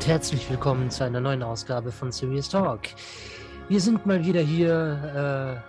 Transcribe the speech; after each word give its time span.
Und 0.00 0.08
herzlich 0.08 0.48
willkommen 0.48 0.90
zu 0.90 1.04
einer 1.04 1.20
neuen 1.20 1.42
Ausgabe 1.42 1.92
von 1.92 2.10
Serious 2.10 2.48
Talk. 2.48 2.80
Wir 3.68 3.82
sind 3.82 4.06
mal 4.06 4.24
wieder 4.24 4.40
hier. 4.40 5.62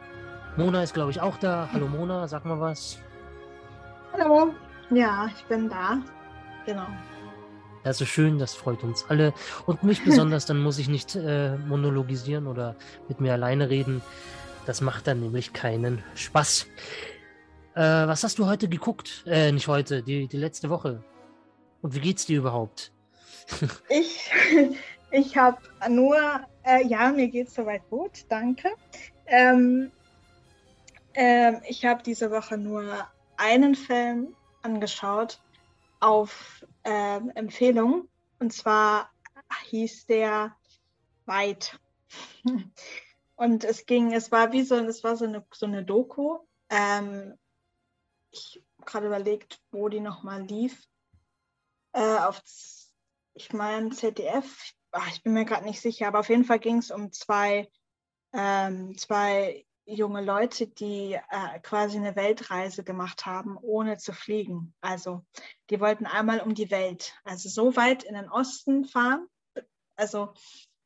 Äh, 0.57 0.61
Mona 0.61 0.83
ist, 0.83 0.93
glaube 0.93 1.11
ich, 1.11 1.19
auch 1.19 1.35
da. 1.35 1.67
Hallo 1.73 1.89
Mona, 1.89 2.25
sag 2.29 2.45
mal 2.45 2.57
was. 2.57 2.97
Hallo. 4.13 4.53
Ja, 4.89 5.29
ich 5.35 5.43
bin 5.47 5.67
da. 5.67 5.99
Genau. 6.65 6.87
Das 7.83 7.99
ist 7.99 8.07
schön, 8.07 8.39
das 8.39 8.53
freut 8.53 8.81
uns 8.85 9.05
alle. 9.09 9.33
Und 9.65 9.83
mich 9.83 10.01
besonders, 10.05 10.45
dann 10.45 10.61
muss 10.61 10.79
ich 10.79 10.87
nicht 10.87 11.13
äh, 11.17 11.57
monologisieren 11.57 12.47
oder 12.47 12.77
mit 13.09 13.19
mir 13.19 13.33
alleine 13.33 13.69
reden. 13.69 14.01
Das 14.65 14.79
macht 14.79 15.07
dann 15.07 15.19
nämlich 15.19 15.51
keinen 15.51 16.01
Spaß. 16.15 16.67
Äh, 17.75 17.81
was 17.81 18.23
hast 18.23 18.39
du 18.39 18.45
heute 18.45 18.69
geguckt? 18.69 19.25
Äh, 19.27 19.51
nicht 19.51 19.67
heute, 19.67 20.01
die, 20.03 20.29
die 20.29 20.37
letzte 20.37 20.69
Woche. 20.69 21.03
Und 21.81 21.95
wie 21.95 21.99
geht's 21.99 22.25
dir 22.27 22.37
überhaupt? 22.37 22.93
Ich 23.89 24.29
ich 25.11 25.37
habe 25.37 25.61
nur, 25.89 26.17
äh, 26.63 26.85
ja, 26.87 27.11
mir 27.11 27.27
geht's 27.27 27.53
soweit 27.53 27.87
gut, 27.89 28.25
danke. 28.29 28.71
Ähm, 29.25 29.91
äh, 31.13 31.53
ich 31.69 31.85
habe 31.85 32.01
diese 32.03 32.31
Woche 32.31 32.57
nur 32.57 33.07
einen 33.37 33.75
Film 33.75 34.35
angeschaut 34.61 35.41
auf 35.99 36.65
äh, 36.83 37.19
Empfehlung. 37.35 38.07
Und 38.39 38.53
zwar 38.53 39.11
hieß 39.69 40.07
der 40.07 40.55
Weit. 41.25 41.79
Und 43.35 43.63
es 43.63 43.85
ging, 43.85 44.13
es 44.13 44.31
war 44.31 44.51
wie 44.51 44.63
so, 44.63 44.75
es 44.75 45.03
war 45.03 45.15
so 45.15 45.25
eine, 45.25 45.45
so 45.51 45.65
eine 45.65 45.83
Doku. 45.83 46.39
Ähm, 46.69 47.37
ich 48.31 48.61
habe 48.77 48.85
gerade 48.85 49.07
überlegt, 49.07 49.59
wo 49.71 49.89
die 49.89 49.99
nochmal 49.99 50.43
lief. 50.43 50.83
Äh, 51.93 52.17
auf, 52.17 52.41
ich 53.33 53.53
meine, 53.53 53.89
ZDF. 53.89 54.73
Ach, 54.91 55.07
ich 55.09 55.23
bin 55.23 55.33
mir 55.33 55.45
gerade 55.45 55.65
nicht 55.65 55.81
sicher, 55.81 56.07
aber 56.07 56.19
auf 56.19 56.29
jeden 56.29 56.43
Fall 56.43 56.59
ging 56.59 56.77
es 56.77 56.91
um 56.91 57.11
zwei, 57.11 57.69
ähm, 58.33 58.97
zwei 58.97 59.65
junge 59.85 60.21
Leute, 60.21 60.67
die 60.67 61.13
äh, 61.13 61.59
quasi 61.61 61.97
eine 61.97 62.15
Weltreise 62.15 62.83
gemacht 62.83 63.25
haben, 63.25 63.57
ohne 63.57 63.97
zu 63.97 64.13
fliegen. 64.13 64.73
Also 64.81 65.25
die 65.69 65.79
wollten 65.79 66.05
einmal 66.05 66.39
um 66.41 66.53
die 66.53 66.71
Welt, 66.71 67.13
also 67.23 67.49
so 67.49 67.75
weit 67.75 68.03
in 68.03 68.15
den 68.15 68.29
Osten 68.29 68.85
fahren, 68.85 69.27
also 69.95 70.33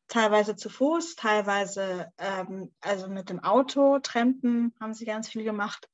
teilweise 0.08 0.56
zu 0.56 0.70
Fuß, 0.70 1.16
teilweise 1.16 2.12
ähm, 2.18 2.74
also 2.82 3.08
mit 3.08 3.30
dem 3.30 3.44
Auto, 3.44 4.00
Trampen 4.00 4.74
haben 4.80 4.94
sie 4.94 5.06
ganz 5.06 5.30
viel 5.30 5.44
gemacht 5.44 5.90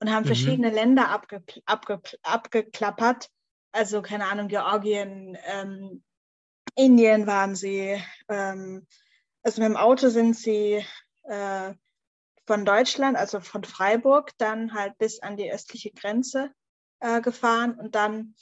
und 0.00 0.10
haben 0.10 0.22
mhm. 0.22 0.28
verschiedene 0.28 0.70
Länder 0.70 1.08
abge 1.08 1.42
abge 1.64 2.00
abgeklappert. 2.22 3.30
Also 3.76 4.00
keine 4.00 4.24
Ahnung, 4.26 4.48
Georgien, 4.48 5.36
ähm, 5.44 6.02
Indien 6.76 7.26
waren 7.26 7.54
sie. 7.54 8.02
Ähm, 8.28 8.86
also 9.42 9.60
mit 9.60 9.68
dem 9.68 9.76
Auto 9.76 10.08
sind 10.08 10.34
sie 10.34 10.82
äh, 11.24 11.74
von 12.46 12.64
Deutschland, 12.64 13.18
also 13.18 13.40
von 13.40 13.64
Freiburg, 13.64 14.32
dann 14.38 14.72
halt 14.72 14.96
bis 14.96 15.20
an 15.20 15.36
die 15.36 15.52
östliche 15.52 15.90
Grenze 15.90 16.52
äh, 17.00 17.20
gefahren 17.20 17.78
und 17.78 17.94
dann 17.94 18.34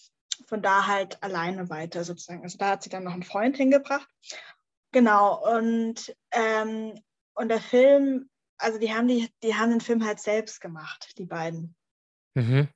von 0.46 0.62
da 0.62 0.86
halt 0.86 1.20
alleine 1.20 1.68
weiter 1.68 2.04
sozusagen. 2.04 2.44
Also 2.44 2.56
da 2.58 2.70
hat 2.70 2.84
sie 2.84 2.90
dann 2.90 3.02
noch 3.02 3.12
einen 3.12 3.24
Freund 3.24 3.56
hingebracht. 3.56 4.08
Genau, 4.92 5.56
und, 5.56 6.14
ähm, 6.30 6.94
und 7.34 7.48
der 7.48 7.60
Film, 7.60 8.30
also 8.58 8.78
die 8.78 8.94
haben, 8.94 9.08
die, 9.08 9.28
die 9.42 9.56
haben 9.56 9.70
den 9.70 9.80
Film 9.80 10.04
halt 10.04 10.20
selbst 10.20 10.60
gemacht, 10.60 11.14
die 11.18 11.26
beiden. 11.26 11.74
Mhm. 12.34 12.68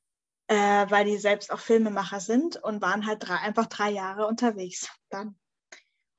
Äh, 0.48 0.90
weil 0.90 1.04
die 1.04 1.18
selbst 1.18 1.52
auch 1.52 1.60
Filmemacher 1.60 2.20
sind 2.20 2.56
und 2.56 2.80
waren 2.80 3.06
halt 3.06 3.28
drei, 3.28 3.36
einfach 3.36 3.66
drei 3.66 3.90
Jahre 3.90 4.26
unterwegs 4.26 4.88
dann. 5.10 5.38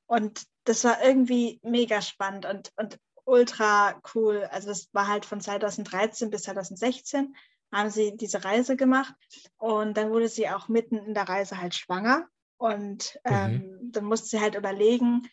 Und 0.05 0.45
das 0.65 0.83
war 0.83 1.03
irgendwie 1.03 1.59
mega 1.63 2.01
spannend 2.01 2.45
und, 2.45 2.71
und 2.77 2.99
ultra 3.25 3.99
cool. 4.13 4.47
Also 4.51 4.69
das 4.69 4.89
war 4.93 5.07
halt 5.07 5.25
von 5.25 5.41
2013 5.41 6.29
bis 6.29 6.43
2016 6.43 7.35
haben 7.71 7.89
sie 7.89 8.15
diese 8.17 8.43
Reise 8.43 8.75
gemacht 8.75 9.13
und 9.57 9.95
dann 9.95 10.09
wurde 10.09 10.27
sie 10.27 10.49
auch 10.49 10.67
mitten 10.67 10.97
in 10.97 11.13
der 11.13 11.29
Reise 11.29 11.61
halt 11.61 11.75
schwanger 11.75 12.27
und 12.57 13.19
mhm. 13.25 13.33
ähm, 13.33 13.53
mhm. 13.53 13.91
dann 13.91 14.05
musste 14.05 14.27
sie 14.27 14.41
halt 14.41 14.55
überlegen, 14.55 15.29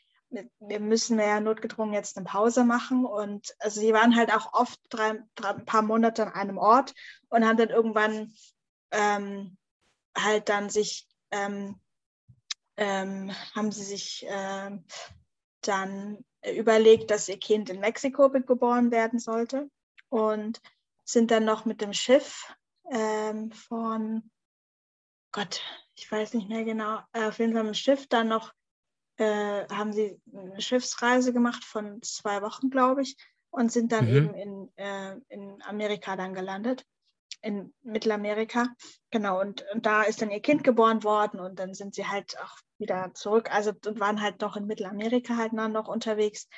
wir 0.59 0.81
müssen 0.81 1.19
ja 1.19 1.41
notgedrungen 1.41 1.95
jetzt 1.95 2.17
eine 2.17 2.27
Pause 2.27 2.65
machen 2.65 3.05
und 3.05 3.55
also 3.61 3.81
sie 3.81 3.93
waren 3.93 4.17
halt 4.17 4.35
auch 4.35 4.53
oft 4.53 4.79
drei, 4.91 5.23
drei 5.35 5.51
ein 5.51 5.65
paar 5.65 5.83
Monate 5.83 6.27
an 6.27 6.33
einem 6.33 6.59
Ort 6.59 6.95
und 7.29 7.47
haben 7.47 7.57
dann 7.57 7.71
irgendwann 7.71 8.35
ähm, 8.97 9.57
halt 10.17 10.49
dann 10.49 10.71
sich 10.71 11.07
ähm, 11.31 11.81
ähm 12.77 13.33
haben 13.55 13.73
sie 13.73 13.85
sich 13.85 14.27
ähm, 14.29 14.85
dann 15.61 16.25
überlegt, 16.55 17.11
dass 17.11 17.29
ihr 17.29 17.39
Kind 17.39 17.71
in 17.71 17.81
Mexiko 17.81 18.31
geboren 18.31 18.91
werden 18.91 19.19
sollte 19.19 19.71
und 20.09 20.61
sind 21.05 21.31
dann 21.31 21.45
noch 21.45 21.65
mit 21.65 21.81
dem 21.81 21.93
Schiff 21.93 22.53
ähm, 22.91 23.51
von 23.53 24.31
Gott, 25.33 25.61
ich 25.95 26.11
weiß 26.11 26.35
nicht 26.35 26.49
mehr 26.49 26.65
genau, 26.65 27.01
äh, 27.13 27.27
auf 27.27 27.39
jeden 27.39 27.53
Fall 27.53 27.65
mit 27.65 27.75
dem 27.75 27.79
Schiff 27.79 28.07
dann 28.09 28.29
noch 28.29 28.53
äh, 29.19 29.67
haben 29.69 29.93
sie 29.93 30.21
eine 30.33 30.61
Schiffsreise 30.61 31.33
gemacht 31.33 31.65
von 31.65 32.03
zwei 32.03 32.43
Wochen, 32.43 32.71
glaube 32.71 33.03
ich, 33.03 33.17
und 33.51 33.73
sind 33.73 33.93
dann 33.93 34.09
mhm. 34.09 34.17
eben 34.17 34.35
in, 34.35 34.73
äh, 34.77 35.17
in 35.29 35.63
Amerika 35.63 36.17
dann 36.17 36.35
gelandet, 36.35 36.85
in 37.43 37.73
Mittelamerika. 37.83 38.69
Genau, 39.11 39.41
und, 39.41 39.65
und 39.73 39.87
da 39.87 40.03
ist 40.03 40.23
dann 40.23 40.31
ihr 40.31 40.41
Kind 40.41 40.65
geboren 40.65 41.05
worden 41.05 41.41
und 41.41 41.59
dann 41.59 41.75
sind 41.75 41.95
sie 41.95 42.07
halt 42.07 42.39
auch 42.41 42.57
wieder 42.79 43.13
zurück, 43.15 43.53
also 43.53 43.73
und 43.87 44.01
waren 44.01 44.21
halt 44.21 44.41
noch 44.41 44.57
in 44.57 44.67
Mittelamerika 44.67 45.37
halt 45.37 45.53
noch 45.53 45.89
unterwegs 45.89 46.49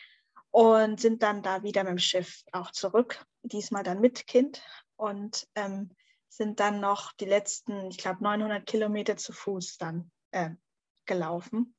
und 0.51 1.01
sind 1.01 1.23
dann 1.23 1.43
da 1.43 1.63
wieder 1.63 1.85
mit 1.85 1.93
dem 1.93 1.99
Schiff 1.99 2.43
auch 2.53 2.71
zurück, 2.71 3.25
diesmal 3.43 3.83
dann 3.83 4.01
mit 4.01 4.27
Kind 4.27 4.63
und 4.97 5.47
ähm, 5.55 5.91
sind 6.29 6.61
dann 6.61 6.81
noch 6.81 7.13
die 7.13 7.25
letzten, 7.25 7.91
ich 7.91 7.99
glaube, 7.99 8.23
900 8.23 8.67
Kilometer 8.67 9.17
zu 9.17 9.33
Fuß 9.33 9.79
dann 9.79 10.11
äh, 10.31 10.51
gelaufen. 11.07 11.75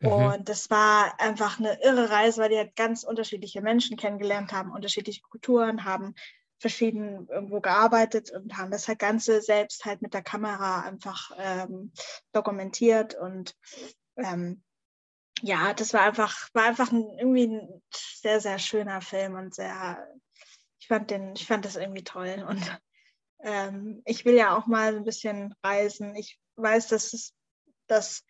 Mhm. 0.00 0.08
Und 0.08 0.48
das 0.48 0.70
war 0.70 1.18
einfach 1.20 1.58
eine 1.58 1.80
irre 1.82 2.10
Reise, 2.10 2.40
weil 2.40 2.50
die 2.50 2.58
halt 2.58 2.76
ganz 2.76 3.04
unterschiedliche 3.04 3.62
Menschen 3.62 3.96
kennengelernt 3.96 4.52
haben, 4.52 4.72
unterschiedliche 4.72 5.22
Kulturen, 5.22 5.84
haben 5.84 6.14
verschieden 6.58 7.28
irgendwo 7.28 7.60
gearbeitet 7.60 8.30
und 8.30 8.56
haben 8.56 8.70
das 8.70 8.88
halt 8.88 8.98
Ganze 8.98 9.42
selbst 9.42 9.84
halt 9.84 10.02
mit 10.02 10.14
der 10.14 10.22
Kamera 10.22 10.80
einfach 10.82 11.30
ähm, 11.38 11.92
dokumentiert 12.32 13.14
und 13.14 13.54
ähm, 14.16 14.62
ja, 15.42 15.74
das 15.74 15.92
war 15.92 16.02
einfach, 16.02 16.48
war 16.54 16.64
einfach 16.64 16.90
ein, 16.92 17.04
irgendwie 17.18 17.46
ein 17.46 17.82
sehr, 17.92 18.40
sehr 18.40 18.58
schöner 18.58 19.00
Film 19.02 19.34
und 19.34 19.54
sehr, 19.54 20.08
ich 20.78 20.88
fand 20.88 21.10
den, 21.10 21.34
ich 21.34 21.46
fand 21.46 21.64
das 21.64 21.76
irgendwie 21.76 22.04
toll 22.04 22.44
und 22.48 22.80
ähm, 23.40 24.02
ich 24.06 24.24
will 24.24 24.34
ja 24.34 24.56
auch 24.56 24.66
mal 24.66 24.96
ein 24.96 25.04
bisschen 25.04 25.54
reisen. 25.62 26.14
Ich 26.16 26.38
weiß, 26.56 26.88
dass 26.88 27.12
es, 27.12 27.34
dass, 27.86 28.24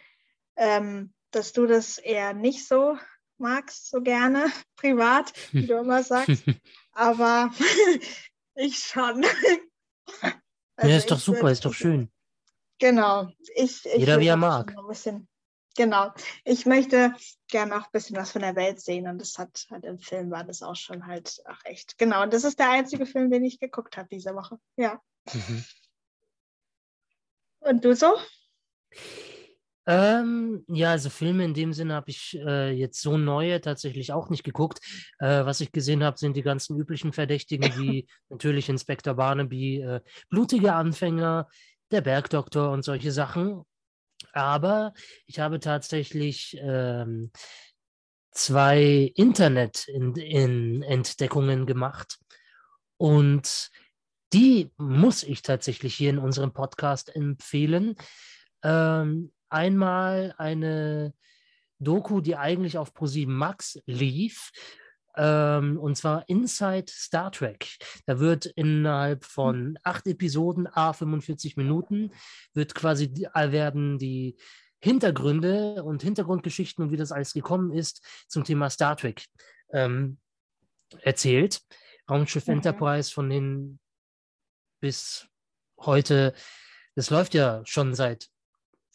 ähm, 0.57 1.15
dass 1.31 1.53
du 1.53 1.67
das 1.67 1.99
eher 1.99 2.35
nicht 2.35 2.67
so 2.67 2.99
magst, 3.39 3.91
so 3.91 4.01
gerne, 4.01 4.47
privat, 4.77 5.33
wie 5.53 5.67
du 5.67 5.79
immer 5.79 6.03
sagst. 6.03 6.43
aber 6.93 7.51
ich 8.55 8.79
schon. 8.79 9.25
Also 10.77 10.91
ja, 10.91 10.97
ist 10.97 11.11
doch 11.11 11.19
super, 11.19 11.51
ist 11.51 11.65
doch 11.65 11.75
schön. 11.75 12.11
Genau. 12.79 13.31
Ich, 13.55 13.87
ich 13.87 13.97
Jeder 13.97 14.21
wie 14.21 14.27
er 14.27 14.37
mag. 14.37 14.75
Bisschen, 14.89 15.27
genau. 15.77 16.13
Ich 16.45 16.67
möchte 16.67 17.15
gerne 17.49 17.77
auch 17.77 17.85
ein 17.85 17.93
bisschen 17.93 18.17
was 18.17 18.33
von 18.33 18.43
der 18.43 18.57
Welt 18.57 18.81
sehen 18.81 19.09
und 19.09 19.19
das 19.19 19.39
hat 19.39 19.67
halt 19.71 19.85
im 19.85 19.99
Film 19.99 20.31
war 20.31 20.45
das 20.45 20.63
auch 20.63 20.77
schon 20.77 21.07
halt 21.07 21.43
auch 21.47 21.65
echt. 21.65 21.97
Genau. 21.97 22.23
Und 22.23 22.35
das 22.35 22.45
ist 22.45 22.59
der 22.59 22.71
einzige 22.71 23.07
Film, 23.07 23.31
den 23.31 23.45
ich 23.45 23.59
geguckt 23.59 23.97
habe 23.97 24.09
diese 24.11 24.35
Woche. 24.35 24.59
Ja. 24.77 25.01
Mhm. 25.33 25.65
Und 27.61 27.85
du 27.85 27.97
so? 27.97 28.17
Ähm, 29.89 30.65
ja, 30.67 30.91
also 30.91 31.11
Filme 31.11 31.45
in 31.45 31.55
dem 31.55 31.73
Sinne 31.73 31.95
habe 31.95 32.11
ich 32.11 32.37
äh, 32.45 32.73
jetzt 32.73 33.01
so 33.01 33.17
neue 33.17 33.61
tatsächlich 33.61 34.13
auch 34.13 34.31
nicht 34.31 34.43
geguckt. 34.43 34.81
Äh, 35.21 35.45
was 35.45 35.61
ich 35.61 35.71
gesehen 35.71 36.03
habe, 36.03 36.19
sind 36.19 36.37
die 36.37 36.43
ganzen 36.43 36.77
üblichen 36.77 37.13
Verdächtigen, 37.13 37.73
wie 37.79 38.09
natürlich 38.29 38.69
Inspektor 38.69 39.15
Barnaby, 39.15 39.81
äh, 39.81 40.01
blutige 40.29 40.75
Anfänger, 40.75 41.47
der 41.93 42.01
Bergdoktor 42.01 42.73
und 42.73 42.83
solche 42.83 43.13
Sachen. 43.13 43.63
Aber 44.33 44.93
ich 45.27 45.39
habe 45.39 45.61
tatsächlich 45.61 46.59
ähm, 46.61 47.31
zwei 48.33 49.13
Internet-Entdeckungen 49.15 51.65
gemacht 51.65 52.19
und 52.97 53.71
die 54.33 54.73
muss 54.79 55.23
ich 55.23 55.43
tatsächlich 55.43 55.95
hier 55.95 56.11
in 56.11 56.19
unserem 56.19 56.53
Podcast 56.53 57.15
empfehlen. 57.15 57.95
Ähm, 58.65 59.31
einmal 59.49 60.35
eine 60.39 61.15
Doku, 61.79 62.21
die 62.21 62.37
eigentlich 62.37 62.79
auf 62.79 62.95
Pro7 62.95 63.29
Max 63.29 63.79
lief, 63.87 64.51
ähm, 65.17 65.79
und 65.79 65.97
zwar 65.97 66.29
Inside 66.29 66.87
Star 66.91 67.33
Trek. 67.33 67.79
Da 68.05 68.19
wird 68.19 68.47
innerhalb 68.47 69.25
von 69.25 69.79
acht 69.83 70.07
Episoden, 70.07 70.67
a 70.67 70.93
45 70.93 71.57
Minuten, 71.57 72.13
wird 72.53 72.75
quasi, 72.75 73.27
werden 73.35 73.99
die 73.99 74.37
Hintergründe 74.79 75.83
und 75.83 76.03
Hintergrundgeschichten 76.03 76.85
und 76.85 76.91
wie 76.93 76.99
das 76.99 77.13
alles 77.13 77.33
gekommen 77.33 77.73
ist 77.73 78.05
zum 78.29 78.45
Thema 78.45 78.69
Star 78.69 78.97
Trek 78.97 79.25
ähm, 79.73 80.19
erzählt. 81.01 81.63
Raumschiff 82.09 82.47
Mhm. 82.47 82.55
Enterprise 82.55 83.11
von 83.11 83.31
den 83.31 83.81
bis 84.81 85.27
heute, 85.81 86.35
das 86.95 87.11
läuft 87.11 87.35
ja 87.35 87.63
schon 87.65 87.95
seit 87.95 88.29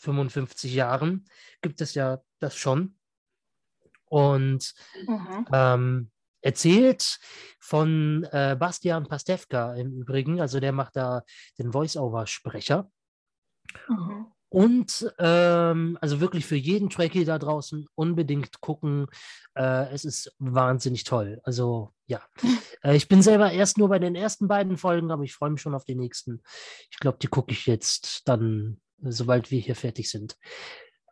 55 0.01 0.73
Jahren, 0.73 1.25
gibt 1.61 1.81
es 1.81 1.93
ja 1.93 2.21
das 2.39 2.55
schon. 2.55 2.95
Und 4.05 4.73
Mhm. 5.07 5.45
ähm, 5.53 6.11
erzählt 6.41 7.19
von 7.59 8.27
äh, 8.31 8.57
Bastian 8.59 9.07
Pastewka 9.07 9.75
im 9.75 9.93
Übrigen, 9.93 10.41
also 10.41 10.59
der 10.59 10.71
macht 10.71 10.95
da 10.95 11.23
den 11.57 11.71
Voice-Over-Sprecher. 11.71 12.89
Mhm. 13.87 14.25
Und 14.53 15.13
ähm, 15.17 15.97
also 16.01 16.19
wirklich 16.19 16.45
für 16.45 16.57
jeden 16.57 16.89
Trekkie 16.89 17.23
da 17.23 17.39
draußen 17.39 17.87
unbedingt 17.95 18.59
gucken. 18.59 19.07
Äh, 19.55 19.93
es 19.93 20.03
ist 20.03 20.35
wahnsinnig 20.39 21.05
toll. 21.05 21.39
Also 21.43 21.93
ja, 22.05 22.21
äh, 22.83 22.97
ich 22.97 23.07
bin 23.07 23.21
selber 23.21 23.49
erst 23.49 23.77
nur 23.77 23.87
bei 23.87 23.99
den 23.99 24.13
ersten 24.13 24.49
beiden 24.49 24.75
Folgen, 24.75 25.09
aber 25.09 25.23
ich 25.23 25.33
freue 25.33 25.51
mich 25.51 25.61
schon 25.61 25.73
auf 25.73 25.85
die 25.85 25.95
nächsten. 25.95 26.41
Ich 26.89 26.99
glaube, 26.99 27.17
die 27.21 27.27
gucke 27.27 27.53
ich 27.53 27.65
jetzt 27.65 28.27
dann, 28.27 28.81
sobald 29.01 29.51
wir 29.51 29.59
hier 29.59 29.75
fertig 29.75 30.09
sind. 30.09 30.37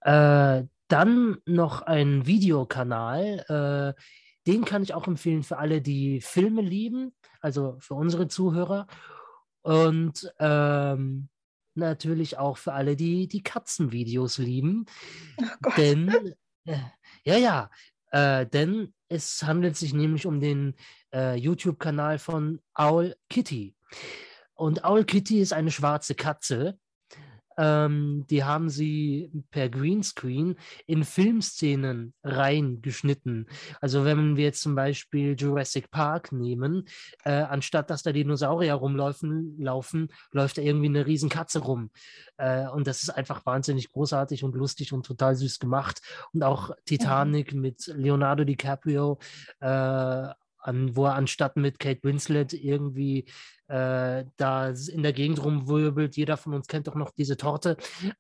Äh, 0.02 0.64
dann 0.88 1.38
noch 1.46 1.82
ein 1.84 2.26
Videokanal. 2.26 3.96
Äh, 3.98 4.02
den 4.48 4.66
kann 4.66 4.84
ich 4.84 4.94
auch 4.94 5.08
empfehlen 5.08 5.44
für 5.44 5.58
alle, 5.58 5.82
die 5.82 6.22
Filme 6.22 6.62
lieben, 6.62 7.14
also 7.42 7.78
für 7.80 7.94
unsere 7.94 8.28
Zuhörer. 8.28 8.88
Und 9.62 10.34
ähm, 10.40 11.30
natürlich 11.76 12.38
auch 12.38 12.58
für 12.58 12.74
alle, 12.74 12.96
die 12.96 13.28
die 13.28 13.44
Katzenvideos 13.44 14.38
lieben. 14.38 14.86
Oh 15.40 15.46
Gott. 15.62 15.78
Denn, 15.78 16.34
äh, 16.66 16.78
ja, 17.24 17.38
ja, 17.38 17.70
äh, 18.12 18.46
denn 18.48 18.94
es 19.08 19.44
handelt 19.44 19.76
sich 19.76 19.94
nämlich 19.94 20.26
um 20.26 20.40
den 20.40 20.76
äh, 21.14 21.36
YouTube-Kanal 21.36 22.20
von 22.20 22.62
Owl 22.76 23.16
Kitty. 23.30 23.76
Und 24.54 24.84
Owl 24.84 25.06
Kitty 25.06 25.42
ist 25.42 25.54
eine 25.54 25.72
schwarze 25.72 26.16
Katze. 26.16 26.78
Ähm, 27.60 28.26
die 28.30 28.46
haben 28.46 28.70
sie 28.70 29.30
per 29.52 29.68
Greenscreen 29.68 30.56
in 30.88 31.04
Filmszenen 31.04 32.14
reingeschnitten. 32.24 33.48
Also 33.82 34.06
wenn 34.06 34.38
wir 34.38 34.46
jetzt 34.46 34.62
zum 34.62 34.76
Beispiel 34.76 35.36
Jurassic 35.38 35.92
Park 35.92 36.32
nehmen, 36.32 36.88
äh, 37.26 37.32
anstatt 37.32 37.90
dass 37.90 38.02
da 38.02 38.14
Dinosaurier 38.14 38.76
rumlaufen, 38.76 39.60
laufen, 39.60 40.08
läuft 40.32 40.58
da 40.58 40.62
irgendwie 40.62 40.88
eine 40.88 41.06
riesen 41.06 41.28
Katze 41.28 41.60
rum. 41.60 41.92
Äh, 42.38 42.68
und 42.70 42.88
das 42.88 43.04
ist 43.04 43.10
einfach 43.10 43.46
wahnsinnig 43.46 43.92
großartig 43.92 44.46
und 44.46 44.56
lustig 44.56 44.94
und 44.94 45.06
total 45.06 45.36
süß 45.36 45.60
gemacht. 45.60 46.02
Und 46.32 46.44
auch 46.44 46.72
Titanic 46.86 47.54
mit 47.54 47.88
Leonardo 47.88 48.46
DiCaprio, 48.46 49.20
äh, 49.60 50.30
an, 50.60 50.96
wo 50.96 51.06
er 51.06 51.16
anstatt 51.16 51.56
mit 51.58 51.80
Kate 51.80 52.04
Winslet 52.04 52.54
irgendwie 52.54 53.26
äh, 53.68 54.26
da 54.38 54.70
in 54.70 55.04
der 55.04 55.14
Gegend 55.14 55.44
rumwirbelt. 55.44 56.18
Jeder 56.18 56.38
von 56.38 56.54
uns 56.54 56.68
kennt 56.68 56.88
doch 56.88 56.96
noch 56.96 57.12
diese 57.12 57.38
Torte. 57.38 57.78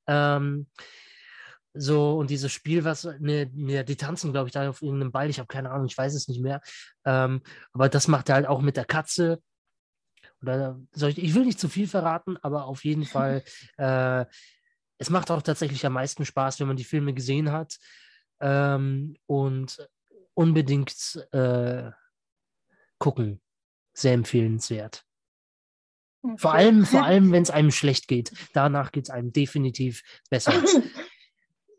Ähm, 0.07 0.68
so, 1.74 2.18
und 2.18 2.30
dieses 2.30 2.51
Spiel, 2.51 2.83
was, 2.83 3.03
ne, 3.19 3.50
ne, 3.53 3.83
die 3.83 3.95
tanzen, 3.95 4.31
glaube 4.31 4.47
ich, 4.47 4.53
da 4.53 4.69
auf 4.69 4.81
irgendeinem 4.81 5.12
Ball, 5.12 5.30
ich 5.30 5.39
habe 5.39 5.47
keine 5.47 5.69
Ahnung, 5.71 5.86
ich 5.86 5.97
weiß 5.97 6.15
es 6.15 6.27
nicht 6.27 6.41
mehr. 6.41 6.62
Ähm, 7.06 7.41
aber 7.74 7.89
das 7.89 8.07
macht 8.07 8.30
er 8.30 8.36
halt 8.36 8.47
auch 8.47 8.62
mit 8.62 8.75
der 8.75 8.86
Katze. 8.86 9.41
Oder 10.41 10.80
soll 10.94 11.09
ich, 11.09 11.19
ich 11.19 11.36
will 11.36 11.45
nicht 11.45 11.59
zu 11.59 11.69
viel 11.69 11.88
verraten, 11.88 12.38
aber 12.41 12.65
auf 12.65 12.83
jeden 12.83 13.06
Fall, 13.06 13.44
äh, 13.77 14.25
es 14.97 15.09
macht 15.09 15.31
auch 15.31 15.41
tatsächlich 15.41 15.86
am 15.86 15.94
meisten 15.94 16.25
Spaß, 16.25 16.59
wenn 16.59 16.68
man 16.68 16.77
die 16.77 16.83
Filme 16.83 17.13
gesehen 17.13 17.51
hat. 17.51 17.77
Ähm, 18.41 19.15
und 19.27 19.88
unbedingt 20.33 21.27
äh, 21.31 21.91
gucken. 23.00 23.42
Sehr 23.94 24.13
empfehlenswert. 24.13 25.04
Vor 26.22 26.51
Okay. 26.51 26.57
allem, 26.57 26.86
vor 26.86 27.04
allem, 27.04 27.31
wenn 27.31 27.44
es 27.44 27.50
einem 27.50 27.72
schlecht 27.72 28.07
geht. 28.07 28.31
Danach 28.54 28.92
geht 28.92 29.06
es 29.06 29.10
einem 29.10 29.31
definitiv 29.34 30.03
besser. 30.29 30.53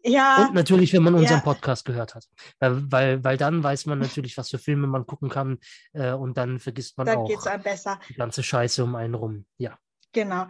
Ja, 0.03 0.47
Und 0.47 0.55
natürlich, 0.55 0.93
wenn 0.93 1.03
man 1.03 1.15
unseren 1.15 1.39
Ja. 1.39 1.45
Podcast 1.45 1.85
gehört 1.85 2.15
hat. 2.15 2.27
Weil, 2.59 3.23
weil, 3.23 3.37
dann 3.37 3.63
weiß 3.63 3.87
man 3.87 3.99
natürlich, 3.99 4.37
was 4.39 4.49
für 4.49 4.59
Filme 4.59 4.87
man 4.87 5.07
gucken 5.07 5.29
kann 5.29 5.59
äh, 5.93 6.13
und 6.13 6.37
dann 6.39 6.59
vergisst 6.59 6.97
man 6.97 7.07
dann 7.07 7.19
auch 7.19 7.47
einem 7.47 7.63
besser. 7.63 8.01
die 8.09 8.15
ganze 8.15 8.43
Scheiße 8.43 8.83
um 8.83 8.95
einen 8.95 9.15
rum. 9.15 9.45
Ja. 9.59 9.79
Genau. 10.13 10.47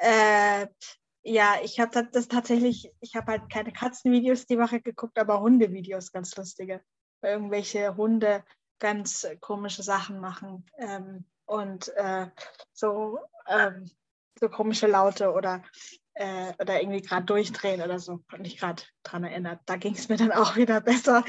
Äh, 0.00 0.68
ja, 1.22 1.56
ich 1.62 1.80
habe 1.80 2.08
das, 2.12 2.28
tatsächlich, 2.28 2.90
ich 3.00 3.14
habe 3.14 3.32
halt 3.32 3.50
keine 3.50 3.72
Katzenvideos 3.72 4.46
die 4.46 4.58
Woche 4.58 4.80
geguckt, 4.80 5.18
aber 5.18 5.40
Hundevideos 5.40 6.10
ganz 6.10 6.34
lustige. 6.36 6.80
Irgendwelche 7.22 7.96
Hunde 7.96 8.42
ganz 8.78 9.26
komische 9.40 9.82
Sachen 9.82 10.20
machen 10.20 10.66
ähm, 10.78 11.24
und 11.46 11.88
äh, 11.96 12.28
so, 12.72 13.18
ähm, 13.48 13.90
so 14.38 14.48
komische 14.48 14.86
Laute 14.86 15.32
oder, 15.32 15.62
äh, 16.14 16.52
oder 16.60 16.80
irgendwie 16.80 17.02
gerade 17.02 17.26
durchdrehen 17.26 17.82
oder 17.82 17.98
so. 17.98 18.20
Hat 18.28 18.40
mich 18.40 18.58
gerade 18.58 18.82
dran 19.02 19.24
erinnert. 19.24 19.60
Da 19.66 19.76
ging 19.76 19.94
es 19.94 20.08
mir 20.08 20.16
dann 20.16 20.32
auch 20.32 20.56
wieder 20.56 20.80
besser. 20.80 21.24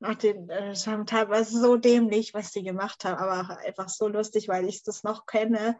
Nach 0.00 0.14
den, 0.14 0.48
äh, 0.48 0.74
teilweise 1.06 1.60
so 1.60 1.76
dämlich, 1.76 2.32
was 2.32 2.52
die 2.52 2.62
gemacht 2.62 3.04
haben, 3.04 3.16
aber 3.16 3.58
einfach 3.58 3.88
so 3.88 4.06
lustig, 4.06 4.48
weil 4.48 4.66
ich 4.66 4.84
das 4.84 5.02
noch 5.02 5.26
kenne 5.26 5.76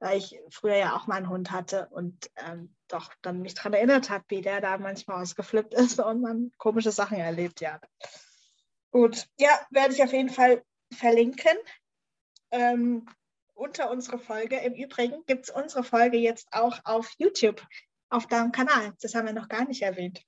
weil 0.00 0.18
ich 0.18 0.38
früher 0.50 0.76
ja 0.76 0.96
auch 0.96 1.06
mal 1.06 1.16
einen 1.16 1.28
Hund 1.28 1.50
hatte 1.50 1.88
und 1.90 2.30
ähm, 2.36 2.74
doch 2.88 3.12
dann 3.22 3.40
mich 3.40 3.54
daran 3.54 3.72
erinnert 3.72 4.10
habe, 4.10 4.24
wie 4.28 4.42
der 4.42 4.60
da 4.60 4.78
manchmal 4.78 5.22
ausgeflippt 5.22 5.74
ist 5.74 6.00
und 6.00 6.20
man 6.20 6.52
komische 6.58 6.92
Sachen 6.92 7.18
erlebt, 7.18 7.60
ja. 7.60 7.80
Gut, 8.90 9.26
ja, 9.38 9.50
werde 9.70 9.94
ich 9.94 10.02
auf 10.02 10.12
jeden 10.12 10.30
Fall 10.30 10.62
verlinken 10.92 11.56
ähm, 12.50 13.06
unter 13.54 13.90
unsere 13.90 14.18
Folge. 14.18 14.56
Im 14.56 14.74
Übrigen 14.74 15.22
gibt 15.26 15.44
es 15.48 15.50
unsere 15.54 15.84
Folge 15.84 16.16
jetzt 16.16 16.48
auch 16.52 16.78
auf 16.84 17.12
YouTube, 17.18 17.66
auf 18.08 18.26
deinem 18.26 18.52
Kanal. 18.52 18.94
Das 19.02 19.14
haben 19.14 19.26
wir 19.26 19.32
noch 19.34 19.48
gar 19.48 19.66
nicht 19.66 19.82
erwähnt. 19.82 20.22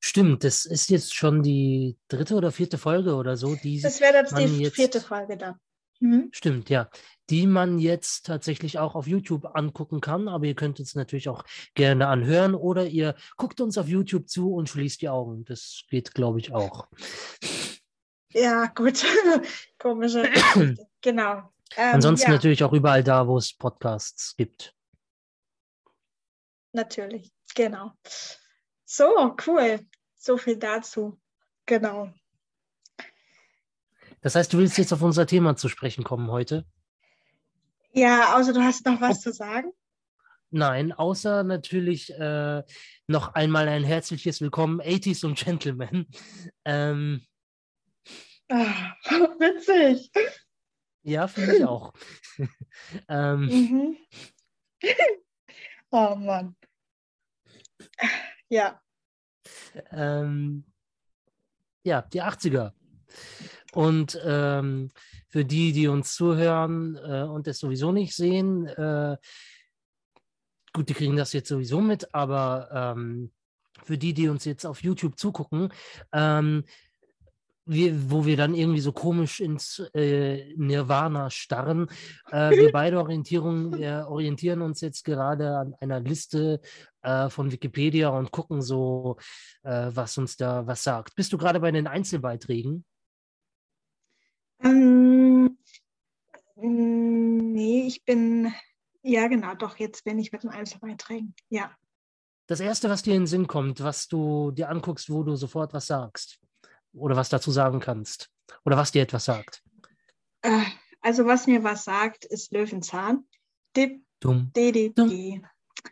Stimmt, 0.00 0.42
das 0.42 0.64
ist 0.64 0.90
jetzt 0.90 1.14
schon 1.14 1.44
die 1.44 1.96
dritte 2.08 2.34
oder 2.34 2.50
vierte 2.50 2.76
Folge 2.76 3.14
oder 3.14 3.36
so. 3.36 3.54
Die, 3.54 3.80
Das 3.80 4.00
wäre 4.00 4.14
jetzt 4.16 4.32
man 4.32 4.46
die 4.46 4.62
jetzt- 4.64 4.74
vierte 4.74 5.00
Folge 5.00 5.36
dann. 5.36 5.54
Mhm. 6.00 6.30
Stimmt, 6.32 6.68
ja. 6.68 6.90
Die 7.30 7.46
man 7.46 7.78
jetzt 7.78 8.26
tatsächlich 8.26 8.80
auch 8.80 8.96
auf 8.96 9.06
YouTube 9.06 9.54
angucken 9.54 10.00
kann, 10.00 10.26
aber 10.26 10.46
ihr 10.46 10.56
könnt 10.56 10.80
es 10.80 10.96
natürlich 10.96 11.28
auch 11.28 11.44
gerne 11.74 12.08
anhören 12.08 12.56
oder 12.56 12.86
ihr 12.88 13.14
guckt 13.36 13.60
uns 13.60 13.78
auf 13.78 13.86
YouTube 13.86 14.28
zu 14.28 14.52
und 14.52 14.68
schließt 14.68 15.00
die 15.02 15.08
Augen. 15.08 15.44
Das 15.44 15.84
geht, 15.88 16.12
glaube 16.14 16.40
ich, 16.40 16.52
auch. 16.52 16.88
Ja, 18.32 18.66
gut. 18.66 19.04
Komische. 19.78 20.28
genau. 21.00 21.52
Ähm, 21.76 21.94
Ansonsten 21.94 22.30
ja. 22.30 22.36
natürlich 22.36 22.64
auch 22.64 22.72
überall 22.72 23.02
da, 23.02 23.26
wo 23.26 23.38
es 23.38 23.52
Podcasts 23.52 24.36
gibt. 24.36 24.74
Natürlich, 26.72 27.32
genau. 27.54 27.92
So, 28.84 29.36
cool. 29.46 29.80
So 30.16 30.36
viel 30.38 30.56
dazu. 30.56 31.20
Genau. 31.66 32.12
Das 34.20 34.34
heißt, 34.34 34.52
du 34.52 34.58
willst 34.58 34.78
jetzt 34.78 34.92
auf 34.92 35.02
unser 35.02 35.26
Thema 35.26 35.56
zu 35.56 35.68
sprechen 35.68 36.04
kommen 36.04 36.30
heute? 36.30 36.64
Ja, 37.92 38.36
außer 38.36 38.52
du 38.52 38.60
hast 38.62 38.86
noch 38.86 39.00
was 39.00 39.20
zu 39.20 39.32
sagen. 39.32 39.72
Nein, 40.50 40.92
außer 40.92 41.44
natürlich 41.44 42.12
äh, 42.12 42.62
noch 43.06 43.34
einmal 43.34 43.68
ein 43.68 43.84
herzliches 43.84 44.40
Willkommen, 44.40 44.80
80s 44.80 45.24
und 45.26 45.38
Gentlemen. 45.38 46.06
Ähm, 46.64 47.26
Ah, 48.54 48.94
witzig. 49.38 50.10
ja, 51.02 51.26
finde 51.26 51.56
ich 51.56 51.64
auch. 51.64 51.94
ähm, 53.08 53.46
Mhm. 53.46 53.96
oh 55.90 56.14
Mann. 56.16 56.54
Ja, 58.50 58.78
ähm, 59.90 60.64
ja, 61.82 62.02
die 62.02 62.22
80er. 62.22 62.72
Und 63.72 64.20
ähm, 64.22 64.90
für 65.28 65.46
die, 65.46 65.72
die 65.72 65.88
uns 65.88 66.14
zuhören 66.14 66.96
äh, 66.96 67.22
und 67.22 67.48
es 67.48 67.58
sowieso 67.58 67.90
nicht 67.90 68.14
sehen, 68.14 68.66
äh, 68.66 69.16
gut, 70.74 70.90
die 70.90 70.94
kriegen 70.94 71.16
das 71.16 71.32
jetzt 71.32 71.48
sowieso 71.48 71.80
mit, 71.80 72.14
aber 72.14 72.68
ähm, 72.96 73.32
für 73.84 73.96
die, 73.96 74.12
die 74.12 74.28
uns 74.28 74.44
jetzt 74.44 74.66
auf 74.66 74.82
YouTube 74.82 75.18
zugucken, 75.18 75.72
ähm, 76.12 76.64
wir, 77.64 78.10
wo 78.10 78.24
wir 78.24 78.36
dann 78.36 78.54
irgendwie 78.54 78.80
so 78.80 78.92
komisch 78.92 79.40
ins 79.40 79.82
äh, 79.94 80.54
Nirvana 80.56 81.30
starren. 81.30 81.88
Äh, 82.30 82.50
wir 82.56 82.72
beide 82.72 82.98
Orientierung, 82.98 83.78
wir 83.78 84.06
orientieren 84.08 84.62
uns 84.62 84.80
jetzt 84.80 85.04
gerade 85.04 85.56
an 85.56 85.74
einer 85.80 86.00
Liste 86.00 86.60
äh, 87.02 87.28
von 87.28 87.52
Wikipedia 87.52 88.08
und 88.08 88.30
gucken 88.30 88.62
so, 88.62 89.16
äh, 89.62 89.90
was 89.92 90.18
uns 90.18 90.36
da 90.36 90.66
was 90.66 90.82
sagt. 90.82 91.14
Bist 91.14 91.32
du 91.32 91.38
gerade 91.38 91.60
bei 91.60 91.70
den 91.70 91.86
Einzelbeiträgen? 91.86 92.84
ähm, 94.64 95.56
nee, 96.56 97.86
ich 97.86 98.04
bin, 98.04 98.52
ja 99.02 99.26
genau, 99.28 99.54
doch, 99.54 99.76
jetzt 99.78 100.04
bin 100.04 100.18
ich 100.18 100.30
mit 100.30 100.44
den 100.44 100.50
Einzelbeiträgen. 100.50 101.34
Ja, 101.48 101.72
das 102.46 102.60
Erste, 102.60 102.90
was 102.90 103.02
dir 103.02 103.14
in 103.14 103.22
den 103.22 103.26
Sinn 103.26 103.46
kommt, 103.46 103.82
was 103.82 104.08
du 104.08 104.50
dir 104.50 104.68
anguckst, 104.68 105.10
wo 105.10 105.22
du 105.22 105.36
sofort 105.36 105.72
was 105.72 105.86
sagst 105.86 106.38
oder 106.92 107.16
was 107.16 107.28
dazu 107.28 107.50
sagen 107.50 107.80
kannst 107.80 108.30
oder 108.64 108.76
was 108.76 108.92
dir 108.92 109.02
etwas 109.02 109.24
sagt. 109.24 109.62
Äh, 110.42 110.64
also 111.00 111.26
was 111.26 111.46
mir 111.46 111.64
was 111.64 111.84
sagt, 111.84 112.24
ist 112.24 112.52
Löwenzahn. 112.52 113.26
Dip, 113.76 114.04
Dumm. 114.20 114.52
di, 114.54 114.72
di, 114.72 114.92
di. 114.94 115.42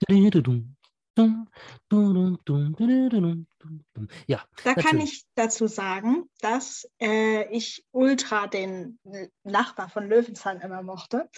Dum, 0.08 0.76
dum, 1.14 1.48
dum, 1.88 2.38
dum, 2.44 2.74
dum, 2.76 3.08
dum, 3.10 3.46
dum, 3.58 3.84
dum. 3.92 4.08
Ja, 4.26 4.44
Da 4.64 4.74
kann 4.74 5.00
ich 5.00 5.24
dazu 5.34 5.66
sagen, 5.66 6.30
dass 6.40 6.88
äh, 7.00 7.48
ich 7.54 7.84
ultra 7.90 8.46
den 8.46 8.98
Nachbar 9.42 9.88
von 9.88 10.08
Löwenzahn 10.08 10.60
immer 10.60 10.82
mochte. 10.82 11.28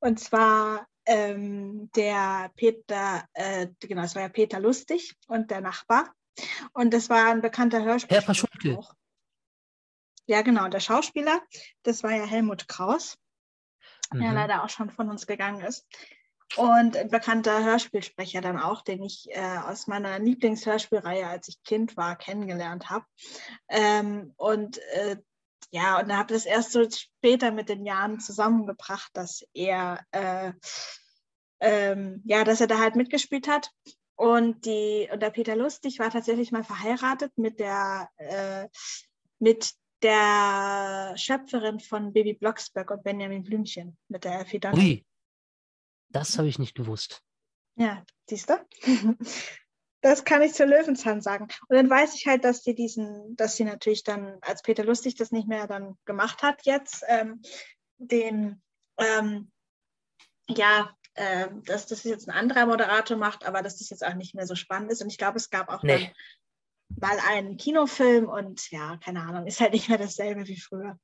Und 0.00 0.18
zwar 0.18 0.86
ähm, 1.06 1.90
der 1.94 2.50
Peter, 2.56 3.24
äh, 3.34 3.68
genau, 3.80 4.02
es 4.02 4.14
war 4.14 4.22
ja 4.22 4.28
Peter 4.28 4.60
Lustig 4.60 5.14
und 5.26 5.50
der 5.50 5.60
Nachbar. 5.60 6.14
Und 6.72 6.92
das 6.92 7.08
war 7.10 7.30
ein 7.30 7.40
bekannter 7.40 7.82
Hörspiel. 7.84 8.16
Herr 8.16 8.24
Paschulke. 8.24 8.78
auch. 8.78 8.94
Ja, 10.26 10.42
genau, 10.42 10.68
der 10.68 10.80
Schauspieler, 10.80 11.40
das 11.82 12.02
war 12.02 12.12
ja 12.12 12.24
Helmut 12.24 12.68
Kraus, 12.68 13.18
der 14.12 14.28
Mhm. 14.30 14.34
leider 14.34 14.64
auch 14.64 14.68
schon 14.70 14.90
von 14.90 15.10
uns 15.10 15.26
gegangen 15.26 15.62
ist. 15.64 15.86
Und 16.56 16.96
ein 16.96 17.08
bekannter 17.08 17.64
Hörspielsprecher 17.64 18.40
dann 18.42 18.58
auch, 18.58 18.82
den 18.82 19.02
ich 19.02 19.26
äh, 19.30 19.58
aus 19.64 19.86
meiner 19.86 20.18
Lieblingshörspielreihe, 20.18 21.26
als 21.26 21.48
ich 21.48 21.62
Kind 21.62 21.96
war, 21.96 22.16
kennengelernt 22.16 22.90
habe. 22.90 23.06
Ähm, 23.68 24.34
und 24.36 24.78
äh, 24.92 25.16
ja, 25.70 25.98
und 25.98 26.08
da 26.08 26.18
habe 26.18 26.34
ich 26.34 26.42
das 26.42 26.46
erst 26.46 26.72
so 26.72 26.86
später 26.90 27.50
mit 27.52 27.70
den 27.70 27.86
Jahren 27.86 28.20
zusammengebracht, 28.20 29.10
dass 29.14 29.42
er, 29.54 30.04
äh, 30.10 30.52
ähm, 31.60 32.20
ja, 32.26 32.44
dass 32.44 32.60
er 32.60 32.66
da 32.66 32.78
halt 32.78 32.96
mitgespielt 32.96 33.48
hat. 33.48 33.70
Und, 34.22 34.66
die, 34.66 35.08
und 35.12 35.20
der 35.20 35.30
Peter 35.30 35.56
Lustig 35.56 35.98
war 35.98 36.08
tatsächlich 36.08 36.52
mal 36.52 36.62
verheiratet 36.62 37.36
mit 37.36 37.58
der, 37.58 38.08
äh, 38.18 38.68
mit 39.40 39.72
der 40.00 41.14
Schöpferin 41.16 41.80
von 41.80 42.12
Baby 42.12 42.34
Blocksberg 42.34 42.92
und 42.92 43.02
Benjamin 43.02 43.42
Blümchen, 43.42 43.98
mit 44.06 44.22
der 44.22 44.38
Elfie 44.38 44.60
Duncan. 44.60 44.78
Ui, 44.78 45.04
das 46.10 46.38
habe 46.38 46.46
ich 46.46 46.60
nicht 46.60 46.76
gewusst. 46.76 47.20
Ja, 47.74 48.04
siehst 48.28 48.48
du? 48.48 48.54
Das 50.04 50.24
kann 50.24 50.42
ich 50.42 50.52
zu 50.52 50.64
Löwenzahn 50.64 51.20
sagen. 51.20 51.46
Und 51.68 51.76
dann 51.76 51.88
weiß 51.88 52.16
ich 52.16 52.26
halt, 52.26 52.42
dass 52.42 52.62
die 52.62 52.74
diesen, 52.74 53.36
dass 53.36 53.54
sie 53.54 53.62
natürlich 53.62 54.02
dann, 54.02 54.36
als 54.40 54.62
Peter 54.62 54.82
Lustig 54.82 55.14
das 55.14 55.30
nicht 55.30 55.46
mehr 55.46 55.68
dann 55.68 55.96
gemacht 56.06 56.42
hat 56.42 56.66
jetzt, 56.66 57.04
ähm, 57.06 57.40
den, 57.98 58.60
ähm, 58.98 59.52
ja, 60.48 60.92
ähm, 61.14 61.62
dass 61.64 61.86
das 61.86 62.04
jetzt 62.04 62.28
ein 62.28 62.34
anderer 62.34 62.66
Moderator 62.66 63.16
macht, 63.16 63.44
aber 63.44 63.62
dass 63.62 63.78
das 63.78 63.90
jetzt 63.90 64.04
auch 64.04 64.14
nicht 64.14 64.34
mehr 64.34 64.46
so 64.46 64.54
spannend 64.54 64.90
ist. 64.90 65.02
Und 65.02 65.08
ich 65.08 65.18
glaube, 65.18 65.36
es 65.36 65.50
gab 65.50 65.68
auch 65.68 65.82
Nee. 65.82 66.12
mal 66.88 67.18
einen 67.28 67.56
Kinofilm 67.56 68.28
und 68.28 68.70
ja, 68.70 68.96
keine 68.98 69.20
Ahnung, 69.22 69.46
ist 69.46 69.60
halt 69.60 69.72
nicht 69.72 69.88
mehr 69.88 69.98
dasselbe 69.98 70.46
wie 70.46 70.60
früher. 70.60 70.98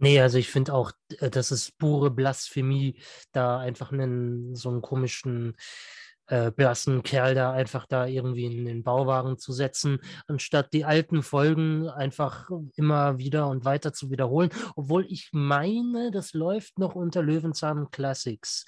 Nee, 0.00 0.20
also 0.20 0.38
ich 0.38 0.48
finde 0.48 0.74
auch, 0.74 0.92
äh, 1.18 1.28
das 1.30 1.50
ist 1.50 1.76
pure 1.78 2.10
Blasphemie, 2.10 3.00
da 3.32 3.58
einfach 3.58 3.92
einen 3.92 4.54
so 4.54 4.68
einen 4.70 4.80
komischen 4.80 5.56
äh, 6.28 6.50
blassen 6.50 7.02
Kerl 7.02 7.34
da 7.34 7.52
einfach 7.52 7.86
da 7.86 8.06
irgendwie 8.06 8.44
in 8.44 8.64
den 8.64 8.82
Bauwagen 8.82 9.38
zu 9.38 9.52
setzen, 9.52 9.98
anstatt 10.26 10.72
die 10.72 10.84
alten 10.84 11.22
Folgen 11.22 11.88
einfach 11.88 12.50
immer 12.76 13.18
wieder 13.18 13.48
und 13.48 13.64
weiter 13.64 13.92
zu 13.92 14.10
wiederholen. 14.10 14.50
Obwohl 14.76 15.06
ich 15.08 15.30
meine, 15.32 16.10
das 16.10 16.34
läuft 16.34 16.78
noch 16.78 16.94
unter 16.94 17.22
Löwenzahn 17.22 17.90
Classics. 17.90 18.66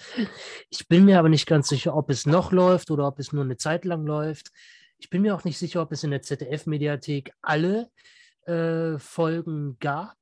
Ich 0.70 0.88
bin 0.88 1.04
mir 1.04 1.18
aber 1.18 1.28
nicht 1.28 1.46
ganz 1.46 1.68
sicher, 1.68 1.94
ob 1.94 2.10
es 2.10 2.26
noch 2.26 2.52
läuft 2.52 2.90
oder 2.90 3.06
ob 3.06 3.18
es 3.18 3.32
nur 3.32 3.44
eine 3.44 3.56
Zeit 3.56 3.84
lang 3.84 4.06
läuft. 4.06 4.50
Ich 4.98 5.10
bin 5.10 5.22
mir 5.22 5.34
auch 5.34 5.44
nicht 5.44 5.58
sicher, 5.58 5.82
ob 5.82 5.92
es 5.92 6.04
in 6.04 6.10
der 6.10 6.22
ZDF-Mediathek 6.22 7.32
alle 7.42 7.90
äh, 8.46 8.98
Folgen 8.98 9.78
gab. 9.80 10.16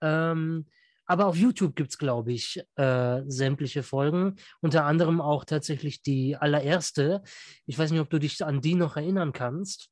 Ähm, 0.00 0.66
aber 1.06 1.26
auf 1.26 1.36
YouTube 1.36 1.76
gibt 1.76 1.90
es, 1.90 1.98
glaube 1.98 2.32
ich, 2.32 2.62
äh, 2.76 3.22
sämtliche 3.26 3.82
Folgen. 3.82 4.36
Unter 4.60 4.84
anderem 4.84 5.20
auch 5.20 5.44
tatsächlich 5.44 6.02
die 6.02 6.36
allererste. 6.36 7.22
Ich 7.66 7.78
weiß 7.78 7.90
nicht, 7.92 8.00
ob 8.00 8.10
du 8.10 8.18
dich 8.18 8.44
an 8.44 8.60
die 8.60 8.74
noch 8.74 8.96
erinnern 8.96 9.32
kannst, 9.32 9.90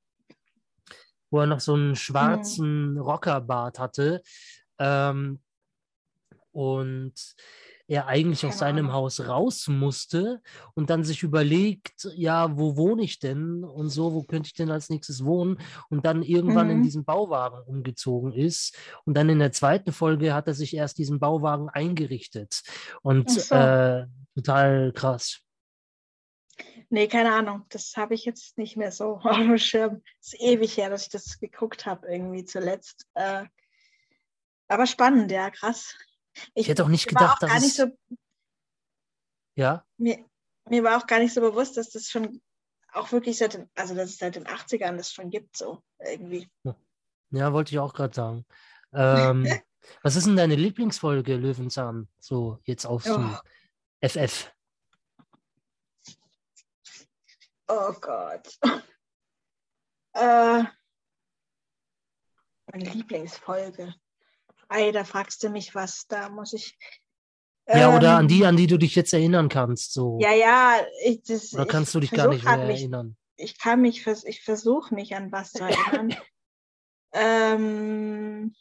wo 1.30 1.40
er 1.40 1.47
noch 1.47 1.61
so 1.61 1.75
einen 1.75 1.97
schwarzen 1.97 2.99
Rockerbart 2.99 3.78
hatte. 3.78 4.23
Ähm, 4.78 5.40
und 6.50 7.14
er 7.86 8.06
eigentlich 8.06 8.46
aus 8.46 8.58
Keine 8.58 8.80
seinem. 8.80 8.92
Haus 8.92 9.26
raus 9.28 9.68
musste 9.68 10.40
und 10.74 10.90
dann 10.90 11.04
sich 11.04 11.22
überlegt, 11.22 12.08
ja, 12.14 12.56
wo 12.56 12.76
wohne 12.76 13.02
ich 13.02 13.18
denn 13.18 13.62
und 13.64 13.90
so, 13.90 14.14
wo 14.14 14.22
könnte 14.22 14.46
ich 14.46 14.54
denn 14.54 14.70
als 14.70 14.88
nächstes 14.90 15.24
wohnen 15.24 15.58
und 15.90 16.04
dann 16.06 16.22
irgendwann 16.22 16.70
in 16.70 16.78
Mhm. 16.78 16.82
diesen 16.82 17.04
Bauwagen 17.04 17.60
umgezogen 17.66 18.32
ist 18.32 18.76
und 19.04 19.14
dann 19.16 19.28
in 19.28 19.38
der 19.38 19.52
zweiten 19.52 19.92
Folge 19.92 20.32
hat 20.34 20.46
er 20.48 20.54
sich 20.54 20.74
erst 20.74 20.98
diesen 20.98 21.20
Bauwagen 21.20 21.68
eingerichtet 21.68 22.62
und 23.02 23.30
so. 23.30 23.54
äh, 23.54 24.06
total 24.34 24.92
krass. 24.92 25.40
Nee, 26.88 27.08
keine 27.08 27.32
Ahnung. 27.34 27.64
Das 27.70 27.94
habe 27.96 28.14
ich 28.14 28.24
jetzt 28.24 28.56
nicht 28.58 28.76
mehr 28.76 28.92
so 28.92 29.16
auf 29.22 29.36
dem 29.36 29.58
Schirm. 29.58 30.02
ist 30.20 30.40
ewig 30.40 30.76
her, 30.76 30.90
dass 30.90 31.02
ich 31.02 31.08
das 31.10 31.38
geguckt 31.38 31.86
habe, 31.86 32.06
irgendwie 32.08 32.44
zuletzt. 32.44 33.06
Äh, 33.14 33.44
aber 34.68 34.86
spannend, 34.86 35.30
ja, 35.30 35.50
krass. 35.50 35.96
Ich 36.54 36.68
hätte 36.68 36.84
auch 36.84 36.88
nicht 36.88 37.06
gedacht, 37.08 37.42
auch 37.42 37.48
dass 37.48 37.62
nicht 37.62 37.76
so, 37.76 37.86
Ja, 39.56 39.84
mir, 39.98 40.24
mir 40.68 40.82
war 40.82 40.98
auch 40.98 41.06
gar 41.06 41.18
nicht 41.18 41.34
so 41.34 41.40
bewusst, 41.40 41.76
dass 41.76 41.90
das 41.90 42.08
schon 42.08 42.40
auch 42.92 43.12
wirklich 43.12 43.38
seit 43.38 43.54
den, 43.54 43.68
also 43.74 43.94
dass 43.94 44.10
es 44.10 44.18
seit 44.18 44.36
den 44.36 44.46
80ern 44.46 44.96
das 44.96 45.12
schon 45.12 45.30
gibt, 45.30 45.56
so 45.56 45.82
irgendwie. 45.98 46.48
ja, 47.30 47.52
wollte 47.52 47.72
ich 47.72 47.78
auch 47.78 47.92
gerade 47.92 48.14
sagen. 48.14 48.46
Ähm, 48.92 49.46
was 50.02 50.16
ist 50.16 50.26
denn 50.26 50.36
deine 50.36 50.54
Lieblingsfolge, 50.56 51.36
Löwenzahn? 51.36 52.08
So 52.18 52.58
jetzt 52.64 52.86
auf 52.86 53.04
Oh. 53.06 53.36
FF. 54.00 54.52
Oh 57.66 57.92
Gott. 58.00 58.58
äh, 60.12 60.64
meine 62.66 62.90
Lieblingsfolge. 62.90 63.94
Ei, 64.68 64.92
da 64.92 65.04
fragst 65.04 65.42
du 65.42 65.49
mich 65.49 65.75
was, 65.75 66.06
da 66.06 66.28
muss 66.28 66.52
ich. 66.52 66.76
Ja, 67.66 67.97
oder 67.97 68.18
an 68.18 68.28
die, 68.28 68.42
Ähm, 68.42 68.49
an 68.49 68.56
die 68.56 68.66
du 68.66 68.76
dich 68.76 68.94
jetzt 68.94 69.14
erinnern 69.14 69.49
kannst. 69.49 69.94
So. 69.94 70.18
Ja, 70.21 70.33
ja, 70.33 70.80
ich, 71.04 71.23
das, 71.23 71.54
oder 71.54 71.64
kannst 71.64 71.94
du 71.94 72.00
dich 72.00 72.11
gar 72.11 72.28
nicht 72.28 72.44
mehr 72.44 72.59
mich 72.59 72.80
erinnern? 72.80 73.16
ich 73.37 73.59
kann 73.59 73.80
mich, 73.80 74.02
vers 74.02 74.25
ich 74.25 74.42
versuche 74.42 74.94
mich 74.94 75.14
an 75.14 75.33
was 75.33 75.52
zu 75.52 75.64
erinnern. 75.64 76.16
ähm, 77.12 78.54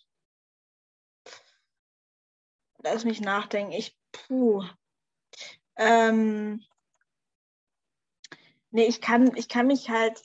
lass 2.80 3.06
mich 3.06 3.22
nachdenken. 3.22 3.72
Ich, 3.72 3.98
puh. 4.12 4.64
Ähm, 5.76 6.64
nee, 8.72 8.86
ich 8.86 9.02
kann, 9.02 9.36
ich 9.36 9.48
kann 9.48 9.68
mich 9.68 9.90
halt, 9.90 10.22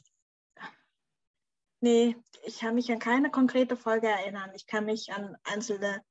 nee, 1.80 2.16
ich 2.44 2.60
kann 2.60 2.74
mich 2.74 2.90
an 2.90 2.98
keine 2.98 3.30
konkrete 3.30 3.76
Folge 3.76 4.08
erinnern. 4.08 4.50
Ich 4.54 4.66
kann 4.66 4.84
mich 4.84 5.12
an 5.12 5.36
einzelne 5.44 6.02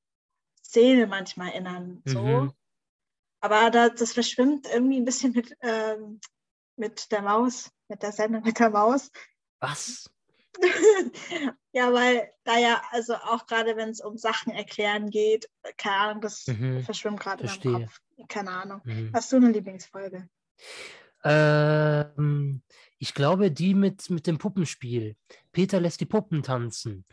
Szenen 0.63 1.09
manchmal 1.09 1.49
erinnern. 1.49 2.01
So. 2.05 2.21
Mhm. 2.21 2.53
Aber 3.39 3.69
da, 3.69 3.89
das 3.89 4.13
verschwimmt 4.13 4.67
irgendwie 4.67 4.97
ein 4.97 5.05
bisschen 5.05 5.33
mit, 5.33 5.55
ähm, 5.61 6.19
mit 6.75 7.11
der 7.11 7.21
Maus, 7.21 7.71
mit 7.87 8.03
der 8.03 8.11
Sendung 8.11 8.43
mit 8.43 8.59
der 8.59 8.69
Maus. 8.69 9.11
Was? 9.59 10.09
ja, 11.71 11.93
weil 11.93 12.31
da 12.43 12.57
ja, 12.57 12.81
also 12.91 13.15
auch 13.15 13.45
gerade 13.45 13.75
wenn 13.75 13.89
es 13.89 14.01
um 14.01 14.17
Sachen 14.17 14.51
erklären 14.51 15.09
geht, 15.09 15.49
keine 15.77 15.95
Ahnung, 15.97 16.21
das 16.21 16.47
Mhm. 16.47 16.81
verschwimmt 16.83 17.19
gerade 17.19 17.43
in 17.43 17.49
meinem. 17.49 17.81
Kopf. 17.85 17.99
Keine 18.27 18.51
Ahnung. 18.51 18.81
Mhm. 18.83 19.11
Hast 19.13 19.31
du 19.31 19.35
eine 19.37 19.51
Lieblingsfolge? 19.51 20.27
Ähm, 21.23 22.61
ich 22.99 23.13
glaube, 23.13 23.51
die 23.51 23.73
mit, 23.73 24.09
mit 24.09 24.27
dem 24.27 24.37
Puppenspiel. 24.37 25.15
Peter 25.51 25.79
lässt 25.79 26.01
die 26.01 26.05
Puppen 26.05 26.43
tanzen. 26.43 27.05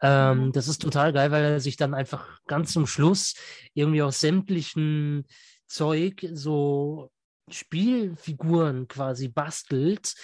Ähm, 0.00 0.46
Mhm. 0.46 0.52
Das 0.52 0.68
ist 0.68 0.82
total 0.82 1.12
geil, 1.12 1.30
weil 1.30 1.44
er 1.44 1.60
sich 1.60 1.76
dann 1.76 1.94
einfach 1.94 2.40
ganz 2.46 2.72
zum 2.72 2.86
Schluss 2.86 3.34
irgendwie 3.74 4.02
aus 4.02 4.20
sämtlichen 4.20 5.26
Zeug 5.66 6.26
so 6.32 7.10
Spielfiguren 7.50 8.88
quasi 8.88 9.28
bastelt. 9.28 10.14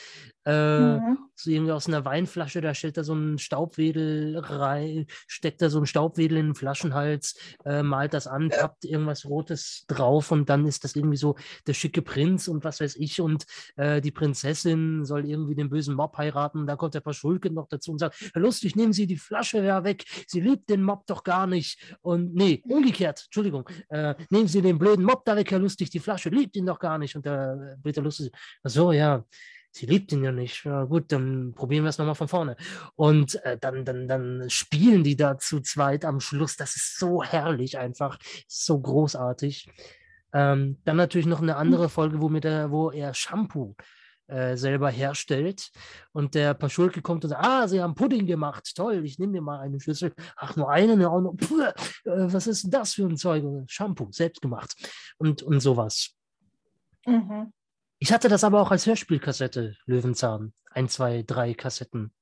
Äh, 0.51 0.99
Mhm. 0.99 1.19
so 1.35 1.51
irgendwie 1.51 1.73
aus 1.73 1.87
einer 1.87 2.05
Weinflasche, 2.05 2.61
da 2.61 2.75
stellt 2.75 2.97
er 2.97 3.05
so 3.05 3.13
einen 3.13 3.39
Staubwedel 3.39 4.39
rein, 4.39 5.07
steckt 5.27 5.63
er 5.63 5.71
so 5.71 5.79
einen 5.79 5.87
Staubwedel 5.87 6.39
in 6.39 6.47
den 6.49 6.55
Flaschenhals, 6.55 7.37
äh, 7.65 7.83
malt 7.83 8.13
das 8.15 8.27
an, 8.27 8.49
pappt 8.51 8.85
irgendwas 8.85 9.25
Rotes 9.25 9.85
drauf 9.87 10.33
und 10.33 10.51
dann 10.51 10.67
ist 10.67 10.83
das 10.85 10.97
irgendwie 10.97 11.17
so 11.17 11.37
der 11.67 11.75
schicke 11.75 12.03
Prinz 12.03 12.49
und 12.49 12.65
was 12.65 12.81
weiß 12.81 12.97
ich 12.97 13.21
und 13.21 13.47
äh, 13.77 14.01
die 14.01 14.11
Prinzessin 14.11 15.05
soll 15.05 15.25
irgendwie 15.25 15.55
den 15.55 15.71
bösen 15.71 15.95
Mob 15.95 16.17
heiraten. 16.19 16.67
Da 16.67 16.77
kommt 16.77 16.95
der 16.95 17.01
Paschulke 17.01 17.51
noch 17.51 17.69
dazu 17.69 17.93
und 17.93 17.99
sagt, 17.99 18.17
Herr 18.33 18.43
Lustig, 18.43 18.75
nehmen 18.77 18.93
Sie 18.93 19.07
die 19.07 19.17
Flasche 19.17 19.63
ja 19.65 19.85
weg, 19.85 20.05
sie 20.27 20.41
liebt 20.41 20.69
den 20.69 20.83
Mob 20.83 21.07
doch 21.07 21.23
gar 21.23 21.47
nicht. 21.47 21.97
Und 22.03 22.35
nee, 22.35 22.63
umgekehrt, 22.69 23.23
Entschuldigung, 23.27 23.69
äh, 23.89 24.15
nehmen 24.31 24.49
Sie 24.49 24.63
den 24.63 24.79
blöden 24.79 25.05
Mob 25.05 25.25
da 25.25 25.37
weg, 25.37 25.51
Herr 25.51 25.59
Lustig, 25.61 25.91
die 25.91 26.01
Flasche 26.01 26.29
liebt 26.29 26.57
ihn 26.57 26.67
doch 26.67 26.79
gar 26.79 26.99
nicht. 26.99 27.15
Und 27.17 27.25
der 27.25 27.79
Peter 27.83 28.03
Lustig, 28.03 28.31
ach 28.63 28.71
so, 28.71 28.93
ja, 28.93 29.25
sie 29.71 29.87
liebt 29.87 30.13
ihn 30.13 30.25
ja 30.25 30.33
nicht. 30.33 30.65
Ja, 30.65 30.85
gut, 30.85 31.13
dann 31.13 31.53
probieren 31.55 31.85
wir 31.85 31.91
es 31.91 31.99
nochmal 31.99 32.15
von 32.15 32.29
vorne. 32.29 32.57
Und 32.97 33.43
äh, 33.45 33.59
dann, 33.59 33.85
dann, 33.85 34.09
dann 34.09 34.51
spielen 34.51 35.05
die 35.05 35.17
da 35.17 35.39
zu 35.39 35.61
zweit 35.61 36.05
am 36.05 36.21
Schluss. 36.21 36.57
Das 36.57 36.77
ist 36.77 36.99
so 36.99 37.23
herrlich 37.23 37.79
einfach, 37.79 38.19
so 38.47 38.81
großartig. 38.81 39.69
Ähm, 40.33 40.79
dann 40.85 40.97
natürlich 40.97 41.27
noch 41.27 41.43
eine 41.43 41.57
andere 41.57 41.89
Folge, 41.89 42.21
wo, 42.21 42.29
mit 42.29 42.45
der, 42.45 42.71
wo 42.71 42.91
er 42.91 43.15
Shampoo 43.15 43.75
äh, 44.31 44.57
selber 44.57 44.91
herstellt 44.91 45.71
und 46.13 46.37
der 46.37 46.55
Paschulke 46.55 47.03
kommt 47.03 47.25
und 47.25 47.31
sagt, 47.31 47.45
ah, 47.45 47.67
Sie 47.67 47.81
haben 47.81 47.97
Pudding 47.97 48.27
gemacht, 48.27 48.73
toll, 48.77 49.05
ich 49.05 49.19
nehme 49.19 49.33
mir 49.33 49.43
mal 49.43 49.59
eine 49.59 49.81
Schüssel. 49.81 50.15
Ach, 50.37 50.55
nur 50.55 50.71
eine, 50.71 50.97
ne, 50.97 51.11
auch 51.11 51.21
noch, 51.21 51.35
puh, 51.37 51.63
äh, 51.63 51.73
was 52.05 52.47
ist 52.47 52.73
das 52.73 52.95
für 52.95 53.07
ein 53.07 53.17
Zeug? 53.17 53.45
Shampoo, 53.67 54.09
selbst 54.13 54.41
gemacht 54.41 54.75
und, 55.19 55.43
und 55.43 55.59
sowas. 55.59 56.15
Mhm. 57.07 57.53
Ich 58.03 58.13
hatte 58.13 58.31
das 58.31 58.45
aber 58.45 58.63
auch 58.63 58.71
als 58.71 58.87
Hörspielkassette, 58.87 59.77
Löwenzahn. 59.85 60.55
Ein, 60.71 60.89
zwei, 60.89 61.23
drei 61.23 61.53
Kassetten. 61.53 62.15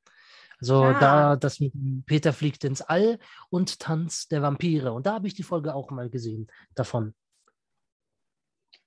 Also 0.61 0.83
ah. 0.83 0.99
da, 0.99 1.37
das 1.37 1.61
mit 1.61 1.73
Peter 2.05 2.33
fliegt 2.33 2.65
ins 2.65 2.83
All 2.83 3.21
und 3.49 3.79
Tanz 3.79 4.27
der 4.27 4.43
Vampire. 4.43 4.93
Und 4.93 5.07
da 5.07 5.15
habe 5.15 5.29
ich 5.29 5.35
die 5.35 5.45
Folge 5.45 5.77
auch 5.77 5.91
mal 5.91 6.11
gesehen 6.11 6.49
davon. 6.75 7.15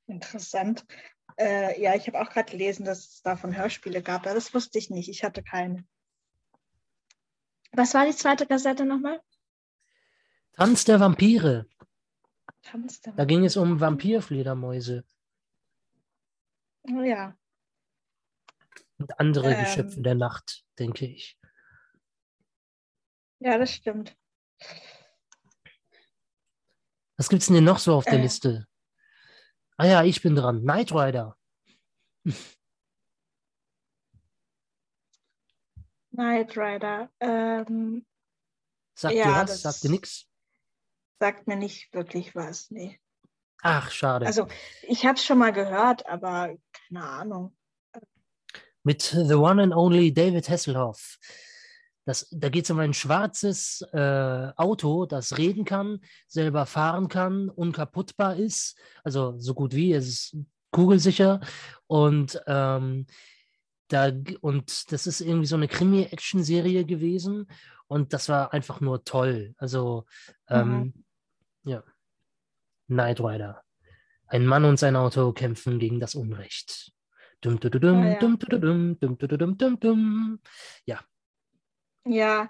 Interessant. 0.06 0.86
Äh, 1.40 1.82
ja, 1.82 1.96
ich 1.96 2.08
habe 2.08 2.20
auch 2.20 2.30
gerade 2.30 2.52
gelesen, 2.52 2.84
dass 2.84 3.08
es 3.08 3.22
davon 3.22 3.56
Hörspiele 3.56 4.02
gab. 4.02 4.24
Das 4.24 4.54
wusste 4.54 4.78
ich 4.78 4.90
nicht. 4.90 5.08
Ich 5.08 5.24
hatte 5.24 5.44
keine. 5.44 5.86
Was 7.72 7.94
war 7.94 8.06
die 8.06 8.16
zweite 8.16 8.46
Kassette 8.46 8.84
nochmal? 8.84 9.22
Tanz 10.52 10.84
der 10.84 11.00
Vampire. 11.00 11.68
Tanz 12.64 13.00
der 13.00 13.14
Vampire. 13.14 13.16
Da 13.16 13.24
ging 13.24 13.46
es 13.46 13.56
um 13.56 13.80
Vampirfledermäuse. 13.80 15.06
Oh 16.84 17.02
ja. 17.02 17.38
Und 18.98 19.20
andere 19.20 19.54
ähm, 19.54 19.64
Geschöpfe 19.64 20.02
der 20.02 20.16
Nacht, 20.16 20.64
denke 20.78 21.06
ich. 21.06 21.38
Ja, 23.40 23.58
das 23.58 23.74
stimmt. 23.74 24.16
Was 27.18 27.30
gibt 27.30 27.42
es 27.42 27.48
denn 27.48 27.64
noch 27.64 27.80
so 27.80 27.96
auf 27.96 28.06
der 28.06 28.20
äh. 28.20 28.22
Liste? 28.22 28.68
Ah 29.78 29.86
ja, 29.86 30.04
ich 30.04 30.22
bin 30.22 30.36
dran. 30.36 30.62
Knight 30.62 30.92
Rider. 30.92 31.36
Knight 36.12 36.56
Rider. 36.56 37.10
Ähm, 37.20 38.06
sagt 38.96 39.16
ja, 39.16 39.26
dir 39.26 39.32
was? 39.32 39.62
Sagt 39.62 39.84
dir 39.84 39.90
nichts? 39.90 40.28
Sagt 41.20 41.48
mir 41.48 41.56
nicht 41.56 41.94
wirklich 41.94 42.36
was, 42.36 42.70
nee. 42.70 43.00
Ach, 43.64 43.92
schade. 43.92 44.26
Also, 44.26 44.48
ich 44.84 45.06
habe 45.06 45.16
es 45.16 45.26
schon 45.26 45.38
mal 45.38 45.54
gehört, 45.54 46.06
aber 46.08 46.56
keine 46.92 47.06
Ahnung. 47.06 47.56
Mit 48.84 49.02
The 49.02 49.36
One 49.36 49.64
and 49.64 49.74
Only 49.74 50.14
David 50.14 50.50
Hasselhoff. 50.50 51.18
Das, 52.06 52.28
da 52.32 52.50
geht 52.50 52.66
es 52.66 52.72
um 52.72 52.80
ein 52.80 52.94
schwarzes 52.94 53.82
äh, 53.94 54.52
Auto, 54.56 55.06
das 55.06 55.38
reden 55.38 55.66
kann, 55.66 56.00
selber 56.28 56.66
fahren 56.66 57.08
kann, 57.08 57.50
unkaputtbar 57.50 58.36
ist. 58.36 58.78
Also 59.04 59.38
so 59.38 59.54
gut 59.54 59.76
wie, 59.76 59.94
es 59.94 60.08
ist 60.08 60.38
kugelsicher. 60.72 61.42
Und, 61.88 62.42
ähm, 62.48 63.06
da, 63.88 64.12
und 64.42 64.92
das 64.92 65.06
ist 65.06 65.22
irgendwie 65.22 65.46
so 65.46 65.56
eine 65.56 65.68
Krimi-Action-Serie 65.68 66.86
gewesen. 66.86 67.48
Und 67.88 68.14
das 68.14 68.30
war 68.30 68.52
einfach 68.52 68.82
nur 68.82 69.04
toll. 69.04 69.54
Also, 69.58 70.06
ähm, 70.50 70.70
mhm. 70.70 70.94
ja. 71.66 71.84
Knight 72.88 73.20
Rider. 73.20 73.64
Ein 74.32 74.46
Mann 74.46 74.64
und 74.64 74.80
sein 74.80 74.96
Auto 74.96 75.34
kämpfen 75.34 75.78
gegen 75.78 76.00
das 76.00 76.16
Unrecht. 76.16 76.94
Dum, 77.42 77.60
dum, 77.60 77.72
dum, 77.72 78.06
ja. 78.06 78.18
dum, 78.18 78.40
dum, 78.40 78.98
dum, 78.98 78.98
dum, 78.98 79.18
dum, 79.18 79.58
dum, 79.58 79.80
dum. 79.80 80.40
Ja. 80.86 81.02
Ja, 82.06 82.50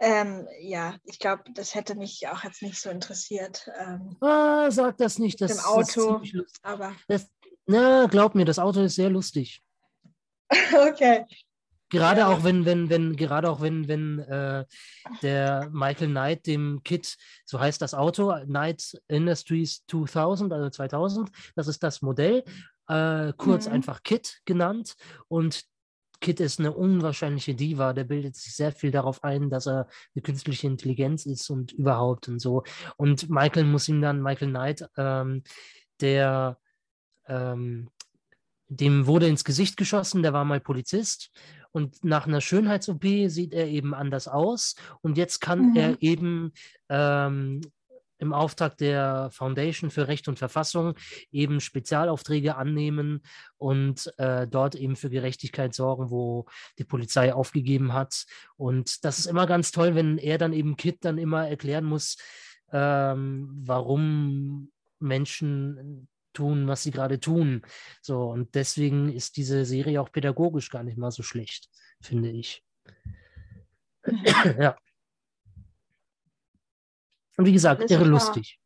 ähm, 0.00 0.48
ja, 0.62 0.96
ich 1.04 1.18
glaube, 1.18 1.42
das 1.52 1.74
hätte 1.74 1.96
mich 1.96 2.26
auch 2.28 2.44
jetzt 2.44 2.62
nicht 2.62 2.80
so 2.80 2.88
interessiert. 2.88 3.70
Ähm, 3.78 4.16
ah, 4.22 4.70
sag 4.70 4.96
das 4.96 5.18
nicht. 5.18 5.38
Das, 5.42 5.54
dem 5.54 5.64
Auto, 5.66 6.18
das 6.20 6.52
aber. 6.62 6.96
Das, 7.08 7.30
na, 7.66 8.06
glaub 8.06 8.34
mir, 8.34 8.46
das 8.46 8.58
Auto 8.58 8.80
ist 8.80 8.94
sehr 8.94 9.10
lustig. 9.10 9.62
okay. 10.88 11.26
Gerade 11.92 12.26
auch 12.26 12.42
wenn, 12.42 12.64
wenn, 12.64 12.88
wenn, 12.88 13.16
gerade 13.16 13.50
auch 13.50 13.60
wenn, 13.60 13.86
wenn 13.86 14.18
äh, 14.20 14.64
der 15.20 15.68
Michael 15.72 16.08
Knight 16.08 16.46
dem 16.46 16.80
Kit, 16.82 17.16
so 17.44 17.60
heißt 17.60 17.82
das 17.82 17.92
Auto, 17.92 18.34
Knight 18.46 18.98
Industries 19.08 19.84
2000, 19.88 20.54
also 20.54 20.70
2000, 20.70 21.30
das 21.54 21.68
ist 21.68 21.82
das 21.82 22.00
Modell, 22.00 22.44
äh, 22.88 23.34
kurz 23.36 23.66
mhm. 23.66 23.74
einfach 23.74 24.02
Kit 24.02 24.40
genannt. 24.46 24.94
Und 25.28 25.64
Kit 26.20 26.40
ist 26.40 26.60
eine 26.60 26.72
unwahrscheinliche 26.72 27.54
Diva, 27.54 27.92
der 27.92 28.04
bildet 28.04 28.36
sich 28.36 28.54
sehr 28.54 28.72
viel 28.72 28.90
darauf 28.90 29.22
ein, 29.22 29.50
dass 29.50 29.66
er 29.66 29.86
eine 30.14 30.22
künstliche 30.22 30.68
Intelligenz 30.68 31.26
ist 31.26 31.50
und 31.50 31.72
überhaupt 31.72 32.26
und 32.26 32.38
so. 32.38 32.62
Und 32.96 33.28
Michael 33.28 33.64
muss 33.64 33.88
ihm 33.88 34.00
dann, 34.00 34.22
Michael 34.22 34.48
Knight, 34.48 34.88
ähm, 34.96 35.42
der 36.00 36.56
ähm, 37.26 37.90
dem 38.68 39.06
wurde 39.06 39.28
ins 39.28 39.44
Gesicht 39.44 39.76
geschossen, 39.76 40.22
der 40.22 40.32
war 40.32 40.44
mal 40.44 40.60
Polizist 40.60 41.30
und 41.72 42.04
nach 42.04 42.26
einer 42.26 42.40
Schönheits-OP 42.40 43.04
sieht 43.26 43.52
er 43.52 43.66
eben 43.66 43.94
anders 43.94 44.28
aus 44.28 44.76
und 45.00 45.16
jetzt 45.16 45.40
kann 45.40 45.70
mhm. 45.70 45.76
er 45.76 46.02
eben 46.02 46.52
ähm, 46.88 47.62
im 48.22 48.32
Auftrag 48.32 48.78
der 48.78 49.30
Foundation 49.32 49.90
für 49.90 50.06
Recht 50.06 50.28
und 50.28 50.38
Verfassung 50.38 50.94
eben 51.32 51.60
Spezialaufträge 51.60 52.54
annehmen 52.54 53.22
und 53.58 54.14
äh, 54.16 54.46
dort 54.46 54.76
eben 54.76 54.94
für 54.94 55.10
Gerechtigkeit 55.10 55.74
sorgen, 55.74 56.10
wo 56.10 56.46
die 56.78 56.84
Polizei 56.84 57.34
aufgegeben 57.34 57.92
hat. 57.92 58.26
Und 58.56 59.04
das 59.04 59.18
ist 59.18 59.26
immer 59.26 59.48
ganz 59.48 59.72
toll, 59.72 59.96
wenn 59.96 60.18
er 60.18 60.38
dann 60.38 60.52
eben 60.52 60.76
Kit 60.76 61.04
dann 61.04 61.18
immer 61.18 61.48
erklären 61.48 61.84
muss, 61.84 62.16
ähm, 62.70 63.50
warum 63.64 64.70
Menschen 65.00 66.06
tun, 66.32 66.66
was 66.68 66.82
sie 66.82 66.90
gerade 66.90 67.20
tun. 67.20 67.62
So, 68.00 68.30
und 68.30 68.54
deswegen 68.54 69.12
ist 69.12 69.36
diese 69.36 69.64
Serie 69.64 70.00
auch 70.00 70.12
pädagogisch 70.12 70.70
gar 70.70 70.82
nicht 70.82 70.98
mal 70.98 71.10
so 71.10 71.22
schlecht, 71.22 71.68
finde 72.00 72.30
ich. 72.30 72.64
Mhm. 74.04 74.24
ja. 74.58 74.76
Und 77.36 77.46
wie 77.46 77.52
gesagt, 77.52 77.90
irre 77.90 78.04
lustig. 78.04 78.58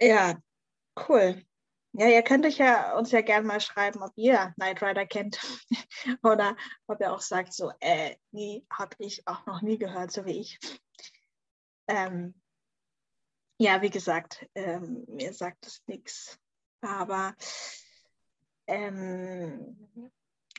Ja, 0.00 0.36
cool. 1.08 1.44
Ja, 1.92 2.08
ihr 2.08 2.22
könnt 2.22 2.46
euch 2.46 2.58
ja 2.58 2.96
uns 2.96 3.12
ja 3.12 3.20
gerne 3.20 3.46
mal 3.46 3.60
schreiben, 3.60 4.02
ob 4.02 4.12
ihr 4.16 4.52
Knight 4.56 4.82
Rider 4.82 5.06
kennt 5.06 5.38
oder 6.22 6.56
ob 6.86 7.00
ihr 7.00 7.12
auch 7.12 7.20
sagt, 7.20 7.52
so, 7.52 7.70
äh, 7.80 8.16
nie, 8.32 8.66
habe 8.72 8.96
ich 8.98 9.28
auch 9.28 9.44
noch 9.46 9.60
nie 9.60 9.78
gehört, 9.78 10.10
so 10.10 10.24
wie 10.24 10.40
ich. 10.40 10.58
Ähm, 11.86 12.34
ja, 13.62 13.80
wie 13.80 13.90
gesagt, 13.90 14.44
ähm, 14.56 15.04
mir 15.06 15.32
sagt 15.32 15.66
es 15.66 15.82
nichts. 15.86 16.36
Aber, 16.80 17.34
ähm, 18.66 20.10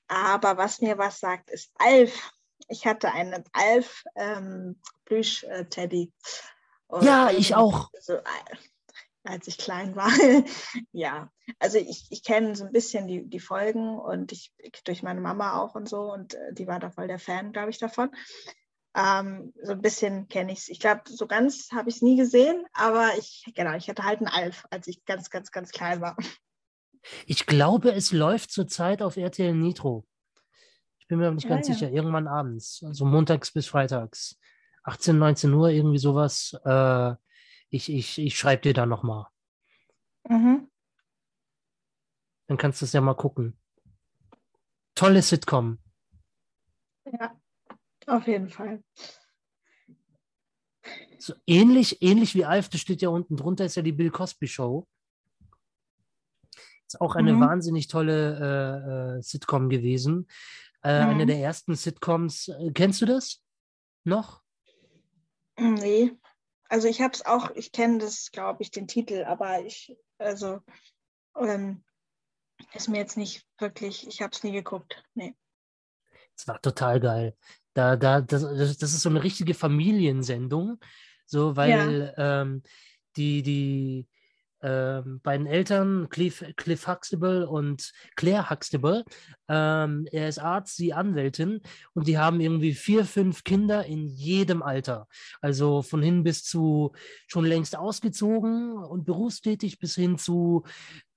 aber 0.08 0.58
was 0.58 0.80
mir 0.80 0.98
was 0.98 1.20
sagt, 1.20 1.50
ist 1.50 1.72
Alf. 1.76 2.32
Ich 2.70 2.86
hatte 2.86 3.12
einen 3.12 3.44
Alf 3.52 4.06
ähm, 4.16 4.80
Plüsch-Teddy. 5.04 6.14
Ja, 7.02 7.30
ich 7.30 7.56
auch. 7.56 7.90
Also, 7.94 8.20
als 9.26 9.48
ich 9.48 9.58
klein 9.58 9.98
war. 9.98 10.12
ja, 10.94 11.30
also 11.60 11.78
ich, 11.78 12.08
ich 12.10 12.24
kenne 12.24 12.56
so 12.56 12.64
ein 12.64 12.72
bisschen 12.72 13.08
die, 13.08 13.28
die 13.28 13.40
Folgen 13.42 14.00
und 14.00 14.32
ich 14.32 14.54
durch 14.86 15.04
meine 15.04 15.20
Mama 15.20 15.60
auch 15.60 15.76
und 15.76 15.90
so 15.90 16.12
und 16.12 16.36
äh, 16.36 16.54
die 16.54 16.68
war 16.68 16.80
da 16.80 16.90
voll 16.90 17.08
der 17.08 17.20
Fan, 17.20 17.52
glaube 17.52 17.70
ich, 17.70 17.80
davon. 17.80 18.12
Ähm, 18.96 19.54
so 19.64 19.72
ein 19.72 19.82
bisschen 19.82 20.28
kenne 20.28 20.52
ich 20.52 20.60
es. 20.60 20.70
Ich 20.70 20.80
glaube, 20.80 21.02
so 21.06 21.26
ganz 21.26 21.72
habe 21.72 21.90
ich 21.90 21.96
es 21.96 22.02
nie 22.02 22.16
gesehen, 22.16 22.66
aber 22.74 23.10
ich, 23.18 23.44
genau, 23.56 23.76
ich 23.76 23.90
hatte 23.90 24.04
halt 24.04 24.20
einen 24.20 24.28
Alf, 24.28 24.66
als 24.70 24.88
ich 24.88 25.04
ganz, 25.06 25.30
ganz, 25.30 25.52
ganz 25.52 25.72
klein 25.72 26.02
war. 26.02 26.16
Ich 27.26 27.46
glaube, 27.46 27.92
es 27.92 28.12
läuft 28.12 28.52
zurzeit 28.52 29.02
auf 29.02 29.18
RTL 29.18 29.54
Nitro. 29.54 30.06
Ich 31.00 31.08
bin 31.08 31.20
mir 31.20 31.32
nicht 31.32 31.50
ganz 31.50 31.68
ja, 31.68 31.74
sicher. 31.74 31.92
Irgendwann 31.92 32.28
abends, 32.28 32.82
also 32.86 33.04
montags 33.04 33.52
bis 33.52 33.68
freitags. 33.68 34.40
18, 34.84 35.18
19 35.18 35.54
Uhr, 35.54 35.70
irgendwie 35.70 35.98
sowas. 35.98 36.58
Äh, 36.64 37.16
ich 37.70 37.92
ich, 37.92 38.20
ich 38.20 38.38
schreibe 38.38 38.62
dir 38.62 38.74
da 38.74 38.86
nochmal. 38.86 39.26
Mhm. 40.30 40.70
Dann 42.48 42.58
kannst 42.58 42.82
du 42.82 42.86
es 42.86 42.94
ja 42.94 43.02
mal 43.02 43.16
gucken. 43.16 43.58
Tolle 44.96 45.22
Sitcom. 45.22 45.80
Ja. 47.06 47.36
Auf 48.08 48.28
jeden 48.28 48.50
Fall. 48.50 48.84
So 51.18 51.34
ähnlich, 51.48 52.02
ähnlich 52.02 52.36
wie 52.36 52.46
Alf, 52.46 52.70
das 52.70 52.82
steht 52.82 53.02
ja 53.02 53.10
unten 53.10 53.38
drunter, 53.38 53.66
ist 53.66 53.76
ja 53.76 53.82
die 53.82 53.94
Bill 53.94 54.12
Cosby 54.12 54.48
Show. 54.48 54.88
Ist 56.86 57.00
auch 57.00 57.16
eine 57.16 57.34
mhm. 57.34 57.40
wahnsinnig 57.40 57.88
tolle 57.88 59.16
äh, 59.16 59.18
äh, 59.18 59.22
Sitcom 59.22 59.70
gewesen. 59.70 60.28
Äh, 60.84 61.04
mhm. 61.04 61.10
Eine 61.12 61.26
der 61.26 61.38
ersten 61.38 61.76
Sitcoms. 61.76 62.50
Äh, 62.50 62.72
kennst 62.74 63.02
du 63.02 63.06
das 63.06 63.42
noch? 64.04 64.44
Nee. 65.58 66.12
Also 66.68 66.88
ich 66.88 67.02
habe 67.02 67.14
es 67.14 67.26
auch, 67.26 67.52
ich 67.52 67.72
kenne 67.72 68.00
das, 68.00 68.32
glaube 68.32 68.64
ich, 68.64 68.72
den 68.72 68.88
Titel, 68.88 69.24
aber 69.24 69.64
ich, 69.64 69.96
also 70.18 70.60
ähm, 71.38 71.84
ist 72.74 72.90
mir 72.90 72.98
jetzt 72.98 73.18
nicht 73.18 73.48
wirklich, 73.60 74.08
ich 74.08 74.22
habe 74.22 74.32
es 74.34 74.44
nie 74.44 74.52
geguckt. 74.52 75.04
Nee. 75.14 75.36
Es 76.36 76.48
war 76.48 76.62
total 76.62 77.00
geil. 77.00 77.38
Da, 77.74 77.96
da, 77.96 78.22
das, 78.22 78.42
das 78.42 78.94
ist 78.94 79.02
so 79.02 79.10
eine 79.10 79.24
richtige 79.24 79.54
Familiensendung. 79.54 80.80
So, 81.26 81.56
weil 81.56 82.14
ja. 82.18 82.42
ähm, 82.42 82.64
die, 83.16 83.42
die, 83.44 84.08
ähm, 84.64 85.20
beiden 85.22 85.46
Eltern, 85.46 86.08
Cliff, 86.10 86.44
Cliff 86.56 86.88
Huxtable 86.88 87.48
und 87.48 87.92
Claire 88.16 88.50
Huxtable. 88.50 89.04
Ähm, 89.50 90.08
er 90.12 90.30
ist 90.30 90.40
Arzt, 90.40 90.78
sie 90.78 90.94
Anwältin 90.94 91.62
und 91.94 92.08
die 92.08 92.18
haben 92.18 92.40
irgendwie 92.40 92.74
vier, 92.74 93.04
fünf 93.04 93.44
Kinder 93.44 93.86
in 93.86 94.08
jedem 94.08 94.64
Alter. 94.64 95.08
Also 95.42 95.82
von 95.82 96.02
hin 96.02 96.24
bis 96.24 96.44
zu 96.46 96.94
schon 97.28 97.46
längst 97.46 97.78
ausgezogen 97.78 98.78
und 98.78 99.04
berufstätig 99.04 99.80
bis 99.80 99.96
hin 99.96 100.18
zu 100.18 100.64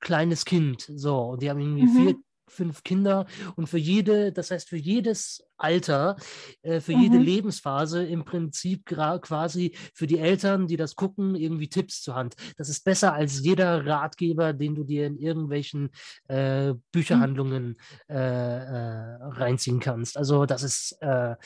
kleines 0.00 0.44
Kind. 0.44 0.90
So, 0.96 1.20
und 1.20 1.42
die 1.42 1.48
haben 1.48 1.60
irgendwie 1.60 1.86
mhm. 1.86 2.02
vier 2.02 2.14
fünf 2.48 2.82
Kinder 2.82 3.26
und 3.56 3.68
für 3.68 3.78
jede, 3.78 4.32
das 4.32 4.50
heißt 4.50 4.68
für 4.68 4.76
jedes 4.76 5.46
Alter, 5.58 6.16
äh, 6.62 6.80
für 6.80 6.94
mhm. 6.94 7.02
jede 7.02 7.18
Lebensphase 7.18 8.04
im 8.04 8.24
Prinzip 8.24 8.84
quasi 8.86 9.74
für 9.94 10.06
die 10.06 10.18
Eltern, 10.18 10.66
die 10.66 10.76
das 10.76 10.96
gucken, 10.96 11.34
irgendwie 11.34 11.68
Tipps 11.68 12.02
zur 12.02 12.14
Hand. 12.14 12.34
Das 12.56 12.68
ist 12.68 12.84
besser 12.84 13.14
als 13.14 13.40
jeder 13.40 13.86
Ratgeber, 13.86 14.52
den 14.52 14.74
du 14.74 14.84
dir 14.84 15.06
in 15.06 15.18
irgendwelchen 15.18 15.90
äh, 16.28 16.74
Bücherhandlungen 16.92 17.78
mhm. 18.08 18.14
äh, 18.14 18.18
reinziehen 18.18 19.80
kannst. 19.80 20.16
Also 20.16 20.46
das 20.46 20.62
ist 20.62 20.98
äh, 21.00 21.36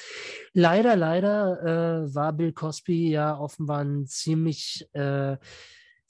leider, 0.53 0.97
leider 0.97 1.31
war 2.15 2.33
Bill 2.33 2.53
Cosby 2.53 3.11
ja 3.11 3.39
offenbar 3.39 3.81
ein 3.81 4.07
ziemlich 4.07 4.89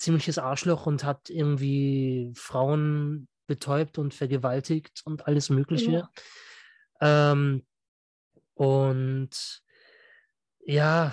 ziemliches 0.01 0.39
Arschloch 0.39 0.87
und 0.87 1.05
hat 1.05 1.29
irgendwie 1.29 2.33
Frauen 2.35 3.29
betäubt 3.51 3.99
und 3.99 4.15
vergewaltigt 4.15 5.03
und 5.05 5.27
alles 5.27 5.51
Mögliche. 5.51 6.09
Ja. 7.01 7.33
Ähm, 7.33 7.67
und 8.55 9.63
ja, 10.61 11.13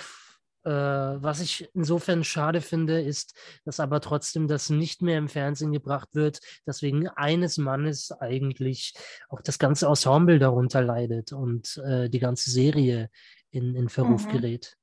äh, 0.63 0.69
was 0.69 1.39
ich 1.39 1.67
insofern 1.73 2.23
schade 2.23 2.61
finde, 2.61 3.01
ist, 3.01 3.33
dass 3.65 3.79
aber 3.79 4.01
trotzdem 4.01 4.47
das 4.47 4.69
nicht 4.69 5.01
mehr 5.01 5.17
im 5.17 5.29
Fernsehen 5.29 5.71
gebracht 5.71 6.09
wird, 6.13 6.39
dass 6.65 6.83
wegen 6.83 7.07
eines 7.07 7.57
Mannes 7.57 8.11
eigentlich 8.11 8.93
auch 9.29 9.41
das 9.41 9.57
ganze 9.57 9.87
Ensemble 9.87 10.37
darunter 10.37 10.83
leidet 10.83 11.33
und 11.33 11.77
äh, 11.77 12.07
die 12.07 12.19
ganze 12.19 12.51
Serie 12.51 13.09
in, 13.49 13.75
in 13.75 13.89
Verruf 13.89 14.27
mhm. 14.27 14.31
gerät. 14.31 14.77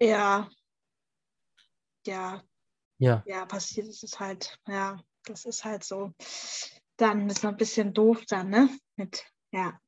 Ja, 0.00 0.48
ja, 2.06 2.42
ja. 2.98 3.22
ja, 3.26 3.46
passiert 3.46 3.88
ist 3.88 4.02
es 4.02 4.18
halt, 4.18 4.58
ja, 4.66 4.98
das 5.24 5.44
ist 5.44 5.64
halt 5.64 5.84
so. 5.84 6.12
Dann 6.96 7.28
ist 7.28 7.42
noch 7.42 7.50
ein 7.50 7.56
bisschen 7.56 7.92
doof 7.92 8.24
dann, 8.28 8.50
ne? 8.50 8.70
Mit, 8.96 9.24
ja. 9.50 9.78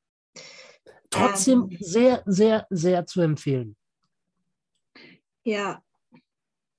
Trotzdem 1.11 1.68
ähm, 1.71 1.79
sehr, 1.81 2.23
sehr, 2.27 2.66
sehr 2.71 3.07
zu 3.07 3.23
empfehlen. 3.23 3.77
Ja, 5.42 5.83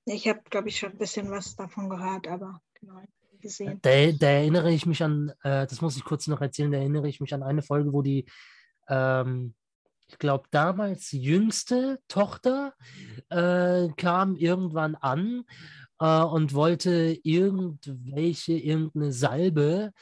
ich 0.04 0.28
habe, 0.28 0.40
glaube 0.48 0.68
ich, 0.68 0.78
schon 0.78 0.92
ein 0.92 0.98
bisschen 0.98 1.30
was 1.30 1.56
davon 1.56 1.88
gehört, 1.90 2.28
aber 2.28 2.60
genau, 2.74 3.00
gesehen. 3.40 3.78
Da, 3.82 4.12
da 4.12 4.26
erinnere 4.28 4.70
ich 4.70 4.86
mich 4.86 5.02
an, 5.02 5.32
äh, 5.42 5.66
das 5.66 5.80
muss 5.80 5.96
ich 5.96 6.04
kurz 6.04 6.26
noch 6.26 6.40
erzählen, 6.40 6.70
da 6.70 6.78
erinnere 6.78 7.08
ich 7.08 7.20
mich 7.20 7.34
an 7.34 7.42
eine 7.42 7.62
Folge, 7.62 7.92
wo 7.92 8.02
die, 8.02 8.26
ähm, 8.88 9.54
ich 10.08 10.18
glaube, 10.18 10.48
damals 10.50 11.12
jüngste 11.12 12.00
Tochter 12.08 12.74
äh, 13.28 13.88
kam 13.96 14.36
irgendwann 14.36 14.94
an 14.94 15.44
äh, 16.00 16.22
und 16.22 16.54
wollte 16.54 17.18
irgendwelche, 17.22 18.54
irgendeine 18.54 19.12
Salbe 19.12 19.92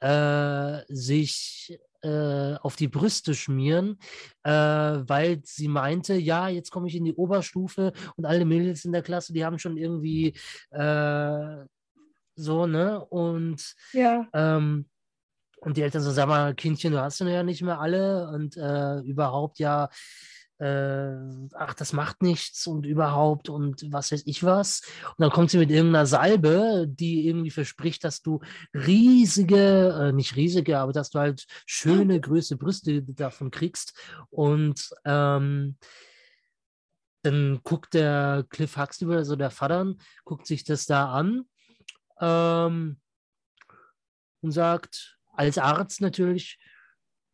äh, 0.00 0.80
sich 0.88 1.78
äh, 2.02 2.54
auf 2.56 2.76
die 2.76 2.88
Brüste 2.88 3.34
schmieren, 3.34 3.98
äh, 4.42 4.50
weil 4.50 5.40
sie 5.44 5.68
meinte, 5.68 6.14
ja, 6.14 6.48
jetzt 6.48 6.70
komme 6.70 6.88
ich 6.88 6.94
in 6.94 7.04
die 7.04 7.14
Oberstufe 7.14 7.92
und 8.16 8.24
alle 8.24 8.44
Mädels 8.44 8.84
in 8.84 8.92
der 8.92 9.02
Klasse, 9.02 9.32
die 9.32 9.44
haben 9.44 9.58
schon 9.58 9.76
irgendwie 9.76 10.34
äh, 10.70 11.64
so, 12.36 12.66
ne? 12.66 13.04
Und 13.06 13.74
ja. 13.92 14.28
Ähm, 14.32 14.86
und 15.60 15.76
die 15.76 15.82
Eltern 15.82 16.02
so, 16.02 16.12
sag 16.12 16.28
mal, 16.28 16.54
Kindchen, 16.54 16.92
du 16.92 17.00
hast 17.00 17.18
ja 17.18 17.42
nicht 17.42 17.62
mehr 17.62 17.80
alle 17.80 18.28
und 18.28 18.56
äh, 18.56 19.00
überhaupt 19.00 19.58
ja, 19.58 19.88
äh, 20.58 21.16
ach, 21.54 21.74
das 21.74 21.92
macht 21.92 22.22
nichts 22.22 22.66
und 22.66 22.86
überhaupt 22.86 23.48
und 23.48 23.92
was 23.92 24.12
weiß 24.12 24.22
ich 24.26 24.42
was. 24.42 24.82
Und 25.08 25.22
dann 25.22 25.30
kommt 25.30 25.50
sie 25.50 25.58
mit 25.58 25.70
irgendeiner 25.70 26.06
Salbe, 26.06 26.86
die 26.88 27.26
irgendwie 27.26 27.50
verspricht, 27.50 28.04
dass 28.04 28.22
du 28.22 28.40
riesige, 28.72 30.08
äh, 30.08 30.12
nicht 30.12 30.36
riesige, 30.36 30.78
aber 30.78 30.92
dass 30.92 31.10
du 31.10 31.18
halt 31.18 31.46
schöne, 31.66 32.20
größere 32.20 32.58
Brüste 32.58 33.02
davon 33.02 33.50
kriegst. 33.50 33.98
Und 34.30 34.90
ähm, 35.04 35.76
dann 37.22 37.60
guckt 37.64 37.94
der 37.94 38.46
Cliff 38.48 38.76
Huxtable, 38.76 39.16
also 39.16 39.36
der 39.36 39.50
Vater, 39.50 39.94
guckt 40.24 40.46
sich 40.46 40.64
das 40.64 40.86
da 40.86 41.12
an 41.12 41.44
ähm, 42.20 43.00
und 44.40 44.52
sagt, 44.52 45.18
als 45.32 45.58
Arzt 45.58 46.00
natürlich, 46.00 46.58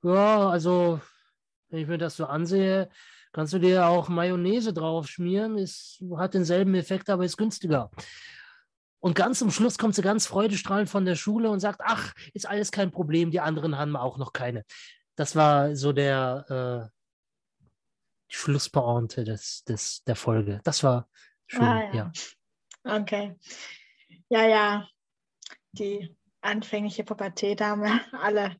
ja, 0.02 0.48
also 0.48 1.00
wenn 1.72 1.80
ich 1.80 1.88
mir 1.88 1.98
das 1.98 2.16
so 2.16 2.26
ansehe, 2.26 2.90
kannst 3.32 3.54
du 3.54 3.58
dir 3.58 3.86
auch 3.86 4.08
Mayonnaise 4.08 4.74
drauf 4.74 5.08
schmieren. 5.08 5.56
Ist, 5.56 6.04
hat 6.16 6.34
denselben 6.34 6.74
Effekt, 6.74 7.08
aber 7.08 7.24
ist 7.24 7.38
günstiger. 7.38 7.90
Und 9.00 9.14
ganz 9.14 9.40
zum 9.40 9.50
Schluss 9.50 9.78
kommt 9.78 9.94
sie 9.94 10.02
ganz 10.02 10.26
freudestrahlend 10.26 10.88
von 10.88 11.06
der 11.06 11.16
Schule 11.16 11.50
und 11.50 11.60
sagt, 11.60 11.80
ach, 11.82 12.12
ist 12.34 12.46
alles 12.46 12.70
kein 12.70 12.92
Problem, 12.92 13.30
die 13.30 13.40
anderen 13.40 13.76
haben 13.76 13.96
auch 13.96 14.18
noch 14.18 14.32
keine. 14.32 14.64
Das 15.16 15.34
war 15.34 15.74
so 15.74 15.92
der 15.92 16.90
äh, 16.92 18.32
Schlusspointe 18.32 19.24
des, 19.24 19.64
des, 19.64 20.04
der 20.04 20.14
Folge. 20.14 20.60
Das 20.62 20.84
war 20.84 21.08
schön, 21.46 21.64
ah, 21.64 21.92
ja. 21.92 22.12
ja. 22.84 22.96
Okay. 23.00 23.36
Ja, 24.28 24.46
ja. 24.46 24.88
Die 25.72 26.14
anfängliche 26.42 27.02
Pubertät 27.02 27.60
haben 27.62 27.82
wir 27.82 28.00
alle 28.20 28.56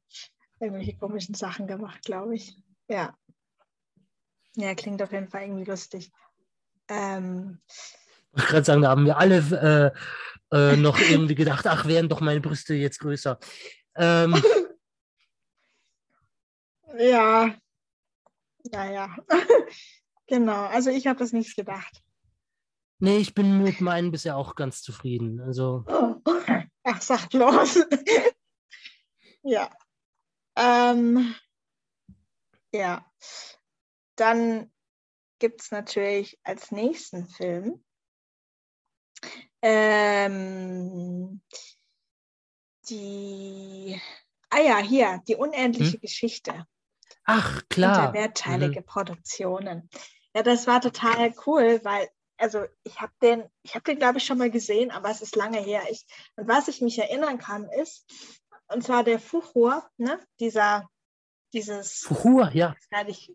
irgendwelche 0.61 0.97
komischen 0.97 1.35
Sachen 1.35 1.67
gemacht, 1.67 2.03
glaube 2.05 2.35
ich. 2.35 2.57
Ja. 2.93 3.17
Ja, 4.55 4.75
klingt 4.75 5.01
auf 5.01 5.13
jeden 5.13 5.29
Fall 5.29 5.45
irgendwie 5.45 5.65
lustig. 5.65 6.13
Ähm, 6.89 7.63
ich 7.67 8.33
wollte 8.33 8.51
gerade 8.51 8.65
sagen, 8.67 8.83
da 8.83 8.91
haben 8.91 9.07
wir 9.07 9.17
alle 9.17 9.95
äh, 10.53 10.55
äh, 10.55 10.77
noch 10.77 10.99
irgendwie 11.01 11.35
gedacht, 11.35 11.67
ach, 11.67 11.87
wären 11.87 12.11
doch 12.11 12.21
meine 12.21 12.43
Brüste 12.43 12.75
jetzt 12.75 12.99
größer. 12.99 13.39
Ähm, 13.95 14.35
ja, 16.99 17.55
naja, 18.71 19.17
genau. 20.27 20.67
Also 20.67 20.91
ich 20.91 21.07
habe 21.07 21.19
das 21.19 21.33
nicht 21.33 21.57
gedacht. 21.57 22.03
Nee, 22.99 23.17
ich 23.17 23.35
bin 23.35 23.63
mit 23.63 23.81
meinen 23.81 24.11
bisher 24.11 24.37
auch 24.37 24.55
ganz 24.55 24.83
zufrieden. 24.83 25.41
Also. 25.41 25.87
Ach, 26.85 27.01
sag 27.01 27.31
bloß. 27.31 27.87
ja. 29.45 29.71
Ähm, 30.57 31.35
ja. 32.73 33.11
Dann 34.17 34.73
gibt 35.39 35.63
es 35.63 35.71
natürlich 35.71 36.39
als 36.45 36.71
nächsten 36.71 37.27
Film 37.27 37.85
ähm, 39.63 41.41
die, 42.89 44.01
ah 44.51 44.61
ja, 44.61 44.79
hier, 44.79 45.23
die 45.29 45.37
unendliche 45.37 45.95
hm? 45.95 46.01
Geschichte. 46.01 46.67
Ach, 47.25 47.63
klar. 47.69 48.13
Mehrteilige 48.13 48.81
mhm. 48.81 48.87
Produktionen. 48.87 49.89
Ja, 50.35 50.43
das 50.43 50.67
war 50.67 50.81
total 50.81 51.35
cool, 51.47 51.81
weil, 51.85 52.09
also 52.37 52.65
ich 52.83 53.01
habe 53.01 53.13
den, 53.23 53.45
ich 53.63 53.75
habe 53.75 53.85
den, 53.85 53.99
glaube 53.99 54.19
ich, 54.19 54.25
schon 54.25 54.39
mal 54.39 54.51
gesehen, 54.51 54.91
aber 54.91 55.11
es 55.11 55.23
ist 55.23 55.37
lange 55.37 55.61
her. 55.61 55.83
Ich, 55.91 56.05
und 56.37 56.49
was 56.49 56.69
ich 56.69 56.81
mich 56.81 56.99
erinnern 56.99 57.39
kann, 57.39 57.69
ist, 57.71 58.05
und 58.69 58.83
zwar 58.83 59.05
der 59.05 59.21
Fuchur, 59.21 59.89
ne, 59.99 60.19
dieser 60.41 60.89
dieses. 61.53 62.01
Fuchur, 62.01 62.51
ja. 62.53 62.75
Ich, 63.07 63.33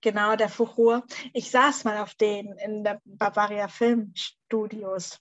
genau, 0.00 0.36
der 0.36 0.48
Fuchur. 0.48 1.04
Ich 1.32 1.50
saß 1.50 1.84
mal 1.84 1.98
auf 1.98 2.14
den 2.14 2.52
in 2.58 2.84
der 2.84 3.00
Bavaria 3.04 3.68
Filmstudios. 3.68 5.20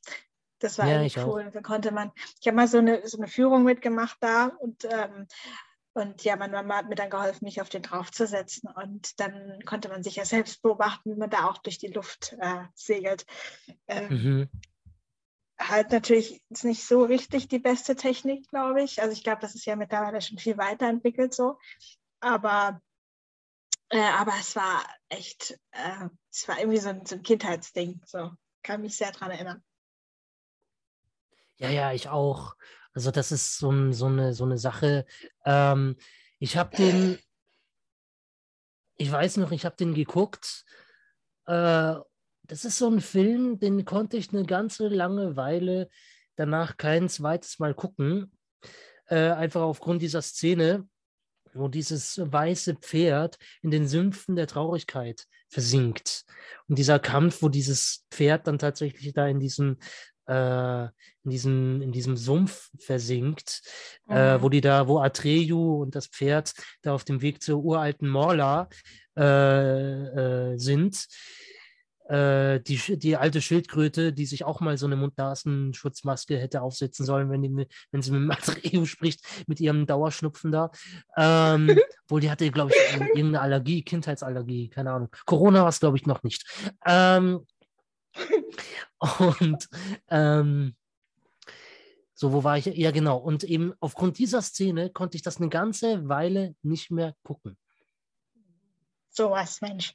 Das 0.60 0.78
war 0.78 0.88
ja, 0.88 1.00
eigentlich 1.00 1.18
cool. 1.18 1.50
Da 1.54 1.62
konnte 1.62 1.92
man, 1.92 2.12
ich 2.40 2.48
habe 2.48 2.58
mal 2.58 2.68
so 2.68 2.80
eine, 2.80 3.08
so 3.08 3.18
eine 3.18 3.28
Führung 3.28 3.64
mitgemacht 3.64 4.18
da 4.20 4.48
und, 4.60 4.86
ähm, 4.86 5.28
und 5.94 6.24
ja, 6.24 6.36
meine 6.36 6.54
Mama 6.54 6.78
hat 6.78 6.90
mir 6.90 6.96
dann 6.96 7.10
geholfen, 7.10 7.46
mich 7.46 7.62
auf 7.62 7.70
den 7.70 7.82
draufzusetzen. 7.82 8.70
Und 8.70 9.20
dann 9.20 9.64
konnte 9.66 9.90
man 9.90 10.04
sich 10.04 10.18
ja 10.18 10.26
selbst 10.26 10.62
beobachten, 10.62 11.12
wie 11.12 11.18
man 11.18 11.30
da 11.30 11.50
auch 11.50 11.58
durch 11.58 11.78
die 11.78 11.88
Luft 11.88 12.36
äh, 12.40 12.64
segelt. 12.74 13.26
Ähm, 13.88 14.10
mhm. 14.10 14.50
Halt 15.58 15.92
natürlich 15.92 16.42
ist 16.50 16.64
nicht 16.64 16.86
so 16.86 17.04
richtig 17.04 17.50
die 17.50 17.60
beste 17.60 17.96
Technik, 17.96 18.48
glaube 18.50 18.82
ich. 18.82 19.02
Also 19.02 19.12
ich 19.14 19.24
glaube, 19.24 19.42
das 19.42 19.56
ist 19.56 19.66
ja 19.66 19.76
mittlerweile 19.76 20.22
schon 20.22 20.38
viel 20.38 20.58
weiterentwickelt 20.58 21.34
so. 21.34 21.58
Aber, 22.20 22.82
äh, 23.90 24.00
aber 24.00 24.34
es 24.40 24.56
war 24.56 24.86
echt, 25.10 25.60
äh, 25.72 26.10
es 26.32 26.48
war 26.48 26.60
irgendwie 26.60 26.80
so 26.80 26.90
ein, 26.90 27.06
so 27.06 27.16
ein 27.16 27.24
Kindheitsding. 27.24 28.02
So 28.06 28.32
kann 28.64 28.82
mich 28.82 28.98
sehr 28.98 29.12
daran 29.12 29.32
erinnern. 29.32 29.64
Ja, 31.58 31.70
ja, 31.70 31.92
ich 31.92 32.10
auch. 32.10 32.56
Also 32.94 33.12
das 33.12 33.32
ist 33.32 33.58
so, 33.58 33.92
so, 33.92 34.08
eine, 34.08 34.34
so 34.34 34.46
eine 34.46 34.58
Sache. 34.58 35.06
Ähm, 35.46 35.98
ich 36.40 36.58
habe 36.58 36.76
den, 36.76 37.20
ich 38.96 39.12
weiß 39.12 39.38
noch, 39.38 39.52
ich 39.52 39.66
habe 39.66 39.76
den 39.76 39.94
geguckt. 39.94 40.66
Äh, 41.46 41.96
das 42.44 42.66
ist 42.66 42.78
so 42.78 42.90
ein 42.90 43.02
Film, 43.02 43.60
den 43.60 43.86
konnte 43.86 44.18
ich 44.18 44.34
eine 44.34 44.44
ganze 44.44 44.88
lange 44.88 45.36
Weile 45.36 45.90
danach 46.36 46.78
kein 46.78 47.10
zweites 47.10 47.60
Mal 47.60 47.74
gucken. 47.74 48.32
Äh, 49.06 49.32
einfach 49.32 49.62
aufgrund 49.62 50.02
dieser 50.02 50.22
Szene, 50.22 50.88
wo 51.54 51.68
dieses 51.68 52.20
weiße 52.24 52.76
Pferd 52.76 53.38
in 53.62 53.72
den 53.72 53.88
Sümpfen 53.88 54.36
der 54.36 54.48
Traurigkeit 54.48 55.26
versinkt. 55.50 56.26
Und 56.68 56.78
dieser 56.78 57.00
Kampf, 57.00 57.42
wo 57.42 57.50
dieses 57.50 58.06
Pferd 58.12 58.48
dann 58.48 58.60
tatsächlich 58.60 59.14
da 59.14 59.28
in 59.28 59.40
diesem 59.40 59.78
äh, 60.28 60.84
in, 61.24 61.32
diesem, 61.32 61.82
in 61.82 61.92
diesem 61.92 62.16
Sumpf 62.16 62.70
versinkt, 62.78 63.62
mhm. 64.08 64.16
äh, 64.16 64.42
wo 64.42 64.50
die 64.50 64.62
da, 64.62 64.88
wo 64.88 65.00
Atreyu 65.00 65.82
und 65.82 65.96
das 65.96 66.08
Pferd 66.08 66.54
da 66.84 66.94
auf 66.94 67.04
dem 67.04 67.22
Weg 67.22 67.42
zur 67.42 67.64
uralten 67.64 68.08
Morla 68.08 68.70
äh, 69.18 70.54
äh 70.54 70.58
sind. 70.58 71.08
Äh, 72.10 72.60
die, 72.62 72.98
die 72.98 73.18
alte 73.18 73.40
Schildkröte, 73.40 74.12
die 74.12 74.26
sich 74.26 74.44
auch 74.44 74.62
mal 74.62 74.80
so 74.80 74.88
eine 74.88 74.96
Mund-Nasen-Schutzmaske 74.96 76.40
hätte 76.40 76.64
aufsetzen 76.64 77.06
sollen, 77.06 77.30
wenn, 77.30 77.44
die, 77.44 77.68
wenn 77.92 78.02
sie 78.02 78.12
mit 78.12 78.22
Matreo 78.22 78.86
spricht, 78.86 79.22
mit 79.46 79.60
ihrem 79.60 79.86
Dauerschnupfen 79.86 80.52
da. 80.52 80.72
Ähm, 81.16 81.80
wohl, 82.08 82.22
die 82.22 82.32
hatte, 82.32 82.50
glaube 82.50 82.72
ich, 82.72 83.00
irgendeine 83.00 83.42
Allergie, 83.42 83.84
Kindheitsallergie, 83.84 84.70
keine 84.70 84.92
Ahnung. 84.92 85.10
Corona 85.28 85.62
war 85.62 85.70
es, 85.70 85.80
glaube 85.80 85.98
ich, 85.98 86.08
noch 86.08 86.24
nicht. 86.24 86.46
Ähm, 86.84 87.46
und 89.20 89.70
ähm, 90.10 90.76
so, 92.16 92.34
wo 92.34 92.44
war 92.44 92.58
ich? 92.58 92.66
Ja, 92.66 92.90
genau. 92.90 93.18
Und 93.18 93.44
eben 93.44 93.74
aufgrund 93.80 94.18
dieser 94.18 94.42
Szene 94.42 94.90
konnte 94.90 95.16
ich 95.16 95.22
das 95.22 95.38
eine 95.38 95.50
ganze 95.50 96.10
Weile 96.10 96.56
nicht 96.64 96.90
mehr 96.90 97.16
gucken. 97.22 97.56
So 99.12 99.30
was, 99.30 99.62
Mensch. 99.62 99.94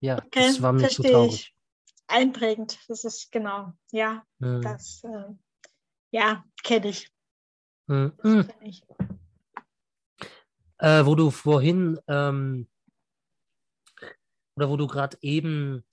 Ja, 0.00 0.18
okay, 0.18 0.48
das 0.48 0.62
war 0.62 0.72
mir 0.72 0.88
zu 0.88 1.02
traurig. 1.02 1.32
Ich. 1.32 1.54
Einprägend, 2.08 2.78
das 2.88 3.04
ist 3.04 3.30
genau, 3.30 3.72
ja, 3.92 4.24
mhm. 4.38 4.62
das, 4.62 5.04
äh, 5.04 5.32
ja, 6.10 6.44
kenne 6.62 6.88
ich. 6.88 7.08
Mhm. 7.86 8.12
Kenn 8.20 8.52
ich. 8.62 8.82
Äh, 10.78 11.04
wo 11.04 11.14
du 11.14 11.30
vorhin, 11.30 12.00
ähm, 12.08 12.66
oder 14.56 14.70
wo 14.70 14.76
du 14.76 14.86
gerade 14.86 15.18
eben, 15.20 15.84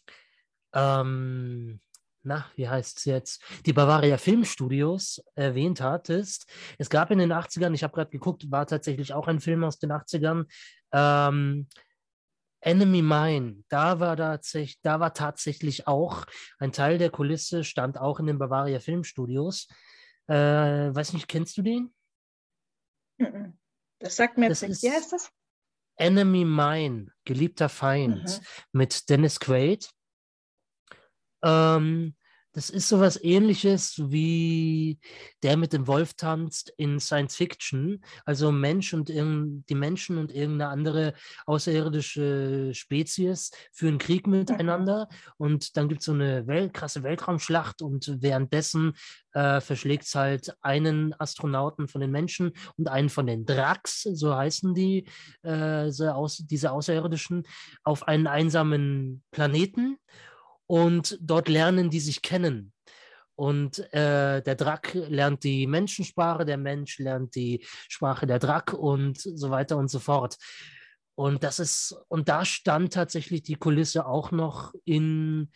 ähm, 0.73 1.79
na, 2.23 2.45
wie 2.55 2.67
heißt 2.67 2.97
es 2.99 3.05
jetzt, 3.05 3.43
die 3.65 3.73
Bavaria 3.73 4.17
Filmstudios 4.17 5.23
erwähnt 5.35 5.81
hattest. 5.81 6.49
Es 6.77 6.89
gab 6.89 7.11
in 7.11 7.19
den 7.19 7.31
80ern, 7.31 7.73
ich 7.73 7.83
habe 7.83 7.93
gerade 7.93 8.11
geguckt, 8.11 8.49
war 8.51 8.65
tatsächlich 8.65 9.13
auch 9.13 9.27
ein 9.27 9.39
Film 9.39 9.63
aus 9.63 9.79
den 9.79 9.91
80ern, 9.91 10.45
ähm, 10.91 11.67
Enemy 12.61 13.01
Mine, 13.01 13.63
da 13.69 13.99
war, 13.99 14.17
tatsächlich, 14.17 14.79
da 14.81 14.99
war 14.99 15.13
tatsächlich 15.13 15.87
auch 15.87 16.25
ein 16.59 16.71
Teil 16.71 16.97
der 16.97 17.09
Kulisse, 17.09 17.63
stand 17.63 17.97
auch 17.97 18.19
in 18.19 18.27
den 18.27 18.39
Bavaria 18.39 18.79
Filmstudios. 18.79 19.67
Äh, 20.27 20.33
weiß 20.35 21.13
nicht, 21.13 21.27
kennst 21.27 21.57
du 21.57 21.61
den? 21.61 21.93
Das 23.99 24.15
sagt 24.15 24.37
mir 24.37 24.49
das 24.49 24.61
jetzt 24.61 24.69
nicht. 24.69 24.83
Wie 24.83 24.91
heißt 24.91 25.13
das? 25.13 25.31
Enemy 25.97 26.45
Mine, 26.45 27.11
geliebter 27.25 27.69
Feind, 27.69 28.23
mhm. 28.23 28.45
mit 28.71 29.09
Dennis 29.09 29.39
Quaid. 29.39 29.89
Ähm, 31.43 32.15
das 32.57 32.71
ist 32.71 32.89
sowas 32.89 33.23
ähnliches 33.23 34.01
wie 34.09 34.97
der 35.43 35.57
mit 35.57 35.73
dem 35.73 35.85
Wolf 35.85 36.15
tanzt 36.15 36.73
in 36.77 36.99
Science 36.99 37.35
Fiction. 37.35 38.03
Also 38.25 38.51
Mensch 38.51 38.95
und 38.95 39.09
die 39.09 39.75
Menschen 39.75 40.17
und 40.17 40.31
irgendeine 40.31 40.71
andere 40.71 41.13
außerirdische 41.45 42.71
Spezies 42.73 43.51
führen 43.71 43.99
Krieg 43.99 44.25
mhm. 44.25 44.39
miteinander. 44.39 45.07
Und 45.37 45.77
dann 45.77 45.87
gibt 45.87 46.01
es 46.01 46.05
so 46.05 46.13
eine 46.13 46.47
Welt, 46.47 46.73
krasse 46.73 47.03
Weltraumschlacht 47.03 47.83
und 47.83 48.23
währenddessen 48.23 48.93
äh, 49.33 49.61
verschlägt 49.61 50.05
es 50.05 50.15
halt 50.15 50.55
einen 50.61 51.13
Astronauten 51.19 51.87
von 51.87 52.01
den 52.01 52.09
Menschen 52.09 52.53
und 52.75 52.89
einen 52.89 53.09
von 53.09 53.27
den 53.27 53.45
Drax, 53.45 54.01
so 54.01 54.35
heißen 54.35 54.73
die, 54.73 55.07
äh, 55.43 55.91
so 55.91 56.07
aus, 56.07 56.37
diese 56.37 56.71
Außerirdischen, 56.71 57.43
auf 57.83 58.07
einen 58.07 58.25
einsamen 58.25 59.21
Planeten 59.29 59.99
und 60.67 61.17
dort 61.21 61.49
lernen 61.49 61.89
die 61.89 61.99
sich 61.99 62.21
kennen. 62.21 62.73
Und 63.35 63.79
äh, 63.93 64.41
der 64.41 64.55
Drack 64.55 64.93
lernt 64.93 65.43
die 65.43 65.67
Menschensprache, 65.67 66.43
der 66.43 66.57
Mensch 66.57 66.97
lernt 66.97 67.35
die 67.35 67.63
Sprache 67.87 68.25
der 68.25 68.39
Drack 68.39 68.73
und 68.73 69.19
so 69.19 69.51
weiter 69.51 69.77
und 69.77 69.89
so 69.89 69.99
fort. 69.99 70.37
Und 71.15 71.43
das 71.43 71.59
ist, 71.59 71.95
und 72.09 72.29
da 72.29 72.45
stand 72.45 72.93
tatsächlich 72.93 73.43
die 73.43 73.55
Kulisse 73.55 74.05
auch 74.05 74.31
noch 74.31 74.73
in 74.85 75.51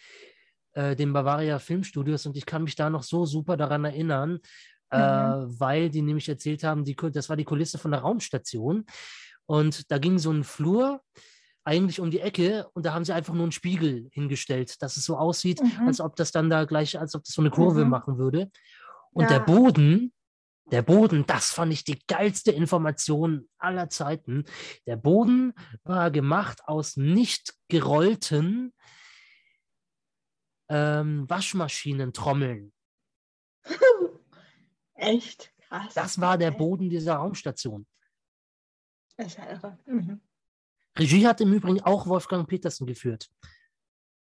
äh, 0.74 0.96
den 0.96 1.12
Bavaria 1.12 1.60
Filmstudios 1.60 2.26
und 2.26 2.38
ich 2.38 2.46
kann 2.46 2.64
mich 2.64 2.76
da 2.76 2.90
noch 2.90 3.04
so 3.04 3.26
super 3.26 3.58
daran 3.58 3.86
erinnern, 3.86 4.40
äh, 4.92 4.98
mhm. 4.98 5.02
äh, 5.54 5.60
weil 5.60 5.90
die 5.90 6.02
nämlich 6.02 6.30
erzählt 6.30 6.64
haben, 6.64 6.86
die, 6.86 6.96
das 6.96 7.30
war 7.30 7.36
die 7.36 7.46
Kulisse 7.46 7.78
von 7.78 7.92
der 7.92 8.02
Raumstation. 8.02 8.86
Und 9.48 9.92
da 9.92 9.98
ging 9.98 10.20
so 10.20 10.32
ein 10.32 10.44
Flur, 10.44 11.02
eigentlich 11.64 12.00
um 12.00 12.10
die 12.10 12.20
Ecke 12.20 12.68
und 12.74 12.86
da 12.86 12.94
haben 12.94 13.06
sie 13.06 13.14
einfach 13.14 13.34
nur 13.34 13.44
einen 13.44 13.52
Spiegel 13.52 14.10
hingestellt, 14.12 14.82
dass 14.82 14.98
es 14.98 15.06
so 15.06 15.18
aussieht, 15.18 15.62
mhm. 15.62 15.88
als 15.88 16.02
ob 16.02 16.16
das 16.16 16.32
dann 16.32 16.50
da 16.50 16.66
gleich, 16.66 17.00
als 17.00 17.16
ob 17.16 17.24
das 17.24 17.36
so 17.36 17.42
eine 17.42 17.52
Kurve 17.52 17.84
mhm. 17.84 17.92
machen 17.92 18.18
würde. 18.18 18.52
Und 19.12 19.24
ja. 19.24 19.30
der 19.30 19.40
Boden, 19.42 20.14
der 20.72 20.82
Boden, 20.82 21.26
das 21.26 21.52
fand 21.52 21.74
ich 21.74 21.84
die 21.84 22.00
geilste 22.08 22.52
Information 22.52 23.48
aller 23.58 23.90
Zeiten. 23.90 24.46
Der 24.88 24.96
Boden 24.96 25.54
war 25.84 26.10
gemacht 26.10 26.62
aus 26.66 26.98
nicht 26.98 27.54
gerollten 27.68 28.74
ähm, 30.70 31.30
Waschmaschinentrommeln. 31.30 32.72
Echt 34.94 35.54
krass. 35.68 35.94
Das 35.94 36.22
war 36.22 36.38
der 36.38 36.52
Boden 36.52 36.90
dieser 36.90 37.16
Raumstation. 37.16 37.86
Das 39.18 39.28
ist 39.28 39.38
ja 39.38 39.52
irre. 39.52 39.78
Mhm. 39.86 40.22
Regie 40.98 41.26
hat 41.26 41.42
im 41.42 41.54
Übrigen 41.54 41.82
auch 41.82 42.08
Wolfgang 42.08 42.48
Petersen 42.48 42.86
geführt. 42.86 43.30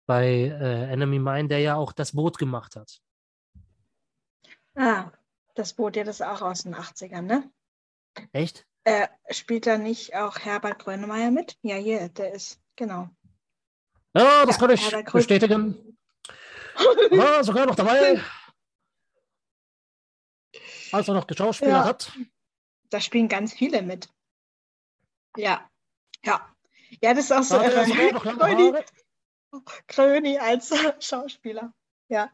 Bei 0.06 0.26
äh, 0.26 0.92
Enemy 0.92 1.20
Mine, 1.20 1.48
der 1.48 1.60
ja 1.60 1.76
auch 1.76 1.92
das 1.94 2.14
Boot 2.14 2.38
gemacht 2.38 2.76
hat. 2.76 3.02
Ah, 4.76 5.12
das 5.56 5.74
Boot, 5.74 5.96
ja, 5.96 6.04
das 6.04 6.18
ist 6.20 6.26
auch 6.26 6.42
aus 6.42 6.64
den 6.64 6.76
80ern, 6.76 7.22
ne? 7.22 7.52
Echt? 8.32 8.66
Äh, 8.86 9.08
spielt 9.30 9.68
da 9.68 9.78
nicht 9.78 10.16
auch 10.16 10.40
Herbert 10.40 10.80
Grönemeyer 10.80 11.32
mit? 11.32 11.58
Ja, 11.62 11.76
hier, 11.76 12.10
der 12.10 12.34
ist, 12.34 12.60
genau. 12.76 13.10
Ja, 14.14 14.46
das 14.46 14.56
ja, 14.56 14.60
kann 14.60 14.72
ich 14.72 14.92
Herbert 14.92 15.14
bestätigen. 15.14 15.98
War 17.12 17.44
sogar 17.44 17.66
noch 17.66 17.76
dabei. 17.76 18.22
Als 20.92 21.08
er 21.08 21.14
noch 21.14 21.28
Geschauspieler 21.28 21.72
ja, 21.72 21.86
hat. 21.86 22.12
Da 22.90 23.00
spielen 23.00 23.28
ganz 23.28 23.54
viele 23.54 23.82
mit. 23.82 24.10
Ja, 25.36 25.68
ja. 26.24 26.53
Ja, 27.04 27.14
das 27.14 27.26
ist 27.26 27.32
auch 27.34 27.44
so. 27.44 27.58
Äh, 27.58 28.84
Kröni 29.88 30.38
als 30.40 30.72
Schauspieler. 31.00 31.74
Ja. 32.08 32.32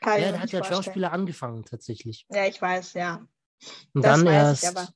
Kann 0.00 0.20
ja, 0.22 0.30
der 0.30 0.40
hat 0.40 0.52
ja 0.52 0.60
als 0.60 0.68
Schauspieler 0.68 1.12
angefangen, 1.12 1.64
tatsächlich. 1.64 2.24
Ja, 2.30 2.46
ich 2.46 2.62
weiß, 2.62 2.94
ja. 2.94 3.26
Und 3.92 4.04
das 4.04 4.18
dann 4.18 4.26
erst. 4.26 4.62
Ich 4.62 4.68
aber. 4.68 4.88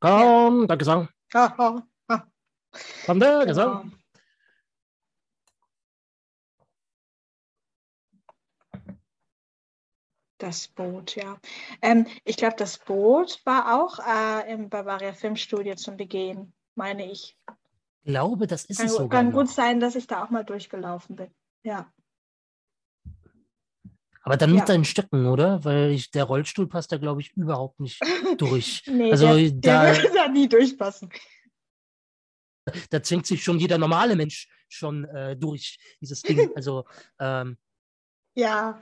Komm, 0.00 0.60
ja. 0.62 0.66
der 0.66 0.76
Gesang. 0.78 1.08
Ha, 1.34 1.58
ha, 1.58 1.86
ha. 2.08 2.26
Komm, 3.04 3.20
der 3.20 3.44
genau. 3.44 3.46
Gesang. 3.46 4.00
Das 10.38 10.68
Boot, 10.68 11.16
ja. 11.16 11.38
Ähm, 11.82 12.06
ich 12.24 12.36
glaube, 12.36 12.56
das 12.56 12.78
Boot 12.78 13.40
war 13.44 13.78
auch 13.78 13.98
äh, 13.98 14.52
im 14.52 14.68
Bavaria 14.70 15.12
Filmstudio 15.12 15.74
zum 15.74 15.96
Begehen 15.96 16.54
meine 16.74 17.10
ich. 17.10 17.36
Ich 18.04 18.12
glaube, 18.12 18.46
das 18.46 18.66
ist 18.66 18.76
kann, 18.76 18.86
es 18.86 18.92
sogar. 18.92 19.08
Kann 19.08 19.30
noch. 19.30 19.40
gut 19.40 19.48
sein, 19.48 19.80
dass 19.80 19.94
ich 19.94 20.06
da 20.06 20.24
auch 20.24 20.30
mal 20.30 20.44
durchgelaufen 20.44 21.16
bin. 21.16 21.30
Ja. 21.62 21.90
Aber 24.22 24.36
dann 24.36 24.50
mit 24.50 24.60
ja. 24.60 24.64
deinen 24.66 24.84
Stöcken, 24.84 25.26
oder? 25.26 25.64
Weil 25.64 25.90
ich, 25.90 26.10
der 26.10 26.24
Rollstuhl 26.24 26.66
passt 26.66 26.92
da, 26.92 26.98
glaube 26.98 27.22
ich, 27.22 27.32
überhaupt 27.32 27.80
nicht 27.80 28.00
durch. 28.38 28.82
nee, 28.86 29.10
also, 29.10 29.26
der, 29.36 29.50
da, 29.52 29.84
der 29.92 30.02
wird 30.02 30.14
da 30.14 30.28
nie 30.28 30.48
durchpassen. 30.48 31.10
Da 32.90 33.02
zwingt 33.02 33.26
sich 33.26 33.42
schon 33.42 33.58
jeder 33.58 33.76
normale 33.76 34.16
Mensch 34.16 34.48
schon 34.68 35.04
äh, 35.04 35.36
durch, 35.36 35.78
dieses 36.00 36.22
Ding. 36.22 36.50
Also, 36.56 36.84
ähm, 37.18 37.56
ja, 38.34 38.80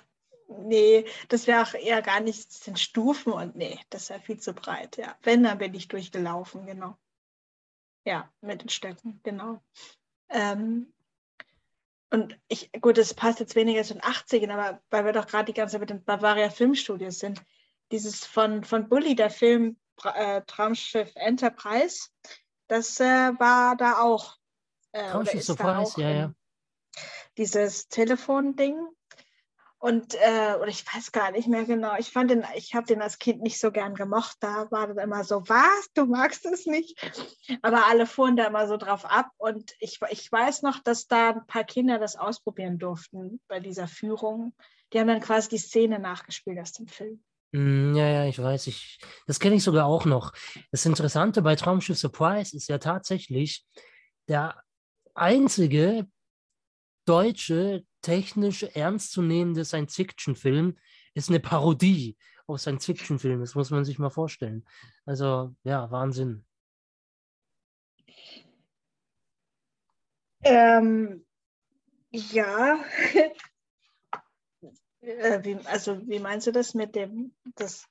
nee, 0.49 1.05
das 1.29 1.47
wäre 1.47 1.63
auch 1.63 1.75
eher 1.75 2.03
gar 2.03 2.21
nicht, 2.21 2.49
das 2.49 2.61
sind 2.61 2.79
Stufen 2.79 3.33
und 3.33 3.57
nee, 3.57 3.79
das 3.91 4.11
wäre 4.11 4.21
viel 4.21 4.39
zu 4.39 4.53
breit, 4.53 4.97
ja. 4.97 5.17
Wenn, 5.23 5.43
dann 5.45 5.59
bin 5.59 5.75
ich 5.75 5.89
durchgelaufen, 5.89 6.67
genau. 6.67 6.97
Ja, 8.05 8.31
mit 8.41 8.62
den 8.62 8.69
Stöcken, 8.69 9.21
genau. 9.23 9.62
Ähm, 10.29 10.93
und 12.11 12.38
ich, 12.49 12.71
gut, 12.81 12.99
das 12.99 13.15
passt 13.15 13.41
jetzt 13.41 13.55
weniger 13.55 13.83
zu 13.85 13.95
den 13.95 14.03
80ern, 14.03 14.51
aber 14.51 14.81
weil 14.91 15.05
wir 15.05 15.12
doch 15.12 15.27
gerade 15.27 15.47
die 15.47 15.55
ganze 15.55 15.73
Zeit 15.73 15.81
mit 15.81 15.91
den 15.91 16.05
Bavaria 16.05 16.51
Filmstudios 16.51 17.19
sind, 17.19 17.43
dieses 17.91 18.27
von, 18.27 18.65
von 18.65 18.88
Bully, 18.88 19.15
der 19.15 19.31
Film 19.31 19.77
äh, 20.05 20.43
Traumschiff 20.47 21.12
Enterprise, 21.15 22.09
das 22.69 23.01
äh, 23.01 23.05
war 23.38 23.77
da 23.77 24.01
auch. 24.03 24.37
Äh, 24.93 25.11
Traumschiff 25.11 25.45
Surprise, 25.45 26.01
ja, 26.01 26.11
ja. 26.11 26.35
Dieses 27.38 27.88
Telefon-Ding, 27.88 28.79
und 29.83 30.14
äh, 30.14 30.55
oder 30.61 30.68
ich 30.68 30.85
weiß 30.87 31.11
gar 31.11 31.33
nicht 31.33 31.49
mehr 31.49 31.64
genau. 31.64 31.97
Ich 31.99 32.12
fand 32.12 32.31
den, 32.31 32.45
ich 32.55 32.73
habe 32.77 32.87
den 32.87 33.03
als 33.03 33.18
Kind 33.18 33.42
nicht 33.42 33.59
so 33.59 33.73
gern 33.73 33.97
gemocht. 33.97 34.37
Da 34.38 34.71
war 34.71 34.87
das 34.87 34.97
immer 34.97 35.25
so, 35.25 35.42
was, 35.49 35.92
du 35.95 36.07
magst 36.07 36.47
es 36.47 36.66
nicht. 36.66 36.97
Aber 37.62 37.88
alle 37.88 38.07
fuhren 38.07 38.37
da 38.37 38.47
immer 38.47 38.68
so 38.68 38.77
drauf 38.77 39.05
ab. 39.05 39.31
Und 39.38 39.73
ich, 39.81 39.99
ich 40.11 40.31
weiß 40.31 40.62
noch, 40.62 40.79
dass 40.85 41.09
da 41.09 41.31
ein 41.31 41.47
paar 41.49 41.64
Kinder 41.64 41.99
das 41.99 42.14
ausprobieren 42.14 42.79
durften 42.79 43.40
bei 43.49 43.59
dieser 43.59 43.88
Führung. 43.88 44.55
Die 44.92 45.01
haben 45.01 45.09
dann 45.09 45.18
quasi 45.18 45.49
die 45.49 45.59
Szene 45.59 45.99
nachgespielt 45.99 46.61
aus 46.61 46.71
dem 46.75 46.87
Film. 46.87 47.21
Mm, 47.51 47.97
ja, 47.97 48.07
ja, 48.07 48.25
ich 48.27 48.38
weiß. 48.38 48.68
Ich, 48.68 49.01
das 49.27 49.40
kenne 49.40 49.57
ich 49.57 49.64
sogar 49.64 49.87
auch 49.87 50.05
noch. 50.05 50.33
Das 50.71 50.87
Interessante 50.87 51.42
bei 51.42 51.57
Traumschiff 51.57 51.99
Surprise 51.99 52.57
ist 52.57 52.68
ja 52.68 52.79
tatsächlich 52.79 53.66
der 54.29 54.62
einzige 55.12 56.07
deutsche 57.05 57.85
technisch 58.03 58.62
ernstzunehmende 58.62 59.65
Science-Fiction-Film 59.65 60.77
ist 61.15 61.29
eine 61.29 61.41
Parodie 61.41 62.17
auf 62.47 62.61
Science-Fiction-Film. 62.61 63.41
Das 63.41 63.55
muss 63.55 63.71
man 63.71 63.85
sich 63.85 63.99
mal 63.99 64.11
vorstellen. 64.11 64.67
Also, 65.07 65.55
ja, 65.65 65.91
Wahnsinn. 65.91 66.45
Ähm, 70.45 71.25
ja. 72.11 72.85
äh, 75.01 75.45
wie, 75.45 75.57
also, 75.65 76.01
wie 76.07 76.19
meinst 76.19 76.47
du 76.47 76.53
das 76.53 76.75
mit 76.75 76.95
dem, 76.95 77.35
das 77.55 77.87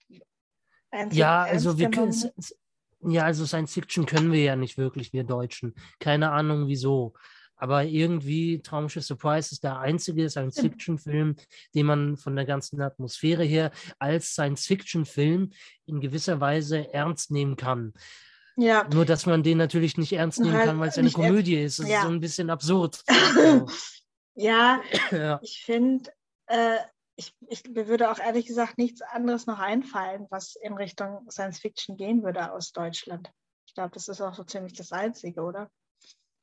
ja, 1.12 1.43
also 1.43 1.78
wir 1.78 1.89
können, 1.89 2.13
ja, 3.04 3.24
also 3.24 3.45
Science 3.45 3.74
Fiction 3.74 4.06
können 4.06 4.32
wir 4.32 4.43
ja 4.43 4.56
nicht 4.56 4.78
wirklich, 4.78 5.13
wir 5.13 5.24
Deutschen. 5.24 5.74
Keine 6.00 6.32
Ahnung 6.32 6.67
wieso. 6.67 7.13
Aber 7.62 7.84
irgendwie 7.84 8.60
Traumschiff 8.60 9.04
Surprise 9.04 9.52
ist 9.52 9.63
der 9.63 9.78
einzige 9.78 10.28
Science-Fiction-Film, 10.28 11.36
den 11.76 11.86
man 11.86 12.17
von 12.17 12.36
der 12.36 12.45
ganzen 12.45 12.82
Atmosphäre 12.82 13.43
her 13.43 13.69
als 14.00 14.32
Science-Fiction-Film 14.32 15.52
in 15.86 16.02
gewisser 16.02 16.39
Weise 16.39 16.91
ernst 16.91 17.30
nehmen 17.30 17.58
kann. 17.58 17.93
Ja. 18.58 18.88
Nur, 18.91 19.06
dass 19.06 19.28
man 19.28 19.43
den 19.43 19.60
natürlich 19.60 19.95
nicht 19.95 20.12
ernst 20.13 20.39
nehmen 20.39 20.60
kann, 20.60 20.80
weil 20.80 20.89
es 20.89 20.97
eine 20.97 21.12
Komödie 21.12 21.62
ist. 21.62 21.78
Das 21.78 21.88
ja. 21.88 22.00
ist 22.00 22.06
so 22.06 22.10
ein 22.10 22.19
bisschen 22.19 22.50
absurd. 22.50 23.04
ja, 24.34 24.82
ja, 25.12 25.39
ich 25.43 25.63
finde, 25.63 26.12
äh, 26.47 26.78
ich, 27.15 27.36
ich, 27.47 27.63
mir 27.69 27.88
würde 27.88 28.10
auch 28.10 28.17
ehrlich 28.17 28.47
gesagt 28.47 28.80
nichts 28.80 29.04
anderes 29.04 29.45
noch 29.45 29.60
einfallen, 29.60 30.26
was 30.32 30.56
in 30.56 30.74
Richtung 30.74 31.30
Science 31.30 31.60
Fiction 31.60 31.95
gehen 31.95 32.24
würde 32.24 32.52
aus 32.52 32.71
Deutschland. 32.71 33.32
Ich 33.67 33.76
glaube, 33.76 33.91
das 33.93 34.08
ist 34.08 34.19
auch 34.19 34.34
so 34.34 34.43
ziemlich 34.43 34.74
das 34.74 34.91
Einzige, 34.91 35.43
oder? 35.43 35.69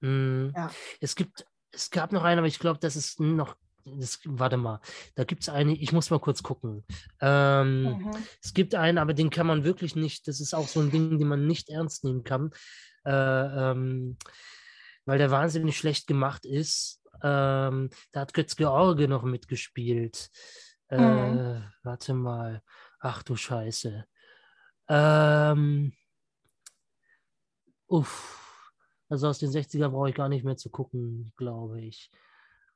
Mhm. 0.00 0.52
Ja. 0.54 0.70
Es 1.00 1.14
gibt, 1.14 1.46
es 1.70 1.90
gab 1.90 2.12
noch 2.12 2.24
einen, 2.24 2.38
aber 2.38 2.48
ich 2.48 2.58
glaube, 2.58 2.78
das 2.80 2.96
ist 2.96 3.20
noch, 3.20 3.56
das, 3.84 4.20
warte 4.24 4.56
mal, 4.56 4.80
da 5.14 5.24
gibt 5.24 5.42
es 5.42 5.48
eine, 5.48 5.74
ich 5.74 5.92
muss 5.92 6.10
mal 6.10 6.20
kurz 6.20 6.42
gucken. 6.42 6.84
Ähm, 7.20 7.82
mhm. 7.82 8.16
Es 8.42 8.54
gibt 8.54 8.74
einen, 8.74 8.98
aber 8.98 9.14
den 9.14 9.30
kann 9.30 9.46
man 9.46 9.64
wirklich 9.64 9.96
nicht, 9.96 10.28
das 10.28 10.40
ist 10.40 10.54
auch 10.54 10.68
so 10.68 10.80
ein 10.80 10.90
Ding, 10.90 11.18
den 11.18 11.28
man 11.28 11.46
nicht 11.46 11.68
ernst 11.70 12.04
nehmen 12.04 12.24
kann, 12.24 12.50
äh, 13.04 13.10
ähm, 13.10 14.16
weil 15.04 15.18
der 15.18 15.30
wahnsinnig 15.30 15.76
schlecht 15.76 16.06
gemacht 16.06 16.44
ist. 16.44 17.00
Ähm, 17.22 17.90
da 18.12 18.20
hat 18.20 18.34
Götz 18.34 18.56
George 18.56 19.08
noch 19.08 19.24
mitgespielt. 19.24 20.30
Äh, 20.88 21.00
mhm. 21.00 21.64
Warte 21.82 22.14
mal. 22.14 22.62
Ach 23.00 23.22
du 23.22 23.36
Scheiße. 23.36 24.04
Ähm, 24.88 25.92
uff. 27.86 28.47
Also 29.08 29.28
aus 29.28 29.38
den 29.38 29.50
60er 29.50 29.88
brauche 29.88 30.10
ich 30.10 30.14
gar 30.14 30.28
nicht 30.28 30.44
mehr 30.44 30.56
zu 30.56 30.70
gucken, 30.70 31.32
glaube 31.36 31.80
ich. 31.80 32.10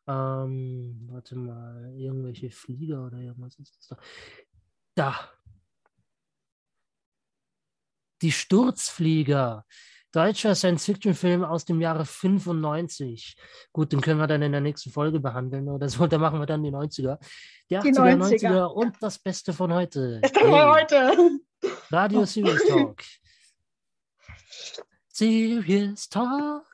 Ähm, 0.07 1.09
warte 1.11 1.37
mal, 1.37 1.93
irgendwelche 1.97 2.51
Flieger 2.51 3.07
oder 3.07 3.19
irgendwas 3.19 3.59
ist 3.59 3.77
das 3.77 3.87
da. 3.89 3.97
Da. 4.95 5.31
Die 8.21 8.33
Sturzflieger. 8.33 9.65
Deutscher 10.13 10.55
Science-Fiction-Film 10.55 11.43
aus 11.43 11.65
dem 11.65 11.81
Jahre 11.81 12.05
95. 12.05 13.35
Gut, 13.73 13.93
den 13.93 14.03
können 14.03 14.21
wir 14.21 14.27
dann 14.27 14.43
in 14.43 14.53
der 14.53 14.61
nächsten 14.61 14.91
Folge 14.91 15.21
behandeln 15.21 15.69
oder 15.69 15.89
so. 15.89 16.07
Da 16.09 16.19
machen 16.19 16.39
wir 16.39 16.47
dann 16.47 16.63
die 16.63 16.71
90er. 16.71 17.19
Die 17.71 17.79
80er, 17.79 17.83
die 17.83 17.91
90er. 17.91 18.51
90er 18.51 18.67
und 18.67 18.97
das 19.01 19.19
Beste 19.19 19.53
von 19.55 19.73
heute. 19.73 20.19
Beste 20.21 20.41
hey. 20.41 20.51
von 20.51 20.71
heute. 20.71 21.41
Radio 21.91 22.25
Series 22.27 22.63
Talk. 22.69 23.03
Serious 25.13 26.09
Talk. 26.09 26.67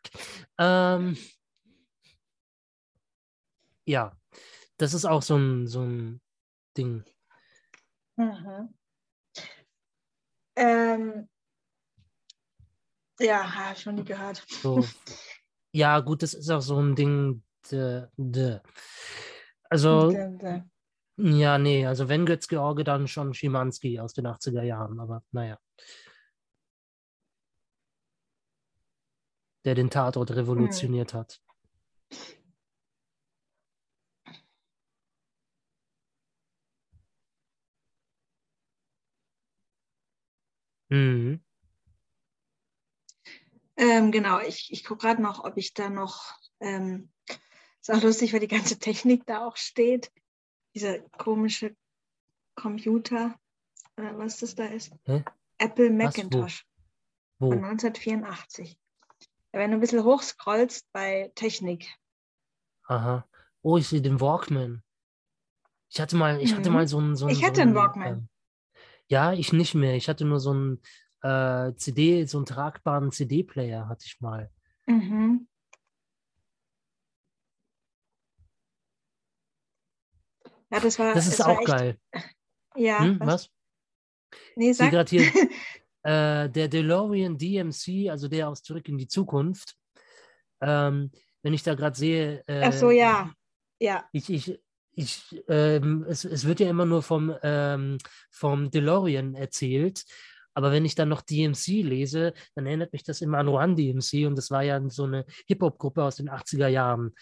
Ähm, 0.59 1.17
ja, 3.85 4.17
das 4.77 4.95
ist 4.95 5.05
auch 5.05 5.23
so 5.23 5.37
ein, 5.37 5.67
so 5.67 5.83
ein 5.83 6.21
Ding. 6.77 7.05
Mhm. 8.17 8.75
Ähm, 10.57 11.29
ja, 13.21 13.55
habe 13.55 13.77
ich 13.77 13.87
noch 13.87 13.93
nie 13.93 14.05
gehört. 14.05 14.45
So. 14.49 14.85
Ja, 15.73 16.01
gut, 16.01 16.23
das 16.23 16.35
ist 16.35 16.51
auch 16.51 16.63
so 16.63 16.81
ein 16.81 16.95
Ding. 16.95 17.43
De, 17.71 18.07
de. 18.17 18.61
Also, 19.69 20.11
de, 20.11 20.63
ja, 21.17 21.59
nee, 21.59 21.85
also 21.85 22.09
wenn 22.09 22.25
Götz 22.25 22.49
George, 22.49 22.85
dann 22.85 23.09
schon 23.09 23.35
Schimanski 23.35 23.99
aus 23.99 24.15
den 24.15 24.27
80er 24.27 24.63
Jahren, 24.63 25.01
aber 25.01 25.23
naja. 25.33 25.59
Der 29.65 29.75
den 29.75 29.91
Tatort 29.91 30.31
revolutioniert 30.31 31.15
mhm. 31.15 31.19
hat. 31.19 31.41
Mhm. 40.91 41.41
Ähm, 43.77 44.11
genau, 44.11 44.41
ich, 44.41 44.73
ich 44.73 44.85
gucke 44.85 45.03
gerade 45.03 45.23
noch, 45.23 45.45
ob 45.45 45.57
ich 45.57 45.73
da 45.75 45.89
noch, 45.89 46.35
ähm, 46.61 47.11
ist 47.81 47.91
auch 47.91 48.03
lustig, 48.03 48.33
weil 48.33 48.41
die 48.41 48.49
ganze 48.49 48.79
Technik 48.79 49.25
da 49.27 49.47
auch 49.47 49.57
steht. 49.57 50.11
Dieser 50.75 50.99
komische 51.01 51.77
Computer, 52.55 53.39
äh, 53.97 54.11
was 54.15 54.39
das 54.39 54.55
da 54.55 54.65
ist. 54.65 54.93
Hä? 55.05 55.23
Apple 55.59 55.91
Macintosh 55.91 56.67
Wo? 57.39 57.47
Wo? 57.47 57.51
von 57.51 57.65
1984. 57.65 58.79
Wenn 59.53 59.71
du 59.71 59.77
ein 59.77 59.81
bisschen 59.81 60.05
hochscrollst 60.05 60.93
bei 60.93 61.33
Technik. 61.35 61.89
Aha. 62.85 63.27
Oh, 63.63 63.77
ich 63.77 63.89
sehe 63.89 64.03
den 64.03 64.21
Walkman. 64.21 64.83
Ich 65.91 66.01
hatte 66.01 66.17
mal, 66.17 66.41
ich 66.41 66.53
mhm. 66.53 66.57
hatte 66.57 66.71
mal 66.71 66.87
so 66.87 66.99
einen. 66.99 67.17
So 67.17 67.29
ich 67.29 67.43
hatte 67.45 67.57
so 67.57 67.63
einen 67.63 67.75
Walkman. 67.75 68.29
Äh, 68.75 68.81
ja, 69.09 69.33
ich 69.33 69.53
nicht 69.53 69.75
mehr. 69.75 69.95
Ich 69.95 70.09
hatte 70.09 70.25
nur 70.25 70.39
so 70.39 70.51
einen 70.51 70.83
äh, 71.23 71.75
CD, 71.77 72.27
so 72.27 72.39
einen 72.39 72.47
tragbaren 72.47 73.11
CD-Player 73.11 73.89
hatte 73.89 74.05
ich 74.07 74.21
mal. 74.21 74.51
Mhm. 74.87 75.49
Ja, 80.71 80.81
das 80.81 80.99
war. 80.99 81.15
Das 81.15 81.27
ist 81.27 81.41
auch 81.41 81.65
geil. 81.65 81.99
Ja. 82.77 83.01
Hm, 83.01 83.19
was? 83.21 83.27
was? 83.27 83.51
Nee, 84.57 84.73
sag. 84.73 85.09
Hier, 85.09 85.23
Äh, 86.09 86.49
der 86.49 86.69
DeLorean 86.69 87.37
DMC, 87.37 88.09
also 88.09 88.29
der 88.29 88.49
aus 88.49 88.63
Zurück 88.63 88.89
in 88.89 88.97
die 88.97 89.09
Zukunft, 89.09 89.77
ähm, 90.63 91.11
wenn 91.43 91.53
ich 91.53 91.63
da 91.63 91.75
gerade 91.75 91.99
sehe. 91.99 92.43
Äh, 92.47 92.63
Ach 92.65 92.73
so, 92.73 92.91
ja. 92.91 93.31
Ja. 93.79 94.09
Ich, 94.13 94.31
ich, 94.31 94.59
ich, 94.93 95.45
ähm, 95.49 96.07
es, 96.09 96.25
es 96.25 96.47
wird 96.47 96.61
ja 96.61 96.71
immer 96.71 96.87
nur 96.87 97.03
vom, 97.03 97.35
ähm, 97.43 97.99
vom 98.31 98.71
DeLorean 98.71 99.35
erzählt. 99.35 100.07
Aber 100.55 100.73
wenn 100.73 100.87
ich 100.87 100.95
dann 100.95 101.11
noch 101.11 101.21
DMC 101.21 101.83
lese, 101.83 102.33
dann 102.55 102.65
erinnert 102.65 102.95
mich 102.95 103.05
das 103.05 103.21
immer 103.21 103.37
an 103.37 103.49
Run 103.49 103.77
DMC 103.77 104.27
und 104.27 104.35
das 104.37 104.51
war 104.51 104.63
ja 104.63 104.81
so 104.89 105.05
eine 105.05 105.27
Hip-Hop-Gruppe 105.47 106.03
aus 106.03 106.17
den 106.17 106.31
80er 106.31 106.69
Jahren. 106.69 107.15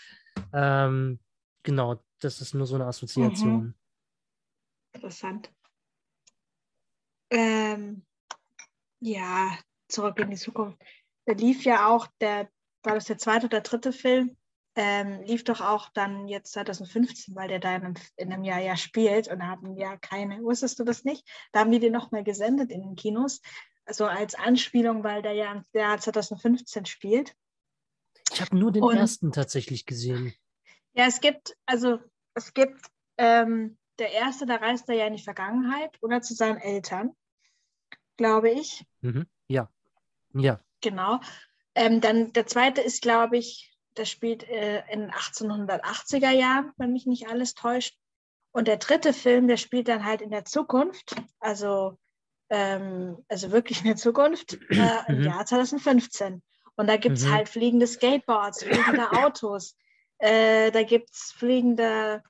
Ähm, 0.53 1.19
genau, 1.65 2.05
das 2.21 2.41
ist 2.41 2.55
nur 2.55 2.67
so 2.67 2.77
eine 2.77 2.87
Assoziation. 2.87 3.65
Mhm. 3.65 3.75
Interessant. 4.95 5.51
Ähm, 7.31 8.07
ja, 9.01 9.59
zurück 9.89 10.19
in 10.19 10.31
die 10.31 10.37
Zukunft. 10.37 10.79
Da 11.27 11.33
lief 11.33 11.65
ja 11.65 11.89
auch 11.89 12.07
der, 12.21 12.49
war 12.83 12.95
das 12.95 13.07
der 13.07 13.19
zweite 13.19 13.47
oder 13.47 13.61
dritte 13.61 13.93
Film? 13.93 14.37
Ähm, 14.79 15.23
lief 15.23 15.43
doch 15.43 15.63
auch 15.63 15.89
dann 15.95 16.29
jetzt 16.29 16.53
2015, 16.53 17.35
weil 17.35 17.49
der 17.49 17.61
da 17.61 17.75
in 17.77 17.83
einem, 17.83 17.95
in 18.17 18.33
einem 18.33 18.45
Jahr 18.45 18.61
ja 18.61 18.77
spielt 18.77 19.27
und 19.29 19.39
da 19.39 19.47
hatten 19.47 19.75
ja 19.77 19.97
keine, 19.97 20.43
wusstest 20.43 20.79
du 20.79 20.85
das 20.85 21.03
nicht? 21.03 21.27
Da 21.53 21.61
haben 21.61 21.73
die 21.73 21.79
den 21.79 21.93
nochmal 21.93 22.25
gesendet 22.25 22.71
in 22.71 22.83
den 22.83 22.95
Kinos, 22.95 23.41
also 23.87 24.05
als 24.05 24.35
Anspielung, 24.35 25.03
weil 25.03 25.23
der 25.23 25.33
ja 25.33 25.53
im 25.53 25.65
Jahr 25.73 25.99
2015 25.99 26.85
spielt. 26.85 27.35
Ich 28.33 28.43
habe 28.43 28.57
nur 28.57 28.71
den 28.71 28.83
und, 28.83 28.97
ersten 28.97 29.33
tatsächlich 29.33 29.87
gesehen. 29.87 30.35
Ja, 30.93 31.07
es 31.07 31.21
gibt, 31.21 31.57
also 31.65 31.99
es 32.35 32.53
gibt, 32.53 32.81
ähm, 33.17 33.79
der 33.99 34.13
erste, 34.13 34.45
da 34.45 34.57
reist 34.57 34.89
er 34.91 34.97
ja 34.97 35.07
in 35.07 35.17
die 35.17 35.23
Vergangenheit 35.23 35.97
oder 36.03 36.21
zu 36.21 36.35
seinen 36.35 36.59
Eltern, 36.59 37.17
glaube 38.17 38.51
ich. 38.51 38.85
Mhm. 39.01 39.27
Ja. 39.49 39.71
Ja. 40.35 40.61
Genau. 40.81 41.21
Ähm, 41.75 42.01
dann 42.01 42.33
der 42.33 42.47
zweite 42.47 42.81
ist, 42.81 43.03
glaube 43.03 43.37
ich, 43.37 43.77
der 43.97 44.05
spielt 44.05 44.49
äh, 44.49 44.83
in 44.91 45.11
1880er 45.11 46.31
Jahren, 46.31 46.73
wenn 46.77 46.93
mich 46.93 47.07
nicht 47.07 47.29
alles 47.29 47.55
täuscht. 47.55 47.97
Und 48.53 48.69
der 48.69 48.79
dritte 48.79 49.13
Film, 49.13 49.49
der 49.49 49.57
spielt 49.57 49.89
dann 49.89 50.05
halt 50.05 50.23
in 50.23 50.31
der 50.31 50.45
Zukunft, 50.45 51.15
also, 51.41 51.99
ähm, 52.49 53.19
also 53.29 53.53
wirklich 53.53 53.81
in 53.81 53.87
der 53.87 53.97
Zukunft, 53.97 54.59
äh, 54.71 54.99
im 55.09 55.19
mhm. 55.19 55.25
Jahr 55.25 55.45
2015. 55.45 56.43
Und 56.77 56.87
da 56.87 56.97
gibt 56.97 57.19
es 57.19 57.25
mhm. 57.25 57.33
halt 57.33 57.49
fliegende 57.49 57.87
Skateboards, 57.87 58.65
fliegende 58.65 59.11
Autos, 59.13 59.77
äh, 60.19 60.71
da 60.71 60.83
gibt 60.83 61.11
es 61.11 61.33
fliegende 61.33 62.23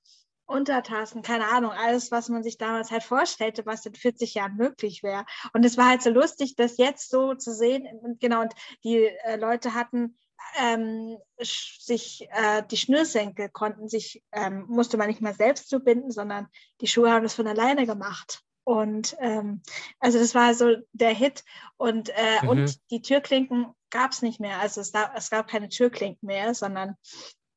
Untertassen, 0.47 1.23
keine 1.23 1.49
Ahnung, 1.49 1.73
alles, 1.73 2.11
was 2.11 2.29
man 2.29 2.43
sich 2.43 2.57
damals 2.57 2.91
halt 2.91 3.03
vorstellte, 3.03 3.67
was 3.67 3.85
in 3.85 3.95
40 3.95 4.35
Jahren 4.35 4.57
möglich 4.57 5.03
wäre. 5.03 5.25
Und 5.53 5.65
es 5.65 5.77
war 5.77 5.89
halt 5.89 6.03
so 6.03 6.11
lustig, 6.11 6.55
das 6.57 6.79
jetzt 6.79 7.11
so 7.11 7.35
zu 7.35 7.53
sehen. 7.53 7.87
Und 8.01 8.21
genau, 8.21 8.43
und 8.43 8.55
die 8.85 9.07
äh, 9.07 9.37
Leute 9.37 9.75
hatten 9.75 10.17
ähm, 10.59 11.19
sich 11.39 12.29
äh, 12.31 12.63
die 12.71 12.77
Schnürsenkel 12.77 13.49
konnten 13.49 13.89
sich, 13.89 14.23
ähm, 14.33 14.65
musste 14.69 14.97
man 14.97 15.09
nicht 15.09 15.21
mal 15.21 15.35
selbst 15.35 15.69
zubinden, 15.69 16.11
sondern 16.11 16.47
die 16.81 16.87
Schuhe 16.87 17.11
haben 17.11 17.25
das 17.25 17.35
von 17.35 17.47
alleine 17.47 17.87
gemacht. 17.87 18.43
Und 18.65 19.17
ähm, 19.21 19.63
also 20.01 20.19
das 20.19 20.35
war 20.35 20.55
so 20.55 20.77
der 20.93 21.15
Hit. 21.15 21.45
Und, 21.77 22.09
äh, 22.11 22.43
mhm. 22.43 22.49
und 22.49 22.91
die 22.91 23.01
Türklinken 23.01 23.73
gab 23.91 24.13
es 24.13 24.23
nicht 24.23 24.41
mehr. 24.41 24.59
Also 24.59 24.81
es, 24.81 24.91
da, 24.91 25.13
es, 25.15 25.31
gab 25.31 25.49
keine 25.49 25.69
Türklinken 25.69 26.27
mehr, 26.27 26.53
sondern 26.55 26.97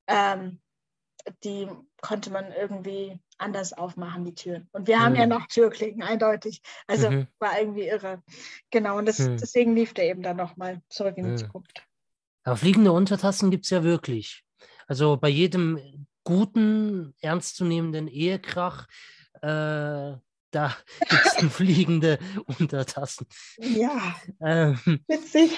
ähm, 0.08 0.62
die 1.44 1.68
konnte 2.02 2.32
man 2.32 2.52
irgendwie 2.52 3.20
anders 3.38 3.74
aufmachen, 3.74 4.26
die 4.26 4.36
Türen. 4.36 4.68
Und 4.72 4.88
wir 4.88 4.98
mhm. 4.98 5.02
haben 5.02 5.16
ja 5.16 5.24
mhm. 5.24 5.30
noch 5.30 5.48
Türklinken, 5.48 6.04
eindeutig. 6.04 6.62
Also 6.88 7.10
mhm. 7.10 7.28
war 7.40 7.60
irgendwie 7.60 7.88
irre. 7.88 8.22
Genau, 8.70 8.98
und 8.98 9.08
das, 9.08 9.20
mhm. 9.20 9.38
deswegen 9.38 9.76
lief 9.76 9.94
der 9.94 10.06
eben 10.06 10.22
dann 10.22 10.38
nochmal 10.38 10.82
zurück 10.90 11.18
in 11.18 11.26
die 11.26 11.32
mhm. 11.32 11.38
Zukunft. 11.38 11.86
Aber 12.44 12.58
fliegende 12.58 12.92
Untertassen 12.92 13.52
gibt 13.52 13.66
es 13.66 13.72
ja 13.72 13.84
wirklich. 13.84 14.44
Also 14.88 15.18
bei 15.18 15.30
jedem 15.30 16.08
guten, 16.24 17.14
ernstzunehmenden 17.22 18.08
Ehekrach, 18.08 18.88
äh, 19.42 20.16
da 20.52 20.76
gibt 21.10 21.26
es 21.26 21.54
fliegende 21.54 22.20
Untertassen. 22.60 23.28
Ja, 23.58 24.16
ähm, 24.42 24.80
witzig. 25.08 25.52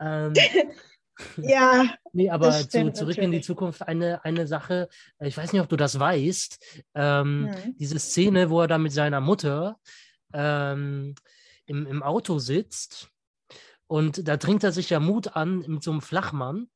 ähm, 0.00 0.32
ja. 1.36 1.84
Nee, 2.12 2.30
aber 2.30 2.52
zu, 2.52 2.68
zurück 2.68 2.86
natürlich. 2.86 3.18
in 3.18 3.32
die 3.32 3.40
Zukunft 3.40 3.82
eine, 3.82 4.24
eine 4.24 4.46
Sache, 4.46 4.88
ich 5.18 5.36
weiß 5.36 5.52
nicht, 5.52 5.62
ob 5.62 5.68
du 5.68 5.76
das 5.76 5.98
weißt, 5.98 6.84
ähm, 6.94 7.46
mhm. 7.46 7.76
diese 7.76 7.98
Szene, 7.98 8.50
wo 8.50 8.60
er 8.60 8.68
da 8.68 8.78
mit 8.78 8.92
seiner 8.92 9.20
Mutter 9.20 9.80
ähm, 10.32 11.16
im, 11.66 11.86
im 11.86 12.02
Auto 12.04 12.38
sitzt 12.38 13.10
und 13.88 14.28
da 14.28 14.36
trinkt 14.36 14.62
er 14.62 14.70
sich 14.70 14.90
ja 14.90 15.00
Mut 15.00 15.34
an 15.34 15.64
mit 15.66 15.82
so 15.82 15.90
einem 15.90 16.02
Flachmann 16.02 16.68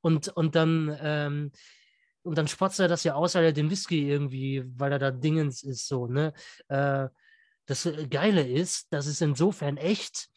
und, 0.00 0.28
und 0.28 0.54
dann 0.54 0.96
ähm, 1.02 1.52
und 2.22 2.36
dann 2.36 2.48
spotzt 2.48 2.80
er 2.80 2.88
das 2.88 3.04
ja 3.04 3.14
aus, 3.14 3.34
weil 3.34 3.44
er 3.44 3.52
den 3.52 3.70
Whisky 3.70 4.08
irgendwie, 4.08 4.62
weil 4.76 4.92
er 4.92 4.98
da 4.98 5.10
Dingens 5.10 5.62
ist, 5.62 5.88
so, 5.88 6.06
ne? 6.06 6.32
Äh, 6.68 7.08
das 7.66 7.88
Geile 8.10 8.46
ist, 8.46 8.92
das 8.92 9.06
ist 9.06 9.22
insofern 9.22 9.76
echt, 9.76 10.28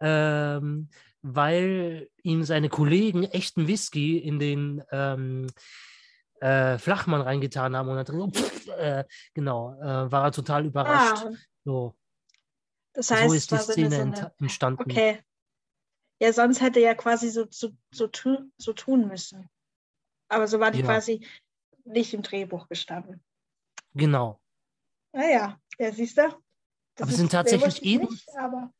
ähm, 0.00 0.88
weil 1.22 2.08
ihm 2.22 2.44
seine 2.44 2.68
Kollegen 2.68 3.24
echten 3.24 3.66
Whisky 3.66 4.18
in 4.18 4.38
den 4.38 4.82
ähm, 4.90 5.46
äh, 6.40 6.78
Flachmann 6.78 7.20
reingetan 7.20 7.76
haben 7.76 7.88
und 7.88 7.96
dann 7.96 8.06
drin, 8.06 8.32
pff, 8.32 8.68
äh, 8.68 9.04
genau, 9.34 9.78
äh, 9.80 10.10
war 10.10 10.24
er 10.24 10.32
total 10.32 10.66
überrascht. 10.66 11.26
Ah. 11.26 11.32
So. 11.64 11.96
Das 12.94 13.10
heißt, 13.10 13.28
so 13.28 13.34
ist 13.34 13.50
die 13.50 13.56
Szene 13.58 13.90
so 13.90 14.02
eine... 14.02 14.34
entstanden. 14.40 14.82
Okay. 14.82 15.22
Ja, 16.20 16.32
sonst 16.32 16.60
hätte 16.60 16.80
er 16.80 16.94
quasi 16.94 17.30
so, 17.30 17.46
so, 17.50 17.70
so, 17.92 18.06
tu, 18.06 18.50
so 18.58 18.72
tun 18.72 19.08
müssen. 19.08 19.48
Aber 20.28 20.46
so 20.48 20.60
war 20.60 20.70
die 20.70 20.80
ja. 20.80 20.84
quasi 20.84 21.26
nicht 21.84 22.12
im 22.14 22.22
Drehbuch 22.22 22.68
gestanden. 22.68 23.22
Genau. 23.94 24.40
Naja, 25.12 25.58
ah 25.58 25.82
ja, 25.82 25.92
siehst 25.92 26.18
du? 26.18 26.22
Aber 27.00 27.10
es 27.10 27.16
sind 27.16 27.32
tatsächlich 27.32 27.80
nicht, 27.82 28.28
aber... 28.36 28.72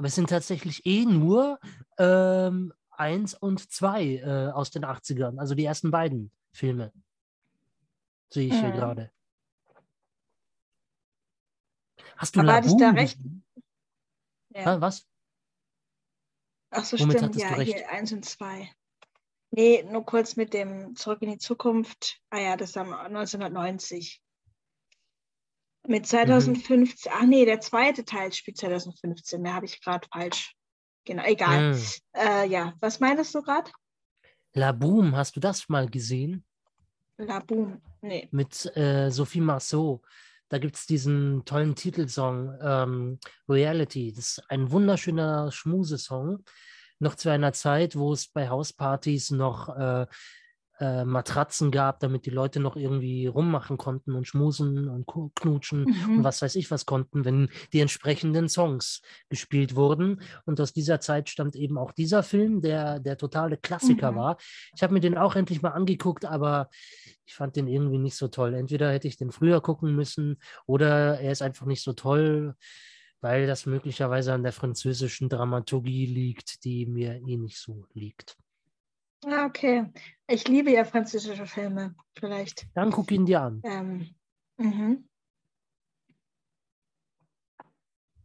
aber 0.00 0.06
es 0.06 0.14
sind 0.14 0.30
tatsächlich 0.30 0.86
eh 0.86 1.04
nur 1.04 1.60
ähm, 1.98 2.72
eins 2.88 3.34
und 3.34 3.70
zwei 3.70 4.14
äh, 4.14 4.50
aus 4.50 4.70
den 4.70 4.82
80ern, 4.82 5.38
also 5.38 5.54
die 5.54 5.66
ersten 5.66 5.90
beiden 5.90 6.32
Filme. 6.54 6.90
Sehe 8.30 8.46
ich 8.46 8.54
mhm. 8.54 8.60
hier 8.60 8.70
gerade. 8.70 9.12
Hast 12.16 12.34
du 12.34 12.40
Aber 12.40 12.54
hatte 12.54 12.68
ich 12.68 12.76
da 12.78 12.92
recht? 12.92 13.18
Ja. 14.54 14.80
Was? 14.80 15.06
Ach 16.70 16.84
so, 16.86 16.98
Womit 16.98 17.18
stimmt. 17.18 17.36
Ja, 17.36 17.54
hier 17.56 17.90
eins 17.90 18.10
und 18.10 18.24
zwei. 18.24 18.72
Nee, 19.50 19.82
nur 19.82 20.06
kurz 20.06 20.34
mit 20.34 20.54
dem 20.54 20.96
Zurück 20.96 21.20
in 21.20 21.28
die 21.28 21.38
Zukunft. 21.38 22.22
Ah 22.30 22.40
ja, 22.40 22.56
das 22.56 22.74
haben 22.74 22.94
1990. 22.94 24.22
Mit 25.86 26.06
2015, 26.06 26.80
mhm. 26.80 27.18
ach 27.20 27.26
nee, 27.26 27.44
der 27.44 27.60
zweite 27.60 28.04
Teil 28.04 28.32
spielt 28.32 28.58
2015, 28.58 29.42
da 29.42 29.54
habe 29.54 29.66
ich 29.66 29.80
gerade 29.80 30.06
falsch. 30.12 30.54
Genau, 31.04 31.24
egal. 31.24 31.74
Mhm. 31.74 31.82
Äh, 32.14 32.46
ja, 32.48 32.74
was 32.80 33.00
meinst 33.00 33.34
du 33.34 33.42
gerade? 33.42 33.70
La 34.52 34.72
Boom, 34.72 35.16
hast 35.16 35.36
du 35.36 35.40
das 35.40 35.68
mal 35.68 35.88
gesehen? 35.88 36.44
La 37.16 37.40
Boom, 37.40 37.80
nee. 38.02 38.28
Mit 38.30 38.64
äh, 38.76 39.10
Sophie 39.10 39.40
Marceau. 39.40 40.02
Da 40.48 40.58
gibt 40.58 40.76
es 40.76 40.86
diesen 40.86 41.44
tollen 41.44 41.76
Titelsong 41.76 42.58
ähm, 42.60 43.18
Reality. 43.48 44.12
Das 44.12 44.38
ist 44.38 44.50
ein 44.50 44.70
wunderschöner 44.72 45.52
Schmusesong. 45.52 46.44
Noch 46.98 47.14
zu 47.14 47.30
einer 47.30 47.52
Zeit, 47.52 47.96
wo 47.96 48.12
es 48.12 48.28
bei 48.28 48.48
Hauspartys 48.48 49.30
noch 49.30 49.68
äh, 49.68 50.06
äh, 50.80 51.04
Matratzen 51.04 51.70
gab, 51.70 52.00
damit 52.00 52.24
die 52.24 52.30
Leute 52.30 52.58
noch 52.58 52.74
irgendwie 52.74 53.26
rummachen 53.26 53.76
konnten 53.76 54.14
und 54.14 54.26
schmusen 54.26 54.88
und 54.88 55.06
knutschen 55.34 55.84
mhm. 55.84 56.18
und 56.18 56.24
was 56.24 56.40
weiß 56.40 56.56
ich 56.56 56.70
was 56.70 56.86
konnten, 56.86 57.24
wenn 57.24 57.50
die 57.72 57.80
entsprechenden 57.80 58.48
Songs 58.48 59.02
gespielt 59.28 59.76
wurden. 59.76 60.22
Und 60.46 60.60
aus 60.60 60.72
dieser 60.72 60.98
Zeit 61.00 61.28
stammt 61.28 61.54
eben 61.54 61.76
auch 61.76 61.92
dieser 61.92 62.22
Film, 62.22 62.62
der 62.62 62.98
der 62.98 63.18
totale 63.18 63.58
Klassiker 63.58 64.12
mhm. 64.12 64.16
war. 64.16 64.36
Ich 64.74 64.82
habe 64.82 64.94
mir 64.94 65.00
den 65.00 65.18
auch 65.18 65.36
endlich 65.36 65.60
mal 65.60 65.70
angeguckt, 65.70 66.24
aber 66.24 66.70
ich 67.26 67.34
fand 67.34 67.56
den 67.56 67.68
irgendwie 67.68 67.98
nicht 67.98 68.16
so 68.16 68.28
toll. 68.28 68.54
Entweder 68.54 68.90
hätte 68.90 69.06
ich 69.06 69.16
den 69.16 69.32
früher 69.32 69.60
gucken 69.60 69.94
müssen 69.94 70.40
oder 70.66 71.20
er 71.20 71.30
ist 71.30 71.42
einfach 71.42 71.66
nicht 71.66 71.82
so 71.82 71.92
toll, 71.92 72.54
weil 73.20 73.46
das 73.46 73.66
möglicherweise 73.66 74.32
an 74.32 74.42
der 74.42 74.52
französischen 74.52 75.28
Dramaturgie 75.28 76.06
liegt, 76.06 76.64
die 76.64 76.86
mir 76.86 77.16
eh 77.16 77.36
nicht 77.36 77.58
so 77.58 77.84
liegt. 77.92 78.36
Ah, 79.26 79.46
okay. 79.46 79.86
Ich 80.26 80.48
liebe 80.48 80.70
ja 80.70 80.84
französische 80.84 81.46
Filme, 81.46 81.94
vielleicht. 82.18 82.66
Dann 82.74 82.90
guck 82.90 83.10
ihn 83.10 83.26
dir 83.26 83.42
an. 83.42 83.60
Ähm, 83.64 84.14
mhm. 84.56 85.08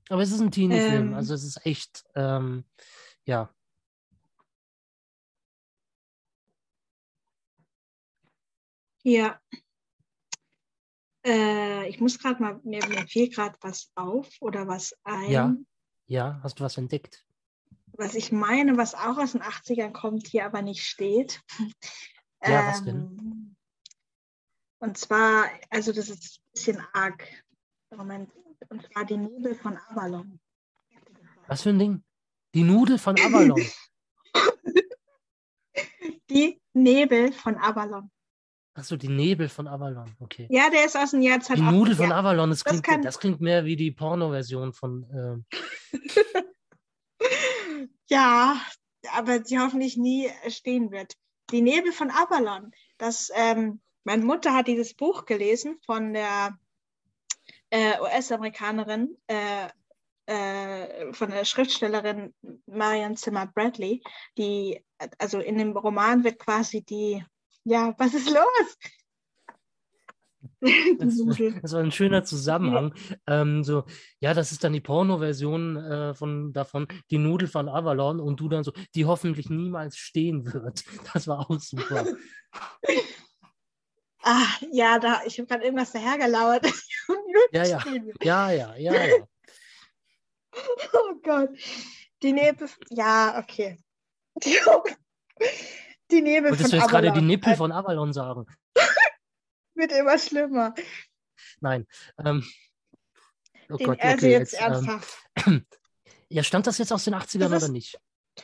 Aber 0.10 0.22
es 0.22 0.32
ist 0.32 0.40
ein 0.40 0.52
Teenie-Film, 0.52 1.10
ähm, 1.10 1.14
also 1.16 1.34
es 1.34 1.44
ist 1.44 1.66
echt, 1.66 2.06
ähm, 2.16 2.64
ja. 3.26 3.50
Ja. 9.04 9.40
Äh, 11.26 11.90
ich 11.90 12.00
muss 12.00 12.20
gerade 12.20 12.42
mal, 12.42 12.60
mir, 12.64 12.86
mir 12.88 13.08
fiel 13.08 13.30
gerade 13.30 13.58
was 13.62 13.92
auf 13.96 14.30
oder 14.42 14.68
was 14.68 14.96
ein. 15.04 15.32
Ja, 15.32 15.56
ja, 16.06 16.40
hast 16.44 16.60
du 16.60 16.64
was 16.64 16.78
entdeckt? 16.78 17.25
Was 17.98 18.16
ich 18.16 18.32
meine, 18.32 18.78
was 18.78 18.94
auch 18.96 19.18
aus 19.18 19.34
den 19.34 19.42
80ern 19.42 19.92
kommt, 19.92 20.28
hier 20.28 20.46
aber 20.46 20.62
nicht 20.62 20.84
steht. 20.84 21.42
Ja, 22.44 22.62
ähm, 22.62 22.68
was 22.68 22.84
denn? 22.84 22.96
Ähm, 22.96 23.56
und 24.80 24.98
zwar, 24.98 25.46
also 25.70 25.92
das 25.92 26.10
ist 26.10 26.40
ein 26.40 26.52
bisschen 26.54 26.84
arg. 26.94 27.28
Moment, 27.96 28.30
und 28.70 28.86
zwar 28.92 29.06
die 29.06 29.18
Nudel 29.18 29.56
von 29.56 29.78
Avalon. 29.90 30.40
Was 31.48 31.62
für 31.62 31.70
ein 31.70 31.80
Ding? 31.80 32.04
Die 32.54 32.64
Nudel 32.64 32.98
von 32.98 33.18
Avalon. 33.20 33.62
die 36.30 36.62
Nebel 36.74 37.32
von 37.32 37.58
Avalon. 37.58 38.12
Achso, 38.74 38.98
die 38.98 39.08
Nebel 39.08 39.48
von 39.48 39.68
Avalon, 39.68 40.14
okay. 40.20 40.48
Ja, 40.50 40.70
der 40.70 40.86
ist 40.86 40.98
aus 40.98 41.12
dem 41.12 41.22
Jahr 41.22 41.40
2008. 41.40 41.58
Die 41.58 41.78
Nudel 41.78 41.96
von 41.96 42.12
Avalon, 42.12 42.50
das 42.50 42.66
klingt, 42.66 42.86
das, 42.86 42.94
kann... 42.94 43.02
das 43.02 43.20
klingt 43.20 43.40
mehr 43.40 43.64
wie 43.64 43.78
die 43.78 43.92
Porno-Version 43.92 44.74
von. 44.74 45.46
Äh... 45.54 45.98
Ja, 48.08 48.62
aber 49.14 49.40
die 49.40 49.60
hoffentlich 49.60 49.98
nie 49.98 50.30
stehen 50.50 50.92
wird. 50.92 51.14
Die 51.52 51.62
Nebel 51.62 51.92
von 51.92 52.12
Avalon. 52.12 52.72
Das, 52.98 53.32
ähm, 53.36 53.82
meine 54.04 54.24
Mutter 54.24 54.54
hat 54.54 54.68
dieses 54.68 54.94
Buch 54.94 55.26
gelesen 55.26 55.80
von 55.86 56.14
der 56.14 56.58
äh, 57.70 58.00
US-Amerikanerin, 58.00 59.18
äh, 59.28 59.68
äh, 60.28 61.14
von 61.14 61.30
der 61.30 61.46
Schriftstellerin 61.46 62.34
Marian 62.66 63.18
Zimmer 63.18 63.48
Bradley. 63.48 64.02
Die, 64.38 64.84
also 65.18 65.40
in 65.40 65.58
dem 65.58 65.76
Roman 65.76 66.24
wird 66.24 66.40
quasi 66.40 66.82
die 66.84 67.24
Ja, 67.64 67.96
was 67.98 68.14
ist 68.14 68.30
los? 68.30 68.78
Das, 71.00 71.18
das, 71.62 71.74
war 71.74 71.82
ein 71.82 71.92
schöner 71.92 72.24
Zusammenhang. 72.24 72.94
Ähm, 73.28 73.64
so, 73.64 73.84
ja, 74.20 74.34
das 74.34 74.52
ist 74.52 74.64
dann 74.64 74.74
die 74.74 74.82
Porno-Version 74.82 75.78
äh, 75.78 76.14
von 76.14 76.54
davon, 76.54 76.88
die 77.12 77.18
Nudel 77.18 77.48
von 77.48 77.70
Avalon 77.70 78.20
und 78.20 78.40
du 78.40 78.50
dann 78.50 78.64
so, 78.64 78.72
die 78.96 79.06
hoffentlich 79.06 79.50
niemals 79.50 79.98
stehen 79.98 80.52
wird. 80.54 80.84
Das 81.14 81.28
war 81.28 81.40
auch 81.40 81.60
super. 81.60 82.06
Ah, 84.28 84.48
ja, 84.72 84.98
da, 84.98 85.22
ich 85.24 85.38
habe 85.38 85.48
gerade 85.48 85.64
irgendwas 85.64 85.92
dahergelauert. 85.92 86.66
ja, 87.52 87.64
ja. 87.64 87.80
ja, 88.24 88.50
ja, 88.50 88.76
ja, 88.76 89.06
ja. 89.06 89.16
Oh 90.94 91.14
Gott. 91.22 91.50
Die 92.24 92.34
Nebel, 92.34 92.68
ja, 92.90 93.38
okay. 93.38 93.78
Die, 94.44 94.58
die 96.10 96.22
Nebel 96.22 96.50
Wolltest 96.50 96.72
von 96.72 96.72
du 96.72 96.78
jetzt 96.78 96.90
gerade 96.90 97.12
die 97.12 97.22
Nippel 97.22 97.56
von 97.56 97.72
Avalon 97.72 98.14
sagen? 98.14 98.48
Wird 99.76 99.92
immer 99.92 100.18
schlimmer. 100.18 100.74
Nein. 101.60 101.86
Ähm, 102.24 102.44
oh 103.70 103.78
den 103.78 103.88
Gott, 103.88 103.98
okay, 104.00 104.32
jetzt, 104.32 104.54
jetzt 104.54 104.54
ernsthaft. 104.54 105.18
Ähm, 105.46 105.66
ja, 106.30 106.44
stammt 106.44 106.68
das 106.68 106.78
jetzt 106.78 106.92
aus 106.92 107.04
den 107.04 107.16
80ern 107.16 107.56
ist, 107.56 107.64
oder 107.64 107.68
nicht? 107.70 108.00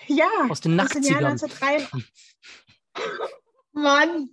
Ja. 0.08 0.30
Aus 0.50 0.62
den 0.62 0.80
80ern. 0.80 2.04
Mann. 3.74 4.30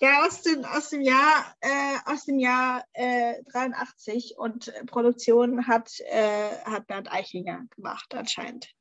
Ja, 0.00 0.26
aus 0.26 0.42
dem, 0.42 0.64
aus 0.64 0.88
dem 0.88 1.02
Jahr, 1.02 1.54
äh, 1.60 1.98
aus 2.06 2.24
dem 2.24 2.38
Jahr 2.38 2.84
äh, 2.92 3.34
83 3.52 4.34
und 4.36 4.72
Produktion 4.86 5.68
hat, 5.68 5.92
äh, 6.00 6.56
hat 6.64 6.88
Bernd 6.88 7.12
Eichinger 7.12 7.66
gemacht, 7.76 8.12
anscheinend. 8.14 8.72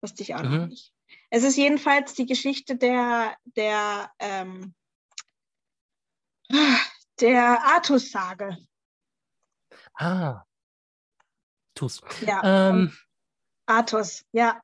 Wusste 0.00 0.22
ich 0.22 0.34
auch 0.34 0.42
mhm. 0.42 0.56
noch 0.56 0.66
nicht. 0.68 0.92
Es 1.30 1.42
ist 1.42 1.56
jedenfalls 1.56 2.14
die 2.14 2.26
Geschichte 2.26 2.76
der, 2.76 3.36
der 3.56 4.12
ähm, 4.20 4.74
der 7.20 7.62
Artus-Sage. 7.62 8.56
Ah. 9.94 10.42
Tus. 11.74 12.02
Ja. 12.20 12.70
Ähm. 12.70 12.96
Artus, 13.66 14.24
ja. 14.32 14.60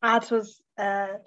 Artus 0.00 0.62
äh, 0.76 1.18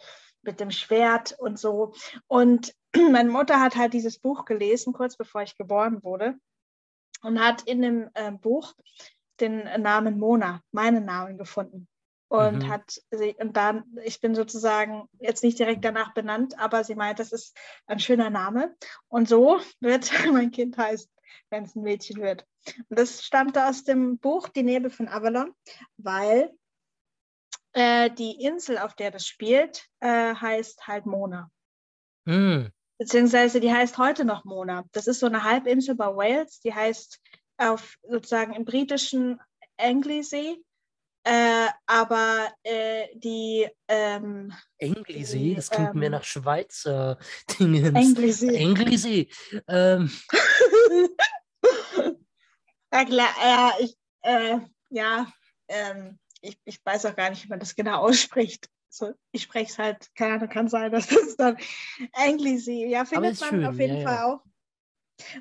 mit 0.42 0.60
dem 0.60 0.72
Schwert 0.72 1.34
und 1.40 1.60
so. 1.60 1.94
Und 2.28 2.74
meine 3.12 3.30
Mutter 3.30 3.60
hat 3.62 3.76
halt 3.76 3.94
dieses 3.94 4.20
Buch 4.20 4.46
gelesen, 4.46 4.94
kurz 4.94 5.16
bevor 5.16 5.42
ich 5.42 5.58
geboren 5.58 6.04
wurde. 6.04 6.36
Und 7.22 7.40
hat 7.40 7.64
in 7.64 7.82
dem 7.82 8.10
äh, 8.14 8.32
Buch 8.32 8.74
den 9.40 9.64
Namen 9.82 10.20
Mona, 10.20 10.62
meinen 10.72 11.06
Namen 11.06 11.38
gefunden 11.38 11.88
und 12.30 12.64
mhm. 12.64 12.68
hat 12.68 13.02
sie, 13.12 13.36
und 13.40 13.56
dann, 13.56 13.84
ich 14.04 14.20
bin 14.20 14.36
sozusagen 14.36 15.08
jetzt 15.20 15.44
nicht 15.44 15.60
direkt 15.60 15.86
danach 15.86 16.14
benannt, 16.14 16.60
aber 16.60 16.84
sie 16.84 16.96
meint, 16.96 17.20
das 17.20 17.32
ist 17.32 17.58
ein 17.86 18.00
schöner 18.00 18.30
Name. 18.30 18.76
Und 19.08 19.30
so 19.30 19.60
wird 19.80 20.12
mein 20.32 20.52
Kind 20.52 20.78
heißen, 20.78 21.10
wenn 21.50 21.64
es 21.64 21.76
ein 21.76 21.84
Mädchen 21.84 22.22
wird. 22.22 22.46
Und 22.90 23.00
das 23.00 23.24
stammte 23.24 23.66
aus 23.66 23.84
dem 23.84 24.18
Buch 24.18 24.50
Die 24.50 24.64
Nebel 24.64 24.92
von 24.92 25.08
Avalon, 25.08 25.54
weil 25.98 26.52
äh, 27.74 28.12
die 28.12 28.44
Insel, 28.44 28.78
auf 28.78 28.96
der 28.96 29.12
das 29.12 29.26
spielt, 29.26 29.88
äh, 30.00 30.36
heißt 30.36 30.88
halt 30.88 31.06
Mona. 31.06 31.50
Mhm. 32.26 32.72
Beziehungsweise 32.98 33.60
die 33.60 33.72
heißt 33.72 33.98
heute 33.98 34.26
noch 34.26 34.44
Mona. 34.44 34.84
Das 34.92 35.08
ist 35.08 35.20
so 35.20 35.28
eine 35.28 35.44
Halbinsel 35.44 35.96
bei 35.96 36.08
Wales, 36.08 36.60
die 36.60 36.74
heißt 36.74 37.22
auf 37.58 37.98
sozusagen 38.02 38.54
im 38.54 38.66
britischen 38.66 39.40
Anglesey 39.78 40.64
äh, 41.28 41.68
aber 41.86 42.54
äh, 42.64 43.08
die. 43.16 43.68
Ähm, 43.88 44.54
Englisee, 44.78 45.56
das 45.56 45.70
klingt 45.70 45.94
ähm, 45.94 46.00
mir 46.00 46.10
nach 46.10 46.24
Schweizer 46.24 47.18
Dingens. 47.60 47.96
Englisee. 47.96 48.56
Englisee. 48.56 49.30
Ähm. 49.68 50.10
ja, 52.94 53.06
klar, 53.06 53.30
ja, 53.44 53.74
ich, 53.80 53.98
äh, 54.22 54.60
ja 54.90 55.28
ähm, 55.68 56.18
ich, 56.42 56.58
ich 56.64 56.80
weiß 56.84 57.06
auch 57.08 57.16
gar 57.16 57.30
nicht, 57.30 57.44
wie 57.44 57.50
man 57.50 57.60
das 57.60 57.76
genau 57.76 58.02
ausspricht. 58.02 58.70
So, 58.90 59.14
ich 59.32 59.44
spreche 59.44 59.72
es 59.72 59.78
halt, 59.78 60.08
keine 60.16 60.36
Ahnung, 60.36 60.50
kann 60.50 60.70
sein, 60.70 60.92
dass 60.92 61.08
das 61.08 61.36
dann 61.36 61.58
Englisee, 62.14 62.88
ja, 62.88 63.06
findet 63.06 63.40
man 63.42 63.50
schön, 63.50 63.66
auf 63.66 63.78
jeden 63.78 63.98
ja, 63.98 64.04
Fall 64.04 64.16
ja. 64.16 64.26
auch. 64.26 64.42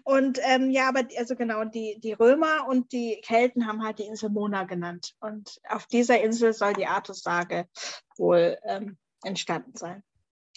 Und 0.05 0.39
ähm, 0.43 0.71
ja, 0.71 0.89
aber 0.89 1.07
also 1.19 1.37
genau, 1.37 1.65
die, 1.65 1.99
die 2.01 2.13
Römer 2.13 2.67
und 2.69 2.93
die 2.93 3.21
Kelten 3.23 3.67
haben 3.67 3.85
halt 3.85 3.99
die 3.99 4.05
Insel 4.05 4.31
Mona 4.31 4.65
genannt. 4.65 5.15
Und 5.21 5.61
auf 5.69 5.87
dieser 5.87 6.21
Insel 6.21 6.53
soll 6.53 6.73
die 6.73 6.87
Artussage 6.87 7.69
wohl 8.17 8.59
ähm, 8.65 8.97
entstanden 9.23 9.77
sein. 9.77 10.03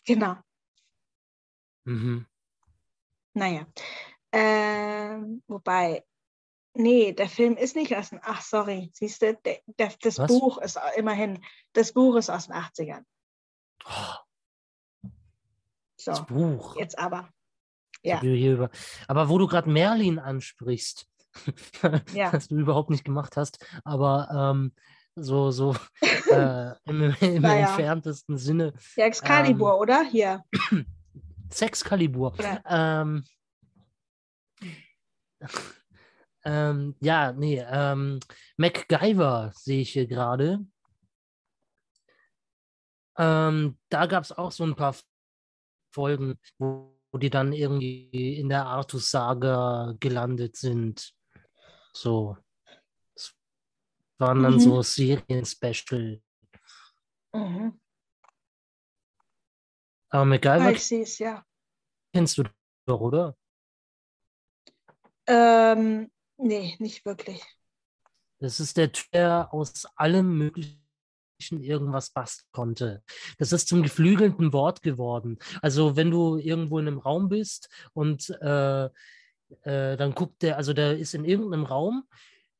Genau. 0.05 0.37
Mhm. 1.83 2.25
Naja. 3.33 3.67
Ähm, 4.31 5.43
wobei, 5.47 6.05
nee, 6.73 7.13
der 7.13 7.29
Film 7.29 7.57
ist 7.57 7.75
nicht 7.75 7.95
aus 7.95 8.11
den, 8.11 8.19
ach 8.21 8.41
sorry, 8.41 8.91
siehst 8.93 9.21
du, 9.21 9.35
der, 9.35 9.59
der, 9.65 9.93
das 10.01 10.19
Was? 10.19 10.27
Buch 10.27 10.57
ist 10.59 10.79
immerhin, 10.95 11.43
das 11.73 11.93
Buch 11.93 12.15
ist 12.15 12.29
aus 12.29 12.47
den 12.47 12.55
80ern. 12.55 13.03
Oh. 13.85 15.09
So, 15.97 16.11
das 16.11 16.25
Buch. 16.27 16.77
Jetzt 16.77 16.97
aber. 16.97 17.29
Ja. 18.03 18.21
Aber 19.07 19.29
wo 19.29 19.37
du 19.37 19.47
gerade 19.47 19.69
Merlin 19.69 20.19
ansprichst, 20.19 21.07
ja. 22.13 22.31
was 22.33 22.47
du 22.47 22.57
überhaupt 22.57 22.89
nicht 22.89 23.03
gemacht 23.03 23.37
hast, 23.37 23.65
aber 23.83 24.29
ähm, 24.53 24.73
so, 25.15 25.51
so 25.51 25.75
äh, 26.31 26.71
im, 26.85 27.15
im 27.19 27.41
naja. 27.41 27.67
entferntesten 27.67 28.37
Sinne. 28.37 28.73
Ja, 28.95 29.05
Excalibur, 29.05 29.73
ähm, 29.73 29.79
oder? 29.79 30.03
Hier. 30.03 30.43
Sexcalibur. 31.51 32.35
Ähm, 32.67 33.23
ähm, 36.45 36.95
ja, 36.99 37.31
nee, 37.33 37.63
ähm, 37.67 38.19
MacGyver 38.57 39.51
sehe 39.55 39.81
ich 39.81 39.91
hier 39.91 40.07
gerade. 40.07 40.59
Ähm, 43.17 43.77
da 43.89 44.05
gab 44.05 44.23
es 44.23 44.31
auch 44.31 44.51
so 44.51 44.63
ein 44.63 44.75
paar 44.75 44.95
Folgen, 45.91 46.39
wo 46.57 46.98
die 47.17 47.29
dann 47.29 47.53
irgendwie 47.53 48.37
in 48.37 48.49
der 48.49 48.65
Artus-Saga 48.65 49.95
gelandet 49.99 50.55
sind. 50.57 51.13
So. 51.93 52.37
Das 53.15 53.33
waren 54.19 54.43
dann 54.43 54.53
mhm. 54.53 54.59
so 54.59 54.81
Serien-Special. 54.81 56.21
Mhm. 57.33 57.79
Aber 60.09 60.25
MacGyver 60.25 60.71
ich 60.71 61.19
ja. 61.19 61.45
kennst 62.13 62.37
du 62.37 62.43
doch, 62.85 62.99
oder? 62.99 63.37
Ähm, 65.27 66.11
nee, 66.37 66.75
nicht 66.79 67.05
wirklich. 67.05 67.43
Das 68.39 68.59
ist 68.59 68.77
der 68.77 68.91
Typ, 68.91 69.11
der 69.11 69.53
aus 69.53 69.85
allem 69.95 70.37
möglichen 70.37 70.88
irgendwas 71.51 72.11
basteln 72.11 72.47
konnte. 72.51 73.03
Das 73.37 73.51
ist 73.51 73.67
zum 73.67 73.83
geflügelten 73.83 74.53
Wort 74.53 74.81
geworden. 74.81 75.37
Also 75.61 75.95
wenn 75.95 76.11
du 76.11 76.37
irgendwo 76.37 76.79
in 76.79 76.87
einem 76.87 76.99
Raum 76.99 77.29
bist 77.29 77.69
und 77.93 78.29
äh, 78.41 78.85
äh, 78.85 78.89
dann 79.97 80.13
guckt 80.13 80.41
der, 80.41 80.57
also 80.57 80.73
der 80.73 80.97
ist 80.97 81.13
in 81.13 81.25
irgendeinem 81.25 81.65
Raum, 81.65 82.03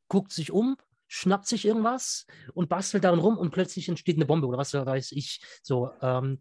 guckt 0.07 0.31
sich 0.31 0.51
um, 0.51 0.77
schnappt 1.07 1.47
sich 1.47 1.65
irgendwas 1.65 2.25
und 2.53 2.69
bastelt 2.69 3.03
darin 3.03 3.19
rum 3.19 3.37
und 3.37 3.51
plötzlich 3.51 3.89
entsteht 3.89 4.15
eine 4.15 4.25
Bombe 4.25 4.47
oder 4.47 4.57
was 4.57 4.73
weiß 4.73 5.11
ich. 5.11 5.41
So, 5.61 5.91
ähm, 6.01 6.39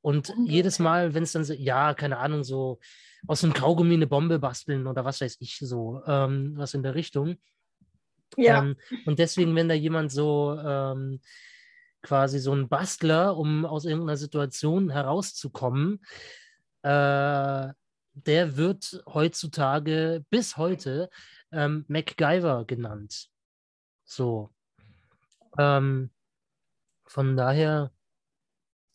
und 0.00 0.34
jedes 0.44 0.78
Mal, 0.78 1.14
wenn 1.14 1.22
es 1.22 1.32
dann 1.32 1.44
so, 1.44 1.54
ja, 1.54 1.94
keine 1.94 2.18
Ahnung, 2.18 2.44
so 2.44 2.78
aus 3.26 3.42
einem 3.42 3.54
Kaugummi 3.54 3.94
eine 3.94 4.06
Bombe 4.06 4.38
basteln 4.38 4.86
oder 4.86 5.04
was 5.04 5.20
weiß 5.20 5.38
ich, 5.40 5.58
so, 5.58 6.02
ähm, 6.06 6.52
was 6.56 6.74
in 6.74 6.82
der 6.82 6.94
Richtung. 6.94 7.36
Ja. 8.36 8.62
Ähm, 8.62 8.76
und 9.06 9.18
deswegen, 9.18 9.54
wenn 9.54 9.68
da 9.68 9.74
jemand 9.74 10.12
so 10.12 10.58
ähm, 10.58 11.20
quasi 12.04 12.38
so 12.38 12.54
ein 12.54 12.68
Bastler, 12.68 13.36
um 13.36 13.66
aus 13.66 13.84
irgendeiner 13.84 14.16
Situation 14.16 14.90
herauszukommen, 14.90 16.04
äh, 16.82 17.72
der 18.12 18.56
wird 18.56 19.02
heutzutage 19.12 20.24
bis 20.30 20.56
heute 20.56 21.10
ähm, 21.50 21.84
MacGyver 21.88 22.64
genannt. 22.64 23.30
So. 24.04 24.54
Ähm, 25.58 26.10
von 27.06 27.36
daher, 27.36 27.90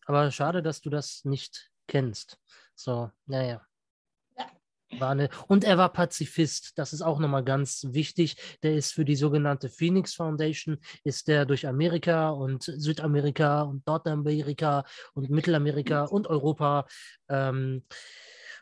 aber 0.05 0.31
schade, 0.31 0.63
dass 0.63 0.81
du 0.81 0.89
das 0.89 1.25
nicht 1.25 1.71
kennst. 1.87 2.39
So, 2.75 3.11
naja. 3.25 3.68
War 4.97 5.11
eine, 5.11 5.29
und 5.47 5.63
er 5.63 5.77
war 5.77 5.93
Pazifist, 5.93 6.77
das 6.77 6.93
ist 6.93 7.01
auch 7.01 7.19
nochmal 7.19 7.43
ganz 7.43 7.85
wichtig. 7.89 8.37
Der 8.63 8.75
ist 8.75 8.93
für 8.93 9.05
die 9.05 9.15
sogenannte 9.15 9.69
Phoenix 9.69 10.15
Foundation, 10.15 10.79
ist 11.03 11.27
der 11.27 11.45
durch 11.45 11.67
Amerika 11.67 12.29
und 12.31 12.63
Südamerika 12.63 13.61
und 13.61 13.85
Nordamerika 13.85 14.85
und 15.13 15.29
Mittelamerika 15.29 16.05
und 16.05 16.27
Europa 16.27 16.87
ähm, 17.29 17.83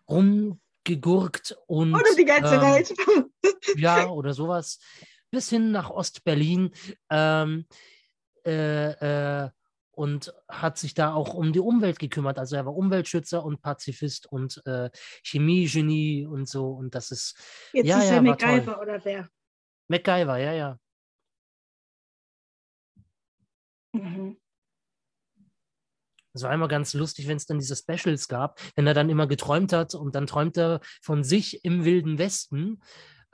rumgegurkt 0.09 1.57
und. 1.65 1.93
Oder 1.95 2.15
die 2.17 2.25
ganze 2.25 2.55
ähm, 2.55 2.61
Welt. 2.61 2.93
ja, 3.78 4.09
oder 4.09 4.34
sowas. 4.34 4.80
Bis 5.32 5.49
hin 5.49 5.71
nach 5.71 5.89
Ostberlin. 5.89 6.71
Ähm, 7.09 7.65
äh, 8.45 9.43
äh, 9.45 9.49
und 9.98 10.32
hat 10.48 10.78
sich 10.78 10.93
da 10.93 11.14
auch 11.14 11.34
um 11.34 11.52
die 11.52 11.60
Umwelt 11.60 11.98
gekümmert. 11.98 12.38
Also 12.38 12.56
er 12.56 12.68
war 12.68 12.76
Umweltschützer 12.76 13.43
und 13.43 13.62
Pazifist 13.64 14.32
und 14.32 14.62
äh, 14.68 14.91
Chemiegenie 15.24 16.28
und 16.28 16.48
so. 16.48 16.70
Und 16.70 16.93
das 16.93 17.10
ist. 17.10 17.36
Jetzt 17.74 17.88
ja, 17.88 17.98
ist 17.98 18.10
ja, 18.10 18.16
er 18.16 18.22
MacGyver 18.22 18.74
toll. 18.74 18.84
oder 18.84 19.04
wer? 19.04 19.28
MacGyver, 19.88 20.38
ja, 20.38 20.54
ja. 20.54 20.80
Mhm. 23.93 24.38
Es 26.36 26.43
war 26.43 26.54
immer 26.54 26.68
ganz 26.68 26.93
lustig, 26.93 27.28
wenn 27.28 27.38
es 27.38 27.48
dann 27.48 27.58
diese 27.58 27.76
Specials 27.76 28.28
gab, 28.28 28.62
wenn 28.76 28.86
er 28.86 28.93
dann 28.93 29.10
immer 29.10 29.26
geträumt 29.26 29.74
hat 29.74 29.95
und 29.95 30.14
dann 30.14 30.28
träumt 30.28 30.56
er 30.58 30.80
von 31.02 31.24
sich 31.24 31.66
im 31.66 31.86
Wilden 31.86 32.20
Westen. 32.20 32.84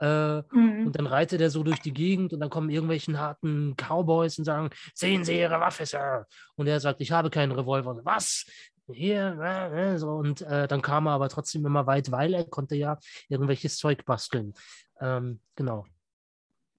Äh, 0.04 0.42
Mhm. 0.50 0.86
und 0.88 0.96
dann 0.96 1.06
reitet 1.06 1.40
er 1.40 1.48
so 1.48 1.62
durch 1.62 1.80
die 1.80 1.92
Gegend 1.94 2.32
und 2.34 2.40
dann 2.40 2.50
kommen 2.50 2.68
irgendwelchen 2.68 3.18
harten 3.18 3.74
Cowboys 3.76 4.38
und 4.38 4.44
sagen, 4.44 4.68
sehen 4.94 5.24
Sie 5.24 5.38
Ihre 5.38 5.60
Waffe, 5.60 5.86
Sir. 5.86 6.26
Und 6.56 6.66
er 6.66 6.78
sagt, 6.80 7.00
ich 7.00 7.10
habe 7.10 7.30
keinen 7.30 7.52
Revolver. 7.52 8.00
Was? 8.04 8.44
Hier, 8.92 9.38
äh, 9.40 9.94
äh, 9.94 9.98
so. 9.98 10.10
Und 10.10 10.42
äh, 10.42 10.68
dann 10.68 10.82
kam 10.82 11.06
er 11.06 11.12
aber 11.12 11.30
trotzdem 11.30 11.64
immer 11.64 11.86
weit, 11.86 12.10
weil 12.10 12.34
er 12.34 12.44
konnte 12.44 12.74
ja 12.76 12.98
irgendwelches 13.28 13.78
Zeug 13.78 14.04
basteln. 14.04 14.52
Ähm, 15.00 15.40
genau. 15.54 15.86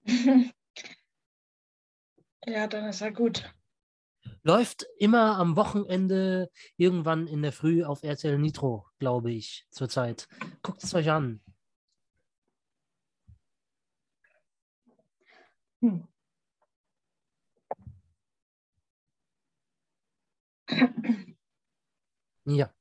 ja, 2.46 2.66
dann 2.68 2.84
ist 2.84 3.00
er 3.00 3.10
gut. 3.10 3.52
Läuft 4.44 4.86
immer 4.98 5.36
am 5.38 5.56
Wochenende 5.56 6.48
irgendwann 6.76 7.26
in 7.26 7.42
der 7.42 7.52
Früh 7.52 7.82
auf 7.82 8.04
RTL 8.04 8.38
Nitro, 8.38 8.86
glaube 9.00 9.32
ich, 9.32 9.66
zurzeit. 9.70 10.28
Guckt 10.62 10.84
es 10.84 10.94
euch 10.94 11.10
an. 11.10 11.40
Hm. 15.86 16.02
Ja. 22.44 22.72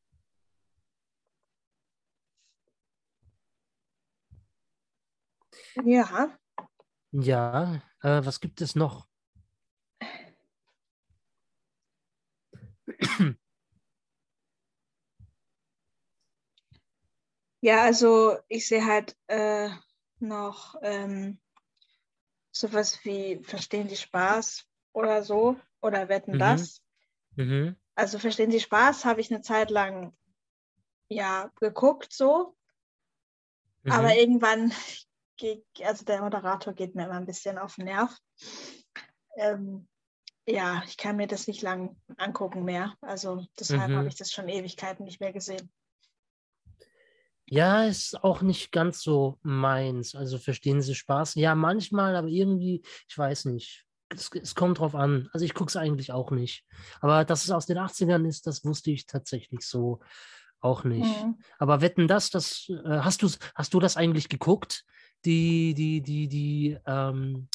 Ja, 5.86 6.38
Ja, 7.12 7.82
äh, 8.02 8.26
was 8.26 8.40
gibt 8.40 8.62
es 8.62 8.76
noch? 8.76 9.08
ja, 17.62 17.84
also 17.84 18.38
ich 18.48 18.68
sehe 18.68 18.86
halt 18.86 19.18
äh, 19.28 19.70
noch 20.20 20.76
ähm, 20.82 21.40
sowas 22.56 23.04
wie 23.04 23.44
Verstehen 23.44 23.90
Sie 23.90 23.98
Spaß 23.98 24.66
oder 24.94 25.24
so 25.24 25.60
oder 25.82 26.10
Wetten 26.10 26.34
Mhm. 26.34 26.40
das. 26.40 26.82
Mhm. 27.36 27.76
Also 27.96 28.20
Verstehen 28.20 28.52
Sie 28.52 28.60
Spaß 28.60 29.06
habe 29.06 29.22
ich 29.22 29.32
eine 29.32 29.42
Zeit 29.42 29.70
lang 29.70 30.16
ja 31.10 31.52
geguckt 31.60 32.12
so, 32.14 32.56
Mhm. 33.84 33.92
aber 33.92 34.16
irgendwann 34.16 34.72
geht, 35.38 35.66
also 35.84 36.06
der 36.06 36.22
Moderator 36.22 36.74
geht 36.74 36.96
mir 36.96 37.06
immer 37.06 37.18
ein 37.18 37.26
bisschen 37.26 37.58
auf 37.58 37.76
den 37.76 37.86
Nerv. 37.86 38.16
Ähm, 39.38 39.88
ja, 40.48 40.82
ich 40.88 40.98
kann 40.98 41.18
mir 41.18 41.28
das 41.28 41.48
nicht 41.48 41.62
lang 41.62 41.98
angucken 42.18 42.64
mehr. 42.64 42.96
Also 43.02 43.46
deshalb 43.60 43.92
Mhm. 43.92 43.96
habe 43.98 44.08
ich 44.08 44.16
das 44.16 44.32
schon 44.32 44.48
Ewigkeiten 44.48 45.04
nicht 45.04 45.20
mehr 45.20 45.34
gesehen. 45.34 45.72
Ja, 47.48 47.84
ist 47.86 48.24
auch 48.24 48.42
nicht 48.42 48.72
ganz 48.72 49.02
so 49.02 49.38
meins. 49.44 50.16
Also 50.16 50.38
verstehen 50.38 50.82
Sie 50.82 50.96
Spaß? 50.96 51.36
Ja, 51.36 51.54
manchmal, 51.56 52.16
aber 52.16 52.28
irgendwie, 52.28 52.82
ich 53.08 53.18
weiß 53.18 53.46
nicht. 53.46 53.86
Es, 54.10 54.32
es 54.34 54.56
kommt 54.56 54.80
drauf 54.80 54.96
an. 54.96 55.30
Also 55.32 55.46
ich 55.46 55.54
gucke 55.54 55.70
es 55.70 55.76
eigentlich 55.76 56.12
auch 56.12 56.32
nicht. 56.32 56.66
Aber 57.02 57.24
dass 57.26 57.44
es 57.44 57.52
aus 57.52 57.66
den 57.66 57.78
80ern 57.78 58.28
ist, 58.28 58.48
das 58.48 58.66
wusste 58.66 58.92
ich 58.92 59.06
tatsächlich 59.06 59.62
so 59.62 60.00
auch 60.60 60.84
nicht. 60.84 61.24
Mhm. 61.24 61.38
Aber 61.60 61.82
wetten 61.82 62.08
das, 62.08 62.30
das 62.32 62.70
äh, 62.70 63.00
hast 63.00 63.22
du 63.22 63.30
hast 63.54 63.74
du 63.74 63.80
das 63.80 63.98
eigentlich 63.98 64.30
geguckt? 64.30 64.84
Die, 65.24 65.74
die, 65.74 66.02
die, 66.02 66.28
die, 66.28 66.78
ähm, 66.86 67.48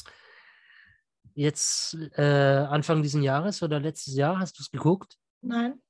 jetzt 1.33 1.97
äh, 2.15 2.21
Anfang 2.21 3.01
diesen 3.01 3.23
Jahres 3.23 3.63
oder 3.63 3.79
letztes 3.79 4.15
Jahr, 4.15 4.39
hast 4.39 4.59
du 4.59 4.63
es 4.63 4.71
geguckt? 4.71 5.17
Nein. 5.41 5.81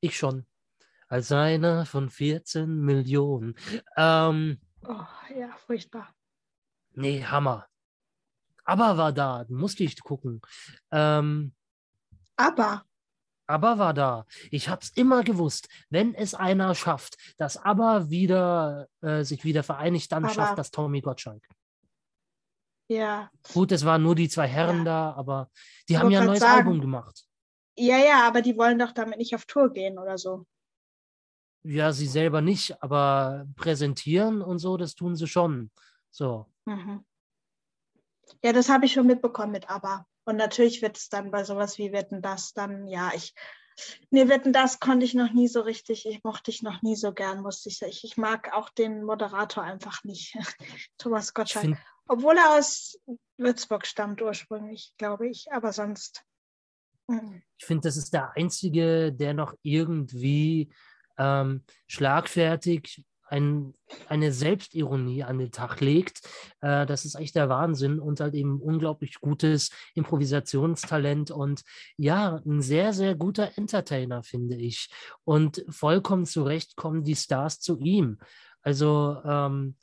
Ich 0.00 0.16
schon. 0.16 0.46
Als 1.10 1.30
einer 1.32 1.84
von 1.86 2.08
14 2.08 2.80
Millionen. 2.80 3.54
Ähm, 3.96 4.60
Oh, 4.86 5.04
ja, 5.38 5.50
furchtbar. 5.66 6.14
nee, 6.94 7.22
Hammer. 7.22 7.66
Aber 8.64 8.96
war 8.96 9.12
da, 9.12 9.44
musste 9.48 9.82
ich 9.84 10.00
gucken. 10.02 10.40
Ähm, 10.92 11.52
Aber, 12.36 12.84
aber 13.46 13.78
war 13.78 13.92
da. 13.92 14.24
Ich 14.50 14.68
habe 14.70 14.80
es 14.82 14.90
immer 14.90 15.22
gewusst, 15.24 15.68
wenn 15.90 16.14
es 16.14 16.34
einer 16.34 16.74
schafft, 16.74 17.16
dass 17.36 17.56
aber 17.58 18.08
wieder 18.08 18.86
äh, 19.02 19.24
sich 19.24 19.44
wieder 19.44 19.62
vereinigt, 19.64 20.10
dann 20.12 20.24
Aber- 20.24 20.32
schafft 20.32 20.56
das 20.58 20.70
Tommy 20.70 21.00
Gottschalk. 21.02 21.44
ja. 22.88 23.30
Gut, 23.52 23.72
es 23.72 23.84
waren 23.84 24.02
nur 24.02 24.14
die 24.14 24.28
zwei 24.28 24.46
Herren 24.46 24.78
Ja. 24.78 24.84
da, 24.84 25.12
aber 25.14 25.50
die 25.88 25.94
Ich 25.94 25.98
haben 25.98 26.10
ja 26.10 26.20
ein 26.20 26.26
neues 26.26 26.40
sagen. 26.40 26.58
Album 26.68 26.80
gemacht. 26.80 27.24
Ja, 27.76 27.98
ja, 27.98 28.26
aber 28.26 28.40
die 28.42 28.56
wollen 28.56 28.78
doch 28.78 28.92
damit 28.92 29.18
nicht 29.18 29.34
auf 29.34 29.44
Tour 29.46 29.72
gehen 29.72 29.98
oder 29.98 30.16
so. 30.16 30.46
Ja, 31.62 31.92
sie 31.92 32.06
selber 32.06 32.40
nicht, 32.40 32.82
aber 32.82 33.46
präsentieren 33.54 34.40
und 34.40 34.58
so, 34.58 34.76
das 34.76 34.94
tun 34.94 35.16
sie 35.16 35.26
schon. 35.26 35.70
So. 36.10 36.46
Mhm. 36.64 37.04
Ja, 38.42 38.52
das 38.52 38.68
habe 38.68 38.86
ich 38.86 38.92
schon 38.92 39.06
mitbekommen 39.06 39.52
mit 39.52 39.68
Aber. 39.68 40.06
Und 40.24 40.36
natürlich 40.36 40.82
wird 40.82 40.96
es 40.96 41.08
dann 41.08 41.30
bei 41.30 41.44
sowas 41.44 41.78
wie 41.78 41.92
Wetten 41.92 42.22
das 42.22 42.52
dann, 42.52 42.86
ja, 42.86 43.10
ich. 43.14 43.34
Nee, 44.10 44.28
Wetten 44.28 44.52
das 44.52 44.78
konnte 44.78 45.06
ich 45.06 45.14
noch 45.14 45.32
nie 45.32 45.48
so 45.48 45.62
richtig, 45.62 46.06
ich 46.06 46.22
mochte 46.22 46.50
ich 46.50 46.62
noch 46.62 46.82
nie 46.82 46.96
so 46.96 47.12
gern, 47.12 47.40
musste 47.40 47.70
ich 47.70 47.78
sagen. 47.78 47.92
Ich, 47.92 48.04
ich 48.04 48.16
mag 48.16 48.52
auch 48.52 48.68
den 48.68 49.02
Moderator 49.04 49.62
einfach 49.64 50.04
nicht, 50.04 50.36
Thomas 50.98 51.32
Gottschalk. 51.32 51.64
finde, 51.64 51.78
Obwohl 52.06 52.36
er 52.36 52.58
aus 52.58 52.98
Würzburg 53.38 53.86
stammt 53.86 54.20
ursprünglich, 54.20 54.92
glaube 54.98 55.28
ich, 55.28 55.50
aber 55.52 55.72
sonst. 55.72 56.22
mhm. 57.06 57.42
ich 57.58 57.66
find, 57.66 57.84
das 57.84 57.96
ist 57.96 58.12
der 58.12 58.36
einzige, 58.36 59.12
der 59.12 59.34
noch 59.34 59.54
irgendwie 59.62 60.70
ähm, 61.20 61.62
schlagfertig 61.86 63.04
ein, 63.30 63.74
eine 64.08 64.32
Selbstironie 64.32 65.22
an 65.22 65.38
den 65.38 65.52
Tag 65.52 65.80
legt. 65.80 66.22
Äh, 66.60 66.84
das 66.86 67.04
ist 67.04 67.14
echt 67.14 67.36
der 67.36 67.48
Wahnsinn 67.48 68.00
und 68.00 68.18
halt 68.20 68.34
eben 68.34 68.60
unglaublich 68.60 69.20
gutes 69.20 69.70
Improvisationstalent 69.94 71.30
und 71.30 71.62
ja, 71.96 72.40
ein 72.44 72.60
sehr, 72.60 72.92
sehr 72.92 73.14
guter 73.14 73.56
Entertainer, 73.56 74.24
finde 74.24 74.56
ich. 74.56 74.90
Und 75.24 75.64
vollkommen 75.68 76.26
zu 76.26 76.42
Recht 76.42 76.74
kommen 76.74 77.04
die 77.04 77.16
Stars 77.16 77.60
zu 77.60 77.78
ihm. 77.78 78.18
Also 78.62 79.18
ähm, 79.24 79.76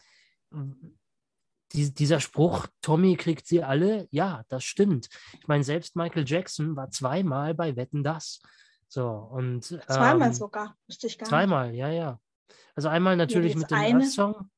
die, 1.74 1.94
dieser 1.94 2.20
Spruch, 2.20 2.68
Tommy 2.82 3.16
kriegt 3.16 3.48
sie 3.48 3.64
alle, 3.64 4.08
ja, 4.12 4.44
das 4.50 4.66
stimmt. 4.66 5.08
Ich 5.40 5.48
meine, 5.48 5.64
selbst 5.64 5.96
Michael 5.96 6.26
Jackson 6.28 6.76
war 6.76 6.92
zweimal 6.92 7.54
bei 7.54 7.76
Wetten 7.76 8.04
das. 8.04 8.42
So, 8.90 9.08
und 9.10 9.64
Zweimal 9.66 10.28
ähm, 10.30 10.34
sogar, 10.34 10.78
wusste 10.88 11.08
ich 11.08 11.18
gar 11.18 11.26
nicht. 11.26 11.30
Zweimal, 11.30 11.74
ja, 11.76 11.90
ja. 11.90 12.20
Also 12.76 12.88
einmal 12.90 13.16
natürlich 13.18 13.56
mit 13.56 13.70
dem 13.70 13.78
eine. 13.78 14.04
Earth-Song, 14.04 14.50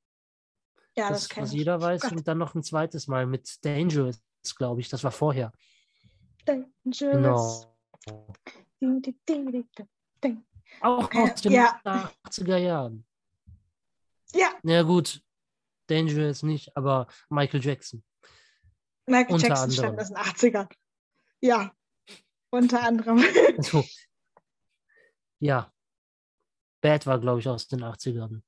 Ja, 0.95 1.09
das, 1.09 1.27
das, 1.29 1.37
was 1.37 1.51
ich. 1.51 1.57
jeder 1.59 1.81
weiß, 1.81 2.01
Gott. 2.01 2.11
und 2.11 2.27
dann 2.27 2.37
noch 2.37 2.53
ein 2.53 2.63
zweites 2.63 3.07
Mal 3.07 3.25
mit 3.25 3.63
Dangerous, 3.65 4.21
glaube 4.57 4.81
ich, 4.81 4.89
das 4.89 5.03
war 5.03 5.11
vorher. 5.11 5.51
Dangerous. 6.45 7.67
Genau. 8.01 8.33
Ding, 8.81 9.01
ding, 9.01 9.51
ding, 9.51 9.67
ding. 10.23 10.45
Auch 10.81 11.11
Äh, 11.13 11.31
aus 11.31 11.41
den 11.41 11.51
ja. 11.53 11.79
80er 11.83 12.57
Jahren. 12.57 13.05
Ja, 14.33 14.49
Ja, 14.63 14.83
gut, 14.83 15.21
Dangerous 15.87 16.43
nicht, 16.43 16.75
aber 16.77 17.07
Michael 17.29 17.63
Jackson. 17.63 18.03
Michael 19.07 19.33
Unter 19.33 19.47
Jackson 19.47 19.71
stammt 19.71 19.99
anderem. 19.99 20.17
aus 20.17 20.35
den 20.37 20.51
80ern. 20.53 20.69
Ja, 21.41 21.71
unter 22.51 22.83
anderem. 22.83 23.23
Also, 23.57 23.83
ja. 25.39 25.73
Bad 26.81 27.05
war, 27.05 27.19
glaube 27.19 27.39
ich, 27.39 27.47
aus 27.47 27.67
den 27.67 27.83
80ern. 27.83 28.41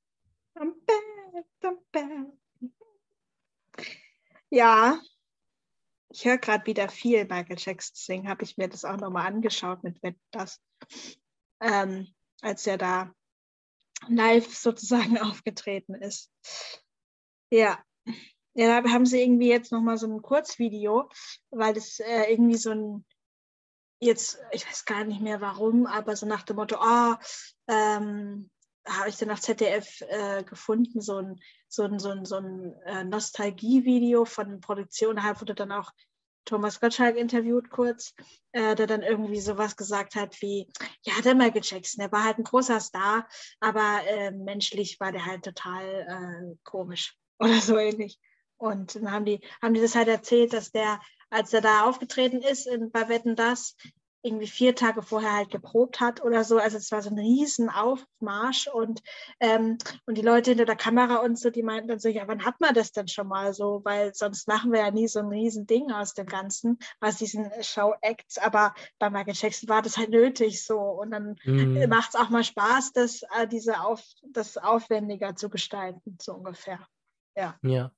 I'm 0.54 0.72
bad, 0.86 1.46
I'm 1.62 1.78
bad. 1.92 2.32
Ja, 4.50 5.00
ich 6.10 6.26
höre 6.26 6.38
gerade 6.38 6.66
wieder 6.66 6.88
viel 6.88 7.24
Michael 7.24 7.56
Jackson 7.58 7.94
singen. 7.94 8.28
Habe 8.28 8.44
ich 8.44 8.58
mir 8.58 8.68
das 8.68 8.84
auch 8.84 8.98
nochmal 8.98 9.26
angeschaut 9.26 9.82
mit 9.82 10.02
Wetten, 10.02 10.20
das, 10.30 10.60
ähm, 11.60 12.08
als 12.42 12.66
er 12.66 12.76
da 12.76 13.14
live 14.08 14.54
sozusagen 14.54 15.18
aufgetreten 15.20 15.94
ist. 15.94 16.30
Ja. 17.50 17.82
Ja, 18.54 18.82
da 18.82 18.90
haben 18.90 19.06
sie 19.06 19.22
irgendwie 19.22 19.48
jetzt 19.48 19.72
nochmal 19.72 19.96
so 19.96 20.06
ein 20.06 20.20
Kurzvideo, 20.20 21.08
weil 21.50 21.72
das 21.72 22.00
äh, 22.00 22.30
irgendwie 22.30 22.58
so 22.58 22.70
ein, 22.70 23.06
jetzt, 24.02 24.38
ich 24.50 24.66
weiß 24.66 24.84
gar 24.84 25.04
nicht 25.04 25.20
mehr 25.20 25.40
warum, 25.40 25.86
aber 25.86 26.16
so 26.16 26.26
nach 26.26 26.42
dem 26.42 26.56
Motto, 26.56 26.76
ah, 26.76 27.18
ähm, 27.68 28.50
habe 28.86 29.08
ich 29.08 29.16
dann 29.16 29.30
auf 29.30 29.40
ZDF 29.40 30.00
äh, 30.08 30.42
gefunden, 30.42 31.00
so 31.00 31.18
ein, 31.18 31.40
so 31.68 31.84
ein, 31.84 31.98
so 32.00 32.10
ein, 32.10 32.24
so 32.24 32.36
ein 32.36 32.74
äh, 32.84 33.04
Nostalgie-Video 33.04 34.24
von 34.24 34.60
Produktion. 34.60 35.16
Da 35.16 35.40
wurde 35.40 35.54
dann 35.54 35.70
auch 35.70 35.92
Thomas 36.44 36.80
Gottschalk 36.80 37.16
interviewt 37.16 37.70
kurz, 37.70 38.14
äh, 38.50 38.74
der 38.74 38.88
dann 38.88 39.02
irgendwie 39.02 39.40
sowas 39.40 39.76
gesagt 39.76 40.16
hat 40.16 40.42
wie, 40.42 40.68
ja, 41.02 41.14
der 41.24 41.36
Michael 41.36 41.62
Jackson, 41.64 42.02
der 42.02 42.10
war 42.10 42.24
halt 42.24 42.38
ein 42.38 42.44
großer 42.44 42.80
Star, 42.80 43.28
aber 43.60 44.00
äh, 44.08 44.32
menschlich 44.32 44.98
war 44.98 45.12
der 45.12 45.24
halt 45.24 45.44
total 45.44 45.84
äh, 45.84 46.56
komisch 46.64 47.16
oder 47.38 47.60
so 47.60 47.78
ähnlich. 47.78 48.18
Und 48.62 48.94
dann 48.94 49.10
haben 49.10 49.24
die, 49.24 49.40
haben 49.60 49.74
die 49.74 49.80
das 49.80 49.96
halt 49.96 50.06
erzählt, 50.06 50.52
dass 50.52 50.70
der, 50.70 51.00
als 51.30 51.52
er 51.52 51.62
da 51.62 51.84
aufgetreten 51.84 52.42
ist 52.42 52.68
in, 52.68 52.92
bei 52.92 53.08
Wetten 53.08 53.34
Das, 53.34 53.74
irgendwie 54.22 54.46
vier 54.46 54.76
Tage 54.76 55.02
vorher 55.02 55.32
halt 55.34 55.50
geprobt 55.50 55.98
hat 55.98 56.22
oder 56.22 56.44
so. 56.44 56.58
Also 56.58 56.76
es 56.76 56.92
war 56.92 57.02
so 57.02 57.10
ein 57.10 57.18
riesen 57.18 57.68
Aufmarsch 57.70 58.68
und, 58.68 59.02
ähm, 59.40 59.78
und 60.06 60.16
die 60.16 60.22
Leute 60.22 60.52
hinter 60.52 60.64
der 60.64 60.76
Kamera 60.76 61.16
und 61.16 61.40
so, 61.40 61.50
die 61.50 61.64
meinten 61.64 61.88
dann 61.88 61.98
so, 61.98 62.08
ja, 62.08 62.28
wann 62.28 62.44
hat 62.44 62.60
man 62.60 62.72
das 62.72 62.92
denn 62.92 63.08
schon 63.08 63.26
mal 63.26 63.52
so? 63.52 63.80
Weil 63.82 64.14
sonst 64.14 64.46
machen 64.46 64.70
wir 64.70 64.78
ja 64.78 64.92
nie 64.92 65.08
so 65.08 65.18
ein 65.18 65.26
riesen 65.26 65.66
Ding 65.66 65.90
aus 65.90 66.14
dem 66.14 66.26
Ganzen, 66.26 66.78
aus 67.00 67.16
diesen 67.16 67.50
Show-Acts. 67.60 68.38
Aber 68.38 68.74
bei 69.00 69.10
Michael 69.10 69.34
Jackson 69.34 69.68
war 69.68 69.82
das 69.82 69.96
halt 69.96 70.10
nötig 70.10 70.64
so. 70.64 70.78
Und 70.78 71.10
dann 71.10 71.34
mhm. 71.42 71.88
macht 71.88 72.10
es 72.10 72.20
auch 72.20 72.28
mal 72.28 72.44
Spaß, 72.44 72.92
das, 72.92 73.22
äh, 73.36 73.48
diese 73.48 73.80
Auf, 73.80 74.04
das 74.22 74.56
aufwendiger 74.56 75.34
zu 75.34 75.50
gestalten, 75.50 76.16
so 76.22 76.34
ungefähr. 76.34 76.78
Ja. 77.34 77.58
Ja. 77.62 77.90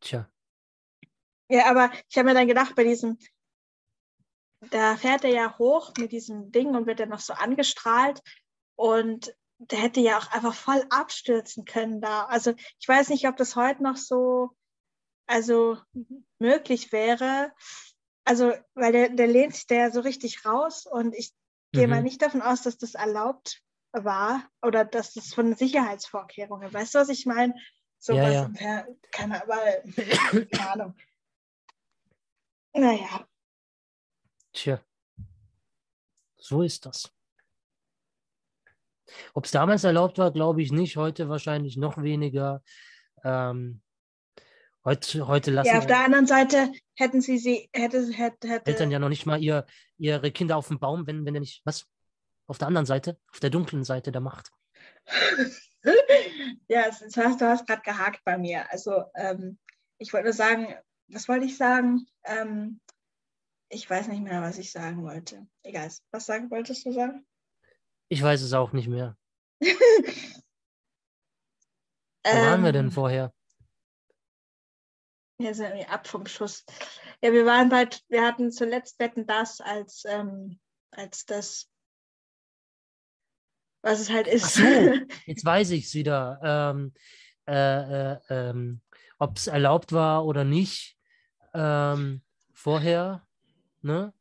Tja. 0.00 0.30
Ja, 1.48 1.70
aber 1.70 1.92
ich 2.08 2.16
habe 2.16 2.28
mir 2.28 2.34
dann 2.34 2.48
gedacht, 2.48 2.74
bei 2.74 2.84
diesem 2.84 3.18
da 4.70 4.96
fährt 4.96 5.24
er 5.24 5.30
ja 5.30 5.58
hoch 5.58 5.92
mit 5.98 6.12
diesem 6.12 6.50
Ding 6.50 6.74
und 6.74 6.86
wird 6.86 7.00
dann 7.00 7.10
noch 7.10 7.20
so 7.20 7.34
angestrahlt. 7.34 8.22
Und 8.74 9.34
der 9.58 9.78
hätte 9.78 10.00
ja 10.00 10.18
auch 10.18 10.30
einfach 10.32 10.54
voll 10.54 10.84
abstürzen 10.90 11.64
können 11.64 12.00
da. 12.00 12.24
Also 12.24 12.54
ich 12.78 12.88
weiß 12.88 13.08
nicht, 13.10 13.28
ob 13.28 13.36
das 13.36 13.56
heute 13.56 13.82
noch 13.82 13.96
so 13.96 14.50
also 15.26 15.78
möglich 16.38 16.92
wäre. 16.92 17.52
Also, 18.24 18.52
weil 18.74 18.92
der, 18.92 19.08
der 19.10 19.26
lehnt 19.26 19.54
sich 19.54 19.66
da 19.66 19.74
ja 19.76 19.90
so 19.90 20.00
richtig 20.00 20.44
raus 20.44 20.86
und 20.86 21.14
ich 21.14 21.32
mhm. 21.72 21.78
gehe 21.78 21.88
mal 21.88 21.98
mhm. 21.98 22.04
nicht 22.04 22.22
davon 22.22 22.42
aus, 22.42 22.62
dass 22.62 22.78
das 22.78 22.94
erlaubt 22.94 23.62
war 23.92 24.48
oder 24.62 24.84
dass 24.84 25.14
das 25.14 25.32
von 25.32 25.54
Sicherheitsvorkehrungen. 25.54 26.72
Weißt 26.72 26.94
du, 26.94 26.98
was 26.98 27.08
ich 27.08 27.24
meine? 27.24 27.54
So 27.98 28.14
ja, 28.14 28.22
was, 28.22 28.60
ja. 28.60 28.86
keine, 29.10 29.42
keine 30.50 30.70
Ahnung. 30.72 30.94
Naja, 32.74 33.26
Tja, 34.56 34.80
so 36.38 36.62
ist 36.62 36.86
das. 36.86 37.12
Ob 39.34 39.44
es 39.44 39.50
damals 39.50 39.84
erlaubt 39.84 40.16
war, 40.16 40.32
glaube 40.32 40.62
ich 40.62 40.72
nicht. 40.72 40.96
Heute 40.96 41.28
wahrscheinlich 41.28 41.76
noch 41.76 42.02
weniger. 42.02 42.62
Ähm, 43.22 43.82
heute, 44.82 45.28
heute 45.28 45.50
lassen. 45.50 45.68
Ja, 45.68 45.78
auf 45.78 45.86
der 45.86 46.02
anderen 46.02 46.26
Seite 46.26 46.72
hätten 46.94 47.20
sie 47.20 47.36
sie, 47.36 47.68
hätte, 47.74 48.10
hätte, 48.14 48.48
hätte. 48.48 48.70
Eltern 48.70 48.90
ja 48.90 48.98
noch 48.98 49.10
nicht 49.10 49.26
mal 49.26 49.42
ihr, 49.42 49.66
ihre 49.98 50.32
Kinder 50.32 50.56
auf 50.56 50.68
dem 50.68 50.78
Baum, 50.78 51.06
wenn, 51.06 51.26
wenn 51.26 51.34
er 51.34 51.40
nicht. 51.40 51.60
Was? 51.66 51.86
Auf 52.46 52.56
der 52.56 52.68
anderen 52.68 52.86
Seite? 52.86 53.18
Auf 53.30 53.40
der 53.40 53.50
dunklen 53.50 53.84
Seite 53.84 54.10
der 54.10 54.22
Macht. 54.22 54.50
ja, 56.68 56.90
du 56.90 57.22
hast, 57.22 57.40
hast 57.40 57.66
gerade 57.66 57.82
gehakt 57.82 58.24
bei 58.24 58.38
mir. 58.38 58.70
Also, 58.70 59.04
ähm, 59.14 59.58
ich 59.98 60.12
wollte 60.12 60.24
nur 60.24 60.32
sagen, 60.32 60.74
was 61.08 61.28
wollte 61.28 61.46
ich 61.46 61.56
sagen? 61.56 62.06
Ähm, 62.24 62.80
ich 63.68 63.88
weiß 63.88 64.08
nicht 64.08 64.22
mehr, 64.22 64.42
was 64.42 64.58
ich 64.58 64.70
sagen 64.72 65.02
wollte. 65.02 65.46
Egal. 65.62 65.90
Was 66.10 66.26
sagen 66.26 66.50
wolltest 66.50 66.84
du 66.86 66.92
sagen? 66.92 67.26
Ich 68.08 68.22
weiß 68.22 68.42
es 68.42 68.52
auch 68.52 68.72
nicht 68.72 68.88
mehr. 68.88 69.16
Wo 69.60 69.64
waren 72.24 72.64
wir 72.64 72.72
denn 72.72 72.86
ähm. 72.86 72.92
vorher? 72.92 73.32
Wir 75.38 75.54
sind 75.54 75.66
irgendwie 75.66 75.86
ab 75.86 76.06
vom 76.06 76.26
Schuss. 76.26 76.64
Ja, 77.22 77.32
wir 77.32 77.44
waren 77.44 77.68
bald, 77.68 78.02
wir 78.08 78.22
hatten 78.22 78.50
zuletzt 78.50 78.98
Wetten 78.98 79.26
das 79.26 79.60
als, 79.60 80.04
ähm, 80.06 80.58
als 80.90 81.26
das, 81.26 81.68
was 83.86 84.00
es 84.00 84.10
halt 84.10 84.26
ist. 84.26 84.44
Ach 84.44 84.50
so, 84.50 84.64
jetzt 85.26 85.44
weiß 85.44 85.70
ich 85.70 85.86
es 85.86 85.94
wieder. 85.94 86.40
Ähm, 86.42 86.92
äh, 87.48 88.12
äh, 88.12 88.18
ähm, 88.28 88.80
Ob 89.18 89.36
es 89.36 89.46
erlaubt 89.46 89.92
war 89.92 90.26
oder 90.26 90.44
nicht. 90.44 90.96
Ähm, 91.54 92.22
vorher 92.52 93.26
Ne? 93.86 94.12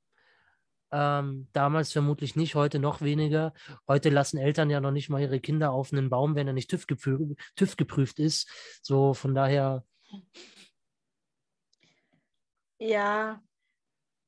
Ähm, 0.91 1.47
damals 1.53 1.91
vermutlich 1.91 2.35
nicht, 2.35 2.53
heute 2.53 2.77
noch 2.77 3.01
weniger. 3.01 3.51
Heute 3.87 4.11
lassen 4.11 4.37
Eltern 4.37 4.69
ja 4.69 4.79
noch 4.79 4.91
nicht 4.91 5.09
mal 5.09 5.19
ihre 5.19 5.39
Kinder 5.39 5.71
auf 5.71 5.91
einen 5.91 6.11
Baum, 6.11 6.35
wenn 6.35 6.45
er 6.45 6.53
nicht 6.53 6.69
TÜV, 6.69 6.85
geprüft, 6.85 7.39
TÜV 7.55 7.75
geprüft 7.75 8.19
ist. 8.19 8.47
So 8.83 9.15
von 9.15 9.33
daher. 9.33 9.83
Ja, 12.77 13.41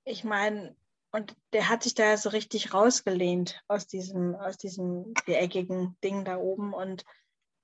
ich 0.05 0.23
meine, 0.23 0.75
und 1.11 1.35
der 1.53 1.69
hat 1.69 1.83
sich 1.83 1.93
da 1.93 2.17
so 2.17 2.29
richtig 2.29 2.73
rausgelehnt 2.73 3.61
aus 3.67 3.87
diesem, 3.87 4.35
aus 4.35 4.57
diesem 4.57 5.13
viereckigen 5.25 5.97
Ding 6.03 6.25
da 6.25 6.37
oben 6.37 6.73
und 6.73 7.05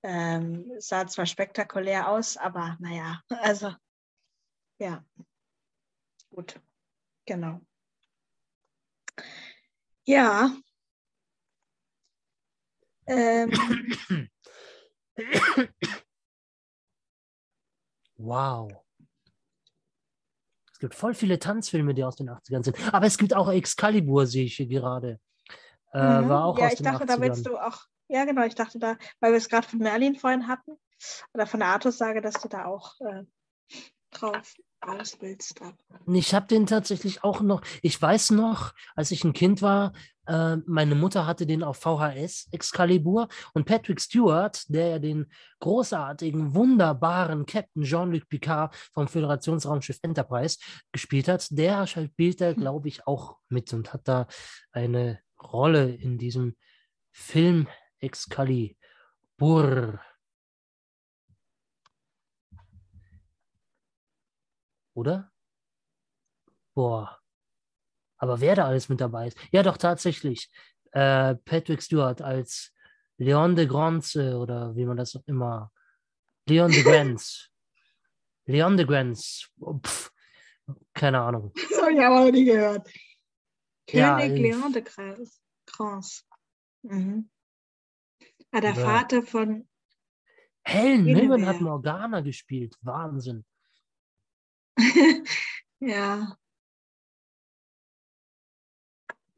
ähm, 0.04 0.72
sah 0.80 1.08
zwar 1.08 1.26
spektakulär 1.26 2.10
aus, 2.10 2.38
aber 2.38 2.78
naja, 2.80 3.22
also 3.41 3.74
ja, 4.80 5.06
gut. 6.30 6.60
Genau. 7.26 7.62
Ja. 10.06 10.52
Ähm. 13.08 13.52
Wow. 18.18 18.83
Gibt 20.84 20.96
voll 20.96 21.14
viele 21.14 21.40
Tanzfilme, 21.40 21.94
die 21.94 22.04
aus 22.04 22.18
den 22.18 22.30
80ern 22.30 22.62
sind. 22.62 22.94
Aber 22.94 23.06
es 23.06 23.18
gibt 23.18 23.34
auch 23.34 23.50
Excalibur, 23.50 24.28
sehe 24.28 24.44
ich 24.44 24.58
hier 24.58 24.68
gerade. 24.68 25.18
Äh, 25.94 26.20
mhm. 26.20 26.28
War 26.28 26.44
auch 26.44 26.60
ja, 26.60 26.66
aus 26.66 26.74
ich 26.74 26.80
den 26.80 26.84
dachte, 26.84 27.06
80ern. 27.06 27.08
da 27.08 27.22
willst 27.22 27.46
du 27.46 27.56
auch. 27.56 27.86
Ja, 28.10 28.26
genau, 28.26 28.44
ich 28.44 28.56
dachte 28.56 28.80
da, 28.80 28.98
weil 29.22 29.32
wir 29.32 29.38
es 29.38 29.48
gerade 29.48 29.66
von 29.66 29.80
Merlin 29.80 30.18
vorhin 30.18 30.50
hatten, 30.50 30.74
oder 31.34 31.48
von 31.48 31.62
der 31.62 31.70
Artus 31.70 31.98
sage, 31.98 32.20
dass 32.20 32.34
du 32.34 32.50
da 32.50 32.66
auch 32.66 33.00
äh, 33.00 33.24
drauf 34.12 34.56
aus 34.82 35.16
willst. 35.22 35.62
Ich 36.08 36.34
habe 36.36 36.48
den 36.48 36.66
tatsächlich 36.66 37.24
auch 37.24 37.40
noch, 37.40 37.62
ich 37.82 38.02
weiß 38.02 38.32
noch, 38.32 38.74
als 38.94 39.12
ich 39.12 39.24
ein 39.24 39.32
Kind 39.32 39.62
war, 39.62 39.94
äh, 40.28 40.57
meine 40.65 40.95
Mutter 40.95 41.26
hatte 41.26 41.45
den 41.45 41.63
auf 41.63 41.78
VHS, 41.78 42.47
Excalibur, 42.51 43.28
und 43.53 43.65
Patrick 43.65 43.99
Stewart, 43.99 44.63
der 44.69 44.88
ja 44.88 44.99
den 44.99 45.32
großartigen, 45.59 46.53
wunderbaren 46.53 47.45
Captain 47.45 47.84
Jean-Luc 47.84 48.30
Picard 48.30 48.76
vom 48.93 49.07
Föderationsraumschiff 49.07 49.99
Enterprise 50.01 50.59
gespielt 50.91 51.28
hat, 51.28 51.47
der 51.51 51.88
spielt 51.88 52.41
da, 52.41 52.53
glaube 52.53 52.88
ich, 52.88 53.05
auch 53.07 53.38
mit 53.49 53.74
und 53.74 53.93
hat 53.93 54.07
da 54.07 54.28
eine 54.71 55.19
Rolle 55.41 55.93
in 55.93 56.17
diesem 56.17 56.55
Film 57.11 57.67
Excalibur. 57.99 59.99
Oder? 64.95 65.32
Boah. 66.76 67.22
Aber 68.24 68.39
wer 68.39 68.55
da 68.55 68.67
alles 68.67 68.88
mit 68.88 69.01
dabei 69.01 69.28
ist? 69.28 69.38
Ja, 69.51 69.63
doch, 69.63 69.76
tatsächlich. 69.76 70.49
Äh, 70.93 71.36
Patrick 71.43 71.84
Stewart 71.84 72.21
als 72.21 72.74
Leon 73.17 73.53
de 73.57 73.65
Grance 73.65 74.38
oder 74.38 74.74
wie 74.78 74.86
man 74.86 74.95
das 74.95 75.19
immer. 75.26 75.74
Leon 76.47 76.71
de 76.71 76.84
Grance. 76.84 77.49
Leon 78.45 78.78
de 78.78 78.86
Grance. 78.86 79.49
Pff, 79.86 80.09
keine 80.93 81.19
Ahnung. 81.19 81.51
Das 81.69 81.82
habe 81.82 81.91
ich 81.91 81.99
aber 81.99 82.32
nie 82.32 82.45
gehört. 82.45 82.89
Ja, 83.89 84.17
König 84.17 84.39
Leon 84.39 84.71
de 84.71 84.84
Grance. 85.65 86.24
Mhm. 86.84 87.30
Ah, 88.51 88.61
der 88.61 88.74
ja. 88.74 88.86
Vater 88.86 89.24
von. 89.24 89.67
Helen 90.63 91.03
Mirren 91.03 91.45
hat 91.45 91.59
Morgana 91.59 92.21
gespielt. 92.21 92.78
Wahnsinn. 92.84 93.43
ja. 95.82 96.38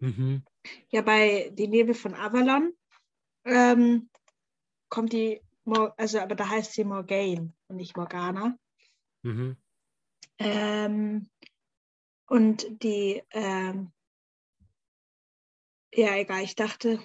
Mhm. 0.06 0.44
Ja, 0.90 1.02
bei 1.02 1.50
Die 1.54 1.68
Nebel 1.68 1.96
von 1.96 2.14
Avalon 2.14 2.74
ähm, 3.44 4.10
kommt 4.90 5.14
die, 5.14 5.42
also 5.98 6.20
aber 6.20 6.36
da 6.36 6.48
heißt 6.48 6.74
sie 6.74 6.84
Morgane 6.84 7.54
und 7.68 7.78
nicht 7.78 7.98
Morgana. 7.98 8.58
Mhm. 9.24 9.58
Ähm, 10.38 11.30
und 12.28 12.84
die, 12.84 13.24
ähm, 13.32 13.92
ja, 15.94 16.16
egal, 16.16 16.44
ich 16.44 16.56
dachte, 16.56 17.00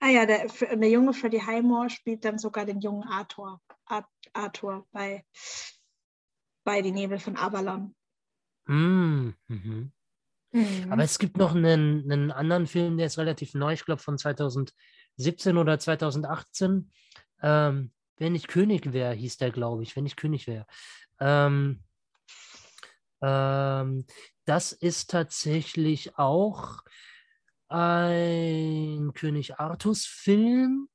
ah 0.00 0.08
ja, 0.08 0.26
der, 0.26 0.46
der 0.48 0.90
junge 0.90 1.12
Freddie 1.12 1.42
Highmore 1.42 1.90
spielt 1.90 2.24
dann 2.24 2.38
sogar 2.38 2.64
den 2.64 2.80
jungen 2.80 3.04
Arthur, 3.04 3.60
Arthur 4.32 4.86
bei 4.90 5.24
bei 6.64 6.82
Die 6.82 6.90
Nebel 6.90 7.20
von 7.20 7.36
Avalon. 7.36 7.94
Mm, 8.66 9.34
mhm. 9.46 9.92
Mhm. 10.56 10.92
Aber 10.92 11.02
es 11.02 11.18
gibt 11.18 11.36
noch 11.36 11.54
einen, 11.54 12.10
einen 12.10 12.30
anderen 12.30 12.66
Film, 12.66 12.96
der 12.96 13.06
ist 13.06 13.18
relativ 13.18 13.54
neu, 13.54 13.74
ich 13.74 13.84
glaube 13.84 14.02
von 14.02 14.18
2017 14.18 15.56
oder 15.56 15.78
2018. 15.78 16.90
Ähm, 17.42 17.92
Wenn 18.16 18.34
ich 18.34 18.46
König 18.46 18.92
wäre, 18.92 19.14
hieß 19.14 19.36
der, 19.36 19.50
glaube 19.50 19.82
ich, 19.82 19.94
wenn 19.96 20.06
ich 20.06 20.16
König 20.16 20.46
wäre. 20.46 20.66
Ähm, 21.20 21.82
Ähm, 23.22 24.06
das 24.44 24.72
ist 24.72 25.10
tatsächlich 25.10 26.18
auch 26.18 26.82
ein 27.68 29.12
König 29.14 29.58
Artus 29.58 30.06
Film 30.06 30.88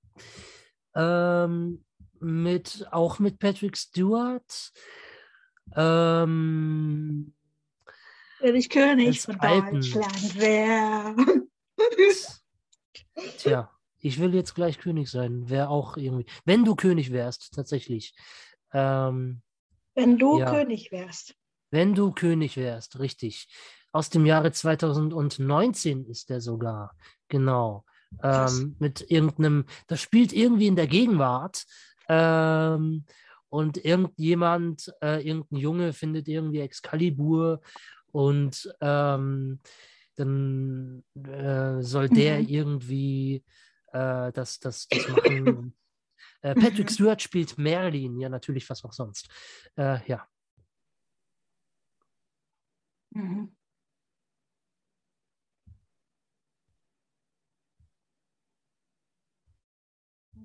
ähm, 0.96 1.84
mit 2.20 2.88
auch 2.92 3.20
mit 3.20 3.40
Patrick 3.40 3.76
Stewart. 3.76 4.72
Ähm, 5.76 7.34
Wenn 8.42 8.56
ich 8.56 8.70
König 8.70 9.22
von. 9.22 9.38
Deutschland 9.38 10.40
wäre. 10.40 11.16
Tja, 13.38 13.72
ich 14.00 14.20
will 14.20 14.34
jetzt 14.34 14.56
gleich 14.56 14.80
König 14.80 15.10
sein. 15.10 15.50
Wäre 15.50 15.70
auch 15.70 15.98
irgendwie. 15.98 16.26
Wenn 16.46 16.66
du 16.66 16.76
König 16.76 17.12
wärst, 17.12 17.54
tatsächlich. 17.54 18.16
Ähm, 18.74 19.42
Wenn 19.96 20.18
du 20.18 20.40
ja. 20.40 20.50
König 20.50 20.92
wärst. 20.92 21.36
Wenn 21.70 21.94
du 21.94 22.12
König 22.12 22.58
wärst, 22.58 23.00
richtig. 23.00 23.48
Aus 23.92 24.10
dem 24.10 24.26
Jahre 24.26 24.52
2019 24.52 26.06
ist 26.06 26.30
der 26.30 26.42
sogar. 26.42 26.96
Genau. 27.28 27.86
Ähm, 28.24 28.76
mit 28.80 29.10
irgendeinem, 29.10 29.66
das 29.88 30.02
spielt 30.02 30.34
irgendwie 30.34 30.68
in 30.68 30.76
der 30.76 30.88
Gegenwart. 30.88 31.66
Ähm, 32.10 33.06
und 33.50 33.84
irgendjemand, 33.84 34.94
äh, 35.02 35.26
irgendein 35.28 35.58
Junge 35.58 35.94
findet 35.94 36.28
irgendwie 36.30 36.62
Excalibur 36.62 37.62
und 38.12 38.74
ähm, 38.82 39.60
dann 40.16 41.04
äh, 41.16 41.82
soll 41.82 42.10
der 42.10 42.40
mhm. 42.40 42.48
irgendwie 42.48 43.44
äh, 43.94 44.32
das, 44.32 44.60
das, 44.60 44.88
das 44.88 45.08
machen. 45.08 45.74
äh, 46.42 46.56
Patrick 46.56 46.90
mhm. 46.90 46.94
Stewart 46.94 47.22
spielt 47.22 47.58
Merlin, 47.58 48.20
ja 48.20 48.30
natürlich, 48.30 48.70
was 48.70 48.84
auch 48.84 48.94
sonst. 48.94 49.30
Äh, 49.76 50.00
ja. 50.08 50.28
Mhm. 53.12 53.56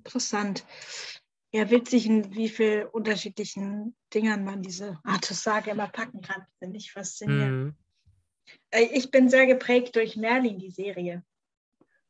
Interessant. 0.07 0.65
Ja, 1.51 1.69
witzig, 1.69 2.05
in 2.05 2.35
wie 2.35 2.49
viel 2.49 2.89
unterschiedlichen 2.91 3.95
Dingern 4.13 4.43
man 4.43 4.61
diese 4.61 4.99
Artus-Sage 5.03 5.71
immer 5.71 5.87
packen 5.87 6.21
kann. 6.21 6.45
Finde 6.59 6.77
ich 6.77 6.91
faszinierend. 6.91 7.51
Mhm. 7.51 7.75
Äh, 8.71 8.89
ich 8.93 9.11
bin 9.11 9.29
sehr 9.29 9.47
geprägt 9.47 9.95
durch 9.95 10.17
Merlin, 10.17 10.59
die 10.59 10.71
Serie. 10.71 11.23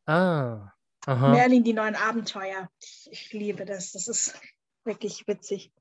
Ah. 0.06 0.72
Aha. 1.06 1.32
Merlin, 1.32 1.64
die 1.64 1.74
neuen 1.74 1.96
Abenteuer. 1.96 2.70
Ich, 2.82 3.10
ich 3.12 3.34
liebe 3.34 3.66
das. 3.66 3.92
Das 3.92 4.08
ist 4.08 4.40
wirklich 4.84 5.28
witzig. 5.28 5.72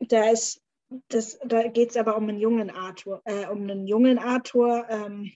Da 0.00 0.30
ist 0.30 0.62
das, 1.08 1.38
da 1.44 1.68
geht 1.68 1.90
es 1.90 1.96
aber 1.96 2.16
um 2.16 2.28
einen 2.28 2.38
jungen 2.38 2.70
Arthur, 2.70 3.22
äh, 3.24 3.46
um 3.46 3.62
einen 3.62 3.86
jungen 3.86 4.18
Arthur. 4.18 4.88
Ähm, 4.88 5.32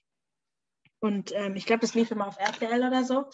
und 1.01 1.32
ähm, 1.32 1.55
ich 1.55 1.66
glaube, 1.66 1.80
das 1.80 1.95
lief 1.95 2.11
immer 2.11 2.26
auf 2.26 2.38
RTL 2.38 2.82
oder 2.86 3.05
so. 3.05 3.26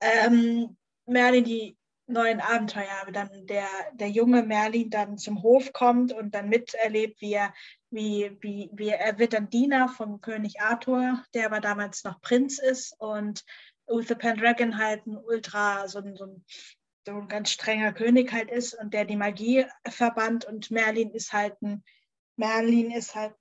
Ähm, 0.00 0.76
Merlin, 1.08 1.44
die 1.44 1.76
neuen 2.06 2.40
Abenteuer, 2.40 2.88
aber 3.02 3.12
dann 3.12 3.46
der, 3.46 3.68
der 3.92 4.08
junge 4.08 4.42
Merlin 4.42 4.88
dann 4.90 5.18
zum 5.18 5.42
Hof 5.42 5.72
kommt 5.72 6.12
und 6.12 6.34
dann 6.34 6.48
miterlebt, 6.48 7.20
wie 7.20 7.34
er, 7.34 7.52
wie, 7.90 8.36
wie, 8.40 8.70
wie 8.72 8.88
er 8.88 9.18
wird 9.18 9.34
dann 9.34 9.50
Diener 9.50 9.88
vom 9.88 10.20
König 10.20 10.60
Arthur, 10.60 11.22
der 11.34 11.46
aber 11.46 11.60
damals 11.60 12.04
noch 12.04 12.20
Prinz 12.20 12.58
ist 12.58 12.94
und 12.98 13.44
Uther 13.86 14.14
Pendragon 14.14 14.78
halt 14.78 15.06
ein 15.06 15.16
ultra, 15.16 15.86
so 15.88 15.98
ein, 15.98 16.16
so 16.16 16.24
ein 16.24 16.44
so 17.08 17.14
ein 17.14 17.28
ganz 17.28 17.50
strenger 17.50 17.94
König 17.94 18.32
halt 18.32 18.50
ist 18.50 18.74
und 18.74 18.92
der 18.92 19.06
die 19.06 19.16
Magie 19.16 19.64
verbannt 19.88 20.44
und 20.44 20.70
Merlin 20.70 21.10
ist 21.12 21.32
halt 21.32 21.60
ein, 21.62 21.82
Merlin 22.36 22.90
ist 22.90 23.14
halt, 23.14 23.34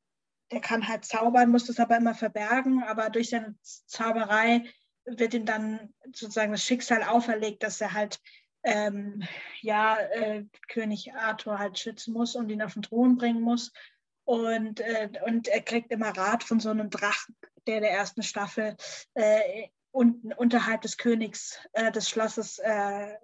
der 0.52 0.62
kann 0.62 0.88
halt 0.88 1.04
zaubern, 1.04 1.50
muss 1.50 1.66
das 1.66 1.80
aber 1.80 1.98
immer 1.98 2.16
verbergen, 2.16 2.82
aber 2.84 3.10
durch 3.10 3.30
seine 3.30 3.58
Zauberei 3.62 4.64
wird 5.08 5.34
ihm 5.34 5.46
dann 5.46 5.94
sozusagen 6.06 6.52
das 6.52 6.64
Schicksal 6.64 7.04
auferlegt, 7.04 7.64
dass 7.64 7.82
er 7.82 7.94
halt 7.94 8.20
ähm, 8.64 9.24
ja, 9.62 9.98
äh, 9.98 10.46
König 10.68 11.14
Arthur 11.14 11.58
halt 11.58 11.80
schützen 11.80 12.14
muss 12.14 12.36
und 12.36 12.50
ihn 12.50 12.62
auf 12.62 12.74
den 12.74 12.82
Thron 12.82 13.18
bringen 13.18 13.42
muss. 13.42 13.72
Und, 14.26 14.82
äh, 14.82 15.10
und 15.26 15.48
er 15.48 15.62
kriegt 15.62 15.92
immer 15.92 16.10
Rat 16.10 16.44
von 16.44 16.60
so 16.60 16.70
einem 16.70 16.90
Drachen, 16.90 17.38
der 17.66 17.80
der 17.80 17.92
ersten 17.92 18.24
Staffel 18.24 18.76
äh, 19.14 19.70
unten 19.92 20.34
unterhalb 20.34 20.82
des 20.82 20.98
Königs 20.98 21.58
äh, 21.74 21.92
des 21.92 22.10
Schlosses 22.10 22.60
äh, 22.60 23.16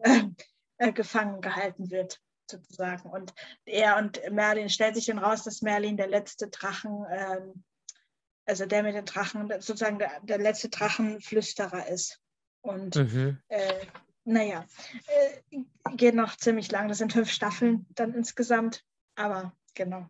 äh, 0.77 0.93
gefangen 0.93 1.41
gehalten 1.41 1.91
wird, 1.91 2.21
sozusagen. 2.49 3.09
Und 3.09 3.33
er 3.65 3.97
und 3.97 4.21
Merlin 4.31 4.69
stellt 4.69 4.95
sich 4.95 5.07
dann 5.07 5.19
raus, 5.19 5.43
dass 5.43 5.61
Merlin 5.61 5.97
der 5.97 6.07
letzte 6.07 6.47
Drachen, 6.47 7.05
ähm, 7.11 7.63
also 8.45 8.65
der 8.65 8.83
mit 8.83 8.95
den 8.95 9.05
Drachen, 9.05 9.49
sozusagen 9.59 9.99
der, 9.99 10.19
der 10.21 10.37
letzte 10.37 10.69
Drachenflüsterer 10.69 11.87
ist. 11.87 12.19
Und 12.61 12.95
mhm. 12.95 13.39
Äh, 13.47 13.85
naja, 14.25 14.65
äh, 15.07 15.59
geht 15.95 16.15
noch 16.15 16.37
ziemlich 16.37 16.71
lang. 16.71 16.87
Das 16.87 16.99
sind 16.99 17.13
fünf 17.13 17.29
Staffeln 17.29 17.85
dann 17.89 18.13
insgesamt. 18.13 18.83
Aber 19.15 19.55
genau. 19.73 20.09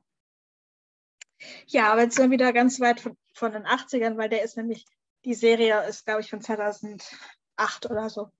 Ja, 1.67 1.91
aber 1.91 2.03
jetzt 2.03 2.15
sind 2.15 2.29
wir 2.29 2.37
wieder 2.37 2.53
ganz 2.53 2.79
weit 2.79 2.99
von, 3.01 3.17
von 3.33 3.51
den 3.51 3.65
80ern, 3.65 4.17
weil 4.17 4.29
der 4.29 4.43
ist 4.43 4.55
nämlich 4.55 4.85
die 5.25 5.33
Serie 5.33 5.87
ist, 5.87 6.05
glaube 6.05 6.21
ich, 6.21 6.29
von 6.29 6.41
2008 6.41 7.89
oder 7.89 8.09
so. 8.09 8.31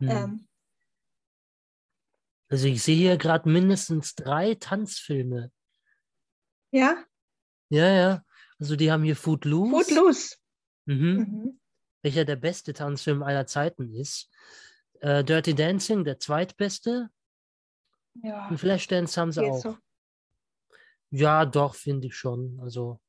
Hm. 0.00 0.08
Ähm, 0.08 0.48
also 2.48 2.66
ich 2.66 2.82
sehe 2.82 2.96
hier 2.96 3.16
gerade 3.16 3.48
mindestens 3.48 4.14
drei 4.16 4.54
Tanzfilme. 4.54 5.52
Ja? 6.72 7.04
Ja, 7.68 7.88
ja. 7.88 8.24
Also 8.60 8.76
die 8.76 8.92
haben 8.92 9.02
hier 9.02 9.16
Footloose. 9.16 9.70
Footloose. 9.70 10.36
Mhm. 10.86 10.94
Mhm. 10.96 11.60
Welcher 12.02 12.24
der 12.24 12.36
beste 12.36 12.72
Tanzfilm 12.72 13.22
aller 13.22 13.46
Zeiten 13.46 13.92
ist. 13.92 14.30
Äh, 15.00 15.24
Dirty 15.24 15.54
Dancing, 15.54 16.04
der 16.04 16.18
zweitbeste. 16.18 17.10
Ja. 18.22 18.48
Und 18.48 18.58
Flashdance 18.58 19.20
haben 19.20 19.32
sie 19.32 19.40
Geht 19.40 19.50
auch. 19.50 19.62
So. 19.62 19.78
Ja, 21.10 21.44
doch, 21.44 21.74
finde 21.74 22.06
ich 22.06 22.16
schon. 22.16 22.58
Also 22.62 23.00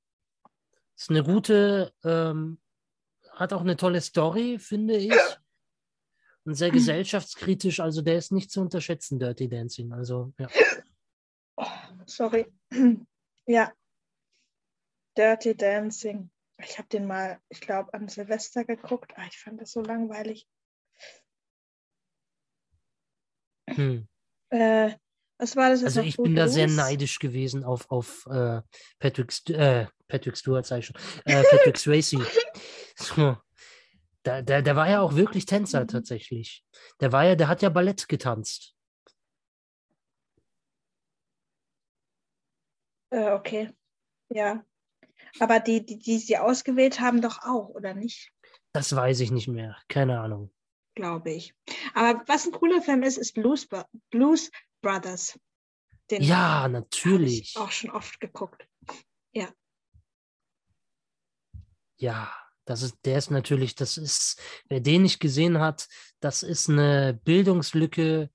ist 0.95 1.09
eine 1.09 1.23
gute 1.23 1.93
ähm, 2.03 2.59
hat 3.41 3.53
auch 3.53 3.61
eine 3.61 3.75
tolle 3.75 4.01
Story, 4.01 4.59
finde 4.59 4.97
ich. 4.97 5.13
Und 6.45 6.55
sehr 6.55 6.71
gesellschaftskritisch, 6.71 7.79
also 7.79 8.01
der 8.01 8.17
ist 8.17 8.31
nicht 8.31 8.51
zu 8.51 8.61
unterschätzen, 8.61 9.19
Dirty 9.19 9.49
Dancing. 9.49 9.91
Also, 9.93 10.33
ja. 10.37 10.47
Oh, 11.57 11.65
sorry. 12.05 12.45
Ja. 13.47 13.73
Dirty 15.17 15.55
Dancing. 15.55 16.29
Ich 16.57 16.77
habe 16.77 16.87
den 16.89 17.07
mal, 17.07 17.39
ich 17.49 17.61
glaube, 17.61 17.93
an 17.93 18.07
Silvester 18.07 18.63
geguckt. 18.63 19.13
Ah, 19.15 19.25
ich 19.27 19.37
fand 19.39 19.61
das 19.61 19.71
so 19.71 19.81
langweilig. 19.81 20.47
Hm. 23.69 24.07
Äh, 24.49 24.91
was 25.37 25.55
war 25.55 25.69
das? 25.69 25.83
Also 25.83 26.01
ich 26.01 26.17
bin 26.17 26.35
da 26.35 26.47
sehr 26.47 26.67
neidisch 26.67 27.17
gewesen 27.19 27.63
auf, 27.63 27.89
auf 27.89 28.27
äh, 28.27 28.61
Patrick, 28.99 29.33
äh, 29.49 29.87
Patrick 30.07 30.37
Stewart, 30.37 30.65
sag 30.65 30.79
ich 30.79 30.85
schon, 30.85 30.95
äh, 31.25 31.43
Patrick 31.43 31.77
Swayze. 31.77 32.25
So. 32.95 33.37
Da, 34.23 34.43
der, 34.43 34.61
der 34.61 34.75
war 34.75 34.87
ja 34.87 35.01
auch 35.01 35.15
wirklich 35.15 35.45
Tänzer 35.45 35.81
mhm. 35.81 35.87
tatsächlich. 35.87 36.63
Der 36.99 37.11
war 37.11 37.25
ja, 37.25 37.35
der 37.35 37.47
hat 37.47 37.63
ja 37.63 37.69
Ballett 37.69 38.07
getanzt. 38.07 38.75
Äh, 43.09 43.31
okay. 43.31 43.73
Ja. 44.29 44.63
Aber 45.39 45.59
die, 45.59 45.85
die, 45.85 45.99
die 45.99 46.17
sie 46.17 46.37
ausgewählt 46.37 46.99
haben, 46.99 47.21
doch 47.21 47.39
auch, 47.43 47.69
oder 47.69 47.93
nicht? 47.93 48.31
Das 48.73 48.95
weiß 48.95 49.19
ich 49.21 49.31
nicht 49.31 49.47
mehr. 49.47 49.77
Keine 49.87 50.19
Ahnung. 50.19 50.51
Glaube 50.95 51.31
ich. 51.31 51.53
Aber 51.93 52.23
was 52.27 52.45
ein 52.45 52.51
cooler 52.51 52.81
Film 52.81 53.03
ist, 53.03 53.17
ist 53.17 53.33
Blues, 53.33 53.67
Blues 54.09 54.51
Brothers. 54.81 55.39
Den 56.09 56.21
ja, 56.21 56.67
natürlich. 56.67 57.55
Ich 57.55 57.57
auch 57.57 57.71
schon 57.71 57.91
oft 57.91 58.19
geguckt. 58.19 58.67
Ja. 59.33 59.49
Ja, 61.97 62.33
das 62.65 62.81
ist, 62.81 62.97
der 63.05 63.17
ist 63.17 63.31
natürlich, 63.31 63.75
das 63.75 63.97
ist, 63.97 64.41
wer 64.67 64.81
den 64.81 65.03
nicht 65.03 65.19
gesehen 65.19 65.59
hat, 65.59 65.87
das 66.19 66.43
ist 66.43 66.69
eine 66.69 67.19
Bildungslücke 67.23 68.29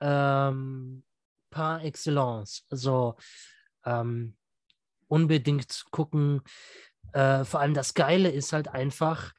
ähm, 0.00 1.04
par 1.50 1.82
excellence. 1.84 2.64
Also 2.68 3.16
ähm, 3.84 4.36
unbedingt 5.08 5.84
gucken. 5.90 6.42
Äh, 7.12 7.44
vor 7.44 7.60
allem 7.60 7.74
das 7.74 7.94
Geile 7.94 8.30
ist 8.30 8.52
halt 8.52 8.68
einfach, 8.68 9.32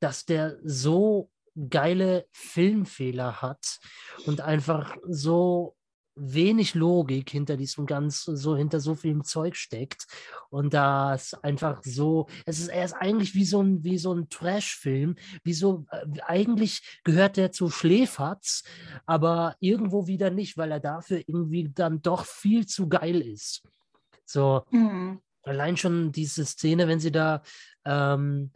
dass 0.00 0.24
der 0.24 0.58
so 0.64 1.30
geile 1.68 2.26
Filmfehler 2.32 3.42
hat 3.42 3.78
und 4.26 4.40
einfach 4.40 4.96
so 5.06 5.76
wenig 6.14 6.74
Logik 6.74 7.30
hinter 7.30 7.56
diesem 7.56 7.86
ganz 7.86 8.24
so 8.24 8.56
hinter 8.56 8.80
so 8.80 8.94
vielem 8.94 9.24
Zeug 9.24 9.56
steckt 9.56 10.06
und 10.50 10.74
da 10.74 11.14
es 11.14 11.32
einfach 11.34 11.82
so 11.84 12.28
es 12.44 12.60
ist 12.60 12.68
er 12.68 12.84
ist 12.84 12.92
eigentlich 12.92 13.34
wie 13.34 13.46
so 13.46 13.62
ein 13.62 13.82
wie 13.82 13.96
so 13.96 14.12
ein 14.12 14.28
Trash-Film 14.28 15.16
wie 15.42 15.54
so 15.54 15.86
äh, 15.90 16.20
eigentlich 16.26 17.00
gehört 17.04 17.38
der 17.38 17.50
zu 17.50 17.70
Schläferz 17.70 18.62
aber 19.06 19.56
irgendwo 19.60 20.06
wieder 20.06 20.30
nicht 20.30 20.58
weil 20.58 20.72
er 20.72 20.80
dafür 20.80 21.22
irgendwie 21.26 21.70
dann 21.74 22.02
doch 22.02 22.26
viel 22.26 22.66
zu 22.66 22.88
geil 22.88 23.22
ist 23.22 23.62
so 24.32 24.64
Mhm. 24.70 25.20
allein 25.44 25.76
schon 25.76 26.12
diese 26.12 26.44
Szene 26.44 26.88
wenn 26.88 27.00
sie 27.00 27.12
da 27.12 27.42
ähm, 27.84 28.50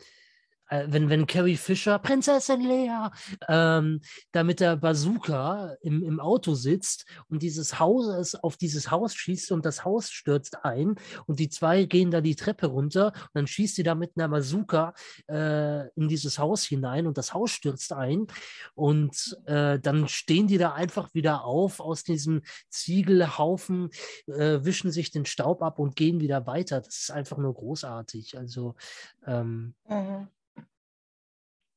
äh, 0.69 0.87
wenn, 0.89 1.09
wenn 1.11 1.27
Carrie 1.27 1.57
Fisher, 1.57 1.99
Prinzessin 1.99 2.61
Lea, 2.61 3.09
ähm, 3.49 4.01
da 4.33 4.45
mit 4.45 4.61
der 4.61 4.77
Bazooka 4.77 5.77
im, 5.83 6.03
im 6.03 6.21
Auto 6.21 6.55
sitzt 6.55 7.07
und 7.29 7.43
dieses 7.43 7.79
Haus 7.79 8.35
auf 8.35 8.57
dieses 8.57 8.91
Haus 8.91 9.15
schießt 9.15 9.53
und 9.53 9.65
das 9.65 9.85
Haus 9.85 10.11
stürzt 10.11 10.65
ein 10.65 10.97
und 11.27 11.39
die 11.41 11.49
zwei 11.49 11.85
gehen 11.85 12.11
da 12.11 12.21
die 12.21 12.37
Treppe 12.37 12.67
runter 12.67 13.13
und 13.15 13.31
dann 13.35 13.47
schießt 13.47 13.77
sie 13.77 13.83
da 13.83 13.95
mit 13.95 14.13
einer 14.17 14.29
Bazooka 14.29 14.95
äh, 15.29 15.89
in 15.91 16.09
dieses 16.09 16.39
Haus 16.39 16.65
hinein 16.65 17.07
und 17.07 17.19
das 17.19 17.35
Haus 17.35 17.51
stürzt 17.51 17.93
ein 17.93 18.27
und 18.75 19.39
äh, 19.47 19.79
dann 19.79 20.09
stehen 20.09 20.47
die 20.47 20.59
da 20.59 20.73
einfach 20.73 21.15
wieder 21.15 21.45
auf 21.45 21.81
aus 21.81 22.03
diesem 22.03 22.43
Ziegelhaufen, 22.69 23.91
äh, 24.27 24.61
wischen 24.63 24.91
sich 24.91 25.11
den 25.11 25.27
Staub 25.27 25.63
ab 25.63 25.79
und 25.79 25.97
gehen 25.97 26.21
wieder 26.21 26.47
weiter. 26.47 26.81
Das 26.81 26.97
ist 26.97 27.11
einfach 27.11 27.39
nur 27.39 27.55
großartig. 27.55 28.37
Also 28.37 28.75
ähm, 29.27 29.75
Mhm. 29.89 30.29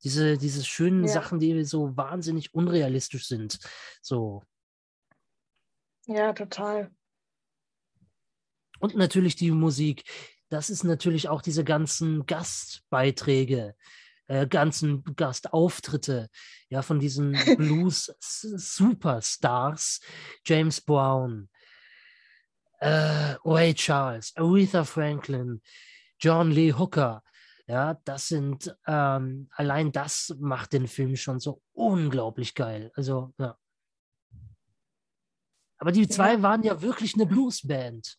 Diese, 0.04 0.38
diese 0.38 0.64
schönen 0.64 1.06
Ja. 1.06 1.14
Sachen, 1.14 1.40
die 1.40 1.64
so 1.66 1.98
wahnsinnig 1.98 2.54
unrealistisch 2.54 3.28
sind. 3.28 3.58
So. 4.02 4.44
Ja, 6.08 6.34
total. 6.34 6.92
Und 8.80 8.96
natürlich 8.96 9.36
die 9.36 9.52
Musik. 9.52 10.04
Das 10.50 10.70
ist 10.70 10.84
natürlich 10.84 11.28
auch 11.30 11.42
diese 11.42 11.64
ganzen 11.64 12.26
Gastbeiträge, 12.26 13.74
äh, 14.28 14.46
ganzen 14.48 15.04
Gastauftritte, 15.16 16.28
ja, 16.70 16.82
von 16.82 17.00
diesen 17.00 17.34
Blues-Superstars, 17.58 20.02
James 20.46 20.82
Brown, 20.82 21.50
äh, 22.80 23.36
Ray 23.44 23.76
Charles, 23.76 24.34
Aretha 24.36 24.84
Franklin, 24.86 25.62
John 26.20 26.52
Lee 26.52 26.74
Hooker. 26.74 27.24
Ja, 27.70 27.94
das 28.04 28.28
sind, 28.30 28.76
ähm, 28.88 29.48
allein 29.52 29.92
das 29.92 30.36
macht 30.40 30.74
den 30.74 30.88
Film 30.88 31.16
schon 31.16 31.40
so 31.40 31.62
unglaublich 31.72 32.56
geil. 32.56 32.92
Also, 32.96 33.32
ja. 33.38 33.60
Aber 35.78 35.92
die 35.92 36.08
zwei 36.08 36.42
waren 36.42 36.64
ja 36.64 36.82
wirklich 36.82 37.14
eine 37.14 37.28
Bluesband. 37.28 38.18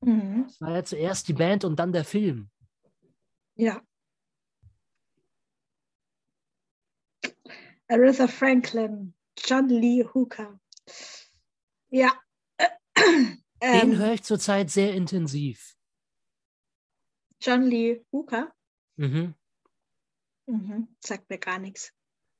Mhm. 0.00 0.46
Es 0.48 0.58
war 0.58 0.70
ja 0.70 0.82
zuerst 0.82 1.28
die 1.28 1.34
Band 1.34 1.64
und 1.64 1.76
dann 1.76 1.92
der 1.92 2.06
Film. 2.06 2.50
Ja. 3.56 3.82
Aretha 7.88 8.26
Franklin, 8.26 9.14
John 9.36 9.68
Lee 9.68 10.02
Hooker. 10.14 10.58
Ja. 11.90 12.10
Den 12.96 13.38
Ähm, 13.60 13.98
höre 13.98 14.14
ich 14.14 14.22
zurzeit 14.22 14.70
sehr 14.70 14.94
intensiv. 14.94 15.75
John 17.40 17.62
Lee 17.62 18.04
Hooker. 18.12 18.52
Mhm. 18.96 19.34
Mhm. 20.46 20.88
Sagt 21.00 21.28
mir 21.28 21.38
gar 21.38 21.58
nichts. 21.58 21.92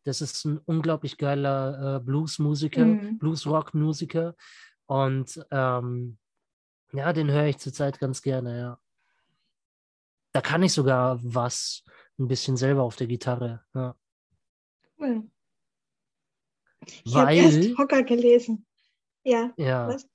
Das 0.05 0.21
ist 0.21 0.45
ein 0.45 0.59
unglaublich 0.59 1.19
geiler 1.19 1.97
äh, 1.97 2.01
Bluesmusiker, 2.01 2.85
Mhm. 2.85 3.19
Bluesrock-Musiker. 3.19 4.37
Und 4.87 5.45
ähm, 5.51 6.19
ja, 6.93 7.13
den 7.13 7.31
höre 7.31 7.47
ich 7.47 7.59
zurzeit 7.59 7.99
ganz 7.99 8.23
gerne, 8.23 8.59
ja. 8.59 8.81
Da 10.33 10.41
kann 10.41 10.63
ich 10.63 10.73
sogar 10.73 11.19
was 11.23 11.83
ein 12.19 12.29
bisschen 12.29 12.57
selber 12.57 12.83
auf 12.83 12.95
der 12.97 13.07
Gitarre. 13.09 13.65
Ja. 13.75 13.97
Cool. 14.99 15.29
Ich 17.05 17.15
habe 17.15 17.27
Weil, 17.27 17.39
erst 17.39 17.79
Hocker 17.79 18.03
gelesen. 18.05 18.67
Ja. 19.25 19.53
ja, 19.57 19.89
Was? 19.89 20.09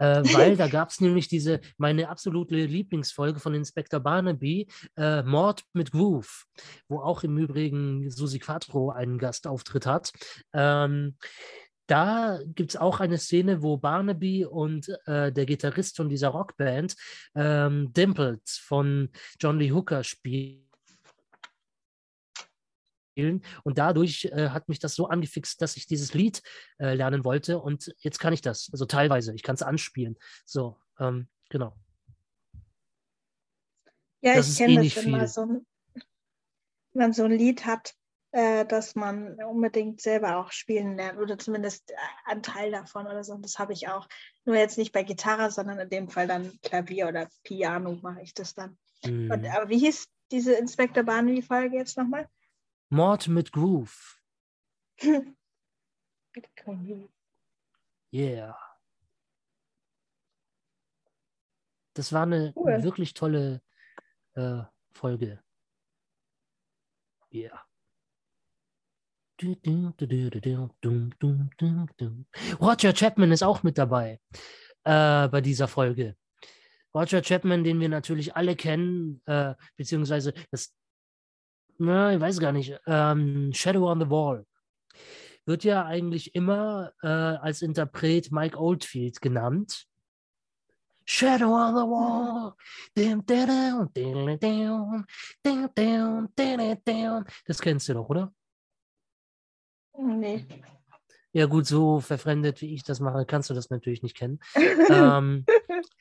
Äh, 0.00 0.22
weil 0.34 0.56
da 0.56 0.66
gab 0.68 0.88
es 0.88 1.00
nämlich 1.00 1.28
diese, 1.28 1.60
meine 1.76 2.08
absolute 2.08 2.56
Lieblingsfolge 2.56 3.38
von 3.38 3.54
Inspector 3.54 4.00
Barnaby, 4.00 4.66
äh, 4.96 5.22
Mord 5.22 5.62
mit 5.72 5.92
Groove, 5.92 6.46
wo 6.88 6.98
auch 6.98 7.22
im 7.22 7.38
Übrigen 7.38 8.10
Susi 8.10 8.38
Quattro 8.38 8.90
einen 8.90 9.18
Gastauftritt 9.18 9.86
hat. 9.86 10.12
Ähm, 10.52 11.16
da 11.86 12.38
gibt 12.46 12.70
es 12.70 12.76
auch 12.76 13.00
eine 13.00 13.18
Szene, 13.18 13.62
wo 13.62 13.76
Barnaby 13.76 14.44
und 14.44 14.88
äh, 15.06 15.32
der 15.32 15.44
Gitarrist 15.44 15.96
von 15.96 16.08
dieser 16.08 16.28
Rockband 16.28 16.94
ähm, 17.34 17.92
Dimpled 17.92 18.48
von 18.48 19.10
John 19.40 19.58
Lee 19.58 19.72
Hooker 19.72 20.04
spielen. 20.04 20.69
Und 23.64 23.78
dadurch 23.78 24.26
äh, 24.26 24.50
hat 24.50 24.68
mich 24.68 24.78
das 24.78 24.94
so 24.94 25.06
angefixt, 25.08 25.60
dass 25.62 25.76
ich 25.76 25.86
dieses 25.86 26.14
Lied 26.14 26.42
äh, 26.78 26.94
lernen 26.94 27.24
wollte. 27.24 27.58
Und 27.58 27.94
jetzt 27.98 28.18
kann 28.18 28.32
ich 28.32 28.42
das. 28.42 28.68
Also 28.72 28.84
teilweise. 28.84 29.34
Ich 29.34 29.42
kann 29.42 29.54
es 29.54 29.62
anspielen. 29.62 30.16
So, 30.44 30.78
ähm, 30.98 31.28
genau. 31.48 31.76
Ja, 34.22 34.34
Das 34.34 34.50
ich 34.50 34.58
kenne 34.58 34.84
eh 34.84 34.88
das, 34.88 35.04
wenn 35.04 35.10
man 35.10 35.26
so 35.26 35.40
ein, 35.42 35.66
wenn 36.92 37.02
man 37.02 37.12
so 37.12 37.24
ein 37.24 37.32
Lied 37.32 37.64
hat, 37.64 37.94
äh, 38.32 38.64
das 38.64 38.94
man 38.94 39.34
unbedingt 39.42 40.00
selber 40.00 40.36
auch 40.36 40.52
spielen 40.52 40.96
lernt 40.96 41.18
oder 41.18 41.38
zumindest 41.38 41.90
äh, 41.90 41.94
ein 42.26 42.42
Teil 42.42 42.70
davon 42.70 43.06
oder 43.06 43.24
so. 43.24 43.32
Und 43.32 43.44
das 43.44 43.58
habe 43.58 43.72
ich 43.72 43.88
auch. 43.88 44.06
Nur 44.44 44.56
jetzt 44.56 44.78
nicht 44.78 44.92
bei 44.92 45.02
Gitarre, 45.02 45.50
sondern 45.50 45.78
in 45.78 45.88
dem 45.88 46.08
Fall 46.08 46.26
dann 46.26 46.58
Klavier 46.62 47.08
oder 47.08 47.28
Piano 47.42 47.98
mache 48.02 48.22
ich 48.22 48.34
das 48.34 48.54
dann. 48.54 48.78
Mhm. 49.04 49.30
Und, 49.30 49.46
aber 49.46 49.68
wie 49.68 49.78
hieß 49.78 50.06
diese 50.30 50.54
Inspector 50.54 51.02
Barnaby-Folge 51.02 51.76
jetzt 51.76 51.96
nochmal? 51.96 52.28
Mord 52.90 53.28
mit 53.28 53.52
Groove. 53.52 54.20
Yeah. 58.12 58.56
Das 61.94 62.12
war 62.12 62.22
eine 62.22 62.52
Cool. 62.54 62.82
wirklich 62.82 63.14
tolle 63.14 63.62
äh, 64.34 64.62
Folge. 64.92 65.42
Yeah. 67.32 67.64
Roger 72.60 72.92
Chapman 72.92 73.32
ist 73.32 73.42
auch 73.42 73.62
mit 73.62 73.78
dabei 73.78 74.20
äh, 74.84 75.28
bei 75.28 75.40
dieser 75.40 75.66
Folge. 75.68 76.16
Roger 76.94 77.22
Chapman, 77.22 77.64
den 77.64 77.80
wir 77.80 77.88
natürlich 77.88 78.36
alle 78.36 78.56
kennen, 78.56 79.22
äh, 79.26 79.54
beziehungsweise 79.76 80.34
das, 80.50 80.74
na, 81.80 82.12
ich 82.12 82.20
weiß 82.20 82.38
gar 82.38 82.52
nicht, 82.52 82.78
ähm, 82.86 83.52
Shadow 83.52 83.90
on 83.90 84.00
the 84.00 84.10
Wall 84.10 84.46
wird 85.46 85.64
ja 85.64 85.84
eigentlich 85.84 86.34
immer 86.34 86.92
äh, 87.02 87.08
als 87.08 87.62
Interpret 87.62 88.30
Mike 88.30 88.56
Oldfield 88.58 89.20
genannt. 89.20 89.86
Shadow 91.06 91.52
on 91.52 91.74
the 91.74 91.82
Wall. 91.82 92.54
Das 97.46 97.60
kennst 97.60 97.88
du 97.88 97.94
doch, 97.94 98.08
oder? 98.08 98.32
Nee. 99.98 100.46
Ja, 101.32 101.46
gut, 101.46 101.66
so 101.66 102.00
verfremdet, 102.00 102.60
wie 102.60 102.74
ich 102.74 102.84
das 102.84 103.00
mache, 103.00 103.24
kannst 103.24 103.50
du 103.50 103.54
das 103.54 103.70
natürlich 103.70 104.02
nicht 104.02 104.16
kennen. 104.16 104.38
ähm, 104.90 105.44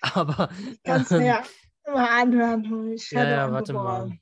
aber. 0.02 0.50
Kannst 0.84 1.12
du 1.12 1.16
ähm, 1.16 1.26
ja 1.26 1.44
mal 1.88 2.22
anhören. 2.22 2.98
Shadow 2.98 3.24
ja, 3.24 3.30
ja, 3.30 3.52
warte 3.52 3.74
mal. 3.74 4.20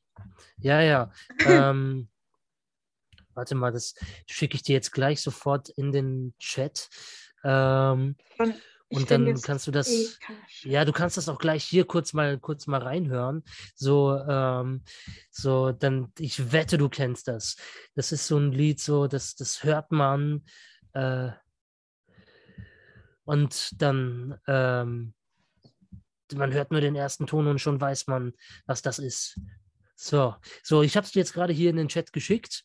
Ja, 0.60 0.82
ja. 0.82 1.12
Ähm, 1.46 2.10
warte 3.34 3.56
mal, 3.56 3.72
das 3.72 3.94
schicke 4.28 4.56
ich 4.56 4.64
dir 4.64 4.74
jetzt 4.74 4.92
gleich 4.92 5.22
sofort 5.22 5.70
in 5.70 5.92
den 5.92 6.34
Chat. 6.40 6.90
Ähm, 7.44 8.16
Und 8.90 9.12
dann 9.12 9.42
kannst 9.42 9.68
du 9.68 9.72
das. 9.72 10.18
Ja, 10.64 10.86
du 10.86 10.94
kannst 10.94 11.18
das 11.18 11.28
auch 11.28 11.40
gleich 11.40 11.64
hier 11.64 11.86
kurz 11.86 12.14
mal 12.14 12.40
kurz 12.40 12.68
mal 12.68 12.82
reinhören. 12.82 13.44
So, 13.76 14.18
ähm, 14.18 14.82
so, 15.30 15.74
dann, 15.74 16.12
ich 16.20 16.54
wette, 16.54 16.78
du 16.78 16.88
kennst 16.88 17.28
das. 17.28 17.58
Das 17.96 18.12
ist 18.14 18.28
so 18.28 18.38
ein 18.38 18.52
Lied, 18.54 18.80
so, 18.80 19.08
das, 19.08 19.36
das 19.36 19.64
hört 19.64 19.92
man. 19.92 20.46
Äh, 20.94 21.32
und 23.26 23.82
dann, 23.82 24.40
ähm, 24.48 25.14
man 26.34 26.54
hört 26.54 26.72
nur 26.72 26.80
den 26.82 26.96
ersten 26.96 27.28
Ton 27.28 27.48
und 27.48 27.60
schon 27.60 27.80
weiß 27.80 28.08
man, 28.08 28.34
was 28.66 28.82
das 28.82 29.00
ist. 29.00 29.38
So, 30.00 30.36
so, 30.62 30.84
ich 30.84 30.96
habe 30.96 31.06
es 31.06 31.12
dir 31.12 31.20
jetzt 31.20 31.34
gerade 31.34 31.52
hier 31.52 31.72
in 31.72 31.76
den 31.76 31.88
Chat 31.88 32.14
geschickt. 32.14 32.64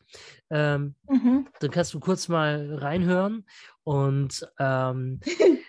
Ähm, 0.51 0.95
Mhm. 1.09 1.49
dann 1.59 1.71
kannst 1.71 1.91
du 1.95 1.99
kurz 1.99 2.27
mal 2.27 2.75
reinhören 2.75 3.45
und 3.83 4.47
ähm, 4.59 5.19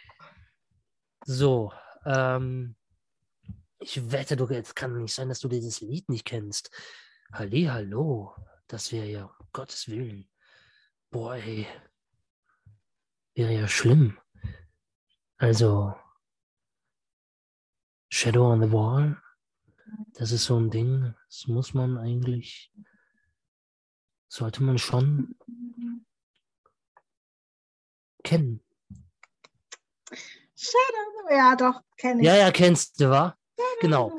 so, 1.24 1.72
ähm, 2.04 2.76
ich 3.78 4.12
wette, 4.12 4.36
du, 4.36 4.46
es 4.46 4.74
kann 4.74 4.94
nicht 4.98 5.14
sein, 5.14 5.30
dass 5.30 5.40
du 5.40 5.48
dieses 5.48 5.80
Lied 5.80 6.08
nicht 6.10 6.26
kennst. 6.26 6.70
Halli, 7.32 7.64
hallo, 7.64 8.34
das 8.66 8.92
wäre 8.92 9.06
ja, 9.06 9.24
um 9.24 9.46
Gottes 9.52 9.88
Willen. 9.88 10.28
Boah, 11.10 11.36
ey. 11.36 11.66
Wäre 13.34 13.52
ja 13.54 13.68
schlimm. 13.68 14.18
Also, 15.38 15.94
Shadow 18.10 18.52
on 18.52 18.60
the 18.60 18.70
Wall, 18.70 19.16
das 20.14 20.32
ist 20.32 20.44
so 20.44 20.58
ein 20.58 20.70
Ding, 20.70 21.14
das 21.26 21.46
muss 21.46 21.74
man 21.74 21.98
eigentlich, 21.98 22.72
sollte 24.28 24.62
man 24.62 24.78
schon 24.78 25.36
kennen. 28.22 28.60
Shadow, 30.56 31.30
ja 31.30 31.56
doch, 31.56 31.82
kenne 31.96 32.20
ich. 32.20 32.26
Ja, 32.26 32.36
ja, 32.36 32.50
kennst 32.50 33.00
du, 33.00 33.10
wa? 33.10 33.36
Genau. 33.80 34.16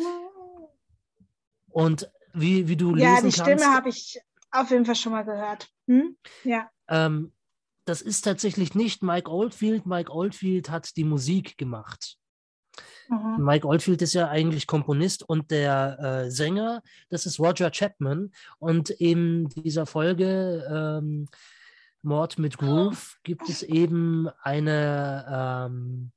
Und 1.70 2.12
wie, 2.34 2.68
wie 2.68 2.78
du 2.78 2.96
Ja, 2.96 3.16
lesen 3.16 3.28
die 3.28 3.34
Stimme 3.34 3.50
kannst, 3.58 3.66
habe 3.66 3.90
ich 3.90 4.20
auf 4.52 4.70
jeden 4.70 4.86
Fall 4.86 4.96
schon 4.96 5.12
mal 5.12 5.24
gehört. 5.24 5.70
Hm? 5.88 6.18
Ja. 6.44 6.70
ähm, 6.88 7.34
das 7.86 8.02
ist 8.02 8.22
tatsächlich 8.22 8.74
nicht 8.74 9.04
Mike 9.04 9.30
Oldfield. 9.30 9.86
Mike 9.86 10.12
Oldfield 10.12 10.70
hat 10.70 10.96
die 10.98 11.04
Musik 11.04 11.58
gemacht. 11.58 12.18
Mhm. 13.10 13.44
Mike 13.44 13.68
Oldfield 13.68 14.02
ist 14.02 14.14
ja 14.14 14.30
eigentlich 14.30 14.68
Komponist 14.68 15.28
und 15.28 15.52
der 15.52 16.00
äh, 16.00 16.32
Sänger, 16.32 16.82
das 17.10 17.26
ist 17.26 17.40
Roger 17.40 17.72
Chapman. 17.72 18.32
Und 18.60 18.90
in 18.90 19.50
dieser 19.50 19.86
Folge 19.86 20.66
ähm, 20.70 21.28
Mord 22.02 22.38
mit 22.38 22.58
Groove 22.58 23.18
gibt 23.24 23.50
es 23.50 23.64
eben 23.64 24.30
eine 24.42 25.68
ähm, 25.68 26.12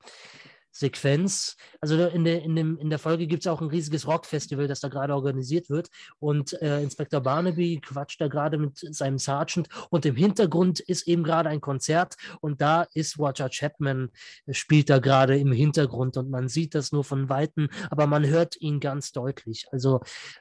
Sequenz. 0.79 1.57
Also 1.81 2.07
in 2.07 2.25
der, 2.25 2.43
in 2.43 2.55
dem, 2.55 2.79
in 2.79 2.89
der 2.89 2.99
Folge 2.99 3.27
gibt 3.27 3.43
es 3.43 3.47
auch 3.49 3.61
ein 3.61 3.69
riesiges 3.69 4.07
Rockfestival, 4.07 4.69
das 4.69 4.81
da 4.81 4.89
gerade 4.89 5.15
organisiert 5.15 5.71
wird. 5.71 5.89
Und 6.21 6.53
äh, 6.63 6.83
Inspektor 6.83 7.21
Barnaby 7.21 7.81
quatscht 7.81 8.21
da 8.21 8.29
gerade 8.29 8.59
mit 8.59 8.79
seinem 8.79 9.19
Sergeant 9.19 9.69
und 9.91 10.07
im 10.07 10.15
Hintergrund 10.15 10.81
ist 10.81 11.09
eben 11.09 11.25
gerade 11.25 11.49
ein 11.49 11.61
Konzert 11.61 12.17
und 12.41 12.61
da 12.61 12.87
ist 12.95 13.19
Roger 13.19 13.49
Chapman, 13.51 14.11
äh, 14.47 14.55
spielt 14.55 14.89
da 14.89 14.99
gerade 14.99 15.37
im 15.37 15.53
Hintergrund 15.53 16.17
und 16.17 16.31
man 16.31 16.49
sieht 16.49 16.75
das 16.75 16.93
nur 16.93 17.03
von 17.05 17.29
Weitem, 17.29 17.69
aber 17.91 18.07
man 18.07 18.25
hört 18.27 18.57
ihn 18.61 18.79
ganz 18.81 19.13
deutlich. 19.13 19.67
Also 19.73 20.01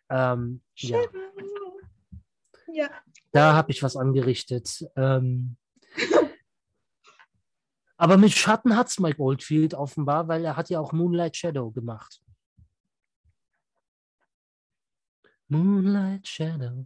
ähm, 0.10 0.62
ja, 0.76 1.00
Ja. 2.74 2.90
da 3.32 3.54
habe 3.54 3.72
ich 3.72 3.82
was 3.82 3.96
angerichtet. 3.96 4.86
Ähm, 4.96 5.58
aber 7.98 8.18
mit 8.18 8.32
Schatten 8.32 8.76
hat 8.76 8.88
es 8.88 9.00
Mike 9.00 9.22
Oldfield 9.22 9.74
offenbar, 9.74 10.28
weil 10.28 10.46
er 10.46 10.56
hat 10.56 10.70
ja 10.70 10.80
auch 10.80 10.94
Moonlight 10.94 11.36
Shadow 11.36 11.72
gemacht. 11.72 12.22
Moonlight 15.50 16.28
Shadow. 16.28 16.86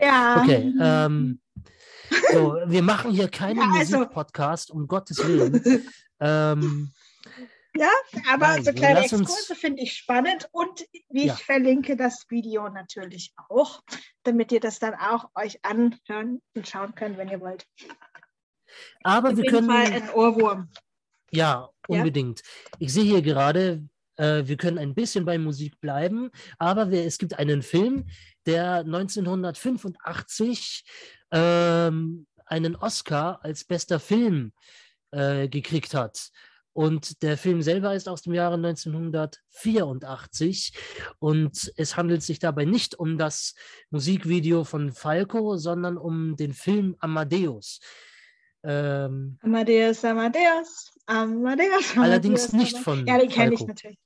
Ja. 0.00 0.42
Okay, 0.42 0.72
ähm, 0.80 1.40
so, 2.32 2.56
wir 2.66 2.82
machen 2.82 3.10
hier 3.12 3.28
keinen 3.28 3.58
Ja, 3.58 3.70
also- 3.78 3.98
Musikpodcast, 3.98 4.70
um 4.70 4.86
Gottes 4.86 5.18
Willen. 5.18 5.62
ähm, 6.20 6.92
Ja, 7.74 7.88
aber 8.30 8.48
Nein, 8.48 8.64
so 8.64 8.72
kleine 8.72 9.02
Exkurse 9.02 9.54
finde 9.54 9.82
ich 9.82 9.94
spannend 9.96 10.46
und 10.52 10.84
wie 11.08 11.26
Ja. 11.26 11.34
ich 11.34 11.42
verlinke 11.44 11.96
das 11.96 12.26
Video 12.28 12.68
natürlich 12.68 13.32
auch, 13.48 13.80
damit 14.24 14.52
ihr 14.52 14.60
das 14.60 14.78
dann 14.78 14.94
auch 14.94 15.30
euch 15.34 15.64
anhören 15.64 16.42
und 16.54 16.68
schauen 16.68 16.94
könnt, 16.94 17.16
wenn 17.16 17.28
ihr 17.28 17.40
wollt. 17.40 17.66
aber 19.02 19.30
Auf 19.30 19.36
wir 19.36 19.44
jeden 19.44 19.66
können. 19.66 19.70
Fall 19.70 19.92
ein 19.92 20.10
Ohrwurm. 20.10 20.68
Ja, 21.30 21.70
unbedingt. 21.88 22.42
Ich 22.78 22.92
sehe 22.92 23.04
hier 23.04 23.22
gerade, 23.22 23.82
äh, 24.16 24.42
wir 24.44 24.58
können 24.58 24.78
ein 24.78 24.94
bisschen 24.94 25.24
bei 25.24 25.38
Musik 25.38 25.80
bleiben, 25.80 26.30
aber 26.58 26.90
wir, 26.90 27.06
es 27.06 27.16
gibt 27.16 27.38
einen 27.38 27.62
Film, 27.62 28.06
der 28.44 28.80
1985 28.80 30.84
ähm, 31.30 32.26
einen 32.44 32.76
Oscar 32.76 33.42
als 33.42 33.64
bester 33.64 33.98
Film 33.98 34.52
äh, 35.10 35.48
gekriegt 35.48 35.94
hat. 35.94 36.28
Und 36.74 37.22
der 37.22 37.36
Film 37.36 37.60
selber 37.60 37.94
ist 37.94 38.08
aus 38.08 38.22
dem 38.22 38.32
Jahre 38.32 38.54
1984 38.54 40.72
und 41.18 41.70
es 41.76 41.96
handelt 41.96 42.22
sich 42.22 42.38
dabei 42.38 42.64
nicht 42.64 42.98
um 42.98 43.18
das 43.18 43.54
Musikvideo 43.90 44.64
von 44.64 44.90
Falco, 44.92 45.56
sondern 45.58 45.98
um 45.98 46.34
den 46.36 46.54
Film 46.54 46.96
Amadeus. 46.98 47.78
Ähm, 48.64 49.38
Amadeus, 49.42 50.02
Amadeus, 50.04 50.92
Amadeus. 51.06 51.96
Allerdings 51.96 52.48
Amadeus, 52.48 52.52
nicht 52.74 52.78
von 52.78 53.06
Ja, 53.06 53.18
den 53.18 53.28
kenne 53.28 53.54
ich 53.54 53.60
natürlich. 53.66 53.98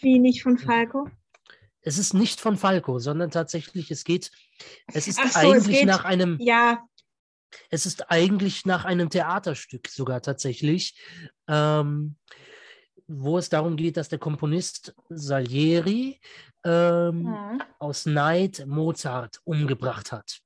Wie 0.00 0.18
nicht 0.18 0.42
von 0.42 0.58
Falco? 0.58 1.08
es 1.86 1.98
ist 1.98 2.14
nicht 2.14 2.40
von 2.40 2.56
Falco, 2.56 2.98
sondern 2.98 3.30
tatsächlich, 3.30 3.90
es 3.90 4.04
geht, 4.04 4.30
es 4.94 5.06
ist 5.06 5.16
so, 5.18 5.22
es 5.24 5.36
eigentlich 5.36 5.80
geht- 5.80 5.86
nach 5.86 6.04
einem, 6.04 6.38
Ja, 6.40 6.82
es 7.70 7.86
ist 7.86 8.10
eigentlich 8.10 8.66
nach 8.66 8.84
einem 8.84 9.10
Theaterstück 9.10 9.88
sogar 9.88 10.22
tatsächlich, 10.22 10.96
ähm, 11.48 12.16
wo 13.06 13.38
es 13.38 13.48
darum 13.48 13.76
geht, 13.76 13.96
dass 13.96 14.08
der 14.08 14.18
Komponist 14.18 14.94
Salieri 15.08 16.20
ähm, 16.64 17.22
mhm. 17.22 17.62
aus 17.78 18.06
Neid 18.06 18.64
Mozart 18.66 19.40
umgebracht 19.44 20.12
hat. 20.12 20.40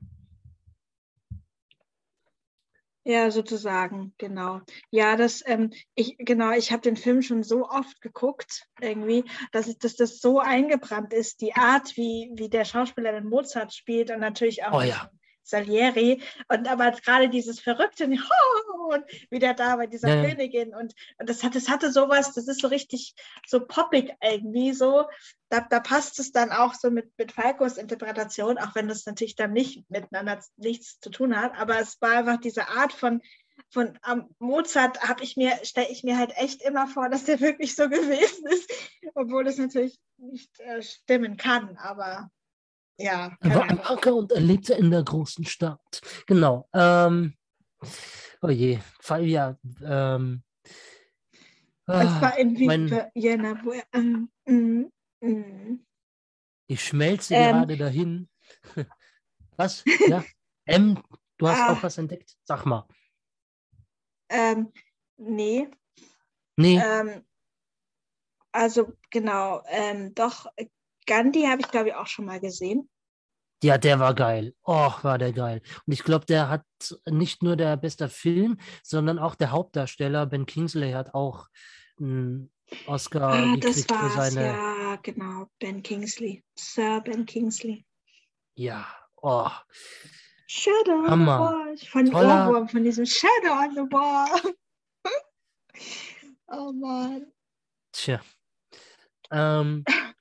ja, 3.08 3.30
sozusagen, 3.30 4.12
genau. 4.18 4.60
Ja, 4.90 5.16
das, 5.16 5.42
ähm, 5.46 5.72
ich, 5.94 6.16
genau, 6.18 6.50
ich 6.52 6.72
habe 6.72 6.82
den 6.82 6.96
Film 6.96 7.22
schon 7.22 7.42
so 7.42 7.66
oft 7.66 8.02
geguckt, 8.02 8.66
irgendwie, 8.82 9.24
dass, 9.50 9.66
ich, 9.66 9.78
dass 9.78 9.96
das 9.96 10.20
so 10.20 10.40
eingebrannt 10.40 11.14
ist, 11.14 11.40
die 11.40 11.54
Art, 11.54 11.96
wie, 11.96 12.30
wie 12.34 12.50
der 12.50 12.66
Schauspieler 12.66 13.12
den 13.12 13.30
Mozart 13.30 13.72
spielt 13.72 14.10
und 14.10 14.20
natürlich 14.20 14.62
auch 14.62 14.78
Oh 14.78 14.82
ja. 14.82 15.10
Salieri. 15.48 16.22
Und 16.48 16.68
aber 16.68 16.92
gerade 16.92 17.28
dieses 17.28 17.60
Verrückte, 17.60 18.06
und 18.88 19.04
wieder 19.30 19.54
da 19.54 19.76
bei 19.76 19.86
dieser 19.86 20.08
Ja. 20.08 20.28
Königin. 20.28 20.74
Und, 20.74 20.94
und 21.18 21.28
das, 21.28 21.42
hat, 21.42 21.54
das 21.54 21.68
hatte 21.68 21.92
sowas, 21.92 22.34
das 22.34 22.48
ist 22.48 22.60
so 22.60 22.68
richtig 22.68 23.14
so 23.46 23.66
poppig 23.66 24.14
irgendwie 24.22 24.72
so. 24.72 25.06
Da, 25.48 25.60
da 25.60 25.80
passt 25.80 26.18
es 26.18 26.32
dann 26.32 26.50
auch 26.50 26.74
so 26.74 26.90
mit, 26.90 27.10
mit 27.18 27.32
Falcos 27.32 27.78
Interpretation, 27.78 28.58
auch 28.58 28.74
wenn 28.74 28.88
das 28.88 29.06
natürlich 29.06 29.36
dann 29.36 29.52
nicht 29.52 29.88
miteinander 29.90 30.42
nichts 30.56 31.00
zu 31.00 31.10
tun 31.10 31.40
hat. 31.40 31.58
Aber 31.58 31.78
es 31.78 32.00
war 32.00 32.18
einfach 32.18 32.40
diese 32.40 32.68
Art 32.68 32.92
von, 32.92 33.22
von 33.70 33.98
ähm, 34.10 34.28
Mozart, 34.38 35.02
habe 35.02 35.22
ich 35.24 35.36
mir, 35.36 35.58
stelle 35.62 35.88
ich 35.90 36.04
mir 36.04 36.18
halt 36.18 36.32
echt 36.36 36.62
immer 36.62 36.86
vor, 36.86 37.08
dass 37.08 37.24
der 37.24 37.40
wirklich 37.40 37.74
so 37.74 37.88
gewesen 37.88 38.46
ist, 38.46 38.70
obwohl 39.14 39.46
es 39.46 39.58
natürlich 39.58 39.98
nicht 40.18 40.58
äh, 40.60 40.82
stimmen 40.82 41.36
kann. 41.36 41.76
Aber 41.76 42.30
ja, 42.98 43.36
Er 43.40 43.54
war 43.54 43.70
am. 43.70 43.80
Acker 43.80 44.14
und 44.14 44.32
er 44.32 44.40
lebte 44.40 44.74
in 44.74 44.90
der 44.90 45.02
großen 45.04 45.44
Stadt. 45.44 46.00
Genau. 46.26 46.68
Ähm, 46.74 47.34
oh 48.42 48.48
je, 48.48 48.78
Fall- 49.00 49.26
ja. 49.26 49.56
Ähm, 49.82 50.42
Es 51.86 51.94
ah, 51.94 52.20
war 52.20 52.38
in 52.38 52.56
Vienna, 52.58 53.60
wo 53.64 53.72
er, 53.72 53.84
ähm, 53.92 54.30
mm, 54.46 54.90
mm. 55.20 55.86
ich 56.66 56.84
schmelze 56.84 57.34
Ähm. 57.34 57.56
gerade 57.56 57.76
dahin. 57.76 58.28
Was? 59.56 59.84
Ja. 60.06 60.24
M, 60.66 61.02
du 61.38 61.48
hast 61.48 61.60
Ah. 61.60 61.72
auch 61.72 61.82
was 61.82 61.96
entdeckt? 61.98 62.36
Sag 62.44 62.64
mal. 62.66 62.86
Ähm, 64.28 64.72
nee, 65.16 65.68
Nee, 66.56 66.78
ähm, 66.84 67.24
also 68.52 68.92
genau, 69.10 69.62
ähm, 69.68 70.14
doch, 70.14 70.46
äh, 70.56 70.66
Gandhi 71.08 71.42
habe 71.46 71.60
ich 71.62 71.68
glaube 71.68 71.88
ich 71.88 71.94
auch 71.96 72.06
schon 72.06 72.26
mal 72.26 72.38
gesehen. 72.38 72.88
ja, 73.64 73.76
der 73.78 73.98
war 73.98 74.14
geil. 74.14 74.54
Och, 74.64 75.02
war 75.02 75.18
der 75.18 75.32
geil. 75.32 75.60
Und 75.86 75.92
ich 75.92 76.04
glaube, 76.04 76.26
der 76.26 76.48
hat 76.48 76.64
nicht 77.10 77.42
nur 77.42 77.56
der 77.56 77.76
beste 77.76 78.08
Film, 78.08 78.58
sondern 78.84 79.18
auch 79.18 79.34
der 79.34 79.50
Hauptdarsteller, 79.50 80.26
Ben 80.26 80.46
Kingsley, 80.46 80.92
hat 80.92 81.12
auch 81.14 81.48
einen 81.98 82.52
Oscar 82.86 83.22
Ah, 83.32 83.56
das 83.56 83.86
gekriegt 83.86 83.92
für 84.00 84.10
seine. 84.10 84.46
ja, 84.46 84.96
genau, 85.02 85.46
Ben 85.58 85.82
Kingsley, 85.82 86.44
Sir 86.56 87.00
Ben 87.00 87.26
Kingsley. 87.26 87.84
Ja, 88.54 88.86
oh. 89.16 89.50
Shadow 90.46 91.04
Hammer. 91.08 91.40
on 91.40 91.76
the 91.76 91.86
Wall, 91.86 91.90
von 91.90 92.04
Toller- 92.12 92.48
Ohrwurm, 92.48 92.68
von 92.68 92.84
diesem 92.84 93.06
Shadow 93.06 93.52
on 93.64 93.74
the 93.74 93.92
Wall. 93.92 94.54
oh 96.48 96.72
Mann. 96.72 97.26
Tja. 97.92 98.20
Ähm, 99.30 99.84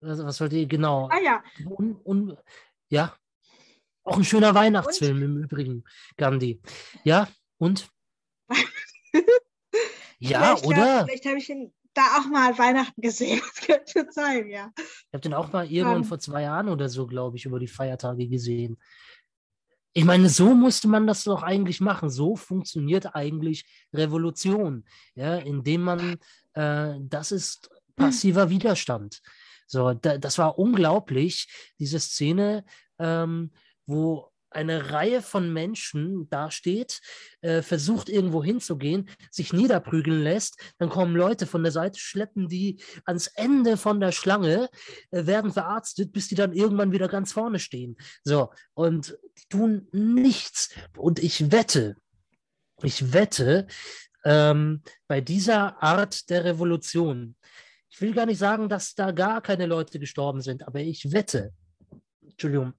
was, 0.00 0.24
was 0.24 0.40
wollt 0.40 0.52
ihr 0.52 0.66
genau? 0.66 1.08
Ah 1.10 1.20
ja, 1.22 1.42
Un, 1.64 1.96
un, 2.04 2.36
ja. 2.88 3.14
Auch 4.02 4.16
ein 4.16 4.24
schöner 4.24 4.54
Weihnachtsfilm 4.54 5.22
im 5.22 5.42
Übrigen, 5.42 5.84
Gandhi. 6.16 6.60
Ja, 7.04 7.28
und? 7.58 7.88
ja, 10.18 10.56
vielleicht, 10.56 10.66
oder? 10.66 11.04
Vielleicht 11.06 11.26
habe 11.26 11.38
ich 11.38 11.50
ihn 11.50 11.72
da 11.94 12.18
auch 12.18 12.26
mal 12.26 12.56
Weihnachten 12.58 13.00
gesehen. 13.00 13.40
Das 13.66 13.84
könnte 13.94 14.12
sein, 14.12 14.48
ja. 14.48 14.72
Ich 14.76 15.12
habe 15.12 15.20
den 15.20 15.34
auch 15.34 15.52
mal 15.52 15.70
irgendwann 15.70 15.98
Ähm. 15.98 16.04
vor 16.04 16.18
zwei 16.18 16.42
Jahren 16.42 16.68
oder 16.68 16.88
so, 16.88 17.06
glaube 17.06 17.36
ich, 17.36 17.44
über 17.44 17.58
die 17.58 17.68
Feiertage 17.68 18.28
gesehen. 18.28 18.78
Ich 19.92 20.04
meine, 20.04 20.28
so 20.28 20.54
musste 20.54 20.86
man 20.88 21.06
das 21.06 21.24
doch 21.24 21.42
eigentlich 21.42 21.80
machen. 21.80 22.10
So 22.10 22.36
funktioniert 22.36 23.14
eigentlich 23.14 23.64
Revolution, 23.92 24.84
ja, 25.14 25.36
indem 25.36 25.82
man, 25.82 26.18
äh, 26.54 26.94
das 27.00 27.32
ist 27.32 27.68
passiver 27.96 28.50
Widerstand. 28.50 29.20
So, 29.70 29.94
da, 29.94 30.18
das 30.18 30.36
war 30.38 30.58
unglaublich, 30.58 31.46
diese 31.78 32.00
Szene, 32.00 32.64
ähm, 32.98 33.52
wo 33.86 34.32
eine 34.50 34.90
Reihe 34.90 35.22
von 35.22 35.52
Menschen 35.52 36.28
dasteht, 36.28 37.00
äh, 37.40 37.62
versucht 37.62 38.08
irgendwo 38.08 38.42
hinzugehen, 38.42 39.08
sich 39.30 39.52
niederprügeln 39.52 40.24
lässt, 40.24 40.56
dann 40.78 40.88
kommen 40.88 41.14
Leute 41.14 41.46
von 41.46 41.62
der 41.62 41.70
Seite, 41.70 42.00
schleppen 42.00 42.48
die 42.48 42.82
ans 43.04 43.28
Ende 43.28 43.76
von 43.76 44.00
der 44.00 44.10
Schlange, 44.10 44.68
äh, 45.12 45.26
werden 45.26 45.52
verarztet, 45.52 46.10
bis 46.10 46.26
die 46.26 46.34
dann 46.34 46.52
irgendwann 46.52 46.90
wieder 46.90 47.06
ganz 47.06 47.32
vorne 47.32 47.60
stehen. 47.60 47.96
So, 48.24 48.50
und 48.74 49.16
die 49.38 49.48
tun 49.48 49.86
nichts. 49.92 50.74
Und 50.96 51.20
ich 51.20 51.52
wette, 51.52 51.94
ich 52.82 53.12
wette, 53.12 53.68
ähm, 54.24 54.82
bei 55.06 55.20
dieser 55.20 55.80
Art 55.80 56.28
der 56.28 56.44
Revolution, 56.44 57.36
ich 57.90 58.00
will 58.00 58.14
gar 58.14 58.26
nicht 58.26 58.38
sagen, 58.38 58.68
dass 58.68 58.94
da 58.94 59.10
gar 59.10 59.40
keine 59.40 59.66
Leute 59.66 59.98
gestorben 59.98 60.40
sind, 60.40 60.66
aber 60.66 60.80
ich 60.80 61.12
wette, 61.12 61.52
Entschuldigung, 62.22 62.74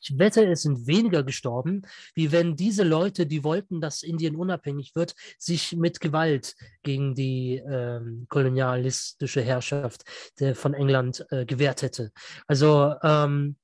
ich 0.00 0.18
wette, 0.18 0.44
es 0.50 0.62
sind 0.62 0.86
weniger 0.86 1.22
gestorben, 1.22 1.82
wie 2.14 2.32
wenn 2.32 2.56
diese 2.56 2.82
Leute, 2.82 3.26
die 3.26 3.44
wollten, 3.44 3.80
dass 3.80 4.02
Indien 4.02 4.36
unabhängig 4.36 4.94
wird, 4.94 5.14
sich 5.38 5.76
mit 5.76 6.00
Gewalt 6.00 6.56
gegen 6.82 7.14
die 7.14 7.62
ähm, 7.64 8.26
kolonialistische 8.28 9.40
Herrschaft 9.40 10.04
der, 10.40 10.56
von 10.56 10.74
England 10.74 11.24
äh, 11.30 11.46
gewehrt 11.46 11.82
hätte. 11.82 12.12
Also 12.46 12.94
ähm, 13.02 13.56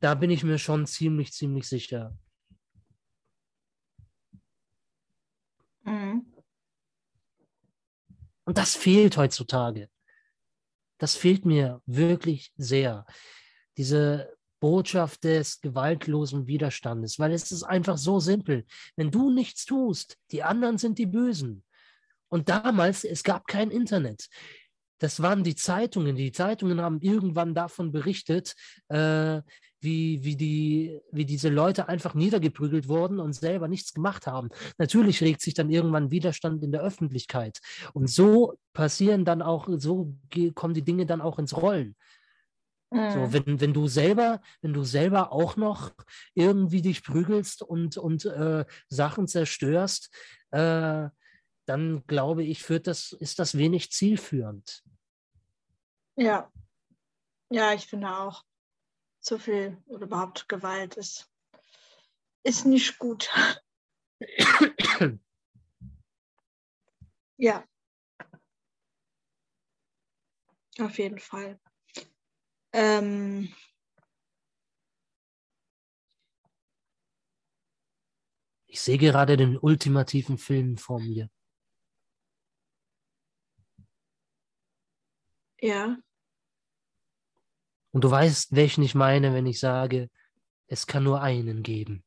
da 0.00 0.14
bin 0.14 0.30
ich 0.30 0.42
mir 0.44 0.58
schon 0.58 0.86
ziemlich, 0.86 1.32
ziemlich 1.32 1.68
sicher. 1.68 2.16
Mhm. 5.84 6.26
Und 8.50 8.58
das 8.58 8.74
fehlt 8.74 9.16
heutzutage. 9.16 9.88
Das 10.98 11.14
fehlt 11.14 11.46
mir 11.46 11.80
wirklich 11.86 12.50
sehr. 12.56 13.06
Diese 13.76 14.36
Botschaft 14.58 15.22
des 15.22 15.60
gewaltlosen 15.60 16.48
Widerstandes, 16.48 17.20
weil 17.20 17.30
es 17.30 17.52
ist 17.52 17.62
einfach 17.62 17.96
so 17.96 18.18
simpel. 18.18 18.66
Wenn 18.96 19.12
du 19.12 19.30
nichts 19.30 19.66
tust, 19.66 20.18
die 20.32 20.42
anderen 20.42 20.78
sind 20.78 20.98
die 20.98 21.06
Bösen. 21.06 21.62
Und 22.28 22.48
damals, 22.48 23.04
es 23.04 23.22
gab 23.22 23.46
kein 23.46 23.70
Internet. 23.70 24.26
Das 24.98 25.22
waren 25.22 25.44
die 25.44 25.54
Zeitungen. 25.54 26.16
Die 26.16 26.32
Zeitungen 26.32 26.80
haben 26.80 27.00
irgendwann 27.02 27.54
davon 27.54 27.92
berichtet, 27.92 28.56
äh, 28.88 29.42
wie, 29.80 30.22
wie, 30.24 30.36
die, 30.36 31.00
wie 31.10 31.24
diese 31.24 31.48
Leute 31.48 31.88
einfach 31.88 32.14
niedergeprügelt 32.14 32.88
wurden 32.88 33.18
und 33.20 33.32
selber 33.32 33.68
nichts 33.68 33.94
gemacht 33.94 34.26
haben. 34.26 34.50
Natürlich 34.78 35.20
regt 35.20 35.40
sich 35.40 35.54
dann 35.54 35.70
irgendwann 35.70 36.10
Widerstand 36.10 36.62
in 36.62 36.72
der 36.72 36.82
Öffentlichkeit. 36.82 37.60
Und 37.92 38.08
so 38.08 38.58
passieren 38.72 39.24
dann 39.24 39.42
auch, 39.42 39.68
so 39.70 40.14
kommen 40.54 40.74
die 40.74 40.84
Dinge 40.84 41.06
dann 41.06 41.20
auch 41.20 41.38
ins 41.38 41.56
Rollen. 41.56 41.96
Mhm. 42.90 43.10
So, 43.10 43.32
wenn, 43.32 43.60
wenn 43.60 43.72
du 43.72 43.86
selber, 43.88 44.40
wenn 44.62 44.72
du 44.72 44.84
selber 44.84 45.32
auch 45.32 45.56
noch 45.56 45.92
irgendwie 46.34 46.82
dich 46.82 47.02
prügelst 47.02 47.62
und, 47.62 47.96
und 47.96 48.24
äh, 48.24 48.64
Sachen 48.88 49.28
zerstörst, 49.28 50.12
äh, 50.50 51.08
dann 51.66 52.04
glaube 52.06 52.42
ich, 52.42 52.62
führt 52.62 52.86
das, 52.86 53.12
ist 53.12 53.38
das 53.38 53.56
wenig 53.56 53.92
zielführend. 53.92 54.82
Ja. 56.16 56.50
Ja, 57.52 57.72
ich 57.72 57.86
finde 57.86 58.08
auch, 58.08 58.44
zu 59.20 59.38
viel 59.38 59.76
oder 59.86 60.06
überhaupt 60.06 60.48
Gewalt 60.48 60.96
ist, 60.96 61.30
ist 62.42 62.66
nicht 62.66 62.98
gut. 62.98 63.30
ja. 67.36 67.64
Auf 70.78 70.98
jeden 70.98 71.18
Fall. 71.18 71.60
Ähm, 72.72 73.52
ich 78.66 78.80
sehe 78.80 78.98
gerade 78.98 79.36
den 79.36 79.58
ultimativen 79.58 80.38
Film 80.38 80.78
vor 80.78 81.00
mir. 81.00 81.28
Ja. 85.60 85.98
Und 87.92 88.04
du 88.04 88.10
weißt, 88.10 88.54
welchen 88.54 88.82
ich 88.82 88.94
meine, 88.94 89.34
wenn 89.34 89.46
ich 89.46 89.58
sage, 89.58 90.08
es 90.66 90.86
kann 90.86 91.04
nur 91.04 91.20
einen 91.22 91.62
geben. 91.62 92.04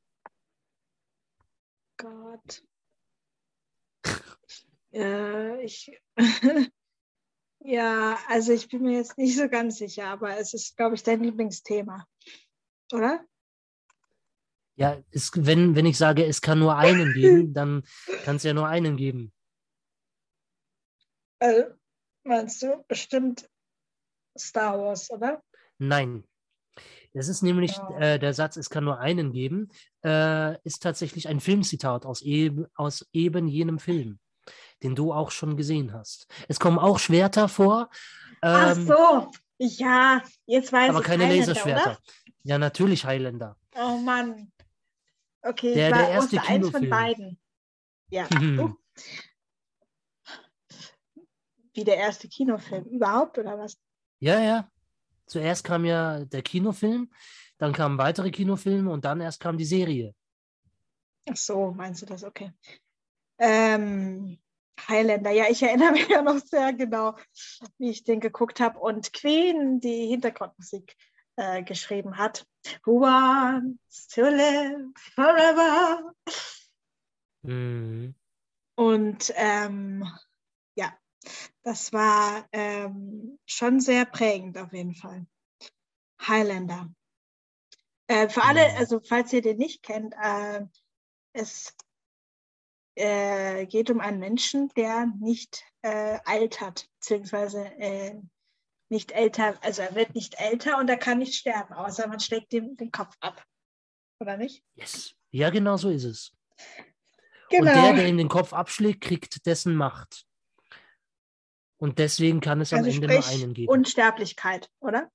Gott. 1.98 2.64
äh, 4.94 5.64
ich, 5.64 5.92
Ja, 7.66 8.20
also 8.28 8.52
ich 8.52 8.68
bin 8.68 8.84
mir 8.84 8.98
jetzt 8.98 9.18
nicht 9.18 9.38
so 9.38 9.48
ganz 9.48 9.78
sicher, 9.78 10.08
aber 10.08 10.38
es 10.38 10.54
ist, 10.54 10.76
glaube 10.76 10.96
ich, 10.96 11.04
dein 11.04 11.24
Lieblingsthema, 11.24 12.06
oder? 12.92 13.26
Ja, 14.76 15.02
es, 15.12 15.32
wenn, 15.34 15.74
wenn 15.74 15.86
ich 15.86 15.98
sage, 15.98 16.26
es 16.26 16.42
kann 16.42 16.60
nur 16.60 16.76
einen 16.76 17.14
geben, 17.14 17.54
dann 17.54 17.84
kann 18.26 18.36
es 18.36 18.44
ja 18.44 18.54
nur 18.54 18.68
einen 18.68 18.98
geben. 18.98 19.32
Also, 21.40 21.74
meinst 22.24 22.62
du 22.64 22.84
bestimmt 22.86 23.50
Star 24.38 24.78
Wars, 24.78 25.10
oder? 25.10 25.42
Nein. 25.88 26.24
Das 27.14 27.28
ist 27.28 27.44
nämlich 27.44 27.78
äh, 28.00 28.18
der 28.18 28.34
Satz, 28.34 28.58
es 28.58 28.72
kann 28.72 28.86
nur 28.86 29.00
einen 29.00 29.32
geben, 29.32 29.70
äh, 30.04 30.58
ist 30.64 30.82
tatsächlich 30.82 31.28
ein 31.28 31.40
Filmzitat 31.40 32.06
aus, 32.06 32.24
eben, 32.24 32.66
aus 32.76 33.08
eben 33.14 33.48
jenem 33.48 33.78
Film 33.78 34.20
den 34.84 34.96
du 34.96 35.14
auch 35.14 35.32
schon 35.32 35.56
gesehen 35.58 35.94
hast. 35.94 36.28
Es 36.48 36.60
kommen 36.60 36.78
auch 36.78 37.00
Schwerter 37.00 37.48
vor. 37.48 37.90
Ähm, 38.42 38.52
Ach 38.52 38.76
so, 38.76 39.32
ja, 39.58 40.22
jetzt 40.46 40.74
weiß 40.74 40.90
aber 40.90 41.00
ich. 41.00 41.06
Aber 41.06 41.16
keine 41.16 41.24
Highlander, 41.24 41.48
Laserschwerter. 41.48 41.92
Oder? 41.92 42.00
Ja, 42.44 42.58
natürlich 42.58 43.06
Highlander. 43.06 43.58
Oh 43.76 43.98
Mann. 43.98 44.52
Okay, 45.42 45.74
der, 45.74 45.92
der 45.92 46.10
erste 46.10 46.38
Kinofilm. 46.38 46.64
eins 46.64 46.72
von 46.72 46.90
beiden. 46.90 47.40
Ja. 48.10 48.28
oh. 48.60 48.74
Wie 51.74 51.84
der 51.84 51.98
erste 51.98 52.28
Kinofilm 52.28 52.86
überhaupt 52.86 53.38
oder 53.38 53.58
was? 53.58 53.78
Ja, 54.20 54.40
ja. 54.40 54.70
Zuerst 55.34 55.64
kam 55.64 55.84
ja 55.84 56.26
der 56.26 56.44
Kinofilm, 56.44 57.12
dann 57.58 57.74
kamen 57.74 57.98
weitere 57.98 58.30
Kinofilme 58.30 58.92
und 58.92 59.04
dann 59.04 59.20
erst 59.20 59.40
kam 59.40 59.58
die 59.58 59.66
Serie. 59.66 60.14
Ach 61.28 61.36
so, 61.36 61.72
meinst 61.72 62.04
du 62.04 62.06
das? 62.06 62.24
Okay. 62.24 62.52
Ähm, 63.40 64.38
Highlander, 64.88 65.32
ja, 65.32 65.46
ich 65.50 65.64
erinnere 65.64 65.94
mich 65.94 66.08
ja 66.08 66.22
noch 66.22 66.38
sehr 66.38 66.72
genau, 66.74 67.16
wie 67.80 67.90
ich 67.90 68.04
den 68.04 68.20
geguckt 68.20 68.60
habe. 68.60 68.78
Und 68.78 69.12
Queen, 69.12 69.80
die 69.80 70.06
Hintergrundmusik 70.06 70.96
äh, 71.38 71.64
geschrieben 71.64 72.16
hat. 72.20 72.46
Who 72.86 73.02
wants 73.02 74.08
to 74.10 74.22
live 74.22 74.92
forever? 75.16 76.14
Mhm. 77.42 78.14
Und 78.76 79.34
ähm, 79.36 80.08
das 81.64 81.94
war 81.94 82.48
ähm, 82.52 83.40
schon 83.46 83.80
sehr 83.80 84.06
prägend 84.06 84.58
auf 84.58 84.74
jeden 84.74 84.96
Fall. 84.96 85.26
Highlander. 86.22 86.94
Äh, 88.08 88.30
für 88.30 88.44
alle, 88.44 88.72
mhm. 88.72 88.78
also 88.78 89.00
falls 89.02 89.34
ihr 89.34 89.42
den 89.42 89.58
nicht 89.58 89.84
kennt, 89.84 90.14
äh, 90.22 90.66
es 91.34 91.76
äh, 92.96 93.66
geht 93.66 93.90
um 93.90 94.00
einen 94.00 94.20
Menschen, 94.20 94.70
der 94.76 95.08
nicht 95.20 95.64
äh, 95.82 96.20
altert, 96.26 96.90
beziehungsweise 97.00 97.66
äh, 97.80 98.20
nicht 98.90 99.12
älter, 99.12 99.58
also 99.64 99.82
er 99.82 99.96
wird 99.96 100.14
nicht 100.14 100.40
älter 100.40 100.78
und 100.78 100.90
er 100.90 100.98
kann 100.98 101.18
nicht 101.18 101.34
sterben, 101.34 101.74
außer 101.74 102.08
man 102.08 102.20
schlägt 102.20 102.54
ihm 102.54 102.78
den 102.78 102.92
Kopf 102.92 103.16
ab. 103.20 103.44
Oder 104.20 104.38
nicht? 104.38 104.64
Yes. 104.76 105.16
Ja, 105.32 105.50
genau 105.50 105.78
so 105.78 105.90
ist 105.90 106.04
es. 106.04 106.32
Genau. 107.50 107.72
Und 107.72 107.84
der, 107.84 107.94
der 107.94 108.08
ihm 108.08 108.18
den 108.18 108.30
Kopf 108.30 108.54
abschlägt, 108.54 109.02
kriegt 109.02 109.46
dessen 109.46 109.76
Macht. 109.76 110.26
Und 111.84 112.00
deswegen 112.00 112.40
kann 112.40 112.62
es 112.62 112.72
also 112.72 112.90
am 112.90 112.96
Ende 112.96 113.08
nur 113.14 113.28
einen 113.28 113.54
geben. 113.54 113.68
Unsterblichkeit, 113.68 114.70
oder? 114.80 115.10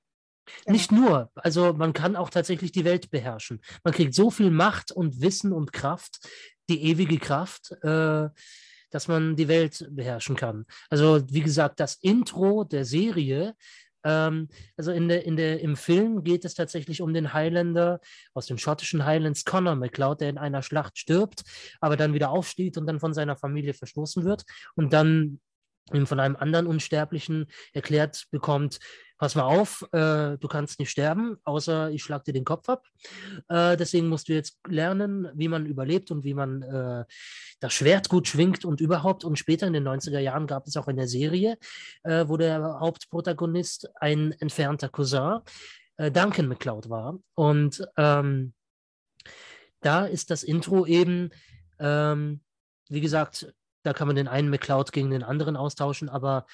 Genau. 0.45 0.73
Nicht 0.77 0.93
nur, 0.93 1.31
also 1.35 1.73
man 1.73 1.95
kann 1.95 2.15
auch 2.15 2.29
tatsächlich 2.29 2.73
die 2.73 2.85
Welt 2.85 3.11
beherrschen. 3.11 3.63
Man 3.85 3.95
kriegt 3.95 4.13
so 4.13 4.31
viel 4.31 4.51
Macht 4.51 4.93
und 4.93 5.23
Wissen 5.23 5.55
und 5.55 5.73
Kraft, 5.73 6.29
die 6.69 6.83
ewige 6.83 7.17
Kraft, 7.17 7.73
äh, 7.83 8.29
dass 8.91 9.09
man 9.09 9.35
die 9.35 9.49
Welt 9.49 9.89
beherrschen 9.91 10.37
kann. 10.37 10.67
Also 10.91 11.23
wie 11.31 11.41
gesagt, 11.41 11.81
das 11.81 11.95
Intro 12.03 12.65
der 12.65 12.85
Serie, 12.85 13.55
ähm, 14.05 14.51
also 14.77 14.93
in 14.93 15.09
der, 15.09 15.25
in 15.25 15.37
der, 15.37 15.61
im 15.61 15.75
Film 15.75 16.23
geht 16.23 16.45
es 16.45 16.53
tatsächlich 16.53 17.01
um 17.01 17.15
den 17.15 17.33
Highlander 17.33 17.99
aus 18.35 18.45
den 18.45 18.59
schottischen 18.59 19.07
Highlands, 19.07 19.47
Connor 19.47 19.75
MacLeod, 19.75 20.21
der 20.21 20.29
in 20.29 20.37
einer 20.37 20.63
Schlacht 20.63 20.99
stirbt, 20.99 21.45
aber 21.81 21.97
dann 21.97 22.13
wieder 22.13 22.29
aufsteht 22.29 22.77
und 22.77 22.87
dann 22.87 23.01
von 23.01 23.15
seiner 23.15 23.39
Familie 23.39 23.73
verstoßen 23.73 24.27
wird 24.27 24.45
und 24.75 24.93
dann 24.93 25.41
von 26.07 26.21
einem 26.21 26.37
anderen 26.37 26.67
Unsterblichen 26.67 27.47
erklärt 27.73 28.27
bekommt, 28.31 28.79
pass 29.19 29.35
mal 29.35 29.43
auf, 29.43 29.83
äh, 29.93 30.39
du 30.39 30.49
kannst 30.49 30.79
nicht 30.79 30.91
sterben, 30.91 31.39
außer 31.45 31.91
ich 31.91 32.03
schlag 32.03 32.25
dir 32.25 32.33
den 32.33 32.45
Kopf 32.45 32.69
ab. 32.69 32.87
Äh, 33.49 33.77
deswegen 33.77 34.09
musst 34.09 34.29
du 34.29 34.33
jetzt 34.33 34.59
lernen, 34.67 35.29
wie 35.35 35.49
man 35.49 35.67
überlebt 35.67 36.11
und 36.11 36.25
wie 36.25 36.35
man 36.35 36.63
äh, 36.63 37.05
das 37.61 37.75
Schwert 37.75 38.09
gut 38.09 38.29
schwingt 38.29 38.65
und 38.65 38.81
überhaupt. 38.81 39.25
Und 39.25 39.39
später 39.39 39.67
in 39.67 39.73
den 39.73 39.87
90er 39.87 40.21
Jahren 40.21 40.47
gab 40.47 40.67
es 40.67 40.77
auch 40.77 40.87
eine 40.87 41.09
Serie, 41.09 41.59
äh, 42.05 42.27
wo 42.29 42.37
der 42.37 42.79
Hauptprotagonist 42.81 43.91
ein 44.01 44.33
entfernter 44.33 44.89
Cousin 44.89 45.41
äh, 45.97 46.13
Duncan 46.13 46.47
McCloud 46.47 46.89
war. 46.89 47.19
Und 47.35 47.87
ähm, 47.97 48.55
da 49.81 50.07
ist 50.07 50.31
das 50.31 50.45
Intro 50.45 50.87
eben, 50.87 51.31
ähm, 51.81 52.41
wie 52.89 53.01
gesagt, 53.01 53.53
da 53.89 53.95
kann 53.95 54.07
man 54.07 54.17
den 54.17 54.29
einen 54.29 54.51
McCloud 54.51 54.93
gegen 54.93 55.11
den 55.11 55.23
anderen 55.23 55.57
austauschen, 55.57 56.11
aber 56.11 56.45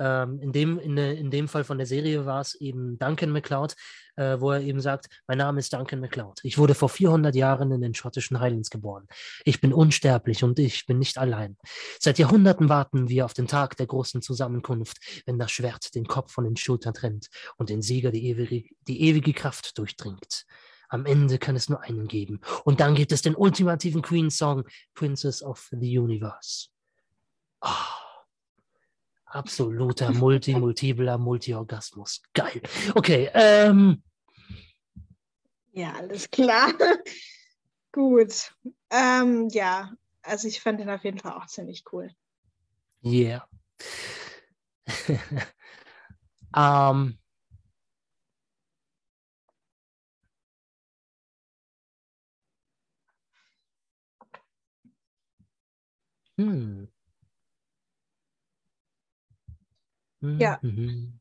ähm, 0.00 0.40
in, 0.40 0.50
dem, 0.50 0.80
in, 0.80 0.96
in 0.96 1.30
dem 1.30 1.46
Fall 1.46 1.62
von 1.62 1.78
der 1.78 1.86
Serie 1.86 2.26
war 2.26 2.40
es 2.40 2.56
eben 2.56 2.98
Duncan 2.98 3.30
McCloud, 3.30 3.76
äh, 4.16 4.40
wo 4.40 4.50
er 4.50 4.60
eben 4.60 4.80
sagt, 4.80 5.06
mein 5.28 5.38
Name 5.38 5.60
ist 5.60 5.72
Duncan 5.72 6.00
McCloud. 6.00 6.40
Ich 6.42 6.58
wurde 6.58 6.74
vor 6.74 6.88
400 6.88 7.36
Jahren 7.36 7.70
in 7.70 7.82
den 7.82 7.94
schottischen 7.94 8.40
Highlands 8.40 8.68
geboren. 8.68 9.06
Ich 9.44 9.60
bin 9.60 9.72
unsterblich 9.72 10.42
und 10.42 10.58
ich 10.58 10.86
bin 10.86 10.98
nicht 10.98 11.18
allein. 11.18 11.56
Seit 12.00 12.18
Jahrhunderten 12.18 12.68
warten 12.68 13.08
wir 13.08 13.26
auf 13.26 13.34
den 13.34 13.46
Tag 13.46 13.76
der 13.76 13.86
großen 13.86 14.22
Zusammenkunft, 14.22 14.98
wenn 15.26 15.38
das 15.38 15.52
Schwert 15.52 15.94
den 15.94 16.06
Kopf 16.06 16.32
von 16.32 16.42
den 16.42 16.56
Schultern 16.56 16.94
trennt 16.94 17.28
und 17.58 17.70
den 17.70 17.80
Sieger 17.80 18.10
die 18.10 18.26
ewige, 18.26 18.64
die 18.88 19.02
ewige 19.02 19.34
Kraft 19.34 19.78
durchdringt. 19.78 20.46
Am 20.88 21.06
Ende 21.06 21.38
kann 21.38 21.56
es 21.56 21.70
nur 21.70 21.80
einen 21.80 22.06
geben. 22.06 22.40
Und 22.64 22.80
dann 22.80 22.94
gibt 22.94 23.12
es 23.12 23.22
den 23.22 23.34
ultimativen 23.34 24.02
Queen-Song, 24.02 24.64
Princess 24.94 25.42
of 25.42 25.70
the 25.70 25.98
Universe. 25.98 26.71
Oh, 27.62 27.68
absoluter 29.26 30.12
Multi, 30.12 30.54
multipler 30.54 31.16
Multi-Orgasmus. 31.16 32.22
Geil. 32.34 32.60
Okay. 32.94 33.30
Ähm, 33.34 34.02
ja, 35.72 35.92
alles 35.94 36.30
klar. 36.30 36.72
Gut. 37.92 38.52
Ähm, 38.90 39.48
ja, 39.50 39.92
also 40.22 40.48
ich 40.48 40.60
fand 40.60 40.80
den 40.80 40.90
auf 40.90 41.04
jeden 41.04 41.18
Fall 41.18 41.32
auch 41.32 41.46
ziemlich 41.46 41.84
cool. 41.92 42.10
Yeah. 43.04 43.46
ähm, 46.56 47.18
Hm. 56.38 56.91
Ja. 60.22 60.58
Mhm. 60.62 61.20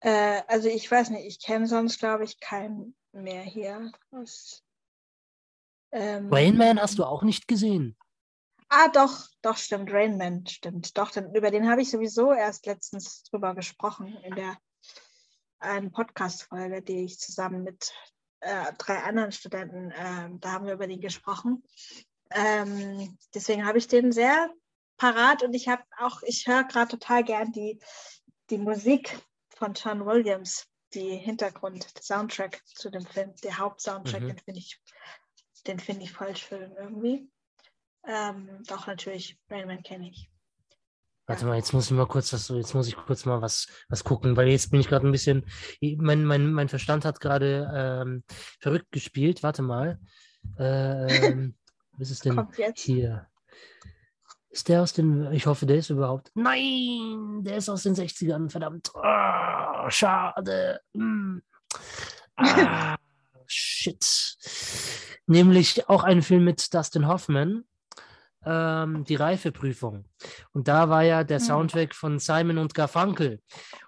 Äh, 0.00 0.42
also 0.48 0.68
ich 0.68 0.90
weiß 0.90 1.10
nicht, 1.10 1.26
ich 1.26 1.40
kenne 1.40 1.66
sonst, 1.66 1.98
glaube 1.98 2.24
ich, 2.24 2.38
keinen 2.40 2.94
mehr 3.12 3.42
hier. 3.42 3.92
Aus, 4.10 4.62
ähm, 5.92 6.32
Rain 6.32 6.56
Man 6.56 6.80
hast 6.80 6.98
du 6.98 7.04
auch 7.04 7.22
nicht 7.22 7.46
gesehen. 7.46 7.96
Ah, 8.68 8.88
doch, 8.88 9.28
doch, 9.42 9.56
stimmt. 9.56 9.92
Rain 9.92 10.16
Man, 10.16 10.46
stimmt. 10.46 10.96
Doch, 10.96 11.10
den, 11.10 11.34
über 11.34 11.50
den 11.50 11.68
habe 11.68 11.82
ich 11.82 11.90
sowieso 11.90 12.32
erst 12.32 12.66
letztens 12.66 13.22
drüber 13.24 13.54
gesprochen 13.54 14.16
in 14.24 14.34
der 14.34 14.56
einen 15.58 15.92
Podcast-Folge, 15.92 16.82
die 16.82 17.04
ich 17.04 17.18
zusammen 17.18 17.62
mit 17.62 17.92
äh, 18.40 18.72
drei 18.78 18.98
anderen 19.04 19.30
Studenten, 19.30 19.90
äh, 19.92 20.30
da 20.40 20.52
haben 20.52 20.66
wir 20.66 20.74
über 20.74 20.86
den 20.86 21.00
gesprochen. 21.00 21.62
Ähm, 22.30 23.16
deswegen 23.34 23.66
habe 23.66 23.78
ich 23.78 23.86
den 23.86 24.10
sehr 24.10 24.50
parat 25.02 25.42
und 25.42 25.52
ich 25.52 25.66
habe 25.66 25.82
auch, 25.98 26.22
ich 26.22 26.46
höre 26.46 26.62
gerade 26.62 26.92
total 26.92 27.24
gern 27.24 27.50
die, 27.50 27.80
die 28.50 28.58
Musik 28.58 29.18
von 29.48 29.74
John 29.74 30.06
Williams, 30.06 30.68
die 30.94 31.16
Hintergrund, 31.16 31.88
Soundtrack 32.00 32.62
zu 32.66 32.88
dem 32.88 33.04
Film, 33.04 33.34
der 33.42 33.58
Hauptsoundtrack, 33.58 34.22
Mhm. 34.22 34.28
den 34.28 34.38
finde 34.38 34.60
ich, 34.60 34.80
den 35.66 35.80
finde 35.80 36.04
ich 36.04 36.12
voll 36.12 36.36
schön 36.36 36.72
irgendwie. 36.78 37.28
Ähm, 38.06 38.62
doch 38.68 38.86
natürlich, 38.86 39.38
Rainman 39.50 39.82
kenne 39.82 40.08
ich. 40.08 40.30
Warte 41.26 41.46
mal, 41.46 41.56
jetzt 41.56 41.72
muss 41.72 41.86
ich 41.86 41.92
mal 41.92 42.06
kurz 42.06 42.32
was, 42.32 42.48
jetzt 42.48 42.74
muss 42.74 42.86
ich 42.86 42.94
kurz 42.94 43.24
mal 43.24 43.42
was, 43.42 43.66
was 43.88 44.04
gucken, 44.04 44.36
weil 44.36 44.48
jetzt 44.48 44.70
bin 44.70 44.80
ich 44.80 44.88
gerade 44.88 45.06
ein 45.06 45.12
bisschen, 45.12 45.46
mein, 45.80 46.24
mein, 46.24 46.52
mein 46.52 46.68
Verstand 46.68 47.04
hat 47.04 47.18
gerade 47.18 47.70
ähm, 47.74 48.24
verrückt 48.60 48.92
gespielt. 48.92 49.42
Warte 49.42 49.62
mal. 49.62 49.98
Ähm, 50.58 51.54
was 51.92 52.10
ist 52.10 52.24
denn 52.24 52.48
hier? 52.74 53.30
Ist 54.52 54.68
der 54.68 54.82
aus 54.82 54.92
den, 54.92 55.32
ich 55.32 55.46
hoffe, 55.46 55.64
der 55.64 55.76
ist 55.76 55.88
überhaupt. 55.88 56.30
Nein, 56.34 57.42
der 57.42 57.56
ist 57.56 57.70
aus 57.70 57.84
den 57.84 57.94
60ern, 57.94 58.50
verdammt. 58.50 58.94
Ah, 58.94 59.90
schade. 59.90 60.78
Hm. 60.94 61.42
Ah, 62.36 62.96
shit. 63.46 64.36
Nämlich 65.26 65.88
auch 65.88 66.04
ein 66.04 66.20
Film 66.20 66.44
mit 66.44 66.74
Dustin 66.74 67.08
Hoffman, 67.08 67.64
ähm, 68.44 69.04
die 69.04 69.14
Reifeprüfung. 69.14 70.04
Und 70.52 70.68
da 70.68 70.88
war 70.88 71.02
ja 71.02 71.24
der 71.24 71.38
Hm. 71.38 71.46
Soundtrack 71.46 71.94
von 71.94 72.18
Simon 72.18 72.58
und 72.58 72.74
Garfunkel. 72.74 73.40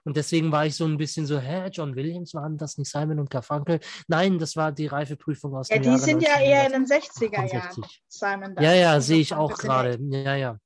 Und 0.05 0.17
deswegen 0.17 0.53
war 0.53 0.67
ich 0.67 0.77
so 0.77 0.85
ein 0.85 0.97
bisschen 0.97 1.27
so, 1.27 1.39
hä, 1.39 1.69
John 1.73 1.97
Williams, 1.97 2.35
waren 2.35 2.57
das 2.57 2.79
nicht 2.79 2.91
Simon 2.91 3.19
und 3.19 3.31
Garfunkel? 3.31 3.81
Nein, 4.09 4.39
das 4.39 4.57
war 4.57 4.73
die 4.73 4.87
Reifeprüfung 4.87 5.55
aus 5.57 5.69
Ja, 5.69 5.77
dem 5.77 5.83
die 5.83 5.89
Jahre 5.89 6.01
sind 6.01 6.23
ja 6.23 6.41
eher 6.41 6.67
in 6.67 6.75
1900. 6.75 6.83
den 6.85 6.87
60er 6.87 7.53
Jahren. 7.55 7.69
68. 7.69 8.03
Simon 8.09 8.57
Ja, 8.61 8.73
ja, 8.75 9.01
sehe 9.01 9.21
ich 9.21 9.35
auch 9.35 9.57
gerade. 9.59 9.99
Ja, 10.01 10.37
ja. 10.37 10.59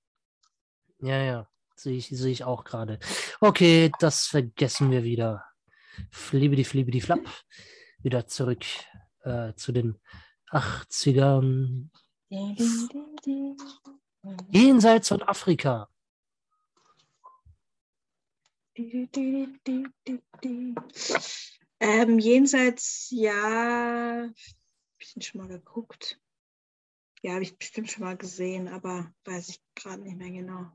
Ja, 1.01 1.23
ja, 1.23 1.49
sehe 1.77 1.97
ich, 1.97 2.09
sehe 2.09 2.33
ich 2.33 2.45
auch 2.45 2.65
gerade. 2.65 2.99
Okay, 3.41 3.91
das 4.01 4.27
vergessen 4.27 4.91
wir 4.91 5.05
wieder. 5.05 5.45
Flibbidi, 6.11 6.65
flibbidi, 6.65 7.01
flapp. 7.01 7.21
Wieder 8.03 8.27
zurück 8.27 8.65
äh, 9.23 9.53
zu 9.55 9.73
den 9.73 9.97
80ern. 10.51 11.89
Jenseits 14.51 15.09
von 15.09 15.23
Afrika. 15.23 15.89
Ähm, 21.81 22.19
jenseits, 22.19 23.09
ja, 23.11 24.29
hab 24.29 25.01
ich 25.01 25.15
den 25.15 25.23
schon 25.23 25.41
mal 25.41 25.49
geguckt. 25.49 26.21
Ja, 27.23 27.33
habe 27.33 27.43
ich 27.43 27.57
bestimmt 27.59 27.91
schon 27.91 28.05
mal 28.05 28.17
gesehen, 28.17 28.69
aber 28.69 29.13
weiß 29.25 29.49
ich 29.49 29.63
gerade 29.75 30.03
nicht 30.03 30.17
mehr 30.17 30.31
genau. 30.31 30.71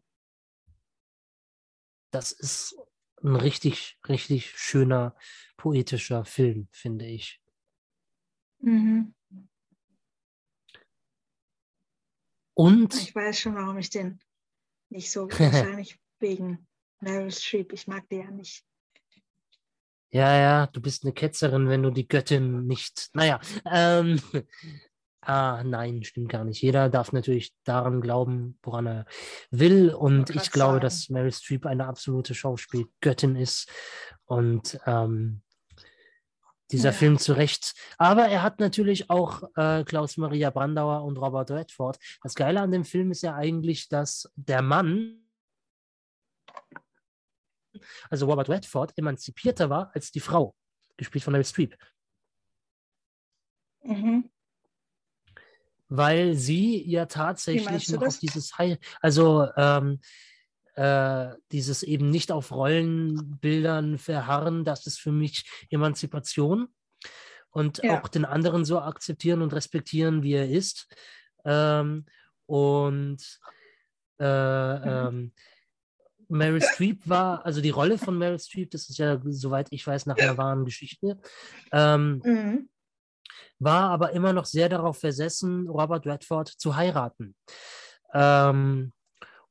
Das 2.11 2.31
ist 2.31 2.75
ein 3.21 3.35
richtig, 3.35 3.99
richtig 4.07 4.51
schöner, 4.57 5.15
poetischer 5.57 6.25
Film, 6.25 6.67
finde 6.71 7.05
ich. 7.05 7.41
Mhm. 8.59 9.13
Und 12.53 12.93
Ich 12.95 13.15
weiß 13.15 13.39
schon, 13.39 13.55
warum 13.55 13.77
ich 13.77 13.89
den 13.89 14.19
nicht 14.89 15.11
so 15.11 15.29
wahrscheinlich 15.29 15.99
wegen 16.19 16.67
Meryl 16.99 17.31
Streep. 17.31 17.73
Ich 17.73 17.87
mag 17.87 18.07
die 18.09 18.17
ja 18.17 18.31
nicht. 18.31 18.63
Ja, 20.11 20.37
ja, 20.37 20.67
du 20.67 20.79
bist 20.79 21.03
eine 21.03 21.13
Ketzerin, 21.13 21.69
wenn 21.69 21.81
du 21.81 21.89
die 21.89 22.07
Göttin 22.07 22.67
nicht. 22.67 23.09
Naja, 23.13 23.39
ähm, 23.65 24.21
ah, 25.21 25.63
nein, 25.63 26.03
stimmt 26.03 26.29
gar 26.29 26.43
nicht. 26.43 26.61
Jeder 26.61 26.89
darf 26.89 27.11
natürlich 27.13 27.51
daran 27.63 27.99
glauben, 27.99 28.59
woran 28.61 28.85
er 28.85 29.05
will. 29.49 29.91
Und 29.91 30.29
ich 30.29 30.35
grad 30.35 30.51
glaube, 30.51 30.73
sagen. 30.73 30.81
dass 30.81 31.09
Meryl 31.09 31.31
Streep 31.31 31.65
eine 31.65 31.87
absolute 31.87 32.35
Schauspielgöttin 32.35 33.35
ist. 33.35 33.67
Und 34.25 34.79
ähm, 34.85 35.41
dieser 36.71 36.89
Ja. 36.89 36.93
Film 36.93 37.17
zu 37.19 37.33
Recht. 37.33 37.73
Aber 37.97 38.27
er 38.27 38.41
hat 38.41 38.59
natürlich 38.59 39.09
auch 39.09 39.43
äh, 39.55 39.83
Klaus 39.83 40.17
Maria 40.17 40.49
Brandauer 40.49 41.03
und 41.03 41.17
Robert 41.17 41.51
Redford. 41.51 41.97
Das 42.21 42.35
Geile 42.35 42.61
an 42.61 42.71
dem 42.71 42.85
Film 42.85 43.11
ist 43.11 43.21
ja 43.21 43.35
eigentlich, 43.35 43.89
dass 43.89 44.31
der 44.35 44.61
Mann, 44.61 45.19
also 48.09 48.25
Robert 48.27 48.49
Redford, 48.49 48.97
emanzipierter 48.97 49.69
war 49.69 49.91
als 49.93 50.11
die 50.11 50.19
Frau, 50.19 50.55
gespielt 50.97 51.23
von 51.23 51.33
Meryl 51.33 51.45
Streep. 51.45 51.77
Mhm. 53.85 54.29
weil 55.89 56.35
sie 56.35 56.89
ja 56.89 57.05
tatsächlich 57.05 57.89
noch 57.89 57.99
das? 58.01 58.15
auf 58.15 58.19
dieses 58.21 58.57
Heil, 58.57 58.79
also 59.01 59.47
ähm, 59.57 59.99
äh, 60.75 61.35
dieses 61.51 61.83
eben 61.83 62.09
nicht 62.09 62.31
auf 62.31 62.51
Rollenbildern 62.51 63.97
verharren, 63.97 64.65
das 64.65 64.87
ist 64.87 64.99
für 64.99 65.11
mich 65.11 65.45
Emanzipation 65.69 66.67
und 67.51 67.83
Ja. 67.83 67.99
auch 68.01 68.07
den 68.07 68.25
anderen 68.25 68.65
so 68.65 68.79
akzeptieren 68.79 69.41
und 69.41 69.53
respektieren, 69.53 70.23
wie 70.23 70.33
er 70.33 70.49
ist. 70.49 70.87
Ähm, 71.45 72.05
und 72.45 73.39
äh, 74.19 74.25
ähm, 74.25 75.33
Meryl 76.27 76.61
Streep 76.61 77.07
war, 77.07 77.45
also 77.45 77.61
die 77.61 77.69
Rolle 77.69 77.97
von 77.97 78.17
Meryl 78.17 78.39
Streep, 78.39 78.71
das 78.71 78.89
ist 78.89 78.97
ja, 78.97 79.19
soweit 79.25 79.67
ich 79.71 79.85
weiß, 79.85 80.05
nach 80.07 80.19
einer 80.19 80.37
wahren 80.37 80.65
Geschichte. 80.65 81.19
Ähm, 81.71 82.21
Mhm. 82.23 82.69
war 83.59 83.89
aber 83.91 84.11
immer 84.11 84.33
noch 84.33 84.45
sehr 84.45 84.69
darauf 84.69 84.99
versessen, 84.99 85.67
Robert 85.69 86.05
Redford 86.07 86.49
zu 86.49 86.75
heiraten. 86.75 87.35
Ähm, 88.13 88.93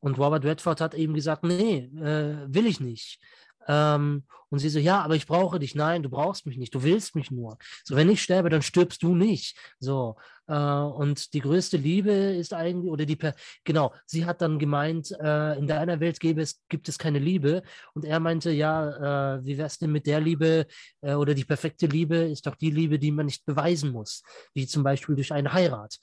und 0.02 0.18
Robert 0.18 0.44
Redford 0.44 0.80
hat 0.80 0.94
eben 0.94 1.14
gesagt, 1.14 1.44
nee, 1.44 1.88
äh, 1.96 2.52
will 2.52 2.66
ich 2.66 2.80
nicht. 2.80 3.20
Ähm, 3.68 4.24
und 4.50 4.58
sie 4.58 4.68
so, 4.68 4.80
ja, 4.80 5.00
aber 5.00 5.14
ich 5.14 5.28
brauche 5.28 5.60
dich. 5.60 5.76
Nein, 5.76 6.02
du 6.02 6.10
brauchst 6.10 6.44
mich 6.44 6.58
nicht. 6.58 6.74
Du 6.74 6.82
willst 6.82 7.14
mich 7.14 7.30
nur. 7.30 7.56
So, 7.84 7.94
wenn 7.94 8.10
ich 8.10 8.20
sterbe, 8.20 8.50
dann 8.50 8.62
stirbst 8.62 9.02
du 9.04 9.14
nicht. 9.14 9.56
So. 9.78 10.16
Äh, 10.48 10.54
und 10.54 11.32
die 11.34 11.40
größte 11.40 11.76
Liebe 11.76 12.10
ist 12.10 12.52
eigentlich, 12.52 12.90
oder 12.90 13.06
die, 13.06 13.16
genau, 13.62 13.94
sie 14.06 14.26
hat 14.26 14.42
dann 14.42 14.58
gemeint, 14.58 15.12
äh, 15.20 15.56
in 15.56 15.68
deiner 15.68 16.00
Welt 16.00 16.18
gäbe 16.18 16.42
es, 16.42 16.60
gibt 16.68 16.88
es 16.88 16.98
keine 16.98 17.20
Liebe. 17.20 17.62
Und 17.94 18.04
er 18.04 18.18
meinte, 18.18 18.50
ja, 18.50 19.36
äh, 19.36 19.44
wie 19.44 19.56
wär's 19.56 19.78
denn 19.78 19.92
mit 19.92 20.06
der 20.06 20.20
Liebe 20.20 20.66
äh, 21.00 21.14
oder 21.14 21.32
die 21.34 21.44
perfekte 21.44 21.86
Liebe 21.86 22.16
ist 22.16 22.46
doch 22.46 22.56
die 22.56 22.72
Liebe, 22.72 22.98
die 22.98 23.12
man 23.12 23.26
nicht 23.26 23.46
beweisen 23.46 23.92
muss, 23.92 24.24
wie 24.52 24.66
zum 24.66 24.82
Beispiel 24.82 25.14
durch 25.14 25.32
eine 25.32 25.52
Heirat. 25.52 25.98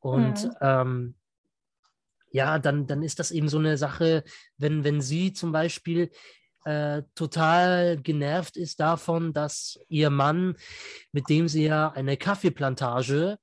Und 0.00 0.44
mhm. 0.44 0.50
ähm, 0.60 1.14
ja, 2.30 2.58
dann, 2.58 2.86
dann 2.86 3.02
ist 3.02 3.18
das 3.18 3.30
eben 3.30 3.48
so 3.48 3.58
eine 3.58 3.76
Sache, 3.76 4.24
wenn, 4.56 4.84
wenn 4.84 5.00
sie 5.00 5.32
zum 5.32 5.52
Beispiel 5.52 6.10
äh, 6.64 7.02
total 7.14 7.96
genervt 7.96 8.56
ist 8.56 8.80
davon, 8.80 9.32
dass 9.32 9.80
ihr 9.88 10.10
Mann, 10.10 10.56
mit 11.12 11.28
dem 11.28 11.48
sie 11.48 11.64
ja 11.64 11.90
eine 11.90 12.16
Kaffeeplantage 12.16 13.38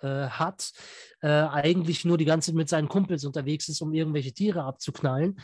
äh, 0.00 0.28
hat, 0.28 0.72
äh, 1.20 1.28
eigentlich 1.28 2.04
nur 2.04 2.18
die 2.18 2.24
ganze 2.24 2.50
Zeit 2.50 2.56
mit 2.56 2.68
seinen 2.68 2.88
Kumpels 2.88 3.24
unterwegs 3.24 3.68
ist, 3.68 3.80
um 3.82 3.92
irgendwelche 3.92 4.32
Tiere 4.32 4.62
abzuknallen. 4.62 5.38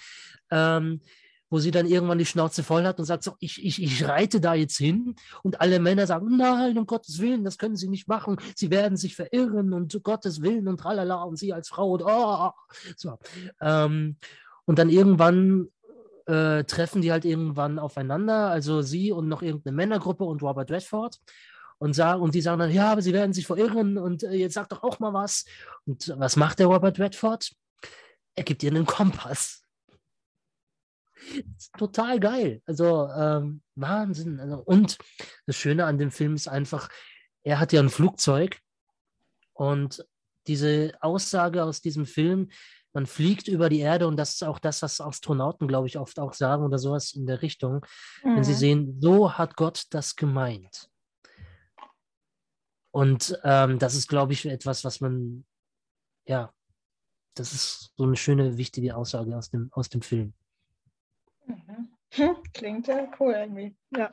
Ähm, 0.51 1.01
wo 1.51 1.59
sie 1.59 1.71
dann 1.71 1.87
irgendwann 1.87 2.19
die 2.19 2.27
Schnauze 2.27 2.63
voll 2.63 2.85
hat 2.85 2.99
und 2.99 3.05
sagt 3.05 3.23
so, 3.23 3.35
ich, 3.41 3.65
ich, 3.65 3.83
ich 3.83 4.07
reite 4.07 4.41
da 4.41 4.55
jetzt 4.55 4.77
hin 4.77 5.17
und 5.43 5.61
alle 5.61 5.81
Männer 5.81 6.07
sagen, 6.07 6.37
nein, 6.37 6.77
um 6.79 6.87
Gottes 6.87 7.21
Willen, 7.21 7.45
das 7.45 7.59
können 7.59 7.77
sie 7.77 7.89
nicht 7.89 8.09
machen, 8.09 8.37
sie 8.55 8.71
werden 8.71 8.97
sich 8.97 9.17
verirren 9.17 9.73
und 9.73 9.95
um 9.95 10.03
Gottes 10.03 10.43
Willen 10.43 10.69
und 10.69 10.79
tralala 10.79 11.23
und 11.23 11.37
sie 11.37 11.53
als 11.53 11.69
Frau 11.69 11.93
und 11.93 12.03
oh, 12.05 12.51
so. 12.97 13.19
Ähm, 13.61 14.17
und 14.65 14.79
dann 14.79 14.91
irgendwann 14.91 15.69
äh, 16.27 16.65
treffen 16.65 17.01
die 17.01 17.11
halt 17.11 17.25
irgendwann 17.25 17.79
aufeinander, 17.79 18.51
also 18.51 18.83
sie 18.83 19.13
und 19.13 19.29
noch 19.29 19.43
irgendeine 19.43 19.75
Männergruppe 19.75 20.25
und 20.25 20.43
Robert 20.43 20.71
Redford 20.71 21.19
und 21.79 21.95
sagen 21.95 22.21
und 22.21 22.35
die 22.35 22.43
sagen 22.43 22.59
dann, 22.59 22.71
ja, 22.71 22.93
aber 22.93 23.03
sie 23.03 23.15
werden 23.15 23.33
sich 23.33 23.47
verirren 23.47 23.97
und 23.97 24.25
äh, 24.25 24.33
jetzt 24.33 24.55
sag 24.55 24.69
doch 24.69 24.83
auch 24.83 24.99
mal 24.99 25.15
was. 25.15 25.47
Und 25.87 26.13
was 26.19 26.37
macht 26.37 26.59
der 26.59 26.67
Robert 26.67 26.99
Redford? 26.99 27.51
Er 28.35 28.45
gibt 28.45 28.63
ihr 28.63 28.71
einen 28.71 28.87
Kompass. 28.87 29.65
Total 31.77 32.21
geil. 32.21 32.63
Also 32.67 33.09
ähm, 33.09 33.63
Wahnsinn. 33.75 34.41
Also, 34.41 34.59
und 34.59 34.99
das 35.47 35.57
Schöne 35.57 35.85
an 35.85 35.99
dem 35.99 36.11
Film 36.11 36.35
ist 36.35 36.49
einfach, 36.49 36.89
er 37.43 37.61
hat 37.61 37.73
ja 37.73 37.81
ein 37.81 37.91
Flugzeug 37.91 38.59
und 39.53 40.07
diese 40.47 40.93
Aussage 41.01 41.65
aus 41.65 41.81
diesem 41.81 42.07
Film 42.07 42.49
man 42.93 43.07
fliegt 43.07 43.49
über 43.49 43.69
die 43.69 43.81
Erde 43.81 44.07
und 44.07 44.17
das 44.17 44.35
ist 44.35 44.45
auch 44.45 44.59
das, 44.59 44.83
was 44.83 45.01
Astronauten, 45.01 45.69
glaube 45.69 45.87
ich, 45.87 45.99
oft 45.99 46.19
auch 46.19 46.33
sagen 46.33 46.65
oder 46.65 46.79
sowas 46.79 47.13
in 47.13 47.27
der 47.27 47.43
Richtung, 47.43 47.85
mhm. 48.25 48.37
wenn 48.37 48.45
sie 48.45 48.53
mhm. 48.53 48.57
sehen, 48.57 49.01
so 49.01 49.33
hat 49.35 49.57
Gott 49.57 49.85
das 49.91 50.17
gemeint. 50.17 50.91
Und 52.91 53.39
ähm, 53.45 53.79
das 53.79 53.95
ist, 53.95 54.09
glaube 54.09 54.33
ich, 54.33 54.47
etwas, 54.47 54.85
was 54.85 55.01
man, 55.01 55.45
ja, 56.27 56.53
das 57.35 57.53
ist 57.53 57.93
so 57.97 58.05
eine 58.05 58.17
schöne, 58.17 58.57
wichtige 58.57 58.97
Aussage 58.97 59.37
aus 59.37 59.51
dem, 59.51 59.69
aus 59.73 59.89
dem 59.89 60.03
Film. 60.03 60.35
Mhm. 61.49 61.89
Klingt 62.55 62.87
ja 62.87 63.11
cool 63.19 63.33
irgendwie, 63.33 63.77
ja. 63.91 64.11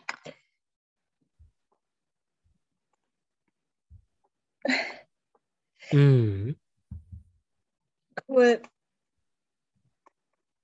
Mhm. 5.92 6.56
Cool. 8.28 8.62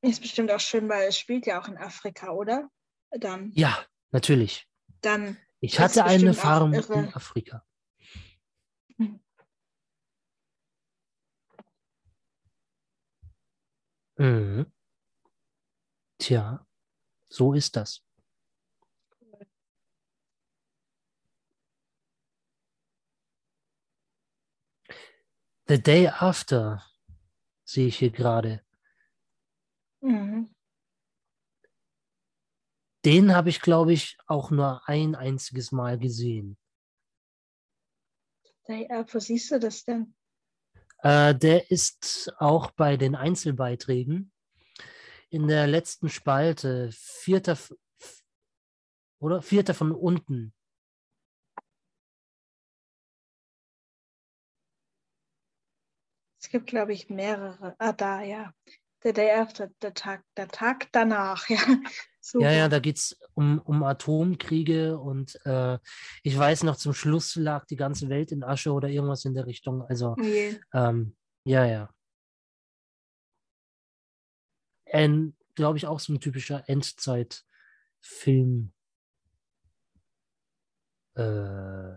Ist 0.02 0.22
bestimmt 0.22 0.52
auch 0.52 0.60
schön, 0.60 0.90
weil 0.90 1.10
es 1.10 1.18
spielt 1.18 1.46
ja 1.46 1.62
auch 1.62 1.68
in 1.68 1.78
Afrika, 1.78 2.32
oder? 2.32 2.70
Dann. 3.12 3.52
Ja, 3.54 3.86
natürlich. 4.12 4.68
Dann. 5.02 5.38
Ich 5.60 5.80
hatte 5.80 6.06
eine 6.06 6.28
Erfahrung 6.28 6.74
in 6.74 7.14
Afrika. 7.14 7.64
Hm. 8.98 9.20
Mhm. 14.18 14.72
Tja, 16.22 16.64
so 17.30 17.54
ist 17.54 17.76
das. 17.76 18.06
The 25.68 25.82
Day 25.82 26.08
After 26.10 26.86
sehe 27.64 27.88
ich 27.88 27.98
hier 27.98 28.12
gerade. 28.12 28.64
Mhm. 30.02 30.54
Den 33.04 33.34
habe 33.34 33.50
ich, 33.50 33.60
glaube 33.60 33.92
ich, 33.92 34.20
auch 34.28 34.52
nur 34.52 34.88
ein 34.88 35.16
einziges 35.16 35.72
Mal 35.72 35.98
gesehen. 35.98 36.56
Day 38.68 38.88
After, 38.92 39.16
wo 39.16 39.20
siehst 39.20 39.50
du 39.50 39.60
das 39.60 39.84
denn? 39.86 40.14
Äh, 41.00 41.34
der 41.34 41.72
ist 41.72 42.32
auch 42.38 42.70
bei 42.70 42.96
den 42.96 43.16
Einzelbeiträgen 43.16 44.32
in 45.32 45.48
der 45.48 45.66
letzten 45.66 46.10
Spalte, 46.10 46.90
vierter 46.92 47.58
oder 49.20 49.42
vierter 49.42 49.74
von 49.74 49.92
unten. 49.94 50.54
Es 56.42 56.50
gibt, 56.50 56.68
glaube 56.68 56.92
ich, 56.92 57.10
mehrere. 57.10 57.76
Ah, 57.80 57.94
da, 57.94 58.22
ja. 58.22 58.54
Der 59.04 59.14
Day 59.14 59.32
After, 59.32 59.70
der 59.82 59.94
Tag, 59.94 60.24
der 60.36 60.48
Tag 60.48 60.90
danach, 60.92 61.48
ja. 61.50 61.60
Super. 62.20 62.46
Ja, 62.46 62.52
ja, 62.52 62.70
da 62.70 62.80
geht 62.80 62.98
es 62.98 63.20
um, 63.34 63.60
um 63.60 63.82
Atomkriege 63.82 65.00
und 65.00 65.44
äh, 65.46 65.80
ich 66.22 66.38
weiß 66.38 66.64
noch, 66.64 66.76
zum 66.76 66.94
Schluss 66.94 67.36
lag 67.36 67.66
die 67.66 67.76
ganze 67.76 68.10
Welt 68.10 68.32
in 68.32 68.44
Asche 68.44 68.72
oder 68.74 68.90
irgendwas 68.90 69.26
in 69.26 69.34
der 69.34 69.48
Richtung. 69.48 69.82
Also, 69.82 70.16
yeah. 70.20 70.56
ähm, 70.74 71.16
ja, 71.46 71.66
ja. 71.66 71.90
Glaube 75.56 75.78
ich, 75.78 75.86
auch 75.86 76.00
so 76.00 76.14
ein 76.14 76.20
typischer 76.20 76.68
Endzeitfilm. 76.68 78.74
Äh, 81.16 81.96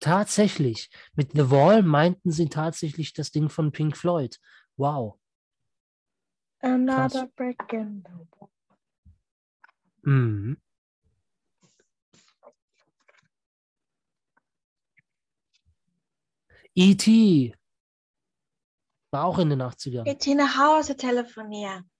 Tatsächlich. 0.00 0.90
Mit 1.14 1.32
The 1.32 1.50
Wall 1.50 1.82
meinten 1.82 2.30
sie 2.30 2.48
tatsächlich 2.48 3.14
das 3.14 3.32
Ding 3.32 3.48
von 3.48 3.72
Pink 3.72 3.96
Floyd. 3.96 4.38
Wow. 4.76 5.18
Another 6.60 7.08
Krass. 7.08 7.34
break 7.34 7.72
in 7.72 8.04
the 8.06 8.26
wall. 8.38 8.48
Mhm. 10.02 10.56
E.T. 16.74 17.54
war 19.10 19.24
auch 19.24 19.38
in 19.38 19.50
den 19.50 19.62
80ern. 19.62 20.06
E.T. 20.06 20.34
nach 20.34 20.56
Hause 20.58 20.96
telefonieren. 20.96 21.90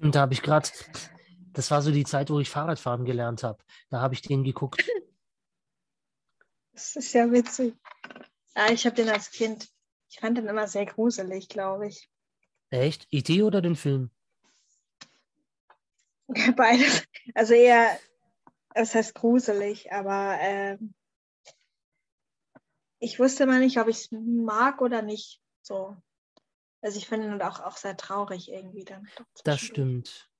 Und 0.00 0.14
da 0.14 0.20
habe 0.20 0.32
ich 0.32 0.42
gerade 0.42 0.68
das 1.52 1.70
war 1.70 1.82
so 1.82 1.90
die 1.90 2.04
Zeit, 2.04 2.30
wo 2.30 2.40
ich 2.40 2.48
Fahrradfahren 2.48 3.04
gelernt 3.04 3.42
habe. 3.42 3.62
Da 3.90 4.00
habe 4.00 4.14
ich 4.14 4.22
den 4.22 4.44
geguckt. 4.44 4.84
Das 6.72 6.96
ist 6.96 7.12
ja 7.12 7.30
witzig. 7.30 7.74
Ja, 8.56 8.70
ich 8.70 8.86
habe 8.86 8.96
den 8.96 9.08
als 9.08 9.30
Kind, 9.30 9.68
ich 10.08 10.18
fand 10.18 10.38
den 10.38 10.46
immer 10.46 10.66
sehr 10.66 10.86
gruselig, 10.86 11.48
glaube 11.48 11.88
ich. 11.88 12.08
Echt? 12.70 13.06
E.T. 13.10 13.42
oder 13.42 13.60
den 13.60 13.76
Film? 13.76 14.10
Beides. 16.56 17.04
Also 17.34 17.54
eher, 17.54 17.98
es 18.74 18.94
heißt 18.94 19.14
gruselig, 19.14 19.92
aber 19.92 20.40
äh, 20.40 20.78
ich 23.00 23.18
wusste 23.18 23.46
mal 23.46 23.60
nicht, 23.60 23.78
ob 23.78 23.88
ich 23.88 23.96
es 23.96 24.08
mag 24.12 24.80
oder 24.80 25.02
nicht. 25.02 25.40
So. 25.62 25.96
Also 26.82 26.98
ich 26.98 27.08
finde 27.08 27.28
ihn 27.28 27.42
auch, 27.42 27.60
auch 27.60 27.76
sehr 27.76 27.96
traurig 27.96 28.50
irgendwie 28.50 28.84
dann. 28.84 29.08
Das 29.44 29.60
stimmt. 29.60 30.30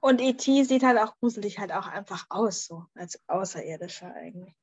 Und 0.00 0.20
E.T. 0.20 0.64
sieht 0.64 0.82
halt 0.82 0.98
auch 0.98 1.16
gruselig 1.18 1.58
halt 1.58 1.72
auch 1.72 1.86
einfach 1.86 2.26
aus, 2.28 2.66
so 2.66 2.84
als 2.94 3.18
Außerirdischer 3.26 4.14
eigentlich. 4.14 4.54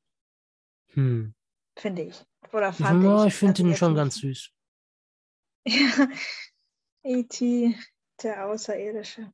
Hm. 0.93 1.34
Finde 1.77 2.03
ich. 2.03 2.23
Oder 2.53 2.71
fand 2.73 3.03
ja, 3.03 3.23
ich. 3.23 3.30
ich 3.30 3.35
finde 3.35 3.61
ihn 3.63 3.76
schon 3.76 3.95
ganz 3.95 4.15
süß. 4.17 4.49
Ja, 5.65 6.07
E.T., 7.03 7.76
der 8.23 8.45
Außerirdische. 8.47 9.31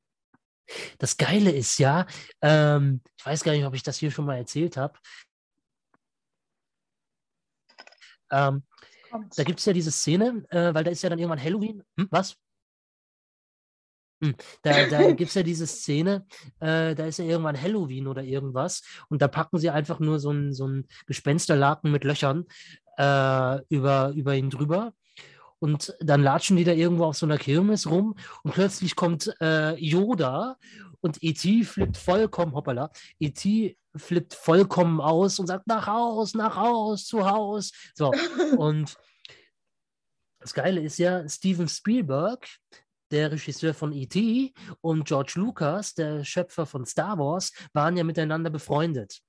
Das 0.97 1.17
Geile 1.17 1.51
ist 1.51 1.77
ja, 1.77 2.07
ähm, 2.41 3.01
ich 3.17 3.25
weiß 3.25 3.43
gar 3.43 3.53
nicht, 3.53 3.65
ob 3.65 3.73
ich 3.73 3.83
das 3.83 3.97
hier 3.97 4.11
schon 4.11 4.25
mal 4.25 4.37
erzählt 4.37 4.77
habe. 4.77 4.97
Ähm, 8.31 8.63
da 9.35 9.43
gibt 9.43 9.59
es 9.59 9.65
ja 9.65 9.73
diese 9.73 9.91
Szene, 9.91 10.45
äh, 10.49 10.73
weil 10.73 10.83
da 10.83 10.91
ist 10.91 11.01
ja 11.03 11.09
dann 11.09 11.19
irgendwann 11.19 11.41
Halloween. 11.41 11.83
Hm, 11.97 12.07
was? 12.11 12.37
Hm, 14.21 14.35
da, 14.61 14.87
da 14.87 15.11
gibt 15.11 15.29
es 15.29 15.35
ja 15.35 15.43
diese 15.43 15.67
Szene, 15.67 16.25
äh, 16.59 16.95
da 16.95 17.05
ist 17.05 17.19
ja 17.19 17.25
irgendwann 17.25 17.61
Halloween 17.61 18.07
oder 18.07 18.23
irgendwas 18.23 18.81
und 19.09 19.21
da 19.21 19.27
packen 19.27 19.57
sie 19.57 19.69
einfach 19.69 19.99
nur 19.99 20.19
so 20.19 20.31
ein, 20.31 20.53
so 20.53 20.67
ein 20.67 20.87
Gespensterlaken 21.05 21.91
mit 21.91 22.03
Löchern 22.03 22.45
äh, 22.97 23.59
über, 23.69 24.11
über 24.15 24.35
ihn 24.35 24.49
drüber 24.49 24.93
Und 25.59 25.95
dann 25.99 26.21
latschen 26.23 26.57
die 26.57 26.63
da 26.63 26.71
irgendwo 26.73 27.05
auf 27.05 27.17
so 27.17 27.25
einer 27.25 27.37
Kirmes 27.37 27.89
rum 27.89 28.15
und 28.43 28.53
plötzlich 28.53 28.95
kommt 28.95 29.33
äh, 29.41 29.75
Yoda 29.75 30.57
und 31.01 31.21
E.T. 31.23 31.63
flippt 31.63 31.97
vollkommen, 31.97 32.53
hoppala, 32.53 32.91
E.T. 33.19 33.77
flippt 33.95 34.33
vollkommen 34.33 35.01
aus 35.01 35.39
und 35.39 35.47
sagt, 35.47 35.67
nach 35.67 35.87
Haus, 35.87 36.33
nach 36.33 36.55
Haus, 36.55 37.05
zu 37.05 37.25
Haus. 37.29 37.71
So, 37.95 38.11
und 38.57 38.95
das 40.39 40.53
Geile 40.53 40.81
ist 40.81 40.99
ja, 40.99 41.27
Steven 41.27 41.67
Spielberg, 41.67 42.47
der 43.11 43.31
Regisseur 43.31 43.73
von 43.73 43.93
E.T. 43.93 44.53
und 44.81 45.05
George 45.05 45.33
Lucas, 45.35 45.93
der 45.93 46.23
Schöpfer 46.23 46.65
von 46.65 46.85
Star 46.85 47.17
Wars, 47.17 47.51
waren 47.73 47.97
ja 47.97 48.03
miteinander 48.03 48.49
befreundet. 48.49 49.21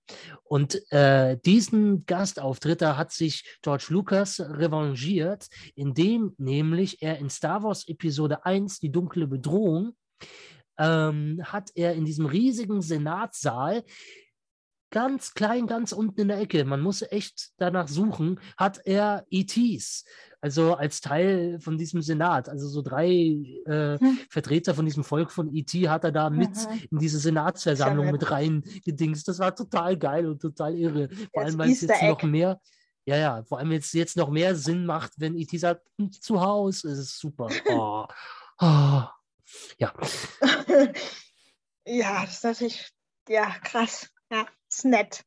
Und 0.45 0.81
äh, 0.93 1.39
diesen 1.45 2.05
Gastauftritt, 2.07 2.83
da 2.83 2.97
hat 2.97 3.13
sich 3.13 3.59
George 3.63 3.87
Lucas 3.91 4.41
revanchiert, 4.41 5.49
indem 5.75 6.35
nämlich 6.39 7.03
er 7.03 7.19
in 7.19 7.31
Star 7.31 7.63
Wars 7.63 7.87
Episode 7.89 8.45
1, 8.45 8.81
die 8.81 8.93
dunkle 8.93 9.27
Bedrohung, 9.27 9.95
ähm, 10.79 11.41
hat 11.45 11.71
er 11.75 11.95
in 11.95 12.05
diesem 12.05 12.27
riesigen 12.27 12.83
Senatssaal 12.83 13.85
ganz 14.91 15.35
klein, 15.35 15.67
ganz 15.67 15.93
unten 15.93 16.23
in 16.23 16.29
der 16.29 16.41
Ecke, 16.41 16.65
man 16.65 16.81
muss 16.81 17.03
echt 17.03 17.51
danach 17.59 17.89
suchen, 17.89 18.41
hat 18.57 18.81
er 18.85 19.27
ETs, 19.31 20.05
also 20.41 20.75
als 20.75 21.01
Teil 21.01 21.59
von 21.61 21.77
diesem 21.77 22.03
Senat, 22.03 22.49
also 22.49 22.69
so 22.69 22.83
drei 22.83 23.09
äh, 23.09 23.99
hm. 23.99 24.19
Vertreter 24.31 24.75
von 24.75 24.85
diesem 24.85 25.05
Volk 25.05 25.33
von 25.33 25.53
ET 25.55 25.73
hat 25.89 26.05
er 26.05 26.13
da 26.13 26.31
mit 26.31 26.55
mhm. 26.55 26.83
in 26.91 26.99
diese 26.99 27.19
Senatsversammlung 27.19 28.13
mit 28.13 28.31
rein 28.31 28.63
gedingst. 28.85 29.27
Das 29.27 29.39
war 29.39 29.55
total 29.55 29.97
geil 29.97 30.27
und 30.27 30.41
total 30.41 30.75
irre. 30.77 31.09
Vor 31.33 31.43
allem, 31.43 31.59
weil 31.59 31.73
es 31.73 31.81
jetzt 31.81 32.03
noch 32.03 32.23
mehr, 32.23 32.61
ja, 33.07 33.17
ja, 33.17 33.43
vor 33.45 33.59
allem 33.59 33.73
jetzt, 33.73 33.93
jetzt 33.95 34.17
noch 34.17 34.31
mehr 34.31 34.55
Sinn 34.55 34.87
macht, 34.87 35.13
wenn 35.17 35.37
ET 35.37 35.51
sagt, 35.59 35.83
hm, 35.99 36.13
zu 36.13 36.41
Hause, 36.41 36.91
ist 36.91 36.99
es 36.99 37.19
super. 37.19 37.49
Oh. 37.69 38.07
Oh. 38.59 39.03
Ja. 39.79 39.93
ja, 41.85 42.25
das 42.25 42.35
ist 42.35 42.45
natürlich, 42.45 42.93
ja, 43.29 43.51
krass. 43.63 44.09
Ja, 44.31 44.47
ist 44.77 44.85
nett. 44.85 45.25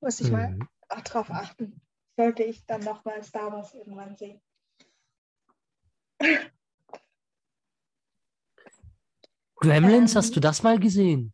Muss 0.00 0.20
ich 0.20 0.26
mhm. 0.28 0.32
mal 0.32 0.58
auch 0.88 1.00
drauf 1.02 1.30
achten. 1.30 1.80
Sollte 2.16 2.42
ich 2.42 2.66
dann 2.66 2.82
nochmal 2.82 3.22
Star 3.22 3.52
Wars 3.52 3.72
irgendwann 3.74 4.16
sehen. 4.16 4.40
Gremlins, 9.56 10.12
ähm, 10.12 10.18
hast 10.18 10.36
du 10.36 10.40
das 10.40 10.62
mal 10.62 10.78
gesehen? 10.78 11.32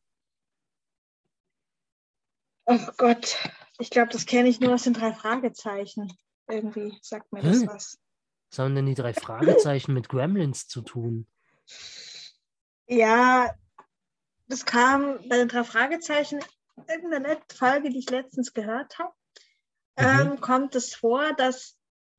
Oh 2.66 2.78
Gott, 2.96 3.36
ich 3.78 3.90
glaube, 3.90 4.10
das 4.12 4.26
kenne 4.26 4.48
ich 4.48 4.58
nur 4.60 4.74
aus 4.74 4.82
den 4.82 4.94
drei 4.94 5.12
Fragezeichen. 5.12 6.12
Irgendwie 6.48 6.98
sagt 7.02 7.32
mir 7.32 7.42
das 7.42 7.60
hm? 7.60 7.68
was. 7.68 7.98
Was 8.50 8.58
haben 8.58 8.74
denn 8.74 8.86
die 8.86 8.94
drei 8.94 9.14
Fragezeichen 9.14 9.92
mit 9.94 10.08
Gremlins 10.08 10.66
zu 10.66 10.82
tun? 10.82 11.28
Ja, 12.88 13.54
das 14.48 14.64
kam 14.64 15.18
bei 15.28 15.36
den 15.36 15.48
drei 15.48 15.64
Fragezeichen 15.64 16.40
in 16.76 17.10
der 17.10 17.42
Folge, 17.52 17.90
die 17.90 17.98
ich 17.98 18.10
letztens 18.10 18.52
gehört 18.52 18.98
habe, 18.98 19.12
mhm. 19.98 20.32
ähm, 20.32 20.40
kommt 20.40 20.74
es 20.74 20.94
vor, 20.94 21.32
dass, 21.34 21.76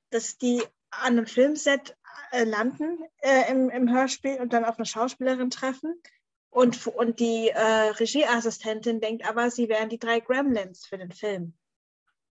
dass 0.09 0.37
die 0.37 0.63
an 0.89 1.17
einem 1.17 1.27
Filmset 1.27 1.95
äh, 2.31 2.43
landen 2.43 2.99
äh, 3.19 3.51
im, 3.51 3.69
im 3.69 3.91
Hörspiel 3.91 4.39
und 4.39 4.53
dann 4.53 4.65
auf 4.65 4.77
eine 4.77 4.85
Schauspielerin 4.85 5.49
treffen. 5.49 6.01
Und, 6.49 6.87
und 6.87 7.19
die 7.19 7.49
äh, 7.49 7.59
Regieassistentin 7.59 8.99
denkt 8.99 9.27
aber, 9.27 9.51
sie 9.51 9.69
wären 9.69 9.89
die 9.89 9.99
drei 9.99 10.19
Gremlins 10.21 10.85
für 10.85 10.97
den 10.97 11.11
Film. 11.11 11.53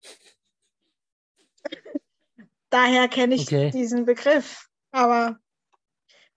Daher 2.71 3.09
kenne 3.09 3.35
ich 3.35 3.49
okay. 3.49 3.71
diesen 3.71 4.05
Begriff. 4.05 4.69
Aber 4.93 5.41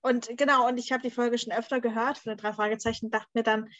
und 0.06 0.38
genau, 0.38 0.68
und 0.68 0.78
ich 0.78 0.92
habe 0.92 1.02
die 1.02 1.10
Folge 1.10 1.40
schon 1.40 1.52
öfter 1.52 1.82
gehört 1.82 2.20
von 2.20 2.30
den 2.30 2.38
drei 2.38 2.54
Fragezeichen, 2.54 3.10
dachte 3.10 3.30
mir 3.34 3.42
dann, 3.42 3.72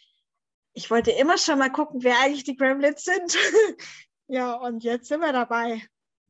ich 0.76 0.92
wollte 0.92 1.12
immer 1.12 1.38
schon 1.38 1.58
mal 1.58 1.72
gucken, 1.72 2.04
wer 2.04 2.20
eigentlich 2.20 2.44
die 2.44 2.58
Gremlins 2.58 3.06
sind. 3.06 3.38
ja, 4.28 4.54
und 4.56 4.84
jetzt 4.84 5.08
sind 5.08 5.22
wir 5.22 5.32
dabei. 5.32 5.82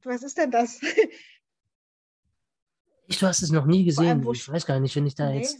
Was 0.03 0.21
ist 0.21 0.37
denn 0.37 0.51
das? 0.51 0.79
ich, 3.07 3.17
du 3.17 3.25
hast 3.25 3.41
es 3.41 3.49
noch 3.49 3.65
nie 3.65 3.83
gesehen. 3.83 4.25
ich 4.31 4.47
weiß 4.47 4.67
gar 4.67 4.79
nicht, 4.79 4.95
wenn 4.95 5.07
ich 5.07 5.15
da 5.15 5.29
nee. 5.29 5.39
jetzt. 5.39 5.57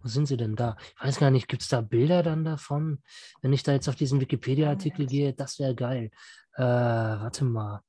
Wo 0.00 0.08
sind 0.08 0.26
sie 0.26 0.36
denn 0.36 0.56
da? 0.56 0.76
Ich 0.96 1.04
weiß 1.04 1.18
gar 1.18 1.30
nicht, 1.30 1.48
gibt 1.48 1.62
es 1.62 1.68
da 1.68 1.80
Bilder 1.80 2.22
dann 2.22 2.44
davon? 2.44 3.02
Wenn 3.42 3.52
ich 3.52 3.64
da 3.64 3.72
jetzt 3.72 3.88
auf 3.88 3.96
diesen 3.96 4.20
Wikipedia-Artikel 4.20 5.04
oh, 5.04 5.08
gehe, 5.08 5.34
das 5.34 5.58
wäre 5.58 5.74
geil. 5.74 6.10
Äh, 6.54 6.62
warte 6.62 7.44
mal. 7.44 7.82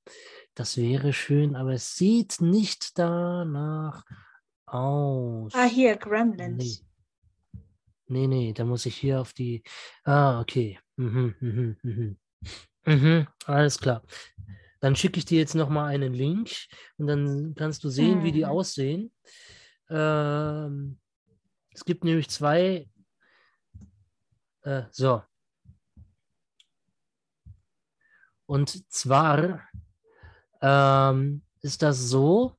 Das 0.53 0.75
wäre 0.75 1.13
schön, 1.13 1.55
aber 1.55 1.73
es 1.73 1.95
sieht 1.95 2.41
nicht 2.41 2.97
danach 2.97 4.03
aus. 4.65 5.53
Ah, 5.55 5.65
hier, 5.65 5.97
Gremlins. 5.97 6.81
Nee. 6.81 6.88
Nee, 8.09 8.27
nee, 8.27 8.53
da 8.53 8.65
muss 8.65 8.87
ich 8.87 8.95
hier 8.95 9.21
auf 9.21 9.33
die. 9.33 9.63
Ah, 10.03 10.41
okay. 10.41 10.79
Mhm, 10.95 11.35
mhm, 11.39 11.77
mhm. 11.83 12.17
Mhm, 12.85 13.27
alles 13.45 13.77
klar. 13.77 14.01
Dann 14.79 14.95
schicke 14.95 15.19
ich 15.19 15.25
dir 15.25 15.37
jetzt 15.37 15.53
nochmal 15.53 15.93
einen 15.93 16.13
Link 16.13 16.49
und 16.97 17.05
dann 17.05 17.53
kannst 17.55 17.83
du 17.83 17.89
sehen, 17.89 18.19
mhm. 18.19 18.23
wie 18.23 18.31
die 18.31 18.45
mhm. 18.45 18.49
aussehen. 18.49 19.11
Ähm, 19.89 20.99
es 21.71 21.85
gibt 21.85 22.03
nämlich 22.03 22.29
zwei. 22.29 22.89
Äh, 24.63 24.83
so. 24.89 25.21
Und 28.47 28.91
zwar 28.91 29.69
ähm, 30.61 31.43
ist 31.61 31.83
das 31.83 31.99
so, 31.99 32.55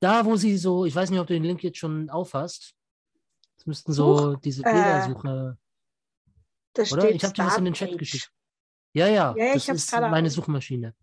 da 0.00 0.26
wo 0.26 0.36
sie 0.36 0.58
so, 0.58 0.84
ich 0.84 0.94
weiß 0.94 1.08
nicht, 1.08 1.20
ob 1.20 1.26
du 1.26 1.32
den 1.32 1.44
Link 1.44 1.62
jetzt 1.62 1.78
schon 1.78 2.10
aufhast, 2.10 2.74
es 3.60 3.66
müssten 3.66 3.92
so 3.92 4.16
Such, 4.16 4.40
diese 4.40 4.62
Bildersuche. 4.62 5.58
Äh, 6.78 6.92
oder? 6.92 7.10
Ich 7.10 7.22
habe 7.22 7.34
dir 7.34 7.44
das 7.44 7.58
in 7.58 7.66
den 7.66 7.74
Chat 7.74 7.98
geschickt. 7.98 8.32
Ja, 8.94 9.06
ja, 9.06 9.34
ja 9.36 9.54
das 9.54 9.68
ist 9.68 9.92
meine 9.92 10.28
auch. 10.28 10.32
Suchmaschine. 10.32 10.94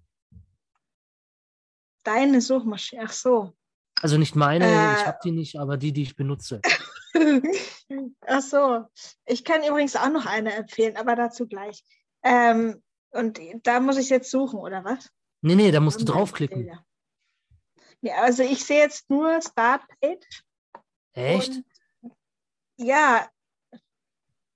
Deine 2.03 2.41
Suchmaschine, 2.41 3.03
ach 3.05 3.11
so. 3.11 3.53
Also 4.01 4.17
nicht 4.17 4.35
meine, 4.35 4.65
äh, 4.65 4.93
ich 4.93 5.05
habe 5.05 5.19
die 5.23 5.31
nicht, 5.31 5.59
aber 5.59 5.77
die, 5.77 5.91
die 5.91 6.03
ich 6.03 6.15
benutze. 6.15 6.61
ach 8.21 8.41
so. 8.41 8.85
Ich 9.25 9.43
kann 9.43 9.63
übrigens 9.63 9.95
auch 9.95 10.09
noch 10.09 10.25
eine 10.25 10.53
empfehlen, 10.53 10.97
aber 10.97 11.15
dazu 11.15 11.47
gleich. 11.47 11.83
Ähm, 12.23 12.81
und 13.11 13.39
da 13.63 13.79
muss 13.79 13.97
ich 13.97 14.09
jetzt 14.09 14.31
suchen, 14.31 14.59
oder 14.59 14.83
was? 14.83 15.11
Nee, 15.41 15.55
nee, 15.55 15.71
da 15.71 15.79
musst 15.79 16.01
du 16.01 16.05
draufklicken. 16.05 16.71
Ja, 18.01 18.15
also 18.21 18.41
ich 18.41 18.65
sehe 18.65 18.79
jetzt 18.79 19.09
nur 19.09 19.41
Startpage. 19.41 20.43
Echt? 21.13 21.61
Ja. 22.77 23.27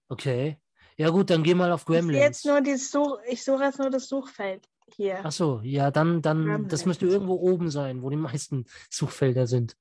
Okay. 0.08 0.58
Ja 0.98 1.10
gut, 1.10 1.30
dann 1.30 1.44
geh 1.44 1.56
mal 1.56 1.72
auf 1.72 1.86
Gremlins. 1.86 2.18
Ich, 2.18 2.24
jetzt 2.24 2.46
nur 2.46 2.62
die 2.62 2.76
Such 2.76 3.20
ich 3.28 3.44
suche 3.44 3.64
jetzt 3.64 3.80
nur 3.80 3.90
das 3.90 4.08
Suchfeld 4.08 4.68
hier. 4.96 5.22
Ach 5.24 5.32
so, 5.32 5.62
ja, 5.64 5.90
dann, 5.90 6.22
dann 6.22 6.68
das 6.68 6.86
müsste 6.86 7.08
irgendwo 7.08 7.36
oben 7.36 7.70
sein, 7.70 8.02
wo 8.02 8.10
die 8.10 8.18
meisten 8.18 8.66
Suchfelder 8.90 9.48
sind. 9.48 9.76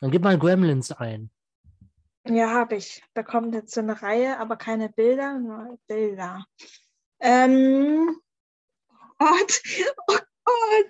Dann 0.00 0.10
gib 0.10 0.22
mal 0.22 0.38
Gremlins 0.38 0.92
ein. 0.92 1.30
Ja, 2.28 2.50
habe 2.50 2.76
ich. 2.76 3.02
Da 3.14 3.22
kommt 3.22 3.54
jetzt 3.54 3.72
so 3.72 3.80
eine 3.80 4.02
Reihe, 4.02 4.38
aber 4.38 4.56
keine 4.56 4.88
Bilder, 4.88 5.38
nur 5.38 5.78
Bilder. 5.86 6.44
Ähm, 7.20 8.20
Gott, 9.18 9.62
oh 10.08 10.18
Gott, 10.44 10.86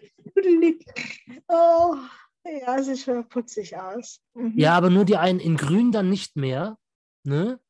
oh, 1.48 1.97
ja, 2.60 2.82
sieht 2.82 3.01
schon 3.01 3.28
putzig 3.28 3.77
aus. 3.77 4.20
Mhm. 4.35 4.52
Ja, 4.56 4.77
aber 4.77 4.90
nur 4.90 5.05
die 5.05 5.16
einen 5.16 5.40
in 5.40 5.56
grün 5.56 5.93
dann 5.93 6.09
nicht 6.09 6.36
mehr. 6.36 6.78
Ne? 7.24 7.60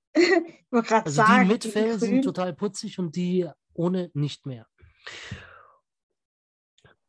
also 0.71 1.11
sagen, 1.11 1.45
die 1.45 1.53
mit 1.53 1.65
Fell 1.65 1.99
sind 1.99 2.23
total 2.23 2.55
putzig 2.55 2.99
und 2.99 3.17
die 3.17 3.49
ohne 3.75 4.11
nicht 4.15 4.47
mehr. 4.47 4.67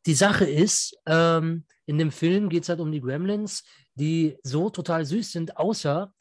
Die 0.06 0.14
Sache 0.14 0.44
ist, 0.44 0.96
ähm, 1.06 1.64
in 1.86 1.98
dem 1.98 2.10
Film 2.10 2.48
geht 2.48 2.62
es 2.62 2.68
halt 2.68 2.80
um 2.80 2.92
die 2.92 3.00
Gremlins, 3.00 3.64
die 3.94 4.38
so 4.42 4.70
total 4.70 5.04
süß 5.04 5.32
sind, 5.32 5.56
außer 5.56 6.12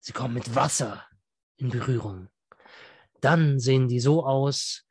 sie 0.00 0.12
kommen 0.12 0.34
mit 0.34 0.54
Wasser 0.54 1.04
in 1.56 1.68
Berührung. 1.68 2.28
Dann 3.20 3.58
sehen 3.60 3.88
die 3.88 4.00
so 4.00 4.24
aus, 4.24 4.86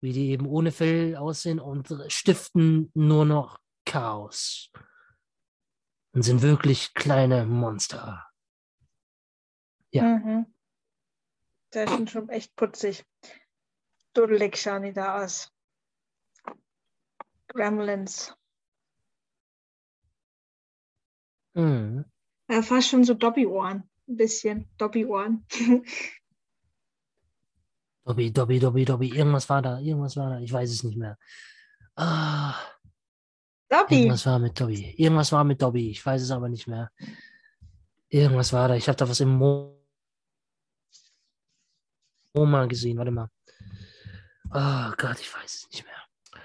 wie 0.00 0.12
die 0.12 0.30
eben 0.30 0.46
ohne 0.46 0.72
Fell 0.72 1.16
aussehen 1.16 1.60
und 1.60 1.94
stiften 2.08 2.90
nur 2.94 3.24
noch 3.24 3.60
Chaos 3.84 4.70
und 6.12 6.22
sind 6.22 6.42
wirklich 6.42 6.94
kleine 6.94 7.46
Monster. 7.46 8.26
Ja. 9.90 10.04
Mhm. 10.04 10.46
Der 11.74 11.88
sind 11.88 12.10
schon 12.10 12.28
echt 12.28 12.54
putzig. 12.56 13.04
Duddelig 14.14 14.56
schauen 14.56 14.82
die 14.82 14.92
da 14.92 15.22
aus. 15.22 15.50
Gremlins. 17.48 18.34
Mhm. 21.54 22.04
Ja, 22.48 22.62
fast 22.62 22.88
schon 22.88 23.04
so 23.04 23.14
Dobby-Ohren. 23.14 23.88
Ein 24.08 24.16
bisschen 24.16 24.68
Dobby-Ohren. 24.78 25.46
Dobby, 28.04 28.32
Dobby, 28.32 28.58
Dobby, 28.58 28.84
Dobby. 28.84 29.08
Irgendwas 29.08 29.48
war 29.48 29.62
da. 29.62 29.78
Irgendwas 29.78 30.16
war 30.16 30.30
da. 30.30 30.40
Ich 30.40 30.52
weiß 30.52 30.70
es 30.70 30.82
nicht 30.82 30.98
mehr. 30.98 31.18
Ah. 31.94 32.54
Dobby. 33.72 34.00
Irgendwas 34.00 34.26
war 34.26 34.38
mit 34.38 34.60
Dobby. 34.60 34.94
Irgendwas 34.98 35.32
war 35.32 35.44
mit 35.44 35.62
Dobby. 35.62 35.90
Ich 35.90 36.04
weiß 36.04 36.20
es 36.20 36.30
aber 36.30 36.50
nicht 36.50 36.66
mehr. 36.66 36.92
Irgendwas 38.10 38.52
war 38.52 38.68
da. 38.68 38.74
Ich 38.74 38.86
habe 38.86 38.96
da 38.96 39.08
was 39.08 39.20
im 39.20 39.30
Mo 39.30 39.82
Oma 42.34 42.66
gesehen. 42.66 42.98
Warte 42.98 43.10
mal. 43.10 43.30
Oh 44.50 44.92
Gott, 44.98 45.18
ich 45.20 45.34
weiß 45.34 45.54
es 45.54 45.68
nicht 45.70 45.86
mehr. 45.86 46.42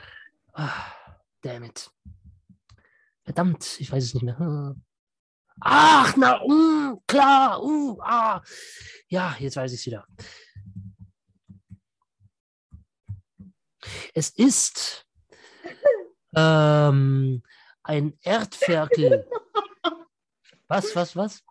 Ah, 0.54 0.94
damn 1.42 1.66
it. 1.66 1.92
Verdammt, 3.24 3.78
ich 3.82 3.92
weiß 3.92 4.06
es 4.06 4.14
nicht 4.14 4.24
mehr. 4.24 4.76
Ach, 5.60 6.16
na, 6.16 6.42
uh, 6.44 7.02
klar, 7.08 7.62
uh, 7.62 8.00
ah. 8.04 8.42
Ja, 9.10 9.36
jetzt 9.40 9.58
weiß 9.58 9.74
ich 9.74 9.82
es 9.82 9.86
wieder. 9.86 10.08
Es 14.14 14.30
ist 14.30 15.06
ähm, 16.36 17.44
ein 17.84 18.18
Erdferkel. 18.22 19.28
Was, 20.68 20.96
was, 20.96 21.16
was? 21.16 21.44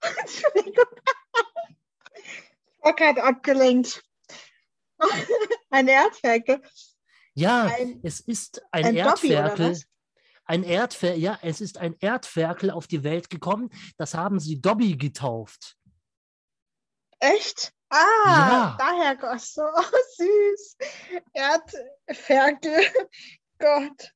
Entschuldigung. 0.00 0.84
Ich 2.14 2.82
war 2.82 2.94
gerade 2.94 3.22
abgelenkt. 3.22 4.02
Ein 5.70 5.88
Erdferkel. 5.88 6.62
Ja, 7.34 7.66
Ein- 7.66 8.00
es 8.02 8.20
ist 8.20 8.62
ein, 8.72 8.86
ein 8.86 8.94
Dobby, 8.96 9.32
Erdferkel. 9.32 9.70
was? 9.72 9.86
Ein 10.48 10.62
Erdfer 10.62 11.14
ja, 11.14 11.38
es 11.42 11.60
ist 11.60 11.76
ein 11.78 11.96
Erdferkel 11.98 12.70
auf 12.70 12.86
die 12.86 13.02
Welt 13.04 13.28
gekommen. 13.30 13.68
Das 13.98 14.14
haben 14.14 14.38
sie 14.40 14.60
Dobby 14.60 14.96
getauft. 14.96 15.76
Echt? 17.18 17.72
Ah, 17.88 17.96
Ja. 18.26 18.76
daher 18.78 19.16
Gott, 19.16 19.40
so 19.40 19.62
oh, 19.62 19.82
süß. 20.16 20.76
Erdferkel. 21.32 22.86
Gott. 23.58 24.12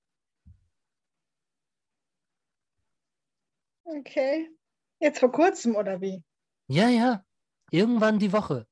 Okay. 3.99 4.49
Jetzt 5.01 5.19
vor 5.19 5.33
kurzem, 5.33 5.75
oder 5.77 6.01
wie? 6.01 6.23
Ja, 6.69 6.89
ja. 6.89 7.25
Irgendwann 7.71 8.19
die 8.19 8.33
Woche. 8.33 8.67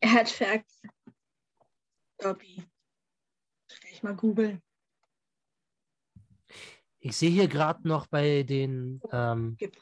Erdferkel. 0.00 0.64
Dobby. 2.18 2.56
Kann 3.68 3.90
ich 3.90 4.02
mal 4.02 4.14
googeln. 4.14 4.62
Ich 7.00 7.16
sehe 7.16 7.30
hier 7.30 7.48
gerade 7.48 7.86
noch 7.86 8.06
bei 8.06 8.42
den, 8.44 9.00
ähm, 9.10 9.56
Gibt- 9.56 9.78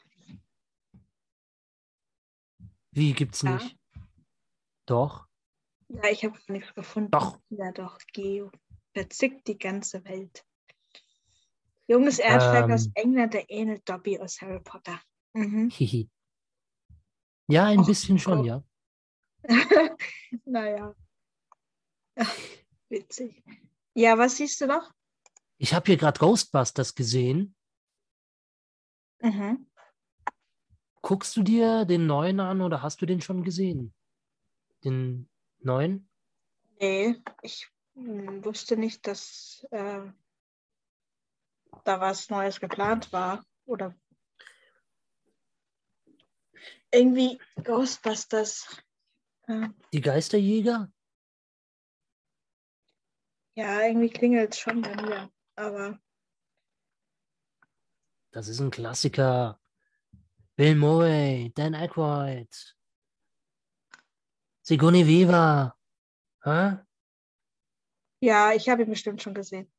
wie 2.91 3.13
gibt's 3.13 3.41
Ja. 3.41 3.51
nicht? 3.55 3.77
Doch, 4.85 5.27
Ja, 5.93 6.09
ich 6.09 6.23
habe 6.25 6.37
nichts 6.47 6.73
gefunden. 6.73 7.11
Doch. 7.11 7.39
Ja, 7.49 7.71
doch. 7.71 7.99
Geo. 8.13 8.51
Verzickt 8.93 9.47
die 9.47 9.57
ganze 9.57 10.03
Welt. 10.05 10.43
Junges 11.87 12.19
aus 12.19 12.85
Ähm. 12.87 12.91
England, 12.95 13.33
der 13.33 13.49
ähnelt 13.49 13.87
Dobby 13.87 14.19
aus 14.19 14.41
Harry 14.41 14.59
Potter. 14.59 14.99
Mhm. 15.33 15.69
hihi. 15.69 16.09
Ja, 17.47 17.65
ein 17.65 17.79
Och 17.79 17.87
bisschen 17.87 18.17
schon, 18.19 18.39
Gott. 18.39 18.47
ja. 18.47 18.63
naja. 20.45 20.95
Witzig. 22.89 23.43
Ja, 23.95 24.17
was 24.17 24.37
siehst 24.37 24.61
du 24.61 24.67
noch? 24.67 24.91
Ich 25.57 25.73
habe 25.73 25.85
hier 25.87 25.97
gerade 25.97 26.19
Ghostbusters 26.19 26.95
gesehen. 26.95 27.55
Mhm. 29.21 29.69
Guckst 31.01 31.35
du 31.35 31.43
dir 31.43 31.85
den 31.85 32.07
neuen 32.07 32.39
an 32.39 32.61
oder 32.61 32.81
hast 32.81 33.01
du 33.01 33.05
den 33.05 33.21
schon 33.21 33.43
gesehen? 33.43 33.93
Den 34.83 35.29
neuen? 35.65 36.09
Nee, 36.79 37.21
ich 37.41 37.67
hm, 37.95 38.43
wusste 38.43 38.77
nicht, 38.77 39.07
dass 39.07 39.65
äh, 39.71 40.01
da 41.83 41.99
was 41.99 42.29
Neues 42.29 42.59
geplant 42.59 43.11
war. 43.11 43.45
Oder 43.65 43.95
irgendwie 46.91 47.39
Ghostbusters. 47.63 48.81
Äh, 49.47 49.69
Die 49.93 50.01
Geisterjäger? 50.01 50.91
ja, 53.55 53.81
irgendwie 53.81 54.09
klingelt 54.09 54.53
es 54.53 54.59
schon 54.59 54.81
bei 54.81 54.95
mir. 55.01 55.31
Aber 55.55 55.99
Das 58.31 58.47
ist 58.47 58.59
ein 58.59 58.71
Klassiker. 58.71 59.59
Bill 60.55 60.75
Murray, 60.75 61.51
Dan 61.55 61.75
Aykroyd, 61.75 62.75
Sigourney 64.63 65.05
Weaver. 65.05 65.75
Hä? 66.43 66.77
ja, 68.21 68.53
ich 68.53 68.69
habe 68.69 68.83
ihn 68.83 68.89
bestimmt 68.89 69.21
schon 69.21 69.33
gesehen. 69.33 69.69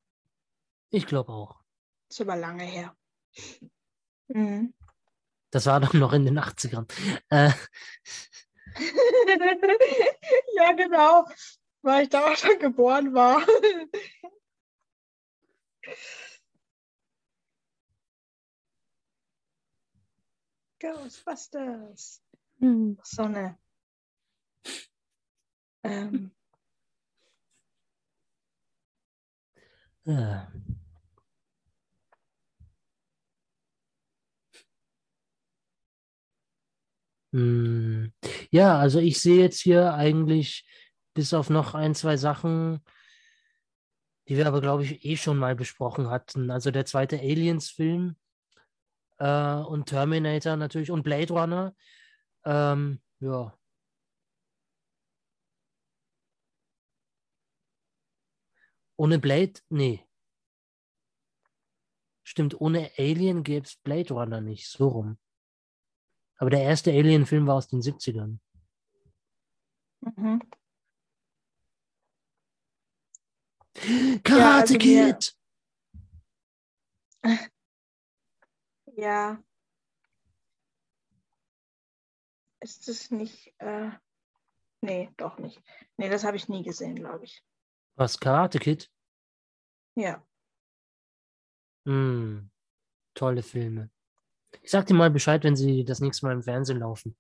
Ich 0.90 1.06
glaube 1.06 1.32
auch. 1.32 1.58
Ist 2.10 2.20
aber 2.20 2.36
lange 2.36 2.64
her. 2.64 2.94
Mhm. 4.28 4.74
Das 5.50 5.64
war 5.66 5.80
doch 5.80 5.94
noch 5.94 6.12
in 6.12 6.26
den 6.26 6.38
80ern. 6.38 6.86
Äh, 7.30 7.50
ja, 10.54 10.72
genau. 10.72 11.26
Weil 11.80 12.02
ich 12.04 12.10
da 12.10 12.30
auch 12.30 12.36
schon 12.36 12.58
geboren 12.58 13.14
war. 13.14 13.40
Ghostbusters. 20.78 22.22
So 23.02 23.22
eine. 23.22 23.58
Ähm, 25.84 26.30
äh. 30.06 30.36
Hm, 37.32 38.12
Ja, 38.50 38.78
also 38.78 38.98
ich 39.00 39.20
sehe 39.20 39.40
jetzt 39.40 39.60
hier 39.60 39.94
eigentlich 39.94 40.64
bis 41.14 41.34
auf 41.34 41.50
noch 41.50 41.74
ein, 41.74 41.94
zwei 41.94 42.16
Sachen, 42.16 42.80
die 44.28 44.36
wir 44.36 44.46
aber, 44.46 44.60
glaube 44.60 44.84
ich, 44.84 45.04
eh 45.04 45.16
schon 45.16 45.38
mal 45.38 45.54
besprochen 45.54 46.08
hatten. 46.10 46.50
Also 46.50 46.70
der 46.70 46.84
zweite 46.86 47.18
Aliens-Film 47.18 48.16
äh, 49.18 49.54
und 49.54 49.86
Terminator 49.86 50.56
natürlich 50.56 50.90
und 50.90 51.02
Blade 51.02 51.32
Runner. 51.32 51.74
Ähm, 52.44 53.00
ja. 53.20 53.54
Ohne 58.96 59.18
Blade, 59.18 59.54
nee. 59.68 60.06
Stimmt, 62.22 62.60
ohne 62.60 62.90
Alien 62.96 63.42
gäbe 63.42 63.66
es 63.66 63.76
Blade 63.76 64.14
Runner 64.14 64.40
nicht, 64.40 64.68
so 64.68 64.88
rum. 64.88 65.18
Aber 66.36 66.50
der 66.50 66.62
erste 66.62 66.90
Alien-Film 66.90 67.46
war 67.46 67.56
aus 67.56 67.68
den 67.68 67.80
70ern. 67.80 68.38
mhm. 70.00 70.40
Karate 74.22 74.74
also 74.74 74.74
wir- 74.74 75.14
Kid! 75.14 75.36
Ja. 78.96 79.42
Ist 82.60 82.88
es 82.88 83.10
nicht. 83.10 83.52
Äh, 83.58 83.90
nee, 84.82 85.10
doch 85.16 85.38
nicht. 85.38 85.60
Nee, 85.96 86.08
das 86.08 86.22
habe 86.22 86.36
ich 86.36 86.48
nie 86.48 86.62
gesehen, 86.62 86.94
glaube 86.94 87.24
ich. 87.24 87.44
Was, 87.96 88.18
Karate 88.18 88.58
Kid? 88.58 88.90
Ja. 89.94 90.24
Hm, 91.86 92.50
tolle 93.14 93.42
Filme. 93.42 93.90
Ich 94.62 94.70
sag 94.70 94.86
dir 94.86 94.94
mal 94.94 95.10
Bescheid, 95.10 95.44
wenn 95.44 95.56
sie 95.56 95.84
das 95.84 96.00
nächste 96.00 96.26
Mal 96.26 96.32
im 96.32 96.42
Fernsehen 96.42 96.80
laufen. 96.80 97.16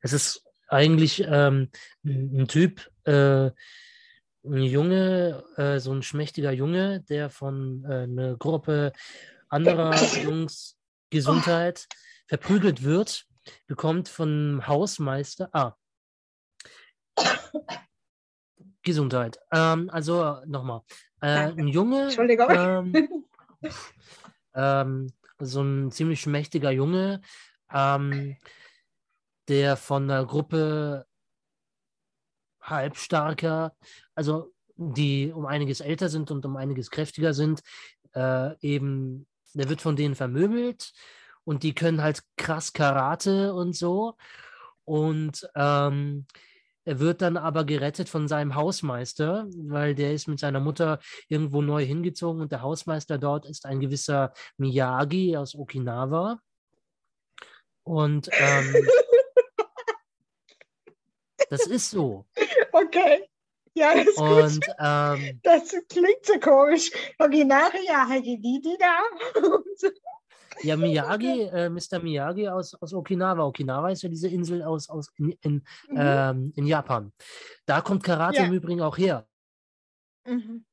Es 0.00 0.12
ist 0.12 0.44
eigentlich 0.68 1.22
ähm, 1.26 1.70
ein 2.04 2.42
ein 2.42 2.48
Typ, 2.48 2.90
äh, 3.04 3.50
ein 4.44 4.62
Junge, 4.62 5.44
äh, 5.56 5.78
so 5.78 5.92
ein 5.92 6.02
schmächtiger 6.02 6.52
Junge, 6.52 7.02
der 7.02 7.30
von 7.30 7.84
äh, 7.84 8.02
einer 8.04 8.36
Gruppe 8.36 8.92
anderer 9.48 9.94
Jungs 10.22 10.78
Gesundheit 11.10 11.88
verprügelt 12.26 12.82
wird, 12.82 13.26
bekommt 13.66 14.08
vom 14.08 14.66
Hausmeister, 14.66 15.50
ah, 15.52 15.76
Gesundheit. 18.82 19.38
Ähm, 19.52 19.90
also 19.90 20.38
nochmal, 20.46 20.82
äh, 21.20 21.50
ein 21.50 21.68
Junge, 21.68 22.04
Entschuldigung. 22.04 22.48
ähm, 22.50 23.24
ähm, 24.54 25.12
so 25.38 25.62
ein 25.62 25.90
ziemlich 25.90 26.26
mächtiger 26.26 26.70
Junge, 26.70 27.20
ähm, 27.72 28.36
der 29.48 29.76
von 29.76 30.04
einer 30.04 30.24
Gruppe 30.26 31.06
halbstarker, 32.60 33.74
also 34.14 34.52
die 34.76 35.32
um 35.32 35.46
einiges 35.46 35.80
älter 35.80 36.08
sind 36.08 36.30
und 36.30 36.44
um 36.44 36.56
einiges 36.56 36.90
kräftiger 36.90 37.34
sind, 37.34 37.62
äh, 38.14 38.56
eben, 38.60 39.26
der 39.54 39.68
wird 39.68 39.80
von 39.80 39.96
denen 39.96 40.14
vermöbelt 40.14 40.92
und 41.44 41.62
die 41.62 41.74
können 41.74 42.02
halt 42.02 42.22
krass 42.36 42.72
Karate 42.72 43.54
und 43.54 43.76
so. 43.76 44.16
Und 44.84 45.48
ähm, 45.54 46.26
er 46.84 46.98
wird 46.98 47.22
dann 47.22 47.36
aber 47.36 47.64
gerettet 47.64 48.08
von 48.08 48.28
seinem 48.28 48.54
Hausmeister, 48.54 49.46
weil 49.56 49.94
der 49.94 50.12
ist 50.12 50.28
mit 50.28 50.40
seiner 50.40 50.60
Mutter 50.60 50.98
irgendwo 51.28 51.62
neu 51.62 51.84
hingezogen 51.84 52.42
und 52.42 52.52
der 52.52 52.62
Hausmeister 52.62 53.18
dort 53.18 53.46
ist 53.46 53.66
ein 53.66 53.80
gewisser 53.80 54.32
Miyagi 54.56 55.36
aus 55.36 55.54
Okinawa. 55.54 56.40
Und 57.84 58.28
ähm, 58.32 58.74
das 61.50 61.66
ist 61.66 61.90
so. 61.90 62.26
Okay. 62.72 63.28
Ja, 63.74 63.94
das 63.94 64.08
ist 64.08 64.18
Und 64.18 64.66
gut. 64.66 64.74
ähm, 64.78 65.40
Das 65.42 65.74
klingt 65.88 66.24
so 66.24 66.38
komisch. 66.38 66.90
Die 67.30 67.44
da. 68.78 69.00
ja, 70.62 70.76
Miyagi, 70.76 71.42
äh, 71.42 71.68
Mr. 71.70 72.00
Miyagi 72.02 72.48
aus, 72.48 72.74
aus 72.74 72.92
Okinawa. 72.94 73.44
Okinawa 73.44 73.90
ist 73.90 74.02
ja 74.02 74.08
diese 74.08 74.28
Insel 74.28 74.62
aus, 74.62 74.88
aus 74.88 75.10
in, 75.16 75.30
in, 75.42 75.54
Mhm. 75.88 75.96
ähm, 75.96 76.52
in 76.56 76.66
Japan. 76.66 77.12
Da 77.66 77.80
kommt 77.80 78.02
Karate 78.02 78.38
Ja. 78.38 78.44
im 78.44 78.52
Übrigen 78.52 78.80
auch 78.82 78.96
her. 78.98 79.26
Mhm. 80.26 80.64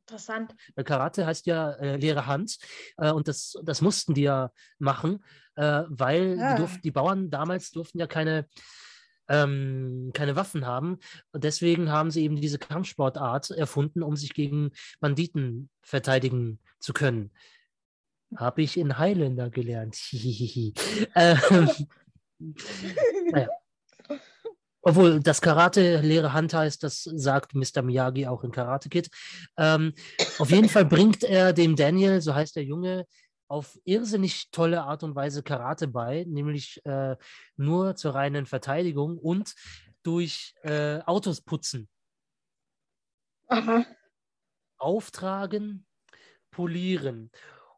Interessant. 0.00 0.54
Weil 0.74 0.84
Karate 0.84 1.26
heißt 1.26 1.46
ja 1.46 1.72
äh, 1.72 1.96
leere 1.96 2.26
Hand 2.26 2.58
äh, 2.96 3.10
und 3.10 3.26
das, 3.28 3.58
das 3.64 3.80
mussten 3.82 4.14
die 4.14 4.22
ja 4.22 4.52
machen, 4.78 5.24
äh, 5.56 5.82
weil 5.88 6.38
Ah. 6.40 6.52
die, 6.52 6.58
durften, 6.60 6.82
die 6.82 6.90
Bauern 6.92 7.28
damals 7.30 7.72
durften 7.72 7.98
ja 7.98 8.06
keine, 8.06 8.46
ähm, 9.28 10.12
keine 10.14 10.36
Waffen 10.36 10.64
haben. 10.64 10.98
Und 11.32 11.42
deswegen 11.42 11.90
haben 11.90 12.12
sie 12.12 12.22
eben 12.22 12.36
diese 12.40 12.58
Kampfsportart 12.58 13.50
erfunden, 13.50 14.02
um 14.04 14.14
sich 14.16 14.32
gegen 14.34 14.70
Banditen 15.00 15.70
verteidigen 15.82 16.60
zu 16.78 16.92
können. 16.92 17.32
Habe 18.34 18.62
ich 18.62 18.76
in 18.76 18.98
Highlander 18.98 19.50
gelernt. 19.50 19.96
Ähm, 21.14 21.70
naja. 23.30 23.48
Obwohl 24.82 25.18
das 25.20 25.40
Karate 25.40 26.00
leere 26.00 26.32
Hand 26.32 26.54
heißt, 26.54 26.82
das 26.82 27.02
sagt 27.02 27.54
Mr. 27.54 27.82
Miyagi 27.82 28.26
auch 28.28 28.44
in 28.44 28.52
Karate 28.52 28.88
Kid. 28.88 29.10
Ähm, 29.56 29.92
auf 30.38 30.50
jeden 30.50 30.68
Fall 30.68 30.84
bringt 30.84 31.24
er 31.24 31.52
dem 31.52 31.74
Daniel, 31.74 32.20
so 32.20 32.34
heißt 32.34 32.54
der 32.54 32.62
Junge, 32.62 33.04
auf 33.48 33.78
irrsinnig 33.84 34.50
tolle 34.50 34.82
Art 34.82 35.02
und 35.02 35.16
Weise 35.16 35.42
Karate 35.42 35.88
bei, 35.88 36.24
nämlich 36.28 36.84
äh, 36.84 37.16
nur 37.56 37.96
zur 37.96 38.14
reinen 38.14 38.46
Verteidigung 38.46 39.18
und 39.18 39.54
durch 40.04 40.54
äh, 40.62 41.00
Autos 41.00 41.40
putzen, 41.40 41.88
Aha. 43.48 43.84
auftragen, 44.78 45.84
polieren 46.52 47.30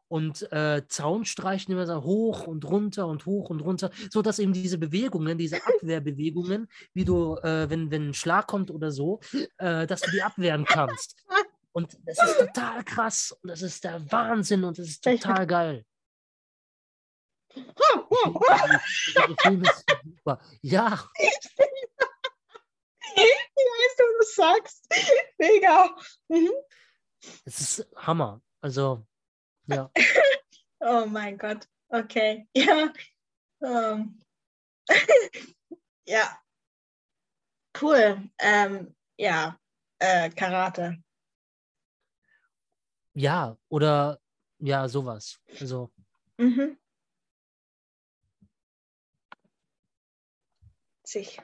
und 0.09 0.51
äh, 0.51 0.83
Zaun 0.87 1.23
streichen 1.23 1.71
immer 1.71 1.85
so 1.85 2.03
hoch 2.03 2.47
und 2.47 2.65
runter 2.65 3.07
und 3.07 3.25
hoch 3.25 3.49
und 3.49 3.61
runter, 3.61 3.91
so 4.09 4.21
dass 4.21 4.39
eben 4.39 4.51
diese 4.51 4.77
Bewegungen, 4.77 5.37
diese 5.37 5.65
Abwehrbewegungen, 5.65 6.67
wie 6.93 7.05
du, 7.05 7.35
äh, 7.37 7.69
wenn, 7.69 7.89
wenn 7.91 8.09
ein 8.09 8.13
Schlag 8.13 8.47
kommt 8.47 8.71
oder 8.71 8.91
so, 8.91 9.21
äh, 9.57 9.87
dass 9.87 10.01
du 10.01 10.11
die 10.11 10.21
abwehren 10.21 10.65
kannst. 10.65 11.15
Und 11.71 11.97
das 12.05 12.21
ist 12.21 12.39
total 12.39 12.83
krass 12.83 13.31
und 13.41 13.49
das 13.49 13.61
ist 13.61 13.83
der 13.83 14.11
Wahnsinn 14.11 14.63
und 14.63 14.77
das 14.77 14.87
ist 14.87 15.03
total 15.03 15.47
geil. 15.47 15.85
Der 17.55 19.35
Film 19.41 19.63
ist 19.63 19.85
super. 20.03 20.39
Ja, 20.61 21.09
heißt 23.79 23.99
du, 23.99 24.03
du 24.03 24.25
sagst? 24.25 24.87
Mega. 25.37 25.95
Mhm. 26.27 26.51
es 27.45 27.59
ist 27.61 27.87
Hammer. 27.95 28.41
Also, 28.61 29.05
ja. 29.69 29.91
Oh 30.81 31.05
mein 31.05 31.37
Gott. 31.37 31.67
Okay. 31.89 32.47
Ja. 32.55 32.93
Ähm. 33.61 34.19
ja. 36.07 36.39
Cool. 37.79 38.29
Ähm, 38.39 38.95
ja. 39.17 39.59
Äh, 39.99 40.29
Karate. 40.29 41.03
Ja, 43.13 43.57
oder 43.69 44.19
ja, 44.59 44.87
sowas. 44.87 45.39
Also, 45.59 45.91
Mhm. 46.37 46.77
Sich. 51.05 51.39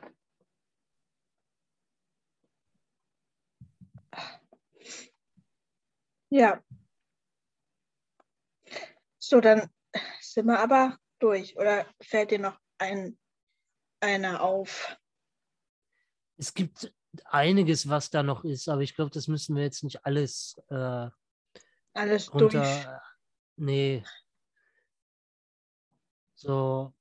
Ja. 6.29 6.61
So, 9.27 9.41
dann 9.41 9.69
sind 10.21 10.45
wir 10.45 10.59
aber 10.59 10.97
durch. 11.19 11.57
Oder 11.57 11.87
fällt 11.99 12.29
dir 12.29 12.39
noch 12.39 12.59
ein, 12.77 13.17
einer 13.99 14.41
auf? 14.43 14.95
es 16.37 16.53
gibt 16.53 16.93
einiges, 17.23 17.89
was 17.89 18.09
da 18.09 18.21
noch 18.21 18.43
ist, 18.43 18.67
aber 18.67 18.81
ich 18.81 18.95
glaube, 18.95 19.11
das 19.11 19.27
müssen 19.27 19.55
wir 19.55 19.63
jetzt 19.63 19.83
nicht 19.83 20.05
alles 20.05 20.57
äh, 20.69 21.09
Alles 21.93 22.27
durch. 22.27 22.55
runter. 22.55 23.01
Nee. 23.55 24.03
So. 26.35 26.93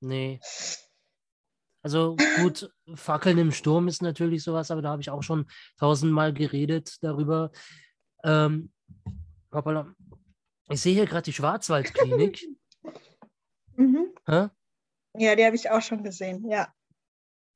Nee. 0.00 0.40
Also 1.82 2.16
gut, 2.40 2.72
Fackeln 2.94 3.38
im 3.38 3.52
Sturm 3.52 3.88
ist 3.88 4.00
natürlich 4.00 4.44
sowas, 4.44 4.70
aber 4.70 4.80
da 4.80 4.90
habe 4.90 5.02
ich 5.02 5.10
auch 5.10 5.22
schon 5.22 5.50
tausendmal 5.76 6.32
geredet 6.32 6.96
darüber. 7.02 7.50
Ähm, 8.22 8.72
hoppala. 9.52 9.94
ich 10.70 10.80
sehe 10.80 10.94
hier 10.94 11.06
gerade 11.06 11.22
die 11.24 11.32
Schwarzwaldklinik. 11.32 12.46
Mhm. 13.76 14.12
Hä? 14.26 14.48
Ja, 15.16 15.34
die 15.34 15.44
habe 15.46 15.56
ich 15.56 15.70
auch 15.70 15.80
schon 15.80 16.04
gesehen. 16.04 16.46
Ja. 16.50 16.68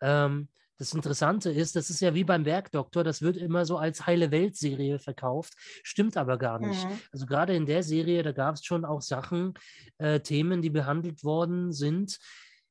Ähm, 0.00 0.48
das 0.78 0.94
Interessante 0.94 1.50
ist, 1.50 1.76
das 1.76 1.90
ist 1.90 2.00
ja 2.00 2.14
wie 2.14 2.24
beim 2.24 2.44
Bergdoktor, 2.44 3.04
das 3.04 3.20
wird 3.20 3.36
immer 3.36 3.66
so 3.66 3.76
als 3.76 4.06
heile 4.06 4.30
Welt-Serie 4.30 4.98
verkauft, 4.98 5.54
stimmt 5.82 6.16
aber 6.16 6.38
gar 6.38 6.58
nicht. 6.58 6.86
Mhm. 6.86 6.98
Also 7.12 7.26
gerade 7.26 7.54
in 7.54 7.66
der 7.66 7.82
Serie, 7.82 8.22
da 8.22 8.32
gab 8.32 8.54
es 8.54 8.64
schon 8.64 8.84
auch 8.86 9.02
Sachen, 9.02 9.54
äh, 9.98 10.20
Themen, 10.20 10.62
die 10.62 10.70
behandelt 10.70 11.22
worden 11.22 11.72
sind. 11.72 12.18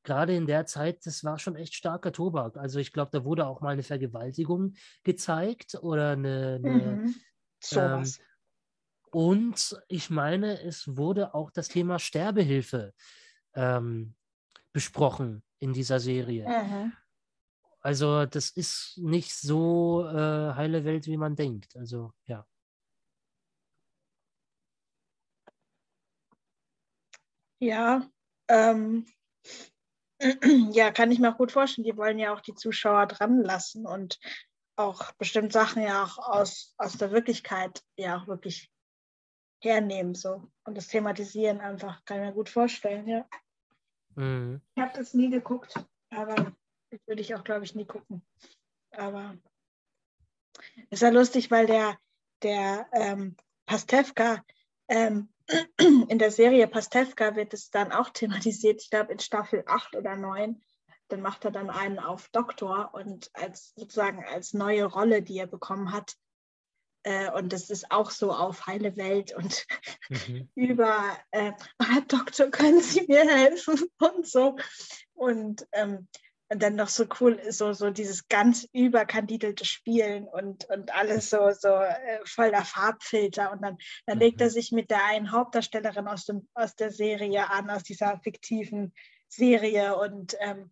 Gerade 0.02 0.34
in 0.34 0.46
der 0.46 0.66
Zeit, 0.66 1.06
das 1.06 1.22
war 1.24 1.38
schon 1.38 1.56
echt 1.56 1.74
starker 1.74 2.12
Tobak. 2.12 2.56
Also 2.56 2.78
ich 2.80 2.92
glaube, 2.92 3.10
da 3.12 3.24
wurde 3.24 3.46
auch 3.46 3.60
mal 3.60 3.70
eine 3.70 3.82
Vergewaltigung 3.84 4.74
gezeigt 5.04 5.76
oder 5.82 6.10
eine, 6.10 6.60
eine 6.62 6.96
Mhm. 6.96 7.14
Sowas. 7.62 8.20
Und 9.16 9.82
ich 9.88 10.10
meine, 10.10 10.60
es 10.60 10.94
wurde 10.94 11.32
auch 11.32 11.50
das 11.50 11.68
Thema 11.68 11.98
Sterbehilfe 11.98 12.92
ähm, 13.54 14.14
besprochen 14.74 15.42
in 15.58 15.72
dieser 15.72 16.00
Serie. 16.00 16.46
Mhm. 16.46 16.92
Also 17.80 18.26
das 18.26 18.50
ist 18.50 18.98
nicht 18.98 19.32
so 19.32 20.06
äh, 20.06 20.52
heile 20.54 20.84
Welt, 20.84 21.06
wie 21.06 21.16
man 21.16 21.34
denkt. 21.34 21.74
Also 21.76 22.12
ja. 22.26 22.46
Ja, 27.58 28.06
ähm, 28.48 29.06
ja, 30.72 30.90
kann 30.90 31.10
ich 31.10 31.20
mir 31.20 31.32
auch 31.32 31.38
gut 31.38 31.52
vorstellen. 31.52 31.86
Die 31.86 31.96
wollen 31.96 32.18
ja 32.18 32.34
auch 32.34 32.42
die 32.42 32.54
Zuschauer 32.54 33.06
dran 33.06 33.42
lassen 33.42 33.86
und 33.86 34.18
auch 34.76 35.10
bestimmt 35.12 35.54
Sachen 35.54 35.82
ja 35.82 36.04
auch 36.04 36.18
aus, 36.18 36.74
aus 36.76 36.98
der 36.98 37.12
Wirklichkeit 37.12 37.82
ja 37.96 38.18
auch 38.18 38.26
wirklich 38.26 38.70
hernehmen 39.60 40.14
so 40.14 40.50
und 40.64 40.76
das 40.76 40.88
thematisieren 40.88 41.60
einfach, 41.60 42.04
kann 42.04 42.18
ich 42.18 42.26
mir 42.26 42.32
gut 42.32 42.48
vorstellen, 42.48 43.06
ja. 43.06 43.26
Mhm. 44.14 44.60
Ich 44.74 44.82
habe 44.82 44.92
das 44.96 45.14
nie 45.14 45.30
geguckt, 45.30 45.74
aber 46.10 46.52
das 46.90 47.00
würde 47.06 47.20
ich 47.20 47.34
auch, 47.34 47.44
glaube 47.44 47.64
ich, 47.64 47.74
nie 47.74 47.86
gucken. 47.86 48.22
Aber 48.90 49.36
ist 50.90 51.02
ja 51.02 51.10
lustig, 51.10 51.50
weil 51.50 51.66
der, 51.66 51.98
der 52.42 52.86
ähm, 52.92 53.36
Pastewka, 53.66 54.44
ähm, 54.88 55.28
in 56.08 56.18
der 56.18 56.30
Serie 56.30 56.66
Pastewka 56.66 57.36
wird 57.36 57.54
es 57.54 57.70
dann 57.70 57.92
auch 57.92 58.10
thematisiert, 58.10 58.82
ich 58.82 58.90
glaube 58.90 59.12
in 59.12 59.18
Staffel 59.18 59.64
8 59.66 59.96
oder 59.96 60.16
9. 60.16 60.62
Dann 61.08 61.20
macht 61.20 61.44
er 61.44 61.52
dann 61.52 61.70
einen 61.70 62.00
auf 62.00 62.28
Doktor 62.30 62.90
und 62.92 63.30
als 63.34 63.74
sozusagen 63.76 64.24
als 64.24 64.54
neue 64.54 64.86
Rolle, 64.86 65.22
die 65.22 65.38
er 65.38 65.46
bekommen 65.46 65.92
hat. 65.92 66.16
Äh, 67.06 67.30
und 67.30 67.52
das 67.52 67.70
ist 67.70 67.92
auch 67.92 68.10
so 68.10 68.32
auf 68.32 68.66
heile 68.66 68.96
Welt 68.96 69.32
und 69.34 69.64
Mhm. 70.08 70.48
über, 70.54 71.16
äh, 71.32 71.52
ah, 71.78 72.00
Doktor, 72.08 72.48
können 72.50 72.80
Sie 72.80 73.04
mir 73.08 73.28
helfen 73.28 73.80
und 73.98 74.26
so. 74.26 74.56
Und, 75.14 75.66
ähm, 75.72 76.08
und 76.48 76.62
dann 76.62 76.76
noch 76.76 76.88
so 76.88 77.06
cool, 77.20 77.40
so, 77.50 77.72
so 77.72 77.90
dieses 77.90 78.28
ganz 78.28 78.68
überkandidelte 78.72 79.64
Spielen 79.64 80.28
und, 80.28 80.68
und 80.68 80.94
alles 80.94 81.30
so, 81.30 81.50
so 81.52 81.68
äh, 81.68 82.20
voller 82.24 82.64
Farbfilter. 82.64 83.52
Und 83.52 83.62
dann, 83.62 83.78
dann 84.06 84.18
legt 84.18 84.40
er 84.40 84.48
Mhm. 84.48 84.52
sich 84.52 84.72
mit 84.72 84.90
der 84.90 85.04
einen 85.04 85.32
Hauptdarstellerin 85.32 86.08
aus, 86.08 86.24
dem, 86.24 86.48
aus 86.54 86.74
der 86.76 86.90
Serie 86.92 87.50
an, 87.50 87.70
aus 87.70 87.82
dieser 87.84 88.20
fiktiven 88.22 88.92
Serie. 89.28 89.96
Und 89.96 90.36
ähm, 90.40 90.70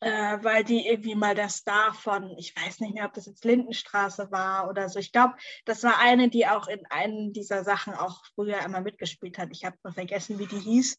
äh, 0.00 0.38
weil 0.42 0.64
die 0.64 0.86
irgendwie 0.86 1.14
mal 1.14 1.34
der 1.34 1.48
Star 1.48 1.94
von, 1.94 2.36
ich 2.36 2.54
weiß 2.54 2.80
nicht 2.80 2.94
mehr, 2.94 3.06
ob 3.06 3.14
das 3.14 3.26
jetzt 3.26 3.44
Lindenstraße 3.44 4.30
war 4.30 4.68
oder 4.68 4.88
so. 4.88 4.98
Ich 4.98 5.12
glaube, 5.12 5.34
das 5.64 5.82
war 5.82 5.98
eine, 5.98 6.28
die 6.28 6.46
auch 6.46 6.68
in 6.68 6.84
einem 6.86 7.32
dieser 7.32 7.64
Sachen 7.64 7.94
auch 7.94 8.24
früher 8.34 8.60
einmal 8.60 8.82
mitgespielt 8.82 9.38
hat. 9.38 9.48
Ich 9.52 9.64
habe 9.64 9.76
vergessen, 9.92 10.38
wie 10.38 10.46
die 10.46 10.60
hieß. 10.60 10.98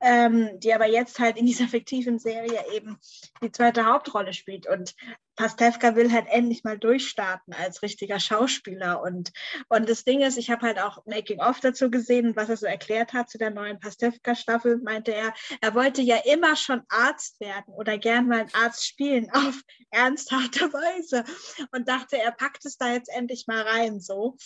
Ähm, 0.00 0.60
die 0.60 0.72
aber 0.72 0.86
jetzt 0.86 1.18
halt 1.18 1.36
in 1.36 1.46
dieser 1.46 1.68
fiktiven 1.68 2.18
Serie 2.18 2.64
eben 2.74 2.98
die 3.42 3.52
zweite 3.52 3.86
Hauptrolle 3.86 4.32
spielt. 4.32 4.66
Und 4.66 4.94
Pastewka 5.36 5.94
will 5.94 6.12
halt 6.12 6.26
endlich 6.28 6.64
mal 6.64 6.78
durchstarten 6.78 7.54
als 7.54 7.82
richtiger 7.82 8.18
Schauspieler. 8.18 9.00
Und, 9.00 9.32
und 9.68 9.88
das 9.88 10.04
Ding 10.04 10.20
ist, 10.20 10.36
ich 10.36 10.50
habe 10.50 10.66
halt 10.66 10.80
auch 10.80 11.04
Making-of 11.06 11.60
dazu 11.60 11.90
gesehen, 11.90 12.34
was 12.34 12.48
er 12.48 12.56
so 12.56 12.66
erklärt 12.66 13.12
hat 13.12 13.30
zu 13.30 13.38
der 13.38 13.50
neuen 13.50 13.78
Pastewka-Staffel, 13.78 14.78
meinte 14.78 15.14
er, 15.14 15.32
er 15.60 15.74
wollte 15.74 16.02
ja 16.02 16.16
immer 16.24 16.56
schon 16.56 16.82
Arzt 16.88 17.38
werden 17.40 17.72
oder 17.74 17.98
gern 17.98 18.26
mal 18.26 18.40
einen 18.40 18.54
Arzt 18.54 18.86
spielen 18.86 19.30
auf 19.32 19.62
ernsthafte 19.90 20.72
Weise 20.72 21.24
und 21.72 21.88
dachte, 21.88 22.18
er 22.18 22.32
packt 22.32 22.64
es 22.66 22.76
da 22.76 22.92
jetzt 22.92 23.08
endlich 23.08 23.46
mal 23.46 23.62
rein 23.62 24.00
so. 24.00 24.36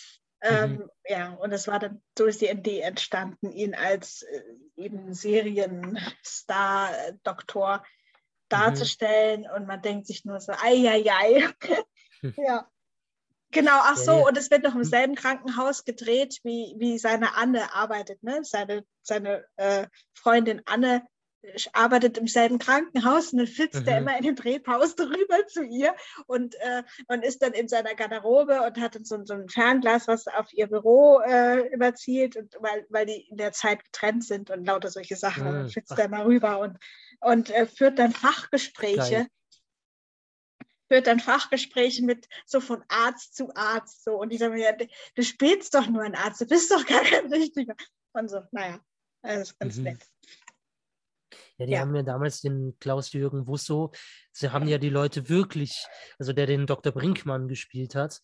Ähm, 0.43 0.71
mhm. 0.71 0.89
ja, 1.07 1.33
und 1.35 1.53
es 1.53 1.69
war 1.69 1.79
dann 1.79 2.01
so 2.17 2.25
ist 2.25 2.41
die 2.41 2.49
Idee 2.49 2.81
entstanden, 2.81 3.49
ihn 3.49 3.75
als 3.75 4.23
äh, 4.23 4.43
eben 4.75 5.13
Serienstar-Doktor 5.13 7.77
mhm. 7.77 7.83
darzustellen. 8.49 9.41
Mhm. 9.41 9.47
Und 9.55 9.67
man 9.67 9.81
denkt 9.81 10.07
sich 10.07 10.25
nur 10.25 10.41
so, 10.41 10.51
ei, 10.51 10.85
ei, 10.85 11.05
ei. 11.09 11.49
ja. 12.37 12.67
Genau, 13.51 13.79
ach 13.83 13.97
so, 13.97 14.11
ja, 14.11 14.27
und 14.27 14.37
es 14.37 14.49
wird 14.49 14.63
noch 14.63 14.73
im 14.73 14.81
hm. 14.81 14.89
selben 14.89 15.15
Krankenhaus 15.15 15.85
gedreht, 15.85 16.39
wie, 16.41 16.73
wie 16.79 16.97
seine 16.97 17.37
Anne 17.37 17.75
arbeitet, 17.75 18.23
ne? 18.23 18.39
Seine, 18.41 18.83
seine 19.03 19.45
äh, 19.57 19.85
Freundin 20.15 20.63
Anne 20.65 21.05
arbeitet 21.73 22.17
im 22.17 22.27
selben 22.27 22.59
Krankenhaus 22.59 23.31
und 23.31 23.39
dann 23.39 23.47
flitzt 23.47 23.81
mhm. 23.81 23.87
er 23.87 23.97
immer 23.99 24.17
in 24.17 24.23
den 24.23 24.35
Drehpausen 24.35 25.07
rüber 25.13 25.47
zu 25.47 25.63
ihr 25.63 25.95
und, 26.27 26.55
äh, 26.55 26.83
und 27.07 27.23
ist 27.23 27.41
dann 27.41 27.53
in 27.53 27.67
seiner 27.67 27.95
Garderobe 27.95 28.61
und 28.61 28.79
hat 28.79 28.95
dann 28.95 29.05
so, 29.05 29.23
so 29.25 29.33
ein 29.33 29.49
Fernglas, 29.49 30.07
was 30.07 30.27
auf 30.27 30.51
ihr 30.53 30.67
Büro 30.67 31.19
äh, 31.19 31.67
überzielt, 31.73 32.35
und 32.35 32.55
weil, 32.59 32.85
weil 32.89 33.05
die 33.05 33.27
in 33.29 33.37
der 33.37 33.51
Zeit 33.51 33.83
getrennt 33.83 34.23
sind 34.23 34.49
und 34.49 34.65
lauter 34.65 34.89
solche 34.89 35.15
Sachen. 35.15 35.43
Mhm. 35.43 35.49
Und 35.49 35.55
dann 35.55 35.69
flitzt 35.69 35.91
Ach. 35.93 35.99
er 35.99 36.05
immer 36.05 36.25
rüber 36.25 36.59
und, 36.59 36.77
und 37.21 37.49
äh, 37.49 37.65
führt 37.65 37.99
dann 37.99 38.11
Fachgespräche. 38.11 38.97
Geil. 38.97 39.27
Führt 40.89 41.07
dann 41.07 41.19
Fachgespräche 41.19 42.03
mit 42.03 42.27
so 42.45 42.59
von 42.59 42.83
Arzt 42.87 43.35
zu 43.35 43.49
Arzt. 43.55 44.03
So. 44.03 44.19
Und 44.19 44.31
ich 44.31 44.39
sage 44.39 44.53
mir, 44.53 44.77
du 45.15 45.23
spielst 45.23 45.73
doch 45.73 45.87
nur 45.87 46.03
ein 46.03 46.15
Arzt, 46.15 46.41
du 46.41 46.45
bist 46.45 46.71
doch 46.71 46.85
gar 46.85 47.01
kein 47.01 47.31
richtiger. 47.31 47.75
Und 48.13 48.29
so, 48.29 48.41
naja, 48.51 48.79
das 49.23 49.49
ist 49.49 49.59
ganz 49.59 49.77
mhm. 49.77 49.83
nett. 49.83 50.12
Ja, 51.57 51.65
die 51.65 51.73
ja. 51.73 51.79
haben 51.79 51.95
ja 51.95 52.03
damals 52.03 52.41
den 52.41 52.77
Klaus-Jürgen 52.79 53.47
Wusso, 53.47 53.91
sie 54.31 54.51
haben 54.51 54.67
ja 54.67 54.77
die 54.77 54.89
Leute 54.89 55.29
wirklich, 55.29 55.85
also 56.17 56.33
der 56.33 56.47
den 56.47 56.65
Dr. 56.65 56.91
Brinkmann 56.91 57.47
gespielt 57.47 57.95
hat, 57.95 58.21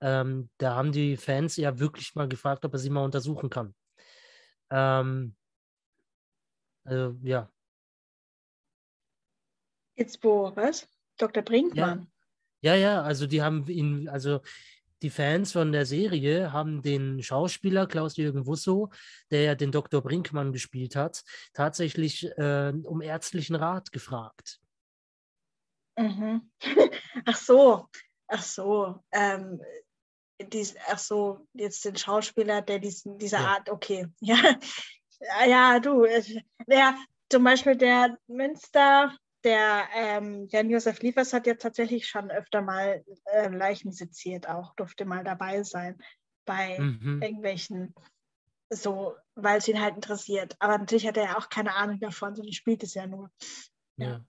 ähm, 0.00 0.50
da 0.58 0.74
haben 0.74 0.90
die 0.90 1.16
Fans 1.16 1.56
ja 1.56 1.78
wirklich 1.78 2.14
mal 2.16 2.28
gefragt, 2.28 2.64
ob 2.64 2.72
er 2.72 2.78
sie 2.78 2.90
mal 2.90 3.04
untersuchen 3.04 3.50
kann. 3.50 3.74
Ähm, 4.70 5.36
also, 6.84 7.16
ja. 7.22 7.48
Jetzt 9.94 10.22
wo, 10.24 10.50
was? 10.56 10.88
Dr. 11.18 11.44
Brinkmann? 11.44 12.08
Ja. 12.62 12.74
ja, 12.74 12.80
ja, 12.80 13.02
also 13.02 13.28
die 13.28 13.42
haben 13.42 13.68
ihn, 13.68 14.08
also 14.08 14.40
die 15.02 15.10
Fans 15.10 15.52
von 15.52 15.72
der 15.72 15.84
Serie 15.84 16.52
haben 16.52 16.82
den 16.82 17.22
Schauspieler 17.22 17.86
Klaus-Jürgen 17.86 18.46
Wusso, 18.46 18.90
der 19.30 19.42
ja 19.42 19.54
den 19.54 19.72
Dr. 19.72 20.00
Brinkmann 20.00 20.52
gespielt 20.52 20.96
hat, 20.96 21.24
tatsächlich 21.52 22.26
äh, 22.38 22.72
um 22.84 23.02
ärztlichen 23.02 23.56
Rat 23.56 23.92
gefragt. 23.92 24.60
Mhm. 25.98 26.50
Ach 27.26 27.36
so, 27.36 27.88
ach 28.26 28.42
so. 28.42 29.04
Ähm, 29.12 29.60
dies, 30.40 30.74
ach 30.88 30.98
so, 30.98 31.46
jetzt 31.52 31.84
den 31.84 31.96
Schauspieler, 31.96 32.62
der 32.62 32.78
diesen, 32.78 33.18
dieser 33.18 33.40
ja. 33.40 33.46
Art, 33.48 33.70
okay. 33.70 34.06
Ja, 35.24 35.46
ja, 35.46 35.78
du, 35.78 36.04
der, 36.66 36.96
zum 37.30 37.44
Beispiel 37.44 37.76
der 37.76 38.18
Münster, 38.26 39.16
der 39.44 39.84
ähm, 39.94 40.46
Jan 40.48 40.70
Josef 40.70 41.00
Liefers 41.00 41.32
hat 41.32 41.46
ja 41.46 41.54
tatsächlich 41.54 42.06
schon 42.06 42.30
öfter 42.30 42.62
mal 42.62 43.04
äh, 43.26 43.48
Leichen 43.48 43.92
seziert, 43.92 44.48
auch 44.48 44.74
durfte 44.76 45.04
mal 45.04 45.24
dabei 45.24 45.62
sein 45.62 45.98
bei 46.44 46.78
mhm. 46.78 47.20
irgendwelchen 47.22 47.94
so, 48.70 49.14
weil 49.34 49.58
es 49.58 49.68
ihn 49.68 49.80
halt 49.80 49.96
interessiert. 49.96 50.56
Aber 50.58 50.78
natürlich 50.78 51.06
hat 51.06 51.16
er 51.16 51.24
ja 51.24 51.38
auch 51.38 51.48
keine 51.48 51.74
Ahnung 51.74 52.00
davon, 52.00 52.34
sondern 52.34 52.52
spielt 52.52 52.82
es 52.82 52.94
ja 52.94 53.06
nur. 53.06 53.30
Ja. 53.96 54.06
ja. 54.06 54.24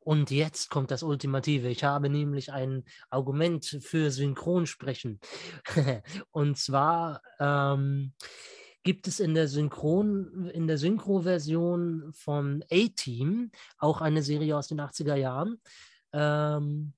Und 0.00 0.30
jetzt 0.30 0.68
kommt 0.68 0.90
das 0.90 1.02
Ultimative. 1.02 1.68
Ich 1.68 1.82
habe 1.82 2.10
nämlich 2.10 2.52
ein 2.52 2.84
Argument 3.08 3.64
für 3.80 4.10
Synchronsprechen. 4.10 5.18
Und 6.30 6.58
zwar 6.58 7.22
ähm, 7.40 8.12
gibt 8.84 9.08
es 9.08 9.18
in 9.18 9.34
der 9.34 9.48
Synchron, 9.48 10.48
in 10.50 10.66
der 10.66 10.78
Synchro-Version 10.78 12.12
von 12.12 12.62
A-Team 12.70 13.50
auch 13.78 14.00
eine 14.00 14.22
Serie 14.22 14.56
aus 14.56 14.68
den 14.68 14.80
80er 14.80 15.16
Jahren. 15.16 15.60
Ähm, 16.12 16.92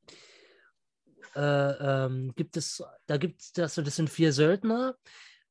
äh, 1.36 1.40
ähm, 1.40 2.32
gibt 2.34 2.56
es, 2.56 2.82
da 3.06 3.16
gibt 3.16 3.40
es, 3.40 3.52
das, 3.52 3.76
das 3.76 3.96
sind 3.96 4.10
vier 4.10 4.32
Söldner, 4.32 4.96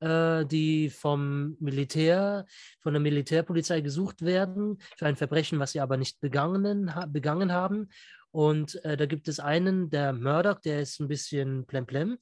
äh, 0.02 0.46
die 0.46 0.90
vom 0.90 1.56
Militär, 1.60 2.46
von 2.82 2.94
der 2.94 3.02
Militärpolizei 3.02 3.82
gesucht 3.82 4.24
werden 4.24 4.80
für 4.98 5.06
ein 5.06 5.16
Verbrechen, 5.16 5.60
was 5.60 5.72
sie 5.72 5.80
aber 5.80 5.96
nicht 5.96 6.20
begangen, 6.20 6.92
begangen 7.08 7.54
haben. 7.54 7.90
Und 8.32 8.84
äh, 8.84 8.98
da 8.98 9.06
gibt 9.06 9.30
es 9.30 9.40
einen, 9.40 9.90
der 9.90 10.12
Murdoch, 10.12 10.60
der 10.60 10.82
ist 10.82 11.00
ein 11.00 11.08
bisschen 11.08 11.66
plemplem. 11.66 12.18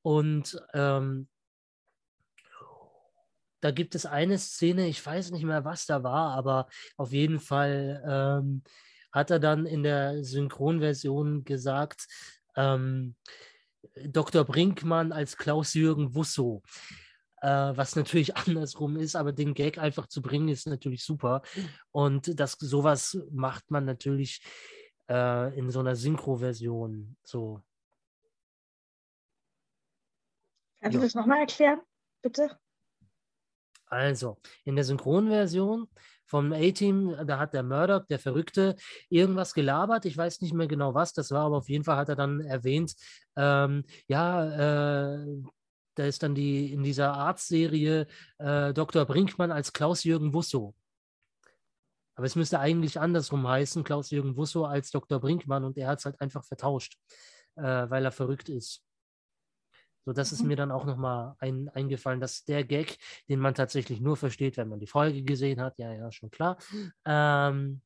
Und 0.00 0.58
ähm, 0.72 1.28
da 3.60 3.70
gibt 3.70 3.94
es 3.94 4.06
eine 4.06 4.38
Szene, 4.38 4.88
ich 4.88 5.04
weiß 5.04 5.30
nicht 5.30 5.44
mehr, 5.44 5.64
was 5.64 5.86
da 5.86 6.02
war, 6.02 6.32
aber 6.32 6.68
auf 6.96 7.12
jeden 7.12 7.40
Fall 7.40 8.02
ähm, 8.06 8.62
hat 9.12 9.30
er 9.30 9.38
dann 9.38 9.66
in 9.66 9.82
der 9.82 10.24
Synchronversion 10.24 11.44
gesagt, 11.44 12.06
ähm, 12.56 13.16
Dr. 14.04 14.44
Brinkmann 14.44 15.12
als 15.12 15.36
Klaus-Jürgen 15.36 16.14
Wusso. 16.14 16.62
Äh, 17.42 17.48
was 17.48 17.96
natürlich 17.96 18.36
andersrum 18.36 18.96
ist, 18.96 19.16
aber 19.16 19.32
den 19.32 19.54
Gag 19.54 19.78
einfach 19.78 20.06
zu 20.06 20.22
bringen, 20.22 20.48
ist 20.48 20.66
natürlich 20.66 21.04
super. 21.04 21.42
Und 21.90 22.38
das 22.38 22.52
sowas 22.52 23.18
macht 23.30 23.70
man 23.70 23.84
natürlich 23.84 24.42
äh, 25.08 25.58
in 25.58 25.70
so 25.70 25.80
einer 25.80 25.96
Synchro-Version 25.96 27.16
so. 27.22 27.62
Kannst 30.80 30.94
ja. 30.94 31.00
du 31.00 31.06
das 31.06 31.14
nochmal 31.14 31.40
erklären, 31.40 31.80
bitte? 32.22 32.58
Also, 33.90 34.38
in 34.64 34.76
der 34.76 34.84
Synchronversion 34.84 35.88
vom 36.24 36.52
A-Team, 36.52 37.16
da 37.26 37.40
hat 37.40 37.54
der 37.54 37.64
Murdoch, 37.64 38.06
der 38.06 38.20
Verrückte, 38.20 38.76
irgendwas 39.08 39.52
gelabert. 39.52 40.04
Ich 40.04 40.16
weiß 40.16 40.40
nicht 40.42 40.54
mehr 40.54 40.68
genau 40.68 40.94
was 40.94 41.12
das 41.12 41.32
war, 41.32 41.46
aber 41.46 41.56
auf 41.56 41.68
jeden 41.68 41.82
Fall 41.82 41.96
hat 41.96 42.08
er 42.08 42.14
dann 42.14 42.40
erwähnt, 42.40 42.94
ähm, 43.36 43.84
ja, 44.06 45.16
äh, 45.16 45.26
da 45.96 46.04
ist 46.04 46.22
dann 46.22 46.36
die 46.36 46.72
in 46.72 46.84
dieser 46.84 47.14
Arztserie 47.14 48.06
äh, 48.38 48.72
Dr. 48.72 49.04
Brinkmann 49.04 49.50
als 49.50 49.72
Klaus-Jürgen 49.72 50.32
Wusso. 50.32 50.74
Aber 52.14 52.26
es 52.26 52.36
müsste 52.36 52.60
eigentlich 52.60 53.00
andersrum 53.00 53.48
heißen, 53.48 53.82
Klaus-Jürgen 53.82 54.36
Wusso 54.36 54.64
als 54.64 54.90
Dr. 54.92 55.20
Brinkmann 55.20 55.64
und 55.64 55.76
er 55.76 55.88
hat 55.88 55.98
es 55.98 56.04
halt 56.04 56.20
einfach 56.20 56.44
vertauscht, 56.44 56.96
äh, 57.56 57.62
weil 57.62 58.04
er 58.04 58.12
verrückt 58.12 58.48
ist. 58.48 58.84
So, 60.04 60.12
das 60.12 60.32
ist 60.32 60.42
mhm. 60.42 60.48
mir 60.48 60.56
dann 60.56 60.72
auch 60.72 60.84
nochmal 60.84 61.34
ein, 61.38 61.68
eingefallen, 61.70 62.20
dass 62.20 62.44
der 62.44 62.64
Gag, 62.64 62.98
den 63.28 63.38
man 63.38 63.54
tatsächlich 63.54 64.00
nur 64.00 64.16
versteht, 64.16 64.56
wenn 64.56 64.68
man 64.68 64.80
die 64.80 64.86
Folge 64.86 65.22
gesehen 65.22 65.60
hat, 65.60 65.78
ja, 65.78 65.92
ja, 65.92 66.10
schon 66.10 66.30
klar. 66.30 66.58
Ähm, 67.04 67.82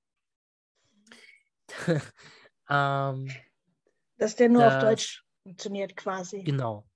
ähm, 2.70 3.30
dass 4.16 4.36
der 4.36 4.48
nur 4.48 4.62
das, 4.62 4.74
auf 4.74 4.80
Deutsch 4.80 5.24
funktioniert 5.42 5.96
quasi. 5.96 6.42
Genau. 6.44 6.86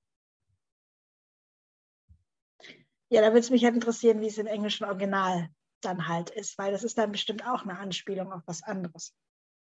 Ja, 3.11 3.23
da 3.23 3.29
würde 3.29 3.41
es 3.41 3.51
mich 3.51 3.65
halt 3.65 3.75
interessieren, 3.75 4.21
wie 4.21 4.27
es 4.27 4.39
im 4.39 4.47
englischen 4.47 4.85
Original 4.85 5.49
dann 5.81 6.09
halt 6.09 6.31
ist, 6.31 6.59
weil 6.59 6.73
das 6.73 6.85
ist 6.85 6.99
dann 6.99 7.13
bestimmt 7.13 7.47
auch 7.47 7.63
eine 7.63 7.79
Anspielung 7.79 8.33
auf 8.33 8.43
was 8.47 8.63
anderes. 8.63 9.15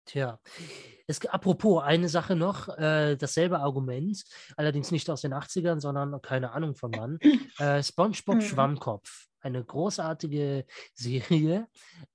Tja, 0.05 0.39
es, 1.07 1.25
apropos, 1.25 1.83
eine 1.83 2.09
Sache 2.09 2.35
noch, 2.35 2.69
äh, 2.77 3.15
dasselbe 3.15 3.59
Argument, 3.59 4.23
allerdings 4.55 4.91
nicht 4.91 5.09
aus 5.09 5.21
den 5.21 5.33
80ern, 5.33 5.79
sondern 5.79 6.21
keine 6.21 6.51
Ahnung 6.51 6.75
von 6.75 6.91
wann. 6.95 7.19
Äh, 7.57 7.81
SpongeBob 7.81 8.35
mhm. 8.35 8.41
Schwammkopf, 8.41 9.27
eine 9.39 9.63
großartige 9.63 10.65
Serie. 10.93 11.67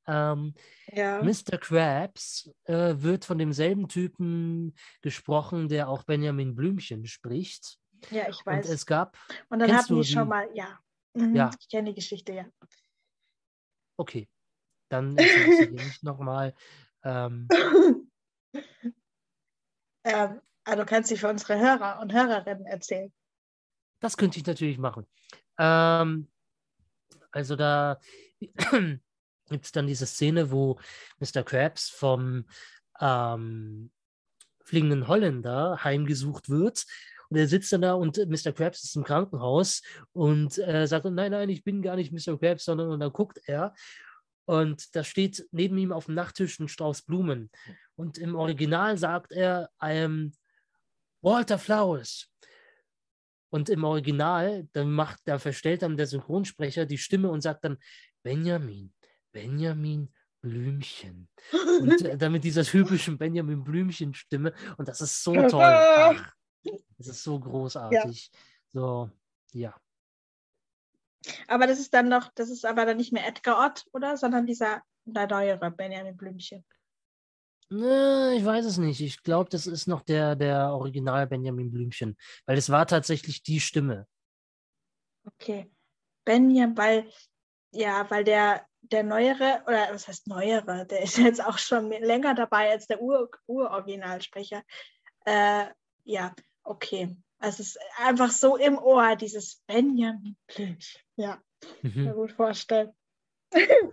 Ähm, 0.07 0.55
ja. 0.93 1.23
Mr. 1.23 1.57
Krabs 1.59 2.51
äh, 2.65 2.95
wird 2.99 3.25
von 3.25 3.39
demselben 3.39 3.89
Typen 3.89 4.75
gesprochen, 5.01 5.69
der 5.69 5.89
auch 5.89 6.03
Benjamin 6.03 6.55
Blümchen 6.55 7.07
spricht. 7.07 7.79
Ja, 8.11 8.29
ich 8.29 8.45
weiß. 8.45 8.67
Und 8.67 8.75
es 8.75 8.85
gab. 8.85 9.17
Und 9.49 9.61
dann 9.61 9.75
hatten 9.75 9.97
die 9.97 10.05
schon 10.05 10.29
mal, 10.29 10.49
ja. 10.53 10.79
Mhm, 11.15 11.37
ja. 11.37 11.51
Ich 11.59 11.69
kenne 11.69 11.91
die 11.91 11.95
Geschichte, 11.95 12.33
ja. 12.35 12.45
Okay. 13.97 14.29
Dann 14.91 15.17
erzähle 15.17 15.83
ich 15.83 16.03
nochmal. 16.03 16.55
Ähm, 17.05 17.49
ähm, 20.05 20.41
also 20.65 20.85
kannst 20.85 21.11
du 21.11 21.17
für 21.17 21.29
unsere 21.29 21.59
Hörer 21.59 22.01
und 22.01 22.13
Hörerinnen 22.13 22.67
erzählen. 22.67 23.13
Das 24.01 24.17
könnte 24.17 24.39
ich 24.39 24.47
natürlich 24.47 24.79
machen. 24.79 25.07
Ähm, 25.59 26.31
also 27.31 27.57
da, 27.57 28.01
gibt 28.41 29.65
es 29.65 29.73
dann 29.73 29.87
diese 29.87 30.07
Szene, 30.07 30.51
wo 30.51 30.79
Mr. 31.19 31.43
Krabs 31.43 31.91
vom 31.91 32.47
ähm, 33.01 33.91
fliegenden 34.65 35.09
Holländer 35.09 35.83
heimgesucht 35.83 36.49
wird. 36.49 36.87
Und 37.29 37.37
er 37.37 37.47
sitzt 37.47 37.73
dann 37.73 37.83
da 37.83 37.95
und 37.95 38.17
Mr. 38.17 38.53
Krabs 38.53 38.83
ist 38.83 38.97
im 38.97 39.05
Krankenhaus 39.05 39.83
und 40.13 40.59
äh, 40.59 40.87
sagt, 40.87 41.05
nein, 41.05 41.31
nein, 41.31 41.49
ich 41.49 41.63
bin 41.63 41.83
gar 41.83 41.97
nicht 41.97 42.13
Mr. 42.13 42.39
Krabs, 42.39 42.65
sondern 42.65 42.91
und 42.91 43.01
dann 43.01 43.13
guckt 43.13 43.41
er 43.47 43.75
und 44.51 44.97
da 44.97 45.05
steht 45.05 45.47
neben 45.53 45.79
ihm 45.79 45.93
auf 45.93 46.07
dem 46.07 46.17
Nachttisch 46.17 46.59
ein 46.59 46.67
Strauß 46.67 47.03
Blumen. 47.03 47.53
Und 47.95 48.19
im 48.19 48.35
Original 48.35 48.99
sagt 48.99 49.31
er, 49.31 49.71
I 49.81 50.03
am 50.03 50.33
Walter 51.23 51.57
Flowers. 51.57 52.29
Und 53.51 53.69
im 53.69 53.85
Original, 53.85 54.67
dann 54.73 54.91
macht, 54.91 55.21
da 55.25 55.39
verstellt 55.39 55.83
dann 55.83 55.97
der 55.97 56.09
Synchronsprecher 56.09 56.85
die 56.85 56.99
Stimme 56.99 57.31
und 57.31 57.43
sagt 57.43 57.63
dann 57.63 57.79
Benjamin, 58.25 58.93
Benjamin 59.31 60.13
Blümchen. 60.41 61.29
Und 61.81 62.03
äh, 62.03 62.19
damit 62.19 62.43
dieser 62.43 62.65
typischen 62.65 63.19
Benjamin 63.19 63.63
Blümchen-Stimme. 63.63 64.53
Und 64.79 64.89
das 64.89 65.01
ist 65.01 65.23
so 65.23 65.33
toll. 65.47 65.63
Ach, 65.63 66.35
das 66.99 67.07
ist 67.07 67.23
so 67.23 67.39
großartig. 67.39 68.33
Ja. 68.33 68.41
So, 68.73 69.11
ja. 69.53 69.81
Aber 71.49 71.67
das 71.67 71.79
ist 71.79 71.93
dann 71.95 72.09
noch, 72.09 72.31
das 72.35 72.51
ist 72.51 72.65
aber 72.65 72.87
dann 72.87 72.97
nicht 72.97 73.13
mehr 73.13 73.27
Edgar 73.27 73.67
Ott, 73.67 73.85
oder? 73.93 74.17
Sondern 74.17 74.47
dieser 74.47 74.83
der 75.05 75.27
neuere 75.27 75.71
Benjamin 75.71 76.17
Blümchen. 76.17 76.65
Ne, 77.73 78.35
ich 78.37 78.45
weiß 78.45 78.65
es 78.65 78.79
nicht. 78.79 79.01
Ich 79.01 79.23
glaube, 79.23 79.49
das 79.49 79.67
ist 79.67 79.87
noch 79.87 80.03
der, 80.03 80.35
der 80.35 80.73
Original 80.73 81.27
Benjamin 81.27 81.71
Blümchen. 81.71 82.17
Weil 82.47 82.59
es 82.59 82.71
war 82.71 82.87
tatsächlich 82.87 83.43
die 83.43 83.61
Stimme. 83.61 84.09
Okay. 85.25 85.71
Benjamin, 86.25 86.77
weil, 86.77 87.11
ja, 87.71 88.11
weil 88.11 88.25
der, 88.25 88.67
der 88.81 89.05
neuere, 89.05 89.63
oder 89.67 89.89
was 89.93 90.09
heißt 90.09 90.27
neuere, 90.27 90.87
der 90.87 91.03
ist 91.03 91.19
jetzt 91.19 91.45
auch 91.45 91.59
schon 91.59 91.91
länger 91.91 92.35
dabei 92.35 92.71
als 92.71 92.87
der 92.87 93.01
Ur, 93.01 93.31
Uroriginalsprecher. 93.47 94.63
Äh, 95.25 95.67
ja, 96.05 96.35
okay. 96.65 97.17
Also 97.41 97.63
es 97.63 97.71
ist 97.71 97.79
einfach 97.97 98.31
so 98.31 98.57
im 98.57 98.79
Ohr, 98.79 99.17
dieses 99.17 99.63
Benjamin 99.67 100.37
Blümchen. 100.47 101.01
Ja, 101.17 101.43
mhm. 101.83 102.05
mir 102.05 102.15
gut 102.15 102.33
vorstellen. 102.33 102.93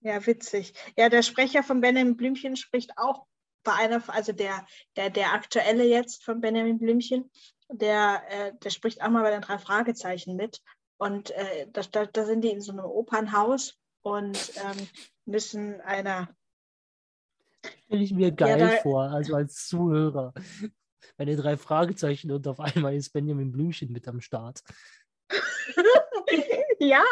ja, 0.00 0.26
witzig. 0.26 0.74
Ja, 0.96 1.08
der 1.08 1.22
Sprecher 1.22 1.62
von 1.62 1.80
Benjamin 1.80 2.16
Blümchen 2.16 2.56
spricht 2.56 2.98
auch 2.98 3.26
bei 3.62 3.72
einer, 3.74 4.02
also 4.08 4.32
der, 4.32 4.66
der, 4.96 5.10
der 5.10 5.32
aktuelle 5.32 5.84
jetzt 5.84 6.24
von 6.24 6.40
Benjamin 6.40 6.78
Blümchen, 6.78 7.30
der, 7.68 8.22
äh, 8.28 8.52
der 8.58 8.70
spricht 8.70 9.02
auch 9.02 9.10
mal 9.10 9.22
bei 9.22 9.30
den 9.30 9.42
drei 9.42 9.58
Fragezeichen 9.58 10.34
mit. 10.34 10.60
Und 10.96 11.30
äh, 11.30 11.68
da, 11.72 11.82
da, 11.82 12.06
da 12.06 12.24
sind 12.24 12.42
die 12.42 12.50
in 12.50 12.60
so 12.60 12.72
einem 12.72 12.84
Opernhaus 12.84 13.78
und 14.02 14.52
ähm, 14.56 14.88
müssen 15.26 15.80
einer. 15.82 16.28
Stelle 17.84 18.02
ich 18.02 18.12
mir 18.12 18.32
geil 18.32 18.58
ja, 18.58 18.70
da, 18.70 18.76
vor, 18.78 19.02
also 19.02 19.36
als 19.36 19.68
Zuhörer. 19.68 20.34
Bei 21.16 21.24
den 21.24 21.36
drei 21.36 21.56
Fragezeichen 21.56 22.30
und 22.30 22.46
auf 22.46 22.60
einmal 22.60 22.94
ist 22.94 23.12
Benjamin 23.12 23.52
Blümchen 23.52 23.92
mit 23.92 24.06
am 24.08 24.20
Start. 24.20 24.62
ja, 26.80 27.04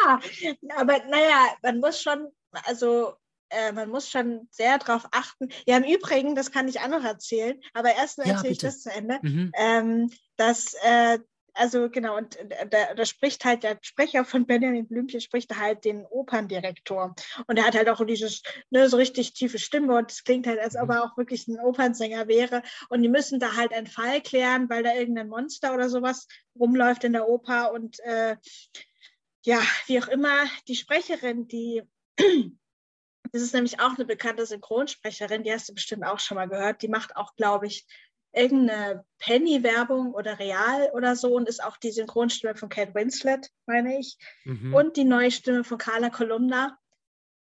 aber 0.76 0.98
naja, 1.08 1.46
man 1.62 1.78
muss 1.78 2.02
schon, 2.02 2.28
also 2.64 3.14
äh, 3.50 3.72
man 3.72 3.88
muss 3.88 4.08
schon 4.08 4.48
sehr 4.50 4.78
darauf 4.78 5.06
achten. 5.12 5.48
Ja, 5.66 5.76
im 5.76 5.84
Übrigen, 5.84 6.34
das 6.34 6.50
kann 6.50 6.68
ich 6.68 6.80
auch 6.80 6.88
noch 6.88 7.04
erzählen, 7.04 7.60
aber 7.74 7.94
erst 7.94 8.18
ja, 8.18 8.24
erzähle 8.24 8.52
ich 8.52 8.58
das 8.58 8.82
zu 8.82 8.90
Ende, 8.90 9.18
mhm. 9.22 9.52
ähm, 9.56 10.10
dass 10.36 10.74
äh, 10.82 11.18
also 11.58 11.90
genau, 11.90 12.16
und 12.16 12.38
da, 12.70 12.94
da, 12.94 13.04
spricht 13.04 13.44
halt 13.44 13.64
der 13.64 13.78
Sprecher 13.82 14.24
von 14.24 14.46
Benjamin 14.46 14.86
Blümchen, 14.86 15.20
spricht 15.20 15.56
halt 15.56 15.84
den 15.84 16.06
Operndirektor. 16.06 17.14
Und 17.46 17.56
er 17.56 17.66
hat 17.66 17.74
halt 17.74 17.88
auch 17.88 18.04
dieses, 18.06 18.42
ne, 18.70 18.88
so 18.88 18.96
richtig 18.96 19.34
tiefe 19.34 19.58
Stimme 19.58 19.96
und 19.96 20.10
es 20.10 20.22
klingt 20.22 20.46
halt, 20.46 20.60
als 20.60 20.76
ob 20.76 20.84
mhm. 20.84 20.90
er 20.90 21.04
auch 21.04 21.16
wirklich 21.16 21.48
ein 21.48 21.58
Opernsänger 21.58 22.28
wäre. 22.28 22.62
Und 22.88 23.02
die 23.02 23.08
müssen 23.08 23.40
da 23.40 23.56
halt 23.56 23.72
einen 23.72 23.88
Fall 23.88 24.20
klären, 24.22 24.70
weil 24.70 24.84
da 24.84 24.94
irgendein 24.94 25.28
Monster 25.28 25.74
oder 25.74 25.88
sowas 25.88 26.28
rumläuft 26.58 27.04
in 27.04 27.12
der 27.12 27.28
Oper. 27.28 27.72
Und 27.72 27.98
äh, 28.00 28.36
ja, 29.44 29.60
wie 29.86 30.00
auch 30.00 30.08
immer, 30.08 30.44
die 30.68 30.76
Sprecherin, 30.76 31.48
die 31.48 31.82
das 33.32 33.42
ist 33.42 33.54
nämlich 33.54 33.80
auch 33.80 33.94
eine 33.96 34.04
bekannte 34.04 34.46
Synchronsprecherin, 34.46 35.42
die 35.42 35.52
hast 35.52 35.68
du 35.68 35.74
bestimmt 35.74 36.04
auch 36.04 36.20
schon 36.20 36.36
mal 36.36 36.48
gehört. 36.48 36.82
Die 36.82 36.88
macht 36.88 37.16
auch, 37.16 37.34
glaube 37.36 37.66
ich, 37.66 37.86
irgendeine 38.32 39.04
Penny-Werbung 39.18 40.14
oder 40.14 40.38
Real 40.38 40.90
oder 40.92 41.16
so 41.16 41.34
und 41.34 41.48
ist 41.48 41.62
auch 41.62 41.76
die 41.76 41.90
Synchronstimme 41.90 42.54
von 42.54 42.68
Kate 42.68 42.94
Winslet, 42.94 43.50
meine 43.66 43.98
ich. 43.98 44.16
Mhm. 44.44 44.74
Und 44.74 44.96
die 44.96 45.04
neue 45.04 45.30
Stimme 45.30 45.64
von 45.64 45.78
Carla 45.78 46.10
Kolumna. 46.10 46.78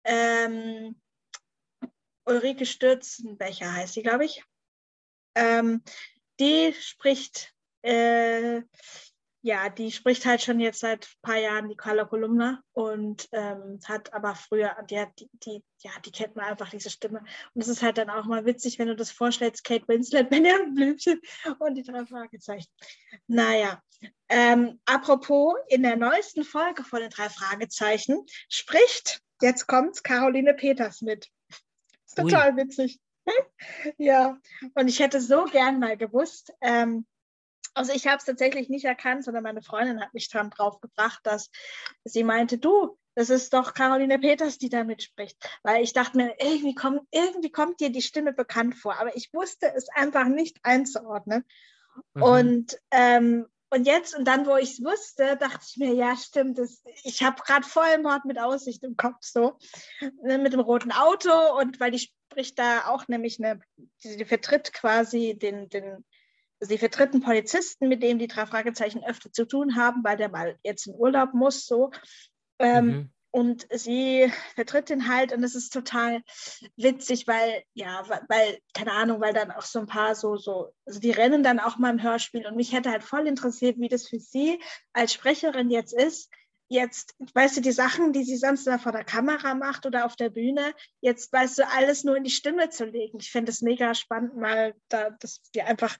Ähm, 0.03 0.99
Ulrike 2.25 2.65
Stürzenbecher 2.65 3.73
heißt 3.73 3.93
sie, 3.93 4.03
glaube 4.03 4.25
ich. 4.25 4.43
Ähm, 5.35 5.81
die 6.39 6.73
spricht 6.73 7.53
äh, 7.81 8.61
ja, 9.45 9.69
die 9.69 9.91
spricht 9.91 10.25
halt 10.25 10.41
schon 10.41 10.59
jetzt 10.59 10.79
seit 10.79 11.05
ein 11.05 11.21
paar 11.21 11.37
Jahren 11.37 11.69
die 11.69 11.75
Carla 11.75 12.05
Kolumna 12.05 12.63
und 12.73 13.29
ähm, 13.31 13.79
hat 13.85 14.11
aber 14.11 14.33
früher, 14.33 14.75
die, 14.89 15.05
die, 15.19 15.29
die, 15.33 15.63
ja, 15.83 15.91
die 16.03 16.11
kennt 16.11 16.35
man 16.35 16.45
einfach, 16.45 16.71
diese 16.71 16.89
Stimme. 16.89 17.19
Und 17.53 17.61
es 17.61 17.67
ist 17.67 17.83
halt 17.83 17.99
dann 17.99 18.09
auch 18.09 18.25
mal 18.25 18.45
witzig, 18.45 18.79
wenn 18.79 18.87
du 18.87 18.95
das 18.95 19.11
vorstellst, 19.11 19.63
Kate 19.63 19.87
Winslet, 19.87 20.29
Benjamin 20.31 20.73
Blümchen 20.73 21.21
und 21.59 21.75
die 21.75 21.83
drei 21.83 22.07
Fragezeichen. 22.07 22.71
Naja, 23.27 23.83
ähm, 24.29 24.81
apropos, 24.85 25.53
in 25.67 25.83
der 25.83 25.95
neuesten 25.95 26.43
Folge 26.43 26.83
von 26.83 27.01
den 27.01 27.11
drei 27.11 27.29
Fragezeichen 27.29 28.25
spricht, 28.49 29.21
jetzt 29.43 29.67
kommt's, 29.67 30.01
Caroline 30.01 30.55
Peters 30.55 31.03
mit. 31.03 31.29
Ist 32.07 32.17
total 32.17 32.55
Ui. 32.55 32.63
witzig. 32.63 32.99
ja, 33.99 34.39
und 34.73 34.87
ich 34.87 34.99
hätte 34.99 35.21
so 35.21 35.45
gern 35.45 35.77
mal 35.77 35.97
gewusst, 35.97 36.51
ähm, 36.61 37.05
also 37.75 37.91
ich 37.93 38.07
habe 38.07 38.17
es 38.17 38.25
tatsächlich 38.25 38.69
nicht 38.69 38.85
erkannt, 38.85 39.23
sondern 39.23 39.43
meine 39.43 39.61
Freundin 39.61 40.01
hat 40.01 40.13
mich 40.13 40.29
dran 40.29 40.49
drauf 40.49 40.79
gebracht, 40.79 41.19
dass 41.23 41.51
sie 42.03 42.23
meinte, 42.23 42.57
du, 42.57 42.97
das 43.15 43.29
ist 43.29 43.53
doch 43.53 43.73
Caroline 43.73 44.17
Peters, 44.19 44.57
die 44.57 44.69
da 44.69 44.83
mitspricht. 44.83 45.37
Weil 45.63 45.83
ich 45.83 45.93
dachte 45.93 46.17
mir, 46.17 46.35
irgendwie 46.39 46.73
kommt, 46.73 47.01
irgendwie 47.11 47.51
kommt 47.51 47.79
dir 47.79 47.89
die 47.89 48.01
Stimme 48.01 48.33
bekannt 48.33 48.75
vor, 48.75 48.97
aber 48.99 49.15
ich 49.15 49.33
wusste 49.33 49.71
es 49.73 49.87
einfach 49.89 50.25
nicht 50.25 50.57
einzuordnen. 50.63 51.45
Mhm. 52.13 52.23
Und, 52.23 52.79
ähm, 52.91 53.47
und 53.69 53.85
jetzt, 53.85 54.17
und 54.17 54.25
dann, 54.25 54.45
wo 54.45 54.55
ich 54.55 54.73
es 54.73 54.83
wusste, 54.83 55.37
dachte 55.37 55.65
ich 55.67 55.77
mir, 55.77 55.93
ja, 55.93 56.15
stimmt, 56.15 56.57
das, 56.57 56.81
ich 57.03 57.23
habe 57.23 57.41
gerade 57.41 57.67
voll 57.67 57.97
Mord 58.01 58.23
mit 58.25 58.39
Aussicht 58.39 58.83
im 58.83 58.95
Kopf 58.95 59.17
so. 59.21 59.57
Ne, 60.21 60.37
mit 60.37 60.53
dem 60.53 60.59
roten 60.61 60.91
Auto 60.91 61.31
und 61.59 61.79
weil 61.79 61.91
die 61.91 62.09
spricht 62.29 62.59
da 62.59 62.87
auch 62.87 63.07
nämlich 63.07 63.43
eine, 63.43 63.59
die, 64.03 64.17
die 64.17 64.25
vertritt 64.25 64.71
quasi 64.73 65.37
den, 65.37 65.69
den 65.69 66.05
Sie 66.59 66.77
vertritt 66.77 67.13
einen 67.13 67.21
Polizisten, 67.21 67.87
mit 67.87 68.01
dem 68.01 68.19
die 68.19 68.27
drei 68.27 68.45
Fragezeichen 68.45 69.03
öfter 69.03 69.31
zu 69.31 69.45
tun 69.45 69.75
haben, 69.75 70.03
weil 70.03 70.17
der 70.17 70.29
mal 70.29 70.57
jetzt 70.63 70.87
in 70.87 70.95
Urlaub 70.95 71.33
muss, 71.33 71.65
so. 71.65 71.91
Ähm, 72.59 72.85
mhm. 72.85 73.09
Und 73.31 73.67
sie 73.69 74.31
vertritt 74.53 74.89
den 74.89 75.09
halt 75.09 75.33
und 75.33 75.43
es 75.43 75.55
ist 75.55 75.73
total 75.73 76.21
witzig, 76.77 77.27
weil, 77.27 77.63
ja, 77.73 78.01
weil, 78.29 78.59
keine 78.73 78.93
Ahnung, 78.93 79.19
weil 79.19 79.33
dann 79.33 79.51
auch 79.51 79.63
so 79.63 79.79
ein 79.79 79.87
paar 79.87 80.15
so, 80.15 80.37
so, 80.37 80.71
also 80.85 81.01
die 81.01 81.11
rennen 81.11 81.43
dann 81.43 81.59
auch 81.59 81.77
mal 81.77 81.89
im 81.89 82.01
Hörspiel 82.01 82.47
und 82.47 82.55
mich 82.55 82.71
hätte 82.71 82.91
halt 82.91 83.03
voll 83.03 83.27
interessiert, 83.27 83.77
wie 83.77 83.89
das 83.89 84.07
für 84.07 84.21
sie 84.21 84.61
als 84.93 85.11
Sprecherin 85.11 85.69
jetzt 85.69 85.93
ist, 85.93 86.29
jetzt, 86.69 87.13
weißt 87.33 87.57
du, 87.57 87.61
die 87.61 87.71
Sachen, 87.71 88.13
die 88.13 88.23
sie 88.23 88.37
sonst 88.37 88.65
da 88.67 88.77
vor 88.77 88.91
der 88.91 89.03
Kamera 89.03 89.53
macht 89.53 89.85
oder 89.85 90.05
auf 90.05 90.15
der 90.15 90.29
Bühne, 90.29 90.73
jetzt 91.01 91.31
weißt 91.31 91.59
du, 91.59 91.67
alles 91.67 92.03
nur 92.05 92.15
in 92.15 92.23
die 92.23 92.31
Stimme 92.31 92.69
zu 92.69 92.85
legen. 92.85 93.19
Ich 93.19 93.31
finde 93.31 93.51
es 93.51 93.61
mega 93.61 93.93
spannend, 93.93 94.37
mal 94.37 94.73
da, 94.89 95.09
dass 95.09 95.41
die 95.53 95.61
einfach 95.61 95.97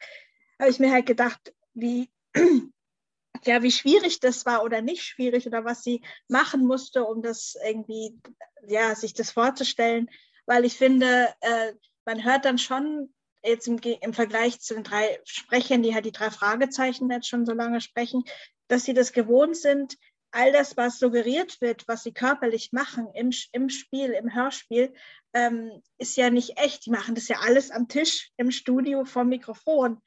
habe 0.59 0.71
ich 0.71 0.79
mir 0.79 0.91
halt 0.91 1.05
gedacht, 1.05 1.53
wie, 1.73 2.09
ja, 3.45 3.61
wie 3.61 3.71
schwierig 3.71 4.19
das 4.19 4.45
war 4.45 4.63
oder 4.63 4.81
nicht 4.81 5.03
schwierig 5.03 5.47
oder 5.47 5.65
was 5.65 5.83
sie 5.83 6.01
machen 6.27 6.65
musste, 6.65 7.03
um 7.03 7.21
das 7.21 7.57
irgendwie, 7.65 8.19
ja, 8.67 8.95
sich 8.95 9.13
das 9.13 9.31
vorzustellen. 9.31 10.09
Weil 10.45 10.65
ich 10.65 10.77
finde, 10.77 11.33
äh, 11.41 11.73
man 12.05 12.23
hört 12.23 12.45
dann 12.45 12.57
schon 12.57 13.13
jetzt 13.43 13.67
im, 13.67 13.79
im 13.79 14.13
Vergleich 14.13 14.59
zu 14.59 14.73
den 14.73 14.83
drei 14.83 15.19
Sprechern, 15.23 15.83
die 15.83 15.93
halt 15.93 16.05
die 16.05 16.11
drei 16.11 16.31
Fragezeichen 16.31 17.09
jetzt 17.09 17.27
schon 17.27 17.45
so 17.45 17.53
lange 17.53 17.81
sprechen, 17.81 18.23
dass 18.67 18.85
sie 18.85 18.93
das 18.93 19.11
gewohnt 19.11 19.55
sind, 19.55 19.97
all 20.31 20.51
das, 20.51 20.75
was 20.75 20.99
suggeriert 20.99 21.61
wird, 21.61 21.87
was 21.87 22.03
sie 22.03 22.11
körperlich 22.11 22.73
machen 22.73 23.07
im, 23.13 23.31
im 23.53 23.69
Spiel, 23.69 24.11
im 24.11 24.33
Hörspiel, 24.33 24.93
ähm, 25.33 25.81
ist 25.97 26.17
ja 26.17 26.29
nicht 26.29 26.57
echt. 26.57 26.85
Die 26.85 26.91
machen 26.91 27.15
das 27.15 27.29
ja 27.29 27.37
alles 27.39 27.71
am 27.71 27.87
Tisch 27.87 28.31
im 28.35 28.51
Studio 28.51 29.05
vom 29.05 29.29
Mikrofon. 29.29 30.01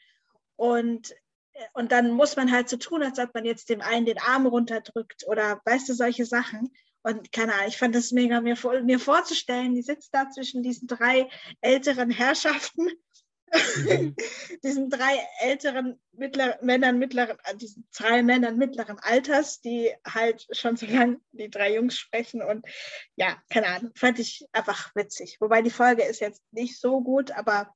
Und, 0.58 1.14
und 1.72 1.92
dann 1.92 2.10
muss 2.10 2.36
man 2.36 2.50
halt 2.50 2.68
so 2.68 2.76
tun, 2.76 3.02
als 3.02 3.18
ob 3.18 3.32
man 3.32 3.44
jetzt 3.44 3.70
dem 3.70 3.80
einen 3.80 4.06
den 4.06 4.18
Arm 4.18 4.46
runterdrückt 4.46 5.24
oder 5.26 5.60
weißt 5.64 5.88
du, 5.88 5.94
solche 5.94 6.26
Sachen. 6.26 6.72
Und 7.02 7.30
keine 7.32 7.54
Ahnung, 7.54 7.68
ich 7.68 7.78
fand 7.78 7.94
das 7.94 8.10
mega, 8.10 8.40
mir, 8.40 8.56
mir 8.82 8.98
vorzustellen, 8.98 9.74
die 9.74 9.82
sitzt 9.82 10.12
da 10.12 10.28
zwischen 10.30 10.62
diesen 10.62 10.88
drei 10.88 11.28
älteren 11.60 12.10
Herrschaften 12.10 12.88
Mhm. 13.76 14.14
diesen 14.62 14.90
drei 14.90 15.18
älteren 15.40 16.00
mittler, 16.12 16.58
Männern 16.62 16.98
mittleren, 16.98 17.38
äh, 17.44 17.56
diesen 17.56 17.88
drei 17.96 18.22
Männern 18.22 18.56
mittleren 18.56 18.98
Alters, 18.98 19.60
die 19.60 19.92
halt 20.06 20.46
schon 20.52 20.76
so 20.76 20.86
lange 20.86 21.20
die 21.32 21.50
drei 21.50 21.74
Jungs 21.74 21.96
sprechen 21.96 22.42
und 22.42 22.66
ja, 23.16 23.36
keine 23.50 23.68
Ahnung, 23.68 23.92
fand 23.94 24.18
ich 24.18 24.46
einfach 24.52 24.94
witzig. 24.94 25.38
Wobei 25.40 25.62
die 25.62 25.70
Folge 25.70 26.04
ist 26.04 26.20
jetzt 26.20 26.42
nicht 26.52 26.80
so 26.80 27.00
gut, 27.00 27.30
aber 27.32 27.74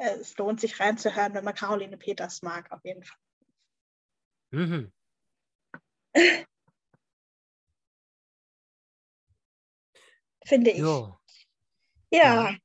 es 0.00 0.36
lohnt 0.38 0.60
sich 0.60 0.80
reinzuhören, 0.80 1.34
wenn 1.34 1.44
man 1.44 1.54
Caroline 1.54 1.96
Peters 1.98 2.42
mag, 2.42 2.72
auf 2.72 2.84
jeden 2.84 3.04
Fall. 3.04 3.18
Mhm. 4.50 4.92
Finde 10.46 10.70
ich. 10.70 10.78
Jo. 10.78 11.18
Ja. 12.10 12.56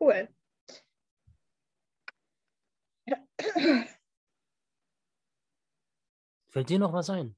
Cool. 0.00 0.28
Fällt 6.50 6.68
dir 6.68 6.78
noch 6.78 6.92
was 6.92 7.10
ein? 7.10 7.36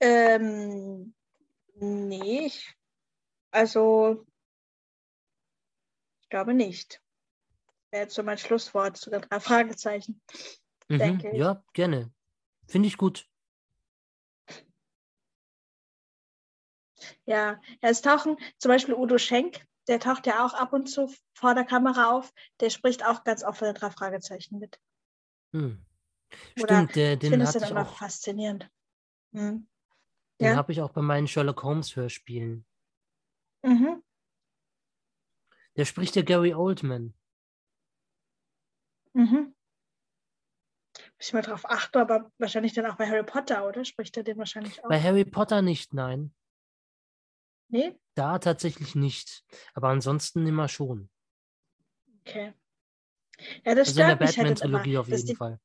Ähm, 0.00 1.14
nee, 1.82 2.46
ich, 2.46 2.74
also 3.50 4.24
ich 6.22 6.28
glaube 6.28 6.54
nicht. 6.54 7.02
Wäre 7.90 8.04
jetzt 8.04 8.14
so 8.14 8.22
mein 8.22 8.38
Schlusswort 8.38 8.96
zu 8.96 9.10
den 9.10 9.22
drei 9.22 9.40
Fragezeichen. 9.40 10.22
Mhm, 10.88 10.98
denke 10.98 11.30
ich. 11.30 11.38
Ja, 11.38 11.62
gerne. 11.72 12.12
Finde 12.66 12.88
ich 12.88 12.96
gut. 12.96 13.28
Ja, 17.24 17.60
es 17.80 18.00
tauchen 18.00 18.36
zum 18.58 18.70
Beispiel 18.70 18.94
Udo 18.94 19.18
Schenk, 19.18 19.66
der 19.88 19.98
taucht 19.98 20.26
ja 20.26 20.46
auch 20.46 20.54
ab 20.54 20.72
und 20.72 20.86
zu 20.86 21.12
vor 21.34 21.54
der 21.54 21.64
Kamera 21.64 22.12
auf. 22.12 22.32
Der 22.60 22.70
spricht 22.70 23.04
auch 23.04 23.24
ganz 23.24 23.42
oft 23.42 23.58
für 23.58 23.72
drei 23.72 23.90
Fragezeichen 23.90 24.58
mit. 24.58 24.78
Hm. 25.52 25.84
Stimmt, 26.56 26.96
der, 26.96 27.16
den 27.16 27.44
finde 27.44 27.58
ich 27.58 27.70
immer 27.70 27.84
faszinierend. 27.84 28.70
Hm. 29.32 29.66
Den 30.42 30.50
ja? 30.50 30.56
habe 30.56 30.72
ich 30.72 30.80
auch 30.80 30.90
bei 30.90 31.02
meinen 31.02 31.28
Sherlock 31.28 31.62
Holmes 31.62 31.94
Hörspielen. 31.94 32.66
Mhm. 33.62 34.02
Der 35.76 35.84
spricht 35.84 36.16
ja 36.16 36.22
Gary 36.22 36.52
Oldman. 36.52 37.14
Mhm. 39.12 39.54
Ich 41.20 41.32
mal 41.32 41.42
drauf 41.42 41.64
achte, 41.70 42.00
aber 42.00 42.32
wahrscheinlich 42.38 42.72
dann 42.72 42.86
auch 42.86 42.96
bei 42.96 43.06
Harry 43.06 43.22
Potter, 43.22 43.68
oder? 43.68 43.84
Spricht 43.84 44.16
er 44.16 44.24
den 44.24 44.36
wahrscheinlich 44.38 44.82
auch? 44.82 44.88
Bei 44.88 45.00
Harry 45.00 45.24
Potter 45.24 45.62
nicht, 45.62 45.94
nein. 45.94 46.34
Nee? 47.68 47.96
Da 48.16 48.40
tatsächlich 48.40 48.96
nicht. 48.96 49.44
Aber 49.74 49.90
ansonsten 49.90 50.44
immer 50.44 50.66
schon. 50.66 51.08
Okay. 52.20 52.52
Ja, 53.64 53.76
das 53.76 53.88
also 53.88 53.90
in 53.92 53.96
der 53.96 54.06
halt 54.08 54.18
Batman-Trilogie 54.18 54.98
auf 54.98 55.08
jeden 55.08 55.26
die, 55.26 55.36
Fall. 55.36 55.60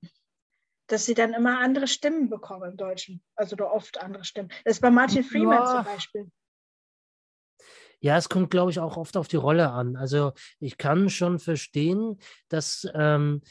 Dass 0.87 1.05
sie 1.05 1.13
dann 1.13 1.33
immer 1.33 1.59
andere 1.59 1.87
Stimmen 1.87 2.29
bekommen 2.29 2.71
im 2.71 2.77
Deutschen. 2.77 3.21
Also 3.35 3.53
oder 3.53 3.73
oft 3.73 4.01
andere 4.01 4.23
Stimmen. 4.23 4.49
Das 4.63 4.77
ist 4.77 4.81
bei 4.81 4.89
Martin 4.89 5.23
Freeman 5.23 5.63
ja. 5.63 5.65
zum 5.65 5.83
Beispiel. 5.83 6.31
Ja, 7.99 8.17
es 8.17 8.29
kommt, 8.29 8.51
glaube 8.51 8.71
ich, 8.71 8.79
auch 8.79 8.95
oft 8.95 9.17
auf 9.17 9.27
die 9.27 9.37
Rolle 9.37 9.71
an. 9.71 9.95
Also 9.95 10.33
ich 10.59 10.77
kann 10.77 11.09
schon 11.09 11.39
verstehen, 11.39 12.19
dass 12.47 12.87
ähm, 12.93 13.41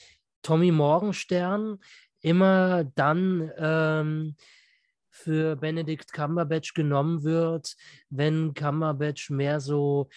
Tommy 0.43 0.71
Morgenstern 0.71 1.79
immer 2.21 2.85
dann 2.85 3.51
ähm, 3.59 4.37
für 5.11 5.57
Benedict 5.57 6.13
Cumberbatch 6.13 6.75
genommen 6.75 7.25
wird, 7.25 7.75
wenn 8.11 8.55
Cumberbatch 8.55 9.31
mehr 9.31 9.61
so 9.61 10.09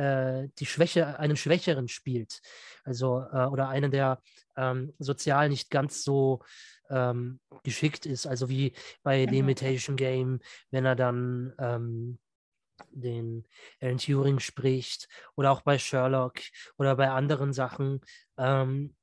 äh, 0.00 0.48
die 0.58 0.66
Schwäche, 0.66 1.18
einen 1.18 1.36
Schwächeren 1.36 1.88
spielt. 1.88 2.40
Also, 2.84 3.22
äh, 3.32 3.44
oder 3.44 3.68
einen, 3.68 3.90
der 3.90 4.22
ähm, 4.56 4.94
sozial 4.98 5.48
nicht 5.48 5.70
ganz 5.70 6.02
so 6.02 6.40
ähm, 6.88 7.38
geschickt 7.62 8.06
ist. 8.06 8.26
Also 8.26 8.48
wie 8.48 8.72
bei 9.02 9.26
The 9.28 9.38
Imitation 9.38 9.96
Game, 9.96 10.40
wenn 10.70 10.86
er 10.86 10.96
dann 10.96 11.52
ähm, 11.58 12.18
den 12.90 13.46
Alan 13.80 13.98
Turing 13.98 14.38
spricht 14.40 15.08
oder 15.36 15.52
auch 15.52 15.60
bei 15.60 15.78
Sherlock 15.78 16.40
oder 16.78 16.96
bei 16.96 17.10
anderen 17.10 17.52
Sachen. 17.52 18.00
Ähm, 18.38 18.94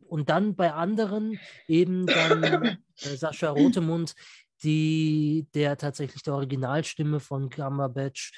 und 0.00 0.30
dann 0.30 0.56
bei 0.56 0.72
anderen 0.72 1.38
eben 1.66 2.06
dann 2.06 2.42
äh, 3.02 3.16
Sascha 3.16 3.50
Rotemund, 3.50 4.14
die 4.62 5.46
der 5.54 5.76
tatsächlich 5.76 6.22
der 6.22 6.34
Originalstimme 6.34 7.20
von 7.20 7.50
Cumberbatch 7.50 8.32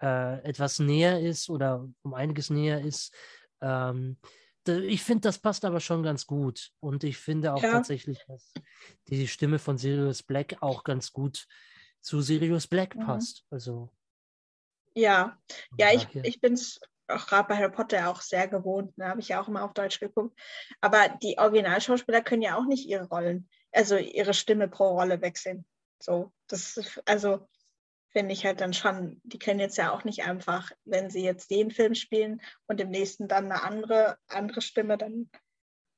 äh, 0.00 0.42
etwas 0.42 0.78
näher 0.78 1.20
ist 1.20 1.50
oder 1.50 1.88
um 2.02 2.14
einiges 2.14 2.50
näher 2.50 2.80
ist. 2.80 3.14
Ähm, 3.60 4.18
ich 4.66 5.02
finde, 5.02 5.22
das 5.22 5.38
passt 5.38 5.64
aber 5.64 5.80
schon 5.80 6.02
ganz 6.02 6.26
gut. 6.26 6.70
Und 6.80 7.04
ich 7.04 7.16
finde 7.16 7.54
auch 7.54 7.62
ja. 7.62 7.72
tatsächlich, 7.72 8.22
dass 8.26 8.52
die 9.08 9.26
Stimme 9.26 9.58
von 9.58 9.78
Sirius 9.78 10.22
Black 10.22 10.56
auch 10.60 10.84
ganz 10.84 11.12
gut 11.12 11.46
zu 12.00 12.20
Sirius 12.20 12.66
Black 12.66 12.94
mhm. 12.94 13.00
passt. 13.00 13.44
Also. 13.50 13.90
Ja, 14.94 15.38
ja, 15.78 15.92
ich, 15.92 16.08
ich 16.22 16.40
bin 16.40 16.54
es 16.54 16.80
auch 17.08 17.26
gerade 17.26 17.48
bei 17.48 17.56
Harry 17.56 17.70
Potter 17.70 18.10
auch 18.10 18.20
sehr 18.20 18.48
gewohnt. 18.48 18.92
Da 18.96 19.04
ne? 19.04 19.10
habe 19.10 19.20
ich 19.20 19.28
ja 19.28 19.40
auch 19.40 19.48
immer 19.48 19.64
auf 19.64 19.72
Deutsch 19.72 20.00
geguckt. 20.00 20.38
Aber 20.80 21.08
die 21.22 21.38
Originalschauspieler 21.38 22.22
können 22.22 22.42
ja 22.42 22.56
auch 22.56 22.66
nicht 22.66 22.86
ihre 22.86 23.08
Rollen, 23.08 23.48
also 23.72 23.96
ihre 23.96 24.34
Stimme 24.34 24.68
pro 24.68 24.88
Rolle 24.88 25.20
wechseln. 25.20 25.64
So, 26.00 26.32
das 26.46 26.76
ist, 26.76 27.02
also 27.06 27.48
finde 28.18 28.32
ich 28.32 28.44
halt 28.44 28.60
dann 28.60 28.72
schon, 28.72 29.20
die 29.22 29.38
können 29.38 29.60
jetzt 29.60 29.78
ja 29.78 29.92
auch 29.92 30.02
nicht 30.02 30.24
einfach, 30.24 30.72
wenn 30.84 31.08
sie 31.08 31.22
jetzt 31.22 31.52
den 31.52 31.70
Film 31.70 31.94
spielen 31.94 32.42
und 32.66 32.80
im 32.80 32.90
nächsten 32.90 33.28
dann 33.28 33.44
eine 33.44 33.62
andere, 33.62 34.18
andere 34.26 34.60
Stimme, 34.60 34.98
dann, 34.98 35.30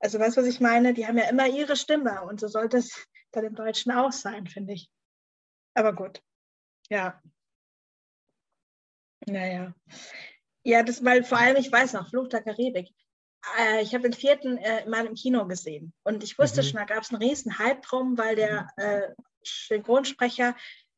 also 0.01 0.18
weißt 0.18 0.36
du, 0.36 0.42
was 0.42 0.47
ich 0.47 0.60
meine? 0.60 0.92
Die 0.92 1.06
haben 1.06 1.16
ja 1.16 1.30
immer 1.30 1.48
ihre 1.48 1.76
Stimme 1.76 2.20
und 2.24 2.38
so 2.38 2.47
sollte 2.47 2.76
es 2.76 3.06
dann 3.32 3.47
im 3.47 3.55
Deutschen 3.55 3.90
auch 3.92 4.12
sein, 4.12 4.47
finde 4.47 4.74
ich. 4.74 4.90
Aber 5.72 5.94
gut, 5.94 6.22
ja. 6.90 7.22
Naja. 9.26 9.74
Ja, 10.62 10.82
das, 10.82 11.02
weil 11.02 11.24
vor 11.24 11.38
allem, 11.38 11.56
ich 11.56 11.72
weiß 11.72 11.94
noch, 11.94 12.10
Flucht 12.10 12.34
der 12.34 12.42
Karibik. 12.42 12.90
Äh, 13.59 13.80
ich 13.80 13.94
habe 13.94 14.02
den 14.02 14.12
vierten 14.12 14.59
äh, 14.59 14.86
mal 14.86 15.06
im 15.06 15.14
Kino 15.14 15.47
gesehen 15.47 15.94
und 16.02 16.22
ich 16.22 16.38
wusste 16.38 16.60
mhm. 16.60 16.66
schon, 16.66 16.80
da 16.80 16.84
gab 16.84 17.02
es 17.02 17.14
einen 17.14 17.22
riesen 17.22 17.59
Hype 17.59 17.80
drum, 17.80 18.18
weil 18.18 18.36
der 18.36 18.68
äh, 18.76 19.09
Synchronsprecher 19.42 20.55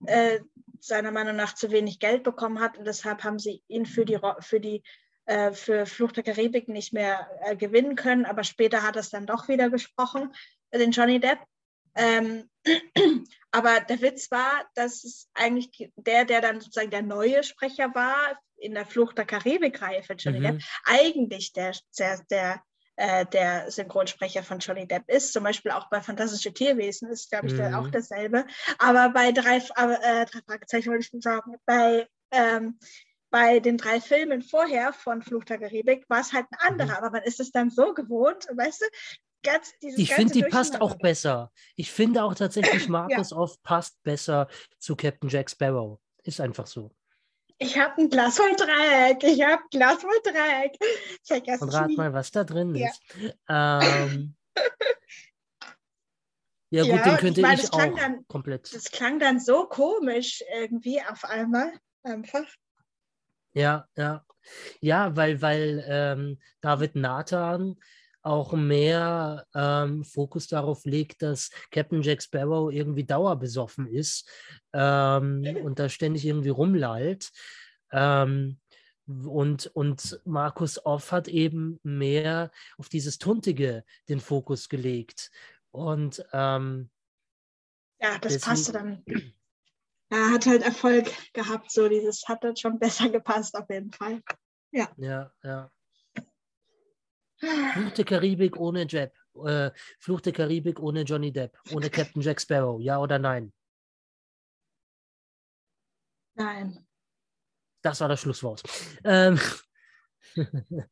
äh, 0.07 0.41
seiner 0.83 1.13
Meinung 1.13 1.37
nach 1.37 1.55
zu 1.55 1.71
wenig 1.71 2.01
Geld 2.01 2.25
bekommen 2.25 2.61
hat 2.61 2.77
und 2.77 2.85
deshalb 2.85 3.23
haben 3.23 3.39
sie 3.39 3.63
ihn 3.69 3.87
für 3.87 4.05
die, 4.05 4.19
für 4.41 4.59
die 4.59 4.83
äh, 5.27 5.53
für 5.53 5.87
Flucht 5.87 6.17
der 6.17 6.25
Karibik 6.25 6.69
nicht 6.69 6.93
mehr 6.93 7.31
äh, 7.45 7.55
gewinnen 7.55 7.95
können, 7.95 8.27
aber 8.27 8.43
später 8.43 8.83
hat 8.83 8.97
er 8.97 9.01
es 9.01 9.11
dann 9.11 9.27
doch 9.27 9.47
wieder 9.47 9.71
gesprochen, 9.71 10.35
den 10.75 10.91
Johnny 10.91 11.21
Depp. 11.21 11.39
Ähm, 11.95 12.51
aber 13.53 13.81
der 13.81 14.01
Witz 14.01 14.31
war, 14.33 14.69
dass 14.75 15.05
es 15.05 15.29
eigentlich 15.35 15.93
der, 15.95 16.25
der 16.25 16.41
dann 16.41 16.61
sozusagen 16.61 16.91
der 16.91 17.03
neue 17.03 17.45
Sprecher 17.45 17.95
war 17.95 18.37
in 18.57 18.75
der 18.75 18.87
Flucht 18.87 19.19
der 19.19 19.27
Karibik-Reihe 19.27 20.03
für 20.03 20.15
Johnny 20.15 20.41
mhm. 20.41 20.43
Depp, 20.43 20.63
eigentlich 20.85 21.53
der, 21.53 21.77
der, 21.99 22.25
der 22.29 22.63
äh, 22.97 23.27
der 23.27 23.71
Synchronsprecher 23.71 24.43
von 24.43 24.59
Johnny 24.59 24.87
Depp 24.87 25.09
ist. 25.09 25.33
Zum 25.33 25.45
Beispiel 25.45 25.73
auch 25.73 25.89
bei 25.89 26.01
Fantastische 26.01 26.53
Tierwesen 26.53 27.09
ist, 27.09 27.31
glaube 27.31 27.47
ich, 27.47 27.55
mhm. 27.55 27.75
auch 27.75 27.89
dasselbe. 27.89 28.45
Aber 28.79 29.11
bei 29.11 29.33
drei, 29.33 29.57
äh, 29.57 30.27
drei 30.27 30.41
Fragezeichen 30.47 30.91
wollte 30.91 31.09
ich 31.13 31.23
sagen, 31.23 31.57
bei, 31.67 32.07
ähm, 32.31 32.79
bei 33.31 33.61
den 33.61 33.79
drei 33.79 34.01
Filmen 34.01 34.43
vorher 34.43 34.93
von 34.93 35.23
Fluch 35.23 35.45
der 35.45 35.59
Karibik 35.59 36.05
war 36.09 36.21
es 36.21 36.33
halt 36.33 36.47
ein 36.51 36.73
anderer. 36.73 36.93
Mhm. 36.93 37.05
Aber 37.05 37.11
man 37.11 37.23
ist 37.23 37.41
es 37.41 37.51
dann 37.51 37.71
so 37.71 37.95
gewohnt, 37.95 38.47
weißt 38.55 38.83
du, 38.83 38.87
Ganz, 39.45 39.73
ich 39.81 40.15
finde, 40.15 40.35
die 40.35 40.45
passt 40.45 40.81
auch 40.81 40.95
besser. 40.99 41.51
Ich 41.75 41.91
finde 41.91 42.23
auch 42.23 42.35
tatsächlich, 42.35 42.89
Markus 42.89 43.31
ja. 43.31 43.37
oft 43.37 43.61
passt 43.65 44.01
besser 44.05 44.47
zu 44.79 44.95
Captain 44.95 45.29
Jack 45.29 45.51
Sparrow. 45.51 45.99
Ist 46.23 46.41
einfach 46.41 46.69
so. 46.69 46.93
Ich 47.63 47.79
habe 47.79 48.03
ein 48.03 48.11
Glasholzdreieck. 48.11 49.23
Ich 49.23 49.41
habe 49.41 49.63
ein 49.63 49.69
Glasholzdreieck. 49.71 50.79
Und 51.61 51.69
rat 51.73 51.91
mal, 51.93 52.13
was 52.13 52.33
da 52.33 52.43
drin 52.43 52.75
ja. 52.75 52.89
ist. 52.89 53.01
Ähm, 53.49 54.35
ja, 56.71 56.83
gut, 56.83 56.91
ja, 56.91 57.03
den 57.05 57.17
könnte 57.19 57.41
ich, 57.41 57.47
meine, 57.47 57.63
ich 57.63 57.73
auch 57.73 57.97
dann, 57.97 58.27
komplett. 58.27 58.75
Das 58.75 58.91
klang 58.91 59.21
dann 59.21 59.39
so 59.39 59.67
komisch 59.67 60.43
irgendwie 60.53 61.01
auf 61.03 61.25
einmal. 61.25 61.73
Einfach. 62.03 62.45
Ja, 63.55 63.87
ja. 63.97 64.27
Ja, 64.81 65.15
weil, 65.15 65.41
weil 65.41 65.85
ähm, 65.87 66.41
David 66.63 66.97
Nathan 66.97 67.79
auch 68.23 68.53
mehr 68.53 69.47
ähm, 69.55 70.05
Fokus 70.05 70.47
darauf 70.49 70.85
legt, 70.85 71.23
dass 71.23 71.51
Captain 71.71 72.03
Jack 72.03 72.23
Sparrow 72.23 72.73
irgendwie 72.73 73.05
dauerbesoffen 73.05 73.87
ist 73.87 74.29
ähm, 74.73 75.45
und 75.63 75.79
da 75.79 75.89
ständig 75.89 76.25
irgendwie 76.25 76.51
rumlallt. 76.51 77.31
Ähm, 77.91 78.59
und, 79.07 79.67
und 79.75 80.21
Markus 80.25 80.85
Off 80.87 81.11
hat 81.13 81.27
eben 81.29 81.81
mehr 81.83 82.51
auf 82.79 82.89
dieses 82.89 83.19
Tuntige 83.19 83.85
den 84.09 84.21
Fokus 84.21 84.69
gelegt. 84.69 85.31
Und 85.73 86.25
ähm, 86.33 86.89
Ja, 88.01 88.19
das 88.19 88.35
Deswegen- 88.35 88.45
passte 88.45 88.73
dann. 88.73 89.05
Er 90.11 90.31
hat 90.31 90.45
halt 90.47 90.63
Erfolg 90.63 91.11
gehabt, 91.33 91.71
so 91.73 91.89
dieses 91.89 92.29
hat 92.29 92.45
dann 92.45 92.55
schon 92.55 92.79
besser 92.79 93.09
gepasst, 93.09 93.57
auf 93.57 93.69
jeden 93.71 93.93
Fall. 93.93 94.23
Ja, 94.71 94.89
ja. 95.43 95.71
Fluch 97.43 97.91
der 97.93 98.05
Karibik 98.05 98.57
ohne 98.57 98.87
Jeb. 98.87 99.13
Äh, 99.45 99.71
Fluch 99.99 100.21
der 100.21 100.33
Karibik 100.33 100.79
ohne 100.81 101.03
Johnny 101.03 101.33
Depp. 101.33 101.59
Ohne 101.73 101.91
Captain 101.91 102.23
Jack 102.23 102.41
Sparrow. 102.41 102.81
Ja 102.81 102.99
oder 102.99 103.19
nein? 103.19 103.53
Nein. 106.35 106.87
Das 107.83 108.01
war 108.01 108.09
das 108.09 108.21
Schlusswort. 108.21 108.63
Ähm, 109.05 109.41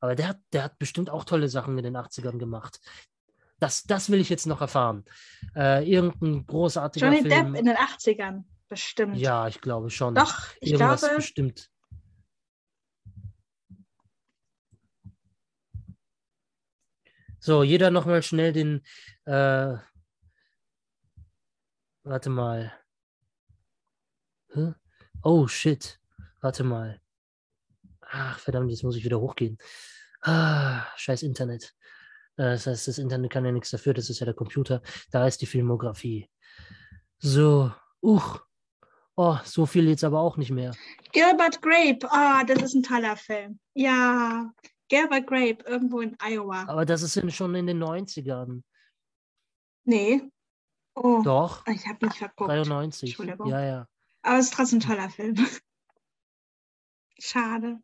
Aber 0.00 0.14
der 0.16 0.28
hat, 0.28 0.40
der 0.52 0.64
hat 0.64 0.78
bestimmt 0.78 1.10
auch 1.10 1.24
tolle 1.24 1.48
Sachen 1.48 1.76
in 1.78 1.84
den 1.84 1.96
80ern 1.96 2.38
gemacht. 2.38 2.80
Das, 3.58 3.84
das 3.84 4.10
will 4.10 4.20
ich 4.20 4.28
jetzt 4.28 4.46
noch 4.46 4.60
erfahren. 4.60 5.04
Äh, 5.54 5.88
irgendein 5.88 6.44
großartiger 6.46 7.06
Johnny 7.06 7.22
Film. 7.22 7.52
Depp 7.52 7.60
in 7.60 7.66
den 7.66 7.76
80ern, 7.76 8.44
bestimmt. 8.68 9.16
ja, 9.16 9.46
ich 9.46 9.60
glaube 9.60 9.90
schon. 9.90 10.16
Doch, 10.16 10.48
ich 10.60 10.72
Irgendwas 10.72 11.02
glaube, 11.02 11.16
bestimmt. 11.16 11.70
So, 17.44 17.64
jeder 17.64 17.90
nochmal 17.90 18.22
schnell 18.22 18.52
den. 18.52 18.82
Äh, 19.24 19.74
warte 22.04 22.30
mal. 22.30 22.72
Hä? 24.54 24.74
Oh, 25.24 25.48
shit. 25.48 25.98
Warte 26.40 26.62
mal. 26.62 27.00
Ach, 28.00 28.38
verdammt, 28.38 28.70
jetzt 28.70 28.84
muss 28.84 28.94
ich 28.94 29.04
wieder 29.04 29.18
hochgehen. 29.18 29.58
Ah, 30.20 30.86
scheiß 30.96 31.24
Internet. 31.24 31.74
Äh, 32.36 32.52
Das 32.54 32.68
heißt, 32.68 32.86
das 32.86 32.98
Internet 32.98 33.32
kann 33.32 33.44
ja 33.44 33.50
nichts 33.50 33.70
dafür, 33.70 33.92
das 33.92 34.08
ist 34.08 34.20
ja 34.20 34.24
der 34.24 34.34
Computer. 34.34 34.80
Da 35.10 35.26
ist 35.26 35.40
die 35.42 35.46
Filmografie. 35.46 36.30
So, 37.18 37.72
uch. 38.00 38.38
Oh, 39.16 39.36
so 39.44 39.66
viel 39.66 39.88
jetzt 39.88 40.04
aber 40.04 40.20
auch 40.20 40.36
nicht 40.36 40.52
mehr. 40.52 40.76
Gilbert 41.10 41.60
Grape, 41.60 42.06
ah, 42.08 42.44
das 42.44 42.62
ist 42.62 42.74
ein 42.74 42.84
toller 42.84 43.16
Film. 43.16 43.58
Ja, 43.74 44.52
Gilbert 44.92 45.26
Grape, 45.26 45.64
irgendwo 45.64 46.00
in 46.02 46.14
Iowa. 46.20 46.66
Aber 46.68 46.84
das 46.84 47.00
ist 47.00 47.34
schon 47.34 47.54
in 47.54 47.66
den 47.66 47.82
90ern. 47.82 48.62
Nee. 49.84 50.30
Oh, 50.94 51.22
Doch, 51.24 51.66
ich 51.66 51.86
habe 51.86 52.04
nicht 52.04 52.18
verguckt. 52.18 52.50
93. 52.50 53.08
Entschuldigung. 53.08 53.46
Ja, 53.48 53.64
ja. 53.64 53.88
Aber 54.20 54.38
es 54.38 54.48
ist 54.48 54.54
trotzdem 54.54 54.80
ein 54.80 54.82
toller 54.82 55.08
Film. 55.08 55.34
Schade. 57.18 57.82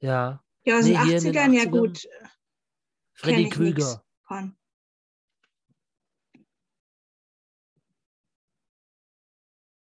Ja. 0.00 0.44
Ja, 0.64 0.78
aus 0.78 0.84
Nee, 0.84 0.92
den 0.92 1.04
hier 1.06 1.16
in 1.16 1.24
den 1.24 1.34
80ern, 1.34 1.52
ja 1.54 1.62
80ern. 1.62 1.70
gut. 1.70 2.08
Freddy. 3.14 3.48
Krüger. 3.48 4.04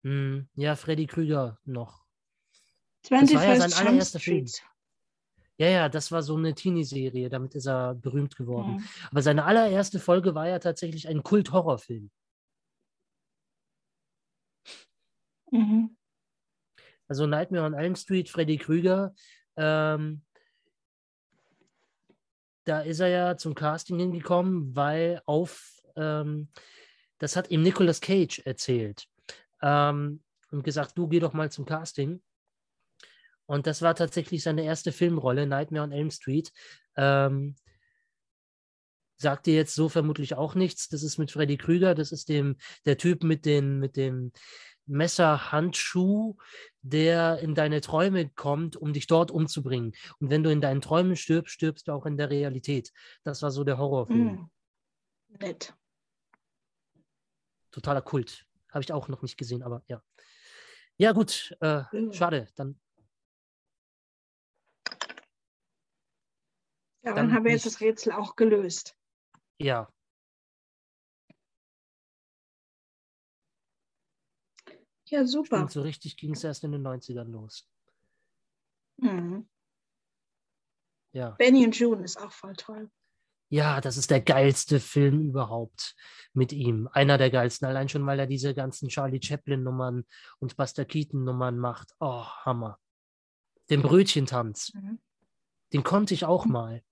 Hm, 0.02 0.46
ja, 0.56 0.76
Freddy 0.76 1.06
Krüger 1.06 1.58
noch. 1.64 2.04
21st 3.06 3.34
war 3.34 3.44
ja 3.46 3.68
sein 3.68 3.86
allererster 3.86 4.20
Film. 4.20 4.46
Ja, 5.62 5.68
ja, 5.68 5.88
das 5.88 6.10
war 6.10 6.24
so 6.24 6.34
eine 6.36 6.56
Teenie-Serie, 6.56 7.28
damit 7.28 7.54
ist 7.54 7.68
er 7.68 7.94
berühmt 7.94 8.34
geworden. 8.34 8.78
Mhm. 8.78 8.84
Aber 9.12 9.22
seine 9.22 9.44
allererste 9.44 10.00
Folge 10.00 10.34
war 10.34 10.48
ja 10.48 10.58
tatsächlich 10.58 11.06
ein 11.06 11.22
Kult-Horrorfilm. 11.22 12.10
Mhm. 15.52 15.96
Also 17.06 17.28
Nightmare 17.28 17.64
on 17.64 17.74
Elm 17.74 17.94
Street, 17.94 18.28
Freddy 18.28 18.56
Krüger. 18.56 19.14
Ähm, 19.54 20.22
da 22.64 22.80
ist 22.80 22.98
er 22.98 23.08
ja 23.08 23.36
zum 23.36 23.54
Casting 23.54 24.00
hingekommen, 24.00 24.74
weil 24.74 25.22
auf, 25.26 25.80
ähm, 25.94 26.48
das 27.18 27.36
hat 27.36 27.52
ihm 27.52 27.62
Nicolas 27.62 28.00
Cage 28.00 28.40
erzählt. 28.40 29.06
Ähm, 29.62 30.24
und 30.50 30.64
gesagt, 30.64 30.98
du 30.98 31.06
geh 31.06 31.20
doch 31.20 31.34
mal 31.34 31.52
zum 31.52 31.66
Casting. 31.66 32.20
Und 33.52 33.66
das 33.66 33.82
war 33.82 33.94
tatsächlich 33.94 34.42
seine 34.42 34.64
erste 34.64 34.92
Filmrolle, 34.92 35.46
Nightmare 35.46 35.84
on 35.84 35.92
Elm 35.92 36.10
Street. 36.10 36.54
Ähm, 36.96 37.54
sagt 39.18 39.44
dir 39.44 39.54
jetzt 39.54 39.74
so 39.74 39.90
vermutlich 39.90 40.36
auch 40.36 40.54
nichts. 40.54 40.88
Das 40.88 41.02
ist 41.02 41.18
mit 41.18 41.30
Freddy 41.30 41.58
Krüger, 41.58 41.94
das 41.94 42.12
ist 42.12 42.30
dem, 42.30 42.56
der 42.86 42.96
Typ 42.96 43.24
mit, 43.24 43.44
den, 43.44 43.78
mit 43.78 43.98
dem 43.98 44.32
Messerhandschuh, 44.86 46.38
der 46.80 47.40
in 47.40 47.54
deine 47.54 47.82
Träume 47.82 48.30
kommt, 48.30 48.76
um 48.76 48.94
dich 48.94 49.06
dort 49.06 49.30
umzubringen. 49.30 49.92
Und 50.18 50.30
wenn 50.30 50.42
du 50.42 50.50
in 50.50 50.62
deinen 50.62 50.80
Träumen 50.80 51.14
stirbst, 51.14 51.52
stirbst 51.52 51.88
du 51.88 51.92
auch 51.92 52.06
in 52.06 52.16
der 52.16 52.30
Realität. 52.30 52.90
Das 53.22 53.42
war 53.42 53.50
so 53.50 53.64
der 53.64 53.76
Horrorfilm. 53.76 54.28
Mhm. 54.28 54.50
Nett. 55.40 55.74
Totaler 57.70 58.00
Kult. 58.00 58.46
Habe 58.70 58.82
ich 58.82 58.94
auch 58.94 59.08
noch 59.08 59.20
nicht 59.20 59.36
gesehen, 59.36 59.62
aber 59.62 59.82
ja. 59.88 60.02
Ja, 60.96 61.12
gut. 61.12 61.54
Äh, 61.60 61.82
Mhm. 61.92 62.14
schade. 62.14 62.48
Dann 62.54 62.78
Ja, 67.04 67.14
Dann 67.14 67.26
dann 67.28 67.34
haben 67.34 67.44
wir 67.44 67.52
jetzt 67.52 67.66
das 67.66 67.80
Rätsel 67.80 68.12
auch 68.12 68.36
gelöst. 68.36 68.96
ja. 69.58 69.88
Ja, 75.08 75.26
super. 75.26 75.56
Stimmt, 75.58 75.70
so 75.72 75.82
richtig 75.82 76.16
ging 76.16 76.32
es 76.32 76.42
erst 76.44 76.64
in 76.64 76.72
den 76.72 76.82
90ern 76.86 77.30
los. 77.30 77.68
Mhm. 78.98 79.46
Ja. 81.14 81.30
Benny 81.32 81.66
und 81.66 81.78
June 81.78 82.02
ist 82.02 82.18
auch 82.18 82.32
voll 82.32 82.54
toll. 82.54 82.90
Ja, 83.50 83.82
das 83.82 83.98
ist 83.98 84.10
der 84.10 84.22
geilste 84.22 84.80
Film 84.80 85.28
überhaupt 85.28 85.94
mit 86.32 86.54
ihm. 86.54 86.88
Einer 86.90 87.18
der 87.18 87.30
geilsten, 87.30 87.68
allein 87.68 87.90
schon, 87.90 88.06
weil 88.06 88.18
er 88.18 88.26
diese 88.26 88.54
ganzen 88.54 88.88
Charlie 88.88 89.20
Chaplin-Nummern 89.22 90.06
und 90.38 90.56
Buster 90.56 90.86
Keaton-Nummern 90.86 91.58
macht. 91.58 91.92
Oh, 92.00 92.24
Hammer. 92.24 92.78
Den 93.68 93.82
Brötchentanz, 93.82 94.72
Mhm. 94.72 94.98
den 95.74 95.82
konnte 95.82 96.14
ich 96.14 96.24
auch 96.24 96.46
mal. 96.46 96.82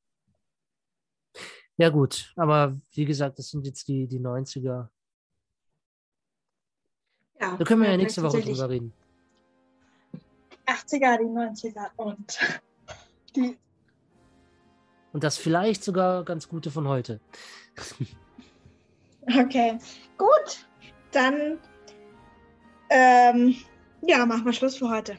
Ja, 1.81 1.89
gut, 1.89 2.31
aber 2.37 2.79
wie 2.93 3.07
gesagt, 3.07 3.39
das 3.39 3.49
sind 3.49 3.65
jetzt 3.65 3.89
die, 3.89 4.07
die 4.07 4.21
90er. 4.21 4.89
Ja, 7.41 7.57
Da 7.57 7.65
können 7.65 7.81
wir 7.81 7.91
ja 7.91 7.97
nächste 7.97 8.23
Woche 8.23 8.43
drüber 8.43 8.69
reden. 8.69 8.93
80er, 10.67 11.17
die 11.17 11.25
90er 11.25 11.87
und 11.97 12.39
die. 13.35 13.57
Und 15.15 15.25
das 15.25 15.39
vielleicht 15.39 15.83
sogar 15.83 16.23
ganz 16.23 16.47
gute 16.47 16.71
von 16.71 16.87
heute. 16.87 17.21
Okay, 19.39 19.79
gut. 20.17 20.67
Dann 21.13 21.59
ähm, 22.89 23.55
ja, 24.01 24.25
machen 24.25 24.47
wir 24.47 24.53
Schluss 24.53 24.77
für 24.77 24.89
heute. 24.89 25.19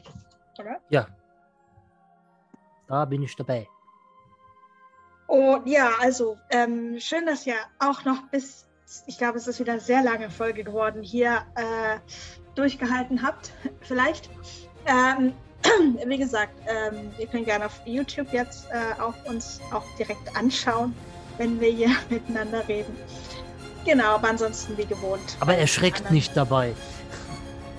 Oder? 0.58 0.80
Ja. 0.90 1.06
Da 2.88 3.04
bin 3.04 3.22
ich 3.22 3.34
dabei. 3.36 3.68
Und 5.32 5.66
ja, 5.66 5.92
also 5.98 6.36
ähm, 6.50 6.96
schön, 6.98 7.24
dass 7.24 7.46
ihr 7.46 7.54
auch 7.78 8.04
noch 8.04 8.20
bis, 8.30 8.66
ich 9.06 9.16
glaube, 9.16 9.38
es 9.38 9.46
ist 9.46 9.58
wieder 9.60 9.72
eine 9.72 9.80
sehr 9.80 10.02
lange 10.02 10.28
Folge 10.28 10.62
geworden, 10.62 11.02
hier 11.02 11.40
äh, 11.54 11.98
durchgehalten 12.54 13.22
habt. 13.22 13.50
Vielleicht. 13.80 14.28
Ähm, 14.84 15.32
wie 16.06 16.18
gesagt, 16.18 16.52
ähm, 16.66 17.12
ihr 17.18 17.26
könnt 17.28 17.46
gerne 17.46 17.64
auf 17.64 17.80
YouTube 17.86 18.30
jetzt 18.30 18.66
äh, 18.72 19.00
auch 19.00 19.14
uns 19.24 19.58
auch 19.72 19.84
direkt 19.98 20.36
anschauen, 20.36 20.94
wenn 21.38 21.58
wir 21.58 21.70
hier 21.70 21.96
miteinander 22.10 22.68
reden. 22.68 22.94
Genau, 23.86 24.16
aber 24.16 24.28
ansonsten 24.28 24.76
wie 24.76 24.84
gewohnt. 24.84 25.38
Aber 25.40 25.56
erschreckt 25.56 26.10
nicht 26.10 26.36
dabei. 26.36 26.74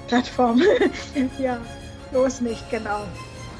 Plattform. 0.07 0.59
ja, 1.37 1.61
bloß 2.09 2.41
nicht, 2.41 2.67
genau. 2.71 3.03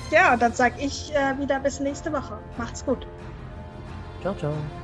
Ja, 0.09 0.33
und 0.33 0.41
dann 0.41 0.53
sage 0.53 0.81
ich 0.81 1.13
äh, 1.13 1.37
wieder 1.37 1.59
bis 1.59 1.79
nächste 1.79 2.11
Woche. 2.11 2.39
Macht's 2.57 2.83
gut. 2.83 3.05
Ciao 4.23 4.33
ciao。 4.35 4.82